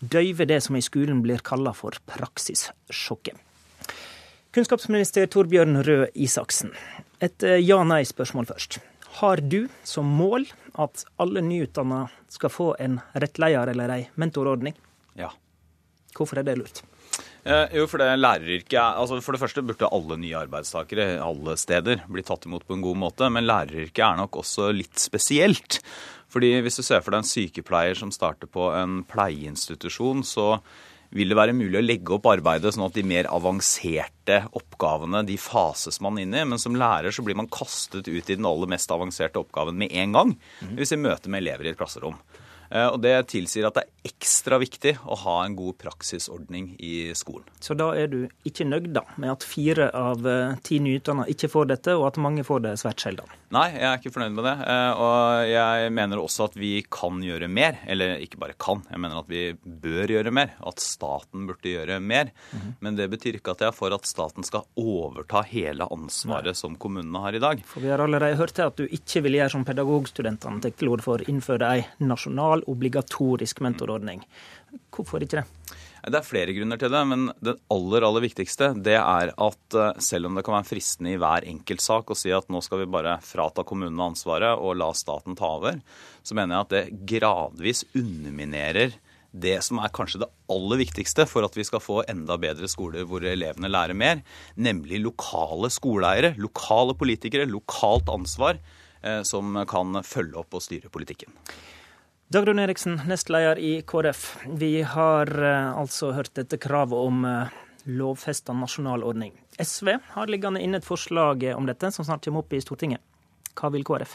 døyve 0.00 0.50
det 0.50 0.58
som 0.66 0.74
i 0.74 0.82
skolen 0.82 1.22
blir 1.22 1.38
kalla 1.38 1.70
for 1.70 2.02
praksissjokket. 2.18 3.38
Kunnskapsminister 4.50 5.30
Torbjørn 5.30 5.84
Røe 5.86 6.10
Isaksen, 6.18 6.74
et 7.22 7.46
ja-nei-spørsmål 7.46 8.56
først. 8.56 8.82
Har 9.18 9.42
du 9.42 9.64
som 9.84 10.06
mål 10.06 10.46
at 10.78 11.04
alle 11.20 11.42
nyutdanna 11.42 12.04
skal 12.30 12.52
få 12.52 12.68
en 12.78 13.00
rettleder 13.12 13.72
eller 13.72 13.92
ei 13.96 14.04
mentorordning? 14.20 14.76
Ja. 15.18 15.32
Hvorfor 16.14 16.40
er 16.40 16.46
det 16.46 16.56
lurt? 16.60 16.82
Eh, 17.42 17.72
jo, 17.72 17.86
for 17.88 18.02
det 18.02 18.18
læreryrket 18.20 18.76
altså 18.76 19.16
For 19.24 19.32
det 19.32 19.40
første 19.40 19.62
burde 19.64 19.88
alle 19.88 20.18
nye 20.20 20.36
arbeidstakere 20.42 21.14
alle 21.24 21.54
steder 21.56 22.02
bli 22.12 22.24
tatt 22.26 22.44
imot 22.44 22.66
på 22.68 22.76
en 22.76 22.84
god 22.84 23.00
måte. 23.06 23.30
Men 23.32 23.48
læreryrket 23.48 24.04
er 24.04 24.20
nok 24.20 24.40
også 24.42 24.70
litt 24.76 25.00
spesielt. 25.00 25.80
Fordi 26.30 26.52
hvis 26.62 26.78
du 26.78 26.84
ser 26.86 27.02
for 27.02 27.14
deg 27.14 27.24
en 27.24 27.30
sykepleier 27.30 27.98
som 27.98 28.12
starter 28.14 28.50
på 28.50 28.68
en 28.76 29.00
pleieinstitusjon, 29.08 30.22
så 30.22 30.60
vil 31.14 31.32
det 31.32 31.38
være 31.38 31.54
mulig 31.56 31.78
å 31.80 31.82
legge 31.84 32.14
opp 32.14 32.28
arbeidet 32.30 32.74
sånn 32.74 32.86
at 32.86 32.94
de 32.94 33.02
mer 33.06 33.28
avanserte 33.34 34.36
oppgavene 34.56 35.24
de 35.26 35.36
fases 35.40 35.98
man 36.04 36.20
inn 36.22 36.36
i. 36.36 36.44
Men 36.46 36.62
som 36.62 36.76
lærer 36.78 37.14
så 37.14 37.24
blir 37.26 37.38
man 37.38 37.50
kastet 37.50 38.06
ut 38.06 38.30
i 38.30 38.36
den 38.36 38.46
aller 38.46 38.70
mest 38.70 38.92
avanserte 38.94 39.42
oppgaven 39.42 39.78
med 39.80 39.90
en 39.90 40.14
gang. 40.14 40.36
Hvis 40.78 40.94
i 40.94 41.00
møte 41.00 41.32
med 41.32 41.42
elever 41.42 41.66
i 41.66 41.72
et 41.72 41.80
klasserom. 41.80 42.18
Eh, 42.70 42.86
og 42.86 43.00
Det 43.02 43.16
tilsier 43.32 43.66
at 43.66 43.74
det 43.78 43.84
er 43.86 43.99
ekstra 44.06 44.58
viktig 44.60 44.94
å 45.04 45.16
ha 45.24 45.36
en 45.44 45.56
god 45.58 45.76
praksisordning 45.80 46.72
i 46.78 47.10
skolen. 47.18 47.48
Så 47.60 47.76
da 47.78 47.90
er 47.98 48.08
du 48.12 48.20
ikke 48.48 48.66
nøyd 48.68 48.92
da, 48.96 49.04
med 49.20 49.34
at 49.34 49.44
fire 49.46 49.90
av 49.96 50.26
eh, 50.26 50.56
ti 50.64 50.80
nyutdanna 50.82 51.28
ikke 51.30 51.50
får 51.52 51.70
dette, 51.74 51.96
og 51.98 52.08
at 52.08 52.20
mange 52.22 52.44
får 52.46 52.64
det 52.64 52.74
svært 52.80 53.04
sjelden? 53.04 53.28
Nei, 53.50 53.66
jeg 53.74 53.82
er 53.82 53.96
ikke 53.98 54.12
fornøyd 54.14 54.34
med 54.36 54.46
det. 54.46 54.54
Eh, 54.70 55.00
og 55.02 55.48
jeg 55.50 55.90
mener 55.96 56.22
også 56.22 56.46
at 56.46 56.56
vi 56.60 56.72
kan 56.86 57.18
gjøre 57.24 57.48
mer. 57.50 57.80
Eller 57.90 58.20
ikke 58.22 58.38
bare 58.38 58.54
kan, 58.54 58.84
jeg 58.86 59.02
mener 59.02 59.20
at 59.24 59.30
vi 59.30 59.42
bør 59.58 60.12
gjøre 60.14 60.32
mer. 60.34 60.54
At 60.70 60.82
staten 60.82 61.48
burde 61.48 61.72
gjøre 61.72 61.98
mer. 62.00 62.30
Mm 62.52 62.60
-hmm. 62.60 62.72
Men 62.80 62.96
det 62.96 63.10
betyr 63.10 63.40
ikke 63.40 63.50
at 63.50 63.60
jeg 63.60 63.68
er 63.68 63.76
for 63.76 63.94
at 63.94 64.06
staten 64.06 64.44
skal 64.44 64.62
overta 64.76 65.42
hele 65.42 65.84
ansvaret 65.90 66.44
Nei. 66.44 66.54
som 66.54 66.76
kommunene 66.76 67.18
har 67.18 67.34
i 67.34 67.38
dag. 67.38 67.64
For 67.66 67.80
vi 67.80 67.88
har 67.88 67.98
allerede 67.98 68.36
hørt 68.36 68.58
at 68.58 68.76
du 68.76 68.86
ikke 68.86 69.22
vil 69.22 69.34
gjøre 69.34 69.50
som 69.50 69.64
pedagogstudentene 69.64 70.60
tar 70.60 70.70
til 70.70 70.88
orde 70.88 71.02
for, 71.02 71.18
innføre 71.18 71.74
ei 71.74 71.86
nasjonal, 71.98 72.62
obligatorisk 72.66 73.60
mentorordning. 73.90 74.22
Hvorfor 74.94 75.22
ikke 75.22 75.40
det? 75.40 75.46
Det 76.00 76.16
er 76.16 76.24
flere 76.24 76.54
grunner 76.56 76.78
til 76.80 76.90
det, 76.90 77.00
men 77.10 77.26
det 77.44 77.58
aller 77.68 78.04
aller 78.06 78.24
viktigste 78.24 78.70
det 78.80 78.96
er 78.96 79.32
at 79.34 79.76
eh, 79.76 79.98
selv 80.00 80.30
om 80.30 80.38
det 80.38 80.44
kan 80.46 80.56
være 80.56 80.70
fristende 80.70 81.12
i 81.12 81.18
hver 81.20 81.44
enkelt 81.44 81.82
sak 81.84 82.10
å 82.10 82.16
si 82.16 82.32
at 82.32 82.48
nå 82.48 82.62
skal 82.64 82.80
vi 82.80 82.88
bare 82.88 83.18
frata 83.20 83.66
kommunene 83.68 84.12
ansvaret 84.12 84.56
og 84.56 84.78
la 84.80 84.88
staten 84.96 85.36
ta 85.36 85.58
over, 85.58 85.80
så 86.22 86.36
mener 86.38 86.56
jeg 86.56 86.64
at 86.64 86.72
det 86.72 87.06
gradvis 87.18 87.84
underminerer 87.92 88.96
det 89.30 89.58
som 89.62 89.78
er 89.78 89.92
kanskje 89.94 90.22
det 90.24 90.30
aller 90.50 90.80
viktigste 90.80 91.26
for 91.28 91.46
at 91.46 91.54
vi 91.54 91.66
skal 91.68 91.82
få 91.84 92.00
enda 92.10 92.34
bedre 92.40 92.66
skoler 92.70 93.04
hvor 93.06 93.22
elevene 93.22 93.70
lærer 93.70 93.94
mer, 93.94 94.24
nemlig 94.56 95.02
lokale 95.04 95.68
skoleeiere, 95.70 96.32
lokale 96.40 96.96
politikere, 96.98 97.46
lokalt 97.50 98.08
ansvar 98.10 98.56
eh, 99.04 99.20
som 99.28 99.60
kan 99.68 100.00
følge 100.00 100.40
opp 100.40 100.56
og 100.56 100.64
styre 100.64 100.90
politikken. 100.90 101.36
Dagrun 102.30 102.58
Eriksen, 102.62 103.00
nestleder 103.10 103.58
i 103.58 103.82
KrF. 103.82 104.36
Vi 104.46 104.82
har 104.82 105.42
eh, 105.42 105.78
altså 105.78 106.12
hørt 106.14 106.30
dette 106.38 106.60
kravet 106.62 106.94
om 106.94 107.24
eh, 107.26 107.56
lovfesta 107.90 108.54
nasjonal 108.54 109.02
ordning. 109.02 109.32
SV 109.58 109.96
har 110.12 110.30
liggende 110.30 110.62
inne 110.62 110.78
et 110.78 110.86
forslag 110.86 111.42
om 111.56 111.66
dette, 111.66 111.90
som 111.90 112.06
snart 112.06 112.22
kommer 112.22 112.44
opp 112.44 112.54
i 112.54 112.60
Stortinget. 112.62 113.02
Hva 113.58 113.72
vil 113.74 113.82
KrF? 113.82 114.14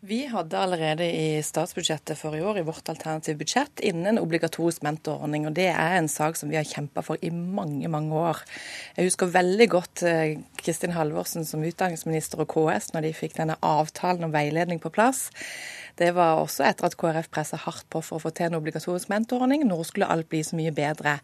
Vi 0.00 0.20
hadde 0.30 0.54
allerede 0.54 1.06
i 1.10 1.40
statsbudsjettet 1.42 2.20
for 2.20 2.36
i 2.38 2.42
år, 2.46 2.60
i 2.60 2.62
vårt 2.62 2.86
alternative 2.86 3.40
budsjett, 3.40 3.80
innen 3.82 4.06
en 4.06 4.20
obligatorisk 4.20 4.84
mentorordning. 4.86 5.48
og 5.48 5.56
Det 5.56 5.66
er 5.72 5.96
en 5.96 6.06
sak 6.08 6.36
som 6.38 6.52
vi 6.52 6.54
har 6.54 6.62
kjempa 6.62 7.02
for 7.02 7.18
i 7.20 7.32
mange, 7.34 7.88
mange 7.90 8.14
år. 8.14 8.44
Jeg 8.94 9.08
husker 9.08 9.32
veldig 9.34 9.66
godt 9.68 10.04
eh, 10.06 10.38
Kristin 10.62 10.94
Halvorsen 10.94 11.42
som 11.44 11.64
utdanningsminister 11.66 12.38
og 12.38 12.46
KS 12.54 12.92
når 12.94 13.08
de 13.08 13.12
fikk 13.18 13.34
denne 13.40 13.58
avtalen 13.58 14.28
om 14.28 14.36
veiledning 14.36 14.78
på 14.78 14.92
plass. 14.94 15.32
Det 15.98 16.12
var 16.14 16.44
også 16.44 16.68
etter 16.68 16.86
at 16.86 16.94
KrF 16.94 17.26
pressa 17.34 17.58
hardt 17.58 17.90
på 17.90 17.98
for 17.98 18.20
å 18.20 18.22
få 18.22 18.30
til 18.30 18.52
en 18.52 18.60
obligatorisk 18.60 19.10
mentorordning. 19.10 19.66
Nå 19.66 19.82
skulle 19.82 20.06
alt 20.06 20.30
bli 20.30 20.44
så 20.46 20.54
mye 20.54 20.70
bedre. 20.70 21.18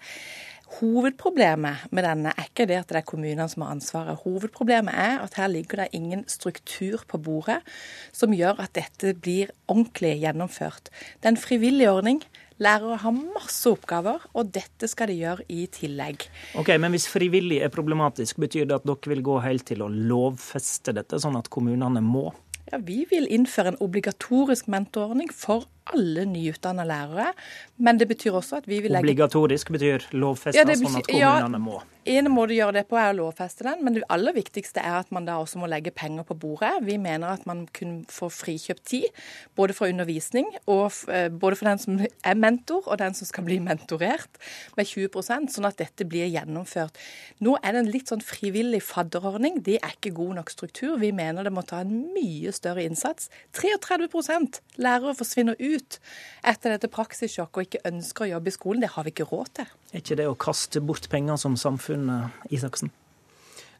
Hovedproblemet 0.74 1.90
med 1.94 2.06
denne 2.06 2.32
er 2.34 2.48
ikke 2.48 2.66
det 2.66 2.80
at 2.80 2.90
det 2.90 3.00
er 3.00 3.06
kommunene 3.06 3.46
som 3.50 3.62
har 3.64 3.74
ansvaret. 3.76 4.22
Hovedproblemet 4.24 4.94
er 4.94 5.20
at 5.22 5.36
her 5.38 5.50
ligger 5.52 5.84
det 5.84 5.92
ingen 5.96 6.24
struktur 6.30 7.04
på 7.08 7.20
bordet 7.22 7.60
som 8.14 8.34
gjør 8.34 8.62
at 8.64 8.74
dette 8.74 9.14
blir 9.14 9.52
ordentlig 9.68 10.16
gjennomført. 10.24 10.90
Det 11.20 11.28
er 11.28 11.34
en 11.36 11.44
frivillig 11.44 11.86
ordning. 11.90 12.22
Lærere 12.62 13.00
har 13.02 13.14
masse 13.14 13.66
oppgaver, 13.66 14.22
og 14.30 14.52
dette 14.54 14.86
skal 14.90 15.10
de 15.10 15.16
gjøre 15.18 15.46
i 15.50 15.64
tillegg. 15.74 16.28
Ok, 16.54 16.70
Men 16.78 16.94
hvis 16.94 17.08
frivillig 17.10 17.58
er 17.62 17.72
problematisk, 17.74 18.38
betyr 18.38 18.68
det 18.70 18.78
at 18.78 18.86
dere 18.86 19.10
vil 19.10 19.24
gå 19.26 19.40
helt 19.42 19.66
til 19.66 19.82
å 19.82 19.90
lovfeste 19.90 20.94
dette, 20.94 21.18
sånn 21.18 21.38
at 21.38 21.50
kommunene 21.50 22.02
må? 22.02 22.30
Ja, 22.70 22.78
Vi 22.78 23.04
vil 23.10 23.26
innføre 23.28 23.74
en 23.74 23.82
obligatorisk 23.82 24.68
mentorordning 24.70 25.32
for 25.34 25.66
alle 25.92 26.24
nyutdanna 26.24 26.84
lærere. 26.88 27.32
Men 27.76 27.98
det 28.00 28.08
betyr 28.08 28.36
også 28.38 28.62
at 28.62 28.68
vi 28.68 28.80
vil 28.80 28.94
legge 28.94 29.04
Obligatorisk 29.10 29.72
betyr 29.74 30.06
lovfesta, 30.14 30.62
ja, 30.62 30.76
sånn 30.78 31.00
at 31.00 31.10
kommunene 31.10 31.58
ja, 31.58 31.64
må? 31.66 31.82
En 32.04 32.28
måte 32.28 32.52
å 32.52 32.56
gjøre 32.58 32.74
det 32.76 32.82
på 32.90 32.98
er 33.00 33.14
å 33.14 33.16
lovfeste 33.16 33.64
den, 33.64 33.80
men 33.84 33.94
det 33.96 34.02
aller 34.12 34.34
viktigste 34.36 34.82
er 34.84 34.98
at 34.98 35.12
man 35.14 35.24
da 35.24 35.38
også 35.40 35.56
må 35.62 35.68
legge 35.72 35.92
penger 35.94 36.26
på 36.28 36.36
bordet. 36.36 36.74
Vi 36.84 36.98
mener 37.00 37.32
at 37.32 37.46
man 37.48 37.62
kun 37.72 38.02
får 38.12 38.32
frikjøpt 38.36 38.84
tid, 38.90 39.22
både 39.56 39.72
fra 39.76 39.88
undervisning 39.88 40.50
og 40.68 40.92
eh, 41.08 41.30
både 41.32 41.56
for 41.56 41.70
den 41.70 41.80
som 41.80 42.02
er 42.04 42.36
mentor 42.36 42.84
og 42.84 43.00
den 43.00 43.16
som 43.16 43.28
skal 43.28 43.46
bli 43.48 43.56
mentorert, 43.64 44.36
med 44.76 44.90
20% 44.90 45.54
sånn 45.54 45.68
at 45.68 45.80
dette 45.80 46.04
blir 46.08 46.28
gjennomført. 46.28 47.00
Nå 47.40 47.56
er 47.62 47.72
det 47.72 47.84
en 47.86 47.92
litt 47.94 48.12
sånn 48.12 48.24
frivillig 48.24 48.82
fadderordning. 48.84 49.62
Det 49.64 49.78
er 49.80 49.96
ikke 49.96 50.12
god 50.18 50.42
nok 50.42 50.52
struktur. 50.52 50.98
Vi 51.00 51.12
mener 51.16 51.48
det 51.48 51.54
må 51.56 51.64
ta 51.64 51.80
en 51.86 52.12
mye 52.12 52.52
større 52.52 52.84
innsats. 52.84 53.32
33 53.56 54.12
lærere 54.76 55.16
forsvinner 55.16 55.56
ut 55.56 55.73
ut 55.74 55.98
etter 56.46 56.74
dette 56.74 56.90
praksissjokket 56.92 57.60
og 57.60 57.68
ikke 57.68 57.84
ønsker 57.92 58.26
å 58.26 58.32
jobbe 58.34 58.50
i 58.50 58.56
skolen. 58.56 58.84
Det 58.84 58.92
har 58.96 59.06
vi 59.06 59.14
ikke 59.14 59.28
råd 59.30 59.54
til. 59.60 59.72
Er 59.92 60.02
ikke 60.02 60.18
det 60.20 60.28
å 60.30 60.36
kaste 60.46 60.82
bort 60.84 61.08
penger 61.12 61.40
som 61.40 61.58
samfunn, 61.60 62.10
Isaksen? 62.54 62.92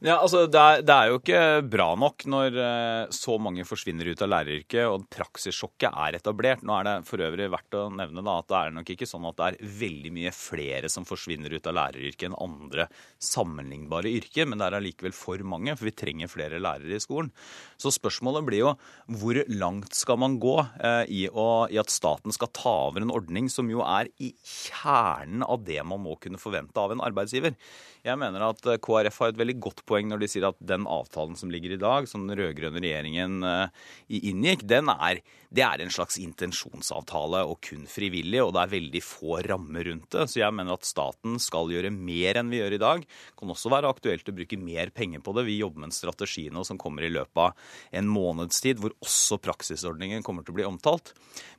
Ja, 0.04 0.18
altså 0.20 0.42
det 0.52 0.60
er, 0.60 0.82
det 0.84 0.92
er, 0.92 1.06
jo 1.08 1.16
ikke 1.16 1.42
bra 1.72 1.86
nok 1.96 2.26
når 2.28 2.56
uh, 2.58 3.12
så 3.14 3.38
mange 3.40 3.64
forsvinner 3.64 4.10
ut 4.12 4.20
av 4.20 4.28
læreryrket 4.34 4.84
og 4.84 5.06
praksissjokket 5.08 5.86
er 5.88 6.18
etablert. 6.18 6.60
Nå 6.60 6.74
er 6.76 6.84
det 6.84 6.92
for 7.08 7.22
øvrig 7.24 7.46
verdt 7.48 7.76
å 7.80 7.86
nevne 7.88 8.20
da, 8.20 8.34
at 8.42 8.50
det 8.50 8.58
er 8.58 8.74
nok 8.76 8.92
ikke 8.92 9.08
sånn 9.08 9.24
at 9.30 9.38
det 9.38 9.46
er 9.46 9.72
veldig 9.80 10.12
mye 10.12 10.32
flere 10.36 10.90
som 10.92 11.06
forsvinner 11.08 11.54
ut 11.56 11.70
av 11.70 11.76
læreryrket 11.78 12.26
enn 12.28 12.36
andre 12.36 12.86
sammenlignbare 13.16 14.12
yrker, 14.12 14.50
men 14.50 14.60
det 14.60 14.66
er 14.66 14.76
allikevel 14.82 15.16
for 15.16 15.46
mange, 15.54 15.72
for 15.72 15.88
vi 15.88 15.94
trenger 15.96 16.32
flere 16.34 16.60
lærere 16.60 17.00
i 17.00 17.00
skolen. 17.00 17.32
Så 17.80 17.94
spørsmålet 17.96 18.44
blir 18.44 18.60
jo 18.60 18.74
hvor 19.22 19.40
langt 19.56 19.96
skal 19.96 20.20
man 20.20 20.36
gå 20.42 20.58
uh, 20.66 21.08
i, 21.08 21.24
å, 21.32 21.64
i 21.72 21.80
at 21.80 21.96
staten 21.96 22.36
skal 22.36 22.52
ta 22.52 22.76
over 22.90 23.00
en 23.00 23.16
ordning 23.22 23.48
som 23.48 23.72
jo 23.72 23.80
er 23.88 24.12
i 24.20 24.34
kjernen 24.44 25.48
av 25.48 25.64
det 25.64 25.80
man 25.80 26.04
må 26.04 26.20
kunne 26.20 26.44
forvente 26.44 26.76
av 26.76 26.92
en 26.92 27.06
arbeidsgiver. 27.08 27.56
Jeg 28.04 28.20
mener 28.20 28.42
at 28.44 28.66
eh, 28.68 28.76
KrF 28.84 29.18
har 29.22 29.30
et 29.32 29.38
veldig 29.40 29.54
godt 29.64 29.78
poeng 29.88 30.10
når 30.10 30.20
de 30.20 30.28
sier 30.28 30.44
at 30.44 30.58
den 30.60 30.84
avtalen 30.84 31.38
som 31.40 31.48
ligger 31.48 31.72
i 31.72 31.80
dag, 31.80 32.04
som 32.04 32.26
den 32.28 32.36
rød-grønne 32.36 32.82
regjeringen 32.84 33.38
eh, 33.48 33.86
inngikk, 34.20 34.66
den 34.68 34.90
er, 34.92 35.22
det 35.54 35.62
er 35.64 35.80
en 35.80 35.92
slags 35.92 36.18
intensjonsavtale 36.20 37.40
og 37.48 37.62
kun 37.64 37.86
frivillig, 37.88 38.42
og 38.44 38.52
det 38.52 38.60
er 38.60 38.72
veldig 38.74 39.02
få 39.06 39.38
rammer 39.48 39.88
rundt 39.88 40.10
det. 40.12 40.26
Så 40.28 40.42
jeg 40.42 40.52
mener 40.52 40.76
at 40.76 40.84
staten 40.84 41.38
skal 41.40 41.72
gjøre 41.72 41.94
mer 41.94 42.40
enn 42.42 42.52
vi 42.52 42.60
gjør 42.60 42.76
i 42.76 42.82
dag. 42.82 43.06
Det 43.08 43.38
kan 43.40 43.54
også 43.54 43.72
være 43.72 43.94
aktuelt 43.94 44.28
å 44.28 44.36
bruke 44.36 44.60
mer 44.60 44.92
penger 44.92 45.24
på 45.24 45.34
det. 45.38 45.46
Vi 45.48 45.56
jobber 45.62 45.86
med 45.86 45.88
en 45.88 45.96
strategi 45.96 46.50
nå 46.52 46.66
som 46.68 46.80
kommer 46.80 47.08
i 47.08 47.12
løpet 47.14 47.40
av 47.40 47.56
en 48.02 48.12
måneds 48.12 48.60
tid, 48.66 48.84
hvor 48.84 48.92
også 49.00 49.40
praksisordningen 49.40 50.26
kommer 50.26 50.44
til 50.44 50.52
å 50.52 50.58
bli 50.60 50.68
omtalt. 50.68 51.14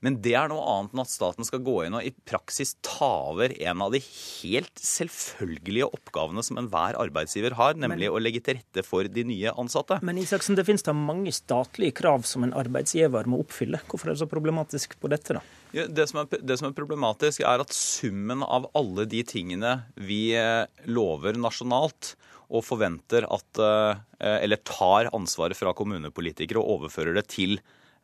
Men 0.05 0.21
det 0.21 0.37
er 0.37 0.53
noe 0.53 0.61
annet 0.75 0.93
enn 0.93 1.05
at 1.07 1.15
staten 1.15 1.47
skal 1.47 1.65
gå 1.65 1.79
inn 1.87 1.97
og 1.97 2.05
i 2.05 2.13
praksis 2.29 2.75
ta 2.85 3.09
over 3.31 3.57
en 3.65 3.81
av 3.81 3.97
de 3.97 4.03
helt 4.05 4.85
selvfølgelige 4.85 5.89
oppgavene 5.89 6.34
oppgavene 6.35 6.43
som 6.43 6.59
enhver 6.59 6.97
arbeidsgiver 6.99 7.55
har, 7.55 7.75
nemlig 7.75 8.09
men, 8.09 8.15
å 8.15 8.19
legge 8.19 8.41
til 8.43 8.57
rette 8.59 8.83
for 8.83 9.07
de 9.07 9.23
nye 9.23 9.51
ansatte. 9.55 9.99
Men 10.03 10.17
Isaksen, 10.17 10.55
det 10.55 10.65
finnes 10.65 10.83
da 10.83 10.93
mange 10.93 11.31
statlige 11.31 11.95
krav 11.95 12.25
som 12.25 12.43
en 12.43 12.53
arbeidsgiver 12.53 13.25
må 13.27 13.41
oppfylle. 13.43 13.81
Hvorfor 13.87 14.09
er 14.09 14.15
det 14.15 14.23
så 14.23 14.29
problematisk 14.29 14.97
på 14.99 15.11
dette, 15.11 15.37
da? 15.37 15.43
Det, 15.71 16.07
som 16.07 16.21
er, 16.23 16.39
det 16.41 16.57
som 16.59 16.69
er 16.69 16.75
problematisk, 16.75 17.41
er 17.43 17.61
at 17.63 17.73
summen 17.73 18.43
av 18.43 18.69
alle 18.75 19.05
de 19.05 19.23
tingene 19.27 19.83
vi 19.95 20.35
eh, 20.35 20.65
lover 20.87 21.37
nasjonalt, 21.37 22.15
og 22.45 22.61
forventer 22.61 23.25
at 23.25 23.57
eh, 23.57 23.95
Eller 24.21 24.59
tar 24.61 25.07
ansvaret 25.17 25.57
fra 25.57 25.71
kommunepolitikere 25.73 26.61
og 26.61 26.75
overfører 26.75 27.17
det 27.17 27.23
til 27.33 27.55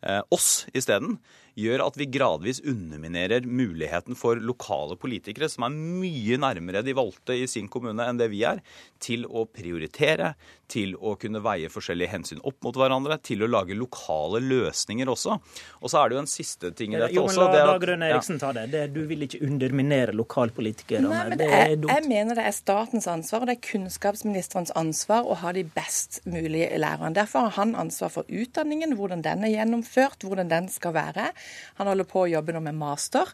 eh, 0.01 0.17
oss 0.33 0.65
isteden, 0.73 1.19
gjør 1.59 1.83
at 1.85 1.97
vi 1.99 2.07
gradvis 2.11 2.61
underminerer 2.67 3.45
muligheten 3.47 4.17
for 4.17 4.39
lokale 4.39 4.97
politikere, 4.99 5.49
som 5.51 5.67
er 5.67 5.75
mye 5.75 6.39
nærmere 6.41 6.83
de 6.85 6.95
valgte 6.97 7.35
i 7.37 7.47
sin 7.49 7.69
kommune 7.71 8.05
enn 8.07 8.19
det 8.19 8.29
vi 8.31 8.43
er, 8.47 8.61
til 9.01 9.25
å 9.27 9.45
prioritere, 9.49 10.33
til 10.71 10.93
å 10.95 11.17
kunne 11.19 11.41
veie 11.43 11.69
forskjellige 11.71 12.13
hensyn 12.13 12.41
opp 12.47 12.61
mot 12.63 12.77
hverandre, 12.77 13.17
til 13.25 13.43
å 13.43 13.49
lage 13.49 13.75
lokale 13.75 14.39
løsninger 14.43 15.09
også. 15.11 15.37
Og 15.81 15.91
så 15.91 15.99
er 15.99 16.09
det 16.09 16.17
jo 16.17 16.21
en 16.23 16.31
siste 16.31 16.71
ting 16.77 16.95
i 16.95 17.01
dette 17.01 17.15
jo, 17.15 17.25
men 17.27 17.33
også. 17.33 17.47
La, 17.51 17.65
da 17.73 17.77
Grønn 17.81 18.05
Eriksen 18.07 18.37
ja. 18.37 18.43
ta 18.45 18.51
det. 18.55 18.67
det. 18.71 18.85
Du 18.95 19.01
vil 19.09 19.25
ikke 19.27 19.41
underminere 19.45 20.15
lokalpolitikerne. 20.15 21.11
Nei, 21.11 21.23
men 21.33 21.41
det 21.41 21.49
er 21.57 21.75
dumt. 21.75 21.91
Jeg 21.91 22.07
mener 22.07 22.39
det 22.39 22.47
er 22.47 22.55
statens 22.55 23.09
ansvar, 23.11 23.43
og 23.43 23.51
det 23.51 23.57
er 23.57 23.63
kunnskapsministerens 23.67 24.71
ansvar 24.79 25.27
å 25.27 25.37
ha 25.43 25.53
de 25.57 25.65
best 25.75 26.21
mulige 26.29 26.71
lærerne. 26.79 27.13
Derfor 27.17 27.49
har 27.49 27.57
han 27.59 27.75
ansvar 27.79 28.13
for 28.13 28.31
utdanningen, 28.31 28.95
hvordan 28.99 29.25
den 29.25 29.43
er 29.47 29.55
gjennomført, 29.57 30.23
hvordan 30.27 30.51
den 30.51 30.71
skal 30.71 30.95
være. 30.95 31.31
Han 31.79 31.89
holder 31.89 32.07
på 32.09 32.23
å 32.23 32.31
jobbe 32.31 32.55
nå 32.55 32.61
med 32.63 32.77
master. 32.77 33.31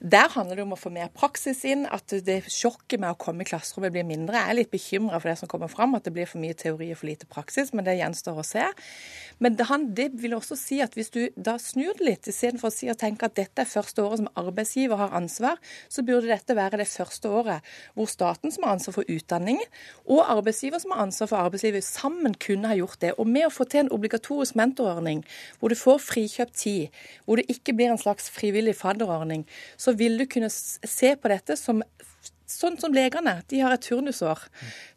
Der 0.00 0.30
handler 0.32 0.56
det 0.56 0.62
om 0.64 0.72
å 0.72 0.78
få 0.80 0.88
mer 0.88 1.10
praksis 1.12 1.58
inn, 1.68 1.82
at 1.84 2.08
det 2.24 2.38
sjokket 2.48 3.02
med 3.02 3.12
å 3.12 3.18
komme 3.20 3.44
i 3.44 3.48
klasserommet 3.48 3.92
blir 3.92 4.06
mindre. 4.08 4.38
Jeg 4.38 4.48
er 4.48 4.56
litt 4.56 4.70
bekymra 4.72 5.18
for 5.20 5.28
det 5.28 5.34
som 5.36 5.50
kommer 5.50 5.68
fram, 5.68 5.92
at 5.92 6.06
det 6.06 6.14
blir 6.16 6.28
for 6.28 6.40
mye 6.40 6.56
teori 6.56 6.88
og 6.94 6.96
for 7.02 7.08
lite 7.10 7.28
praksis, 7.28 7.74
men 7.76 7.84
det 7.84 7.98
gjenstår 7.98 8.38
å 8.40 8.44
se. 8.46 8.64
Men 9.44 9.58
det, 9.58 9.66
det 9.98 10.06
vil 10.22 10.38
også 10.38 10.56
si 10.56 10.78
at 10.80 10.96
hvis 10.96 11.12
du 11.12 11.18
da 11.36 11.58
snur 11.60 11.98
det 11.98 12.06
litt, 12.06 12.30
istedenfor 12.32 12.70
å 12.70 12.72
si 12.72 12.88
og 12.88 12.96
tenke 13.00 13.28
at 13.28 13.36
dette 13.36 13.60
er 13.60 13.68
første 13.68 14.00
året 14.06 14.22
som 14.22 14.30
arbeidsgiver 14.40 15.02
har 15.02 15.12
ansvar, 15.20 15.60
så 15.92 16.04
burde 16.06 16.32
dette 16.32 16.56
være 16.56 16.80
det 16.80 16.88
første 16.88 17.28
året 17.28 17.68
hvor 17.92 18.08
staten 18.08 18.56
som 18.56 18.64
har 18.64 18.78
ansvar 18.78 18.96
for 19.02 19.12
utdanning, 19.12 19.60
og 20.08 20.24
arbeidsgiver 20.24 20.80
som 20.80 20.96
har 20.96 21.04
ansvar 21.04 21.28
for 21.34 21.42
arbeidslivet, 21.42 21.84
sammen 21.84 22.38
kunne 22.40 22.72
ha 22.72 22.78
gjort 22.80 23.02
det. 23.04 23.12
Og 23.20 23.28
med 23.28 23.50
å 23.50 23.52
få 23.52 23.68
til 23.68 23.84
en 23.84 23.92
obligatorisk 24.00 24.56
mentorordning, 24.56 25.26
hvor 25.60 25.68
du 25.68 25.76
får 25.76 26.00
frikjøpt 26.08 26.56
tid, 26.64 27.00
hvor 27.28 27.36
det 27.36 27.48
ikke 27.52 27.76
blir 27.76 27.92
en 27.92 28.00
slags 28.00 28.32
frivillig 28.32 28.78
fadderordning, 28.80 29.44
så 29.76 29.89
vil 29.98 30.18
du 30.20 30.26
kunne 30.30 30.50
se 30.50 31.14
på 31.16 31.30
dette 31.32 31.56
som 31.58 31.82
Sånn 32.50 32.78
som 32.80 32.94
legene. 32.94 33.38
De 33.50 33.60
har 33.62 33.74
et 33.74 33.84
turnusår 33.84 34.42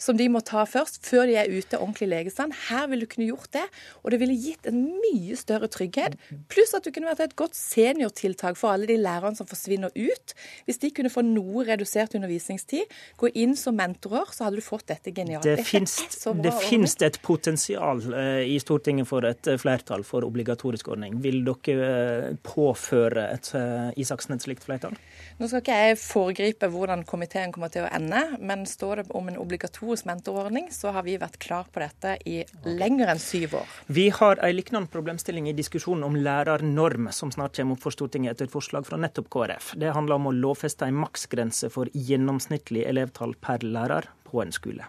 som 0.01 0.17
de 0.17 0.27
må 0.31 0.41
ta 0.45 0.63
først, 0.69 1.01
før 1.05 1.27
de 1.30 1.38
er 1.39 1.51
ute 1.51 1.80
ordentlig 1.80 2.09
legestand. 2.11 2.55
Her 2.69 2.88
ville 2.91 3.05
du 3.05 3.11
kunne 3.11 3.27
gjort 3.30 3.51
det, 3.55 3.65
og 4.01 4.13
det 4.13 4.19
ville 4.23 4.38
gitt 4.38 4.67
en 4.69 4.80
mye 5.03 5.38
større 5.39 5.69
trygghet. 5.71 6.17
Pluss 6.51 6.73
at 6.77 6.85
du 6.85 6.91
kunne 6.93 7.11
vært 7.11 7.23
et 7.27 7.35
godt 7.39 7.57
seniortiltak 7.57 8.57
for 8.59 8.73
alle 8.73 8.89
de 8.89 8.97
lærerne 8.99 9.38
som 9.38 9.49
forsvinner 9.49 9.93
ut. 9.93 10.35
Hvis 10.67 10.81
de 10.84 10.91
kunne 10.95 11.11
få 11.13 11.23
noe 11.25 11.65
redusert 11.67 12.15
undervisningstid, 12.17 12.89
gå 13.19 13.31
inn 13.39 13.55
som 13.59 13.77
mentorer, 13.77 14.31
så 14.34 14.47
hadde 14.47 14.61
du 14.61 14.65
fått 14.65 14.88
dette 14.91 15.13
genialt. 15.15 15.47
Det 15.47 15.65
finnes 15.67 16.97
et 17.03 17.19
potensial 17.23 18.01
eh, 18.13 18.43
i 18.53 18.57
Stortinget 18.61 19.09
for 19.09 19.25
et 19.27 19.49
eh, 19.51 19.59
flertall 19.61 20.05
for 20.07 20.25
obligatorisk 20.27 20.93
ordning. 20.95 21.19
Vil 21.23 21.41
dere 21.45 21.89
eh, 21.89 22.30
påføre 22.43 23.27
et, 23.35 23.51
Isaksen 23.99 24.38
et 24.38 24.45
slikt 24.45 24.65
flertall? 24.65 24.95
Nå 25.39 25.49
skal 25.49 25.63
ikke 25.63 25.80
jeg 25.84 25.99
foregripe 25.99 26.69
hvordan 26.71 27.03
komiteen 27.09 27.43
kommer 27.52 27.72
til 27.74 27.84
å 27.84 27.90
ende, 27.91 28.22
men 28.40 28.64
står 28.70 29.02
det 29.02 29.06
om 29.18 29.28
en 29.28 29.40
obligatorisk 29.41 30.07
mentorordning, 30.07 30.70
så 30.72 30.94
har 30.95 31.03
vi 31.03 31.18
vært 31.20 31.40
klar 31.44 31.68
på 31.74 31.84
dette 31.84 32.15
i 32.30 32.38
lenger 32.64 33.11
enn 33.11 33.22
syv 33.22 33.57
år. 33.60 33.76
Vi 33.91 34.07
har 34.15 34.40
en 34.40 34.56
lignende 34.56 34.91
problemstilling 34.94 35.49
i 35.52 35.56
diskusjonen 35.57 36.06
om 36.07 36.15
lærernorm, 36.15 37.11
som 37.11 37.34
snart 37.34 37.57
kommer 37.57 37.76
opp 37.76 37.84
for 37.84 37.95
Stortinget 37.95 38.38
etter 38.38 38.48
et 38.48 38.56
forslag 38.56 38.88
fra 38.88 39.02
nettopp 39.02 39.28
KrF. 39.34 39.74
Det 39.82 39.91
handler 39.98 40.22
om 40.22 40.32
å 40.32 40.36
lovfeste 40.38 40.88
en 40.88 41.02
maksgrense 41.03 41.72
for 41.74 41.91
gjennomsnittlig 41.94 42.88
elevtall 42.88 43.36
per 43.41 43.65
lærer 43.65 44.07
på 44.30 44.45
en 44.45 44.53
skole. 44.56 44.88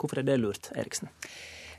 Hvorfor 0.00 0.20
er 0.20 0.26
det 0.26 0.40
lurt, 0.42 0.72
Eriksen? 0.74 1.12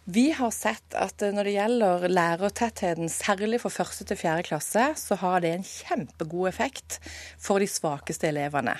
Vi 0.05 0.27
har 0.37 0.51
sett 0.53 0.93
at 0.93 1.23
når 1.33 1.47
det 1.47 1.53
gjelder 1.55 2.03
lærertettheten, 2.13 3.07
særlig 3.09 3.57
for 3.63 3.73
første 3.73 4.05
til 4.05 4.19
fjerde 4.19 4.43
klasse, 4.45 4.83
så 5.01 5.15
har 5.17 5.39
det 5.41 5.49
en 5.55 5.65
kjempegod 5.65 6.51
effekt 6.51 6.99
for 7.41 7.57
de 7.57 7.65
svakeste 7.65 8.29
elevene. 8.29 8.75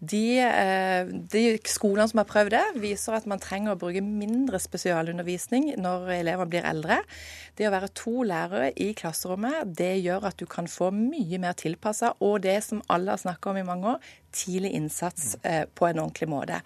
De, 0.00 0.40
eh, 0.40 1.04
de 1.04 1.42
skolene 1.68 2.08
som 2.08 2.22
har 2.22 2.28
prøvd 2.30 2.54
det, 2.54 2.62
viser 2.80 3.18
at 3.18 3.28
man 3.28 3.42
trenger 3.44 3.74
å 3.74 3.80
bruke 3.82 4.00
mindre 4.00 4.56
spesialundervisning 4.56 5.74
når 5.76 6.14
elevene 6.16 6.48
blir 6.48 6.70
eldre. 6.72 7.02
Det 7.60 7.68
å 7.68 7.74
være 7.76 7.92
to 7.92 8.24
lærere 8.24 8.72
i 8.80 8.94
klasserommet, 8.96 9.76
det 9.76 9.98
gjør 10.00 10.30
at 10.32 10.40
du 10.40 10.46
kan 10.48 10.64
få 10.64 10.88
mye 10.96 11.42
mer 11.44 11.60
tilpassa, 11.60 12.14
og 12.24 12.40
det 12.48 12.56
som 12.64 12.80
alle 12.88 13.12
har 13.12 13.20
snakka 13.20 13.52
om 13.52 13.60
i 13.60 13.68
mange 13.68 13.98
år, 13.98 14.10
tidlig 14.32 14.72
innsats 14.80 15.36
eh, 15.44 15.66
på 15.68 15.92
en 15.92 16.06
ordentlig 16.06 16.32
måte. 16.32 16.64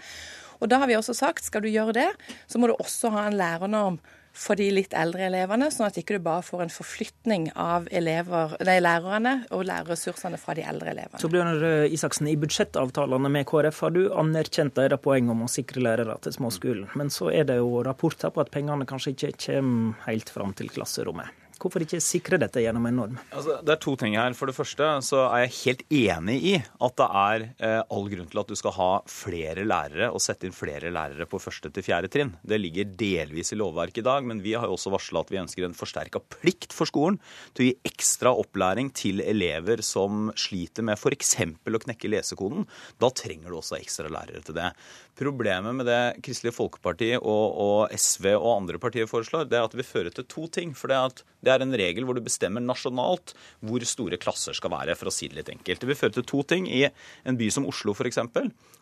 Og 0.65 0.73
da 0.73 0.81
har 0.81 0.89
vi 0.89 0.97
også 0.97 1.13
sagt 1.17 1.45
skal 1.45 1.65
du 1.65 1.69
gjøre 1.69 1.93
det, 1.97 2.11
så 2.49 2.61
må 2.61 2.71
du 2.71 2.79
også 2.79 3.13
ha 3.13 3.29
en 3.29 3.37
lærernorm 3.37 4.01
for 4.35 4.59
de 4.59 4.67
litt 4.75 4.95
eldre 4.99 5.29
elevene, 5.29 5.69
sånn 5.71 5.87
at 5.87 5.99
ikke 6.01 6.17
du 6.17 6.25
bare 6.25 6.43
får 6.43 6.65
en 6.65 6.73
forflytning 6.75 7.45
av 7.61 7.87
elever, 7.95 8.57
nei, 8.67 8.81
lærerne 8.83 9.35
og 9.55 9.63
lærerressursene 9.69 10.41
fra 10.43 10.57
de 10.59 10.65
eldre 10.67 10.91
elevene. 10.91 11.21
Så 11.23 11.31
Bjørn 11.31 11.63
Isaksen, 11.87 12.27
I 12.33 12.35
budsjettavtalene 12.43 13.31
med 13.31 13.47
KrF 13.47 13.79
har 13.87 13.95
du 13.95 14.03
anerkjent 14.11 14.75
deres 14.81 15.05
poeng 15.05 15.31
om 15.31 15.47
å 15.47 15.53
sikre 15.53 15.85
lærere 15.87 16.19
til 16.27 16.35
småskolen. 16.35 16.91
Men 16.99 17.15
så 17.15 17.31
er 17.31 17.47
det 17.53 17.61
jo 17.61 17.85
rapporter 17.87 18.35
på 18.35 18.43
at 18.43 18.51
pengene 18.55 18.89
kanskje 18.91 19.15
ikke 19.15 19.35
kommer 19.47 20.03
helt 20.09 20.35
fram 20.35 20.57
til 20.59 20.73
klasserommet. 20.75 21.44
Hvorfor 21.65 21.81
ikke 21.81 22.03
sikre 22.05 22.37
dette 22.41 22.61
gjennom 22.61 22.85
en 22.91 22.99
norm? 23.01 23.21
Altså, 23.33 23.57
det 23.65 23.73
er 23.73 23.81
to 23.81 23.95
ting 23.97 24.19
her. 24.19 24.35
For 24.37 24.51
det 24.51 24.57
første 24.57 24.89
så 25.07 25.23
er 25.31 25.47
jeg 25.47 25.55
helt 25.63 25.85
enig 25.97 26.37
i 26.51 26.55
at 26.61 26.97
det 27.01 27.07
er 27.21 27.45
eh, 27.57 27.81
all 27.97 28.11
grunn 28.13 28.29
til 28.29 28.41
at 28.43 28.51
du 28.53 28.59
skal 28.59 28.75
ha 28.77 28.89
flere 29.09 29.65
lærere 29.65 30.11
og 30.13 30.21
sette 30.21 30.45
inn 30.45 30.53
flere 30.57 30.93
lærere 30.93 31.25
på 31.31 31.41
første 31.41 31.73
til 31.73 31.87
fjerde 31.87 32.11
trinn. 32.13 32.35
Det 32.45 32.59
ligger 32.61 32.93
delvis 33.01 33.55
i 33.55 33.59
lovverket 33.59 34.03
i 34.03 34.07
dag, 34.11 34.29
men 34.29 34.43
vi 34.45 34.53
har 34.59 34.69
jo 34.69 34.77
også 34.77 34.93
varsla 34.93 35.25
at 35.25 35.33
vi 35.33 35.41
ønsker 35.41 35.65
en 35.65 35.79
forsterka 35.79 36.21
plikt 36.37 36.77
for 36.77 36.91
skolen 36.91 37.17
til 37.57 37.65
å 37.65 37.69
gi 37.71 37.95
ekstra 37.95 38.35
opplæring 38.45 38.93
til 38.93 39.25
elever 39.25 39.81
som 39.87 40.29
sliter 40.37 40.85
med 40.85 41.01
f.eks. 41.01 41.35
å 41.65 41.83
knekke 41.87 42.13
lesekoden. 42.13 42.69
Da 43.01 43.09
trenger 43.09 43.49
du 43.49 43.59
også 43.63 43.81
ekstra 43.81 44.13
lærere 44.13 44.45
til 44.45 44.61
det. 44.61 44.69
Problemet 45.15 45.77
med 45.79 45.87
det 45.87 46.23
Kristelig 46.27 46.51
Folkeparti 46.57 47.13
og, 47.21 47.59
og 47.63 47.93
SV 47.95 48.33
og 48.35 48.49
andre 48.57 48.81
partier 48.83 49.07
foreslår, 49.07 49.47
det 49.47 49.61
er 49.61 49.67
at 49.69 49.75
det 49.75 49.79
vil 49.79 49.87
føre 49.87 50.11
til 50.15 50.27
to 50.27 50.49
ting. 50.51 50.73
For 50.75 50.91
det 50.91 50.97
er, 50.99 51.23
det 51.47 51.53
er 51.53 51.63
en 51.63 51.77
regel 51.79 52.07
hvor 52.07 52.19
du 52.19 52.25
bestemmer 52.25 52.65
nasjonalt 52.65 53.37
hvor 53.63 53.87
store 53.87 54.19
klasser 54.19 54.59
skal 54.59 54.75
være, 54.75 54.97
for 54.99 55.11
å 55.11 55.15
si 55.15 55.31
det 55.31 55.39
litt 55.39 55.53
enkelt. 55.55 55.85
Det 55.85 55.91
vil 55.91 56.01
føre 56.01 56.17
til 56.19 56.27
to 56.27 56.43
ting. 56.51 56.67
I 56.67 56.89
en 57.23 57.39
by 57.39 57.51
som 57.55 57.69
Oslo 57.71 57.95
f.eks. 57.95 58.19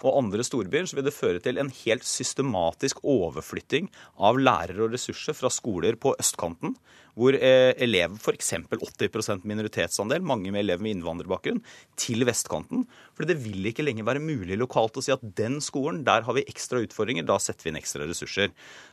og 0.00 0.10
andre 0.16 0.46
storbyer 0.48 0.88
så 0.88 0.96
vil 0.96 1.08
det 1.10 1.16
føre 1.16 1.42
til 1.44 1.60
en 1.60 1.72
helt 1.82 2.08
systematisk 2.08 3.04
overflytting 3.04 3.92
av 4.16 4.40
lærere 4.40 4.86
og 4.86 4.96
ressurser 4.96 5.36
fra 5.36 5.52
skoler 5.52 6.00
på 6.00 6.16
østkanten 6.16 6.78
hvor 7.18 7.36
eh, 7.36 7.72
elever 7.82 8.16
f.eks. 8.16 8.54
80% 8.72 9.44
minoritetsandel, 9.48 10.24
mange 10.24 10.52
med 10.52 10.62
elever 10.64 10.84
med 10.84 10.96
innvandrerbakgrunn, 10.96 11.60
til 12.00 12.24
vestkanten. 12.28 12.86
For 13.16 13.28
det 13.28 13.36
vil 13.42 13.68
ikke 13.68 13.84
lenger 13.84 14.06
være 14.08 14.24
mulig 14.24 14.56
lokalt 14.60 14.96
å 14.96 15.04
si 15.04 15.12
at 15.14 15.24
den 15.38 15.60
skolen, 15.64 16.02
der 16.06 16.24
har 16.26 16.36
vi 16.36 16.46
ekstra 16.48 16.80
utfordringer, 16.84 17.26
da 17.28 17.38
setter 17.42 17.68
vi 17.68 17.74
inn 17.74 17.80
ekstra 17.82 18.08
ressurser. 18.08 18.52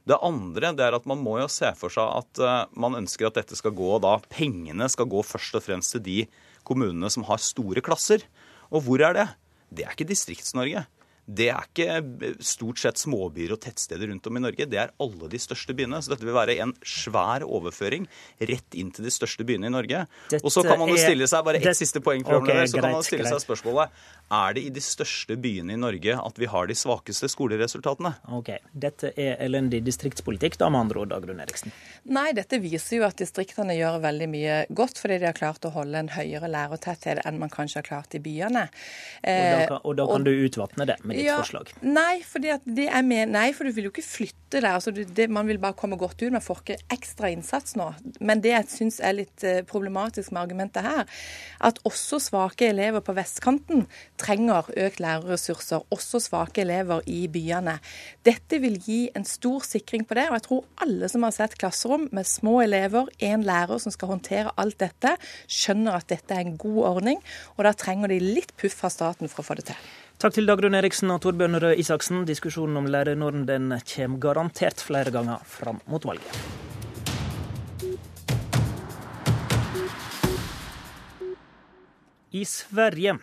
Det 0.10 0.20
andre 0.26 0.74
det 0.76 0.88
er 0.90 1.00
at 1.00 1.08
man 1.10 1.24
må 1.24 1.38
jo 1.40 1.50
se 1.52 1.72
for 1.80 1.94
seg 1.94 2.12
at 2.20 2.44
uh, 2.44 2.68
man 2.80 2.98
ønsker 3.00 3.30
at 3.30 3.40
dette 3.40 3.58
skal 3.58 3.76
gå 3.78 3.96
da, 4.04 4.18
pengene 4.32 4.90
skal 4.91 5.10
gå 5.10 5.24
først 5.26 5.56
og 5.60 5.66
fremst 5.66 5.96
til 5.96 6.06
de 6.06 6.20
kommunene 6.68 7.10
som 7.14 7.26
har 7.30 7.41
store 7.41 7.84
klasser. 7.86 8.26
Og 8.70 8.84
hvor 8.86 9.02
er 9.06 9.16
det? 9.16 9.28
Det 9.74 9.86
er 9.86 9.96
ikke 9.96 10.10
Distrikts-Norge 10.10 10.84
det 11.30 11.50
er 11.54 11.68
ikke 11.68 12.34
stort 12.42 12.80
sett 12.82 12.98
småbyer 12.98 13.54
og 13.54 13.60
tettsteder 13.62 14.10
rundt 14.10 14.26
om 14.26 14.40
i 14.40 14.42
Norge. 14.42 14.66
Det 14.70 14.80
er 14.82 14.94
alle 15.04 15.30
de 15.30 15.40
største 15.42 15.76
byene. 15.78 16.00
Så 16.02 16.14
dette 16.14 16.26
vil 16.26 16.34
være 16.34 16.56
en 16.64 16.74
svær 16.82 17.46
overføring 17.46 18.08
rett 18.50 18.78
inn 18.80 18.90
til 18.96 19.06
de 19.06 19.14
største 19.14 19.46
byene 19.46 19.70
i 19.70 19.74
Norge. 19.74 20.06
Dette 20.32 20.42
og 20.42 20.54
så 20.54 20.64
kan 20.66 20.80
man 20.82 20.90
jo 20.90 20.98
stille 20.98 21.28
seg 21.30 21.46
bare 21.46 21.62
ett 21.62 21.78
siste 21.78 22.02
poeng 22.02 22.26
okay, 22.26 22.66
så 22.66 22.82
kan 22.82 22.96
man 22.96 23.06
stille 23.06 23.28
greit. 23.28 23.36
seg 23.36 23.46
spørsmålet 23.46 24.00
er 24.40 24.56
det 24.58 24.64
i 24.66 24.72
de 24.74 24.82
største 24.84 25.38
byene 25.42 25.76
i 25.76 25.80
Norge 25.80 26.18
at 26.18 26.42
vi 26.42 26.50
har 26.50 26.70
de 26.70 26.78
svakeste 26.78 27.30
skoleresultatene. 27.30 28.16
Ok, 28.40 28.52
Dette 28.74 29.14
er 29.14 29.38
elendig 29.46 29.84
distriktspolitikk, 29.86 30.58
da 30.62 30.72
med 30.74 30.88
andre 30.88 31.04
ord, 31.04 31.14
Dagrun 31.14 31.44
Eriksen? 31.46 31.74
Nei, 32.10 32.32
dette 32.38 32.58
viser 32.62 33.00
jo 33.00 33.06
at 33.06 33.22
distriktene 33.22 33.78
gjør 33.78 34.02
veldig 34.02 34.30
mye 34.34 34.58
godt 34.74 35.02
fordi 35.02 35.20
de 35.22 35.30
har 35.30 35.38
klart 35.38 35.66
å 35.70 35.74
holde 35.78 36.02
en 36.02 36.12
høyere 36.14 36.50
lærertetthet 36.50 37.22
enn 37.26 37.40
man 37.42 37.54
kanskje 37.54 37.84
har 37.84 37.90
klart 37.90 38.18
i 38.18 38.24
byene. 38.24 38.66
Eh, 39.22 39.38
og, 39.38 39.54
da 39.54 39.70
kan, 39.70 39.82
og 39.84 39.98
da 40.02 40.10
kan 40.10 40.26
og, 40.26 40.30
du 40.30 40.46
utvatne 40.50 40.90
det 40.90 41.00
med 41.04 41.19
ditt 41.20 41.28
ja, 41.28 41.38
forslag? 41.41 41.72
Nei, 41.86 42.22
for 42.26 42.41
du 43.68 43.74
vil 43.76 43.90
jo 43.90 43.94
ikke 43.94 44.06
flytte 44.06 44.62
det. 44.64 44.70
Altså, 44.70 44.91
det. 44.91 45.28
Man 45.30 45.48
vil 45.50 45.60
bare 45.62 45.78
komme 45.78 45.98
godt 46.00 46.22
ut. 46.24 46.32
Man 46.34 46.44
får 46.44 46.64
ikke 46.64 46.78
ekstra 46.96 47.30
innsats 47.34 47.76
nå. 47.80 47.91
Men 48.20 48.41
det 48.44 48.54
jeg 48.54 48.70
syns 48.74 49.00
er 49.04 49.18
litt 49.20 49.46
eh, 49.46 49.62
problematisk 49.68 50.34
med 50.34 50.41
argumentet 50.41 50.86
her, 50.86 51.06
at 51.66 51.80
også 51.88 52.20
svake 52.24 52.70
elever 52.72 53.04
på 53.06 53.16
vestkanten 53.18 53.86
trenger 54.20 54.72
økt 54.74 55.04
lærerressurser, 55.04 55.86
også 55.94 56.22
svake 56.24 56.64
elever 56.64 57.04
i 57.10 57.22
byene. 57.32 57.78
Dette 58.28 58.62
vil 58.64 58.80
gi 58.84 59.00
en 59.16 59.28
stor 59.28 59.66
sikring 59.68 60.08
på 60.10 60.18
det, 60.18 60.28
og 60.30 60.40
jeg 60.40 60.48
tror 60.48 60.68
alle 60.86 61.12
som 61.12 61.26
har 61.28 61.36
sett 61.36 61.58
klasserom 61.60 62.08
med 62.16 62.28
små 62.30 62.60
elever, 62.66 63.10
én 63.22 63.46
lærer 63.46 63.82
som 63.82 63.94
skal 63.94 64.16
håndtere 64.16 64.56
alt 64.60 64.80
dette, 64.82 65.16
skjønner 65.48 66.00
at 66.00 66.10
dette 66.12 66.36
er 66.36 66.46
en 66.46 66.60
god 66.60 66.84
ordning, 66.96 67.24
og 67.58 67.66
da 67.68 67.76
trenger 67.78 68.12
de 68.12 68.22
litt 68.24 68.56
puff 68.60 68.80
fra 68.82 68.91
staten 68.94 69.32
for 69.32 69.44
å 69.44 69.50
få 69.52 69.60
det 69.60 69.70
til. 69.72 69.90
Takk 70.20 70.34
til 70.36 70.50
Dagrun 70.50 70.76
Eriksen 70.76 71.14
og 71.14 71.22
Torbjørn 71.24 71.56
Røe 71.64 71.78
Isaksen. 71.80 72.26
Diskusjonen 72.28 72.76
om 72.76 72.90
lærernorm 72.91 73.46
den 73.48 73.70
kommer 73.88 74.20
garantert 74.20 74.82
flere 74.84 75.14
ganger 75.16 75.40
fram 75.48 75.80
mot 75.88 76.04
valget. 76.04 76.28
I 82.36 82.44
Sverige 82.44 83.16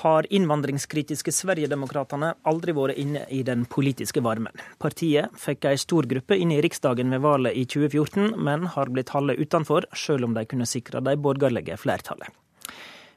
har 0.00 0.30
innvandringskritiske 0.32 1.36
Sverigedemokraterna 1.36 2.32
aldri 2.48 2.72
vært 2.72 2.96
inne 2.96 3.26
i 3.28 3.42
den 3.44 3.68
politiske 3.68 4.24
varmen. 4.24 4.56
Partiet 4.80 5.36
fikk 5.36 5.68
ei 5.68 5.76
stor 5.76 6.08
gruppe 6.08 6.40
inn 6.40 6.56
i 6.56 6.62
Riksdagen 6.64 7.12
ved 7.12 7.26
valget 7.28 7.60
i 7.60 7.68
2014, 7.68 8.38
men 8.40 8.70
har 8.72 8.88
blitt 8.88 9.12
holdt 9.12 9.36
utenfor, 9.36 9.84
selv 9.92 10.24
om 10.24 10.32
de 10.32 10.48
kunne 10.48 10.72
sikre 10.72 11.04
de 11.04 11.20
borgerlige 11.20 11.76
flertallet. 11.76 12.32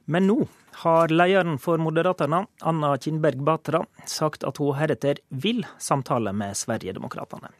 Men 0.05 0.27
nå 0.27 0.47
har 0.83 1.07
lederen 1.07 1.57
for 1.59 1.77
Moderaterna, 1.77 2.45
Anna 2.59 2.97
Kinberg 2.97 3.43
Batra, 3.43 3.85
sagt 4.05 4.43
at 4.43 4.57
hun 4.57 4.75
heretter 4.75 5.19
vil 5.29 5.65
samtale 5.79 6.33
med 6.33 6.57
Sverigedemokraterna. 6.57 7.51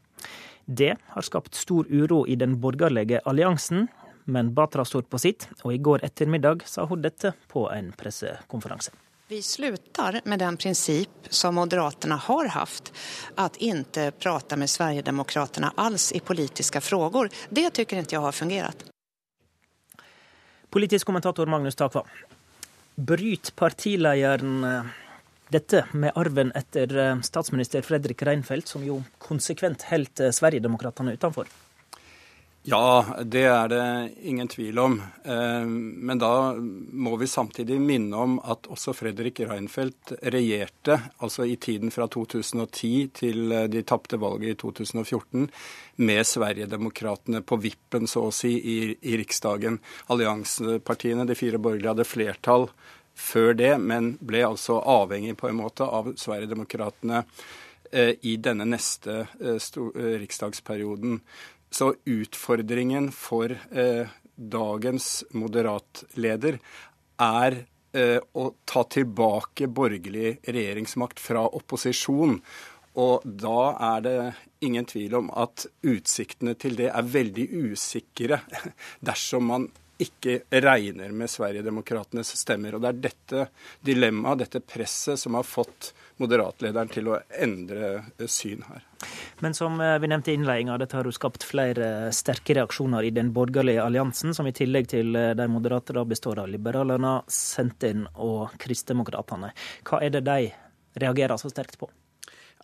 Det 0.65 0.95
har 1.07 1.21
skapt 1.21 1.55
stor 1.55 1.85
uro 1.89 2.25
i 2.27 2.35
den 2.35 2.59
borgerlige 2.61 3.19
alliansen, 3.25 3.87
men 4.25 4.53
Batra 4.53 4.85
står 4.85 5.01
på 5.01 5.19
sitt, 5.19 5.47
og 5.63 5.73
i 5.73 5.77
går 5.77 6.05
ettermiddag 6.05 6.65
sa 6.65 6.85
hun 6.85 7.01
dette 7.01 7.33
på 7.51 7.67
en 7.71 7.91
pressekonferanse. 7.97 8.91
Vi 9.31 9.41
slutter 9.41 10.21
med 10.23 10.39
den 10.39 10.57
prinsipp 10.57 11.27
som 11.29 11.55
Moderaterna 11.55 12.15
har 12.15 12.51
hatt, 12.51 12.91
at 13.35 13.55
ikke 13.63 14.09
prate 14.11 14.57
med 14.59 14.69
Sverigedemokraterna 14.69 15.71
alls 15.75 16.11
i 16.11 16.19
politiske 16.19 16.81
spørsmål. 16.83 17.31
Det 17.49 17.69
syns 17.69 17.79
ikke 17.85 18.03
jeg 18.11 18.25
har 18.25 18.35
fungert. 18.35 18.90
Politisk 20.71 21.05
kommentator 21.09 21.45
Magnus 21.51 21.75
Takvam. 21.75 22.07
Bryter 22.95 23.51
partilederen 23.59 24.63
eh, 24.63 24.91
dette 25.51 25.81
med 25.91 26.15
arven 26.15 26.53
etter 26.55 26.93
eh, 26.97 27.17
statsminister 27.27 27.83
Fredrik 27.83 28.23
Reinfeldt, 28.23 28.71
som 28.71 28.85
jo 28.87 29.01
konsekvent 29.19 29.83
holdt 29.89 30.23
eh, 30.23 30.31
Sverigedemokraterna 30.31 31.11
utenfor? 31.17 31.51
Ja, 32.63 33.05
det 33.25 33.41
er 33.49 33.69
det 33.71 33.85
ingen 34.21 34.47
tvil 34.47 34.79
om. 34.79 34.99
Eh, 35.25 35.65
men 35.65 36.19
da 36.21 36.53
må 36.93 37.15
vi 37.17 37.27
samtidig 37.27 37.79
minne 37.81 38.17
om 38.21 38.35
at 38.45 38.67
også 38.69 38.93
Fredrik 38.93 39.39
Reinfeldt 39.49 40.11
regjerte, 40.21 40.99
altså 41.25 41.47
i 41.49 41.55
tiden 41.57 41.89
fra 41.89 42.05
2010 42.05 42.91
til 43.17 43.55
eh, 43.55 43.65
de 43.65 43.81
tapte 43.81 44.19
valget 44.21 44.53
i 44.53 44.59
2014, 44.61 45.47
med 46.05 46.27
Sverigedemokraterna 46.29 47.41
på 47.41 47.57
vippen, 47.63 48.05
så 48.05 48.27
å 48.27 48.35
si, 48.35 48.51
i, 48.53 48.75
i 48.93 49.15
Riksdagen. 49.17 49.79
Alliansepartiene, 50.13 51.25
de 51.25 51.37
fire 51.39 51.57
borgerlige, 51.57 51.95
hadde 51.95 52.05
flertall 52.05 52.67
før 53.17 53.57
det, 53.57 53.71
men 53.81 54.11
ble 54.21 54.43
altså 54.45 54.77
avhengig 54.85 55.33
på 55.41 55.49
en 55.49 55.57
måte 55.63 55.89
av 55.89 56.13
Sverigedemokraterna 56.13 57.23
eh, 57.89 58.13
i 58.21 58.35
denne 58.37 58.69
neste 58.69 59.23
riksdagsperioden. 59.41 61.17
Så 61.71 61.93
utfordringen 62.05 63.11
for 63.15 63.51
eh, 63.51 64.07
dagens 64.35 65.23
moderatleder 65.31 66.59
er 67.21 67.57
eh, 67.95 68.19
å 68.19 68.45
ta 68.67 68.83
tilbake 68.83 69.69
borgerlig 69.71 70.35
regjeringsmakt 70.43 71.21
fra 71.23 71.45
opposisjon. 71.47 72.39
Og 72.99 73.23
da 73.23 73.59
er 73.95 74.03
det 74.03 74.17
ingen 74.67 74.85
tvil 74.85 75.15
om 75.21 75.29
at 75.31 75.65
utsiktene 75.87 76.57
til 76.59 76.75
det 76.79 76.89
er 76.91 77.13
veldig 77.13 77.47
usikre 77.71 78.41
dersom 79.11 79.47
man 79.53 79.69
ikke 80.01 80.41
regner 80.49 81.13
med 81.13 81.29
Sverigedemokratenes 81.29 82.33
stemmer. 82.39 82.75
Og 82.75 82.83
det 82.83 82.91
er 82.91 83.01
dette 83.07 83.47
dilemmaet, 83.85 84.43
dette 84.43 84.63
presset, 84.65 85.19
som 85.21 85.37
har 85.37 85.47
fått 85.47 85.93
moderatlederen 86.21 86.91
til 86.91 87.11
å 87.11 87.19
endre 87.39 87.91
eh, 88.17 88.27
syn 88.27 88.65
her. 88.67 88.83
Men 89.39 89.55
som 89.57 89.79
eh, 89.81 89.97
vi 90.01 90.09
nevnte 90.11 90.33
i 90.33 90.37
innledninga, 90.39 90.77
dette 90.81 90.97
har 90.97 91.07
jo 91.07 91.15
skapt 91.15 91.45
flere 91.47 92.11
sterke 92.15 92.55
reaksjoner 92.57 93.07
i 93.07 93.13
den 93.15 93.31
borgerlige 93.35 93.83
alliansen, 93.85 94.35
som 94.37 94.49
i 94.49 94.55
tillegg 94.55 94.91
til 94.91 95.15
eh, 95.15 95.31
de 95.37 95.47
moderate 95.51 95.95
da 95.97 96.05
består 96.07 96.43
av 96.43 96.51
Liberalerne, 96.51 97.19
Sentin 97.31 98.05
og 98.15 98.57
Kristdemokratene. 98.61 99.53
Hva 99.87 100.03
er 100.03 100.17
det 100.17 100.25
de 100.27 100.51
reagerer 101.01 101.39
så 101.39 101.51
sterkt 101.51 101.79
på? 101.81 101.89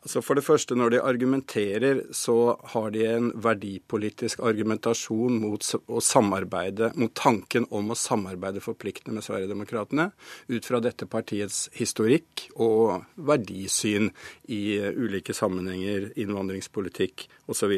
Altså 0.07 0.21
For 0.23 0.39
det 0.39 0.45
første, 0.47 0.75
når 0.79 0.93
de 0.93 0.99
argumenterer, 1.03 1.97
så 2.15 2.55
har 2.71 2.93
de 2.95 3.01
en 3.09 3.25
verdipolitisk 3.43 4.39
argumentasjon 4.39 5.35
mot 5.41 5.65
å 5.67 5.99
samarbeide, 5.99 6.93
mot 6.95 7.11
tanken 7.11 7.65
om 7.75 7.91
å 7.91 7.97
samarbeide 7.99 8.63
forpliktende 8.63 9.17
med 9.17 9.25
Sverigedemokraterna, 9.25 10.05
ut 10.47 10.69
fra 10.69 10.79
dette 10.79 11.09
partiets 11.11 11.65
historikk 11.75 12.45
og 12.55 13.03
verdisyn 13.19 14.07
i 14.47 14.61
ulike 14.95 15.35
sammenhenger, 15.35 16.13
innvandringspolitikk 16.15 17.25
osv. 17.51 17.75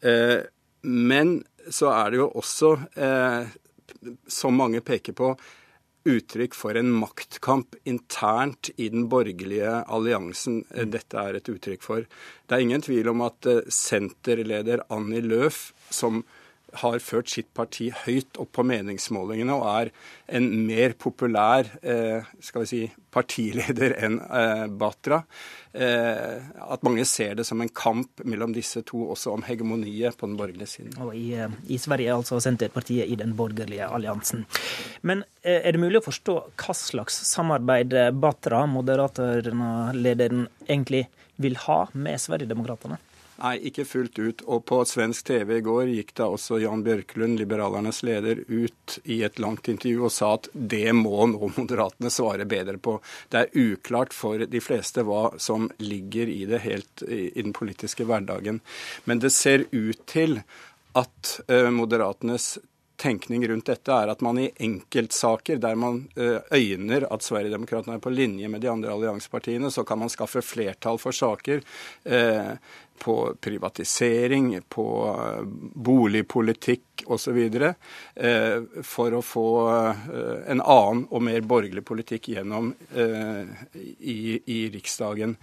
Eh, 0.00 0.38
men 0.88 1.34
så 1.68 1.92
er 1.92 2.08
det 2.14 2.22
jo 2.22 2.30
også, 2.40 2.72
eh, 2.96 3.52
som 4.32 4.56
mange 4.56 4.80
peker 4.80 5.12
på, 5.20 5.34
uttrykk 6.04 6.54
for 6.56 6.76
en 6.76 6.92
maktkamp 6.92 7.76
internt 7.88 8.70
i 8.76 8.88
den 8.92 9.08
borgerlige 9.08 9.80
alliansen 9.88 10.62
eh, 10.74 10.86
dette 10.86 11.18
er 11.20 11.38
et 11.38 11.50
uttrykk 11.50 11.84
for. 11.84 12.06
Det 12.46 12.56
er 12.56 12.64
ingen 12.64 12.84
tvil 12.84 13.10
om 13.12 13.24
at 13.26 13.48
eh, 13.50 13.64
senterleder 13.72 14.84
Annie 14.92 15.24
Løf, 15.24 15.72
som 15.90 16.22
har 16.80 17.02
ført 17.02 17.30
sitt 17.30 17.50
parti 17.56 17.90
høyt 18.04 18.38
opp 18.40 18.52
på 18.56 18.64
meningsmålingene 18.66 19.54
og 19.56 19.66
er 19.70 19.90
en 20.38 20.46
mer 20.66 20.94
populær 20.98 21.68
eh, 21.82 22.26
skal 22.42 22.64
vi 22.64 22.70
si, 22.70 22.80
partileder 23.14 23.94
enn 24.04 24.18
eh, 24.24 24.64
Batra. 24.70 25.20
Eh, 25.74 26.42
at 26.64 26.84
mange 26.86 27.06
ser 27.08 27.36
det 27.38 27.46
som 27.48 27.62
en 27.62 27.70
kamp 27.70 28.22
mellom 28.24 28.54
disse 28.56 28.82
to, 28.86 29.04
også 29.14 29.34
om 29.34 29.44
hegemoniet 29.46 30.18
på 30.18 30.28
den 30.30 30.36
borgerlige 30.40 30.70
siden. 30.76 30.96
Og 31.04 31.14
i, 31.18 31.34
i 31.68 31.80
Sverige 31.80 32.14
altså 32.16 32.40
Senterpartiet 32.42 33.10
i 33.10 33.18
den 33.20 33.34
borgerlige 33.38 33.88
alliansen. 33.88 34.46
Men 35.02 35.24
er 35.42 35.74
det 35.74 35.82
mulig 35.82 36.00
å 36.00 36.06
forstå 36.06 36.38
hva 36.60 36.76
slags 36.78 37.20
samarbeid 37.28 37.94
Batra, 38.20 38.64
moderaterlederen, 38.70 40.46
egentlig 40.68 41.06
vil 41.42 41.58
ha 41.66 41.84
med 41.92 42.22
Sverigedemokraterna? 42.22 43.00
Nei, 43.40 43.54
ikke 43.68 43.84
fullt 43.88 44.18
ut. 44.18 44.42
Og 44.46 44.62
på 44.68 44.78
svensk 44.86 45.26
TV 45.26 45.56
i 45.56 45.64
går 45.64 45.90
gikk 45.90 46.12
da 46.18 46.28
også 46.30 46.60
Jan 46.62 46.84
Bjørklund, 46.86 47.38
Liberalernes 47.40 48.02
leder, 48.06 48.44
ut 48.46 48.98
i 49.10 49.20
et 49.26 49.40
langt 49.42 49.68
intervju 49.70 50.04
og 50.06 50.14
sa 50.14 50.34
at 50.36 50.50
det 50.54 50.92
må 50.94 51.26
nå 51.32 51.50
Moderatene 51.56 52.12
svare 52.14 52.46
bedre 52.48 52.78
på. 52.78 53.00
Det 53.32 53.42
er 53.42 53.72
uklart 53.74 54.14
for 54.14 54.46
de 54.46 54.62
fleste 54.62 55.02
hva 55.06 55.32
som 55.42 55.66
ligger 55.82 56.30
i 56.30 56.44
det 56.50 56.62
helt 56.64 57.02
i, 57.08 57.32
den 57.40 57.56
politiske 57.56 58.06
hverdagen. 58.06 58.62
Men 59.04 59.24
det 59.24 59.34
ser 59.34 59.66
ut 59.72 60.06
til 60.10 60.38
at 60.94 61.34
uh, 61.50 61.72
Moderatenes 61.74 62.54
tenkning 62.96 63.42
rundt 63.48 63.66
dette 63.66 63.90
er 63.92 64.12
at 64.12 64.20
man 64.22 64.38
i 64.38 64.50
enkeltsaker 64.62 65.58
der 65.62 65.74
man 65.78 66.04
uh, 66.14 66.38
øyner 66.54 67.08
at 67.10 67.26
Sverigedemokraterna 67.26 67.98
er 67.98 68.04
på 68.04 68.12
linje 68.14 68.48
med 68.48 68.62
de 68.62 68.70
andre 68.70 68.94
alliansepartiene, 68.94 69.70
så 69.74 69.82
kan 69.84 69.98
man 69.98 70.12
skaffe 70.12 70.44
flertall 70.46 71.00
for 71.02 71.16
saker. 71.16 71.64
Uh, 72.06 72.54
på 72.98 73.34
privatisering, 73.40 74.60
på 74.68 74.86
eh, 75.10 75.42
boligpolitikk 75.74 77.04
osv. 77.06 77.38
Eh, 78.14 78.58
for 78.82 79.14
å 79.14 79.22
få 79.24 79.46
eh, 79.74 80.50
en 80.54 80.62
annen 80.62 81.06
og 81.10 81.24
mer 81.26 81.44
borgerlig 81.44 81.84
politikk 81.86 82.30
gjennom 82.34 82.72
i, 82.94 84.18
i 84.44 84.60
Riksdagen. 84.72 85.36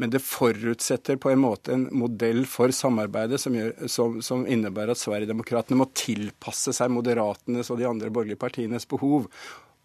Men 0.00 0.10
det 0.10 0.22
forutsetter 0.24 1.18
på 1.20 1.30
en 1.30 1.42
måte 1.42 1.74
en 1.74 1.84
modell 1.92 2.46
for 2.48 2.72
samarbeidet 2.72 3.40
som, 3.40 3.56
gjør, 3.56 3.74
som, 3.92 4.16
som 4.24 4.46
innebærer 4.48 4.94
at 4.94 5.02
Sverigedemokraterna 5.02 5.82
må 5.82 5.90
tilpasse 5.96 6.72
seg 6.76 6.94
Moderatenes 6.94 7.68
og 7.70 7.80
de 7.80 7.88
andre 7.90 8.08
borgerlige 8.12 8.40
partienes 8.40 8.88
behov. 8.88 9.28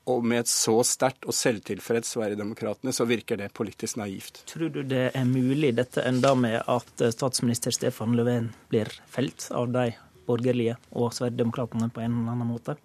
Og 0.07 0.23
med 0.23 0.45
et 0.45 0.49
så 0.49 0.77
sterkt 0.87 1.27
og 1.27 1.35
selvtilfreds 1.35 2.13
Sverigedemokraterna, 2.15 2.93
så 2.95 3.05
virker 3.07 3.39
det 3.39 3.51
politisk 3.57 3.99
naivt. 3.99 4.43
Tror 4.47 4.71
du 4.71 4.81
det 4.87 5.09
er 5.11 5.27
mulig, 5.27 5.73
dette 5.75 6.03
enda 6.07 6.31
med 6.39 6.61
at 6.63 7.03
eh, 7.03 7.11
statsminister 7.11 7.75
Stefan 7.75 8.15
Löfven 8.15 8.53
blir 8.71 8.91
felt 9.11 9.49
av 9.51 9.67
de 9.75 9.89
borgerlige 10.27 10.77
og 10.95 11.11
Sverigedemokraterna 11.15 11.89
på 11.91 12.03
en 12.05 12.21
eller 12.21 12.37
annen 12.37 12.53
måte? 12.53 12.77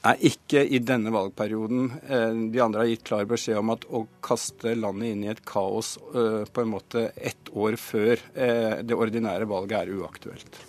Nei, 0.00 0.14
ikke 0.30 0.62
i 0.64 0.80
denne 0.84 1.12
valgperioden. 1.12 1.90
Eh, 2.04 2.40
de 2.52 2.60
andre 2.64 2.84
har 2.84 2.92
gitt 2.92 3.06
klar 3.08 3.28
beskjed 3.30 3.60
om 3.60 3.72
at 3.72 3.86
å 3.88 4.04
kaste 4.24 4.74
landet 4.76 5.14
inn 5.14 5.24
i 5.24 5.32
et 5.32 5.40
kaos 5.48 5.94
eh, 6.12 6.42
på 6.44 6.64
en 6.64 6.74
måte 6.76 7.06
ett 7.16 7.54
år 7.56 7.80
før 7.80 8.20
det 8.36 8.96
ordinære 8.96 9.48
valget 9.48 9.78
er 9.80 9.96
uaktuelt. 9.96 10.60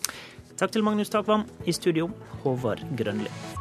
Takk 0.55 0.71
til 0.71 0.87
Magnus 0.87 1.11
Takvam. 1.11 1.43
I 1.67 1.75
studio, 1.75 2.07
Håvard 2.45 2.85
Grønli. 2.95 3.60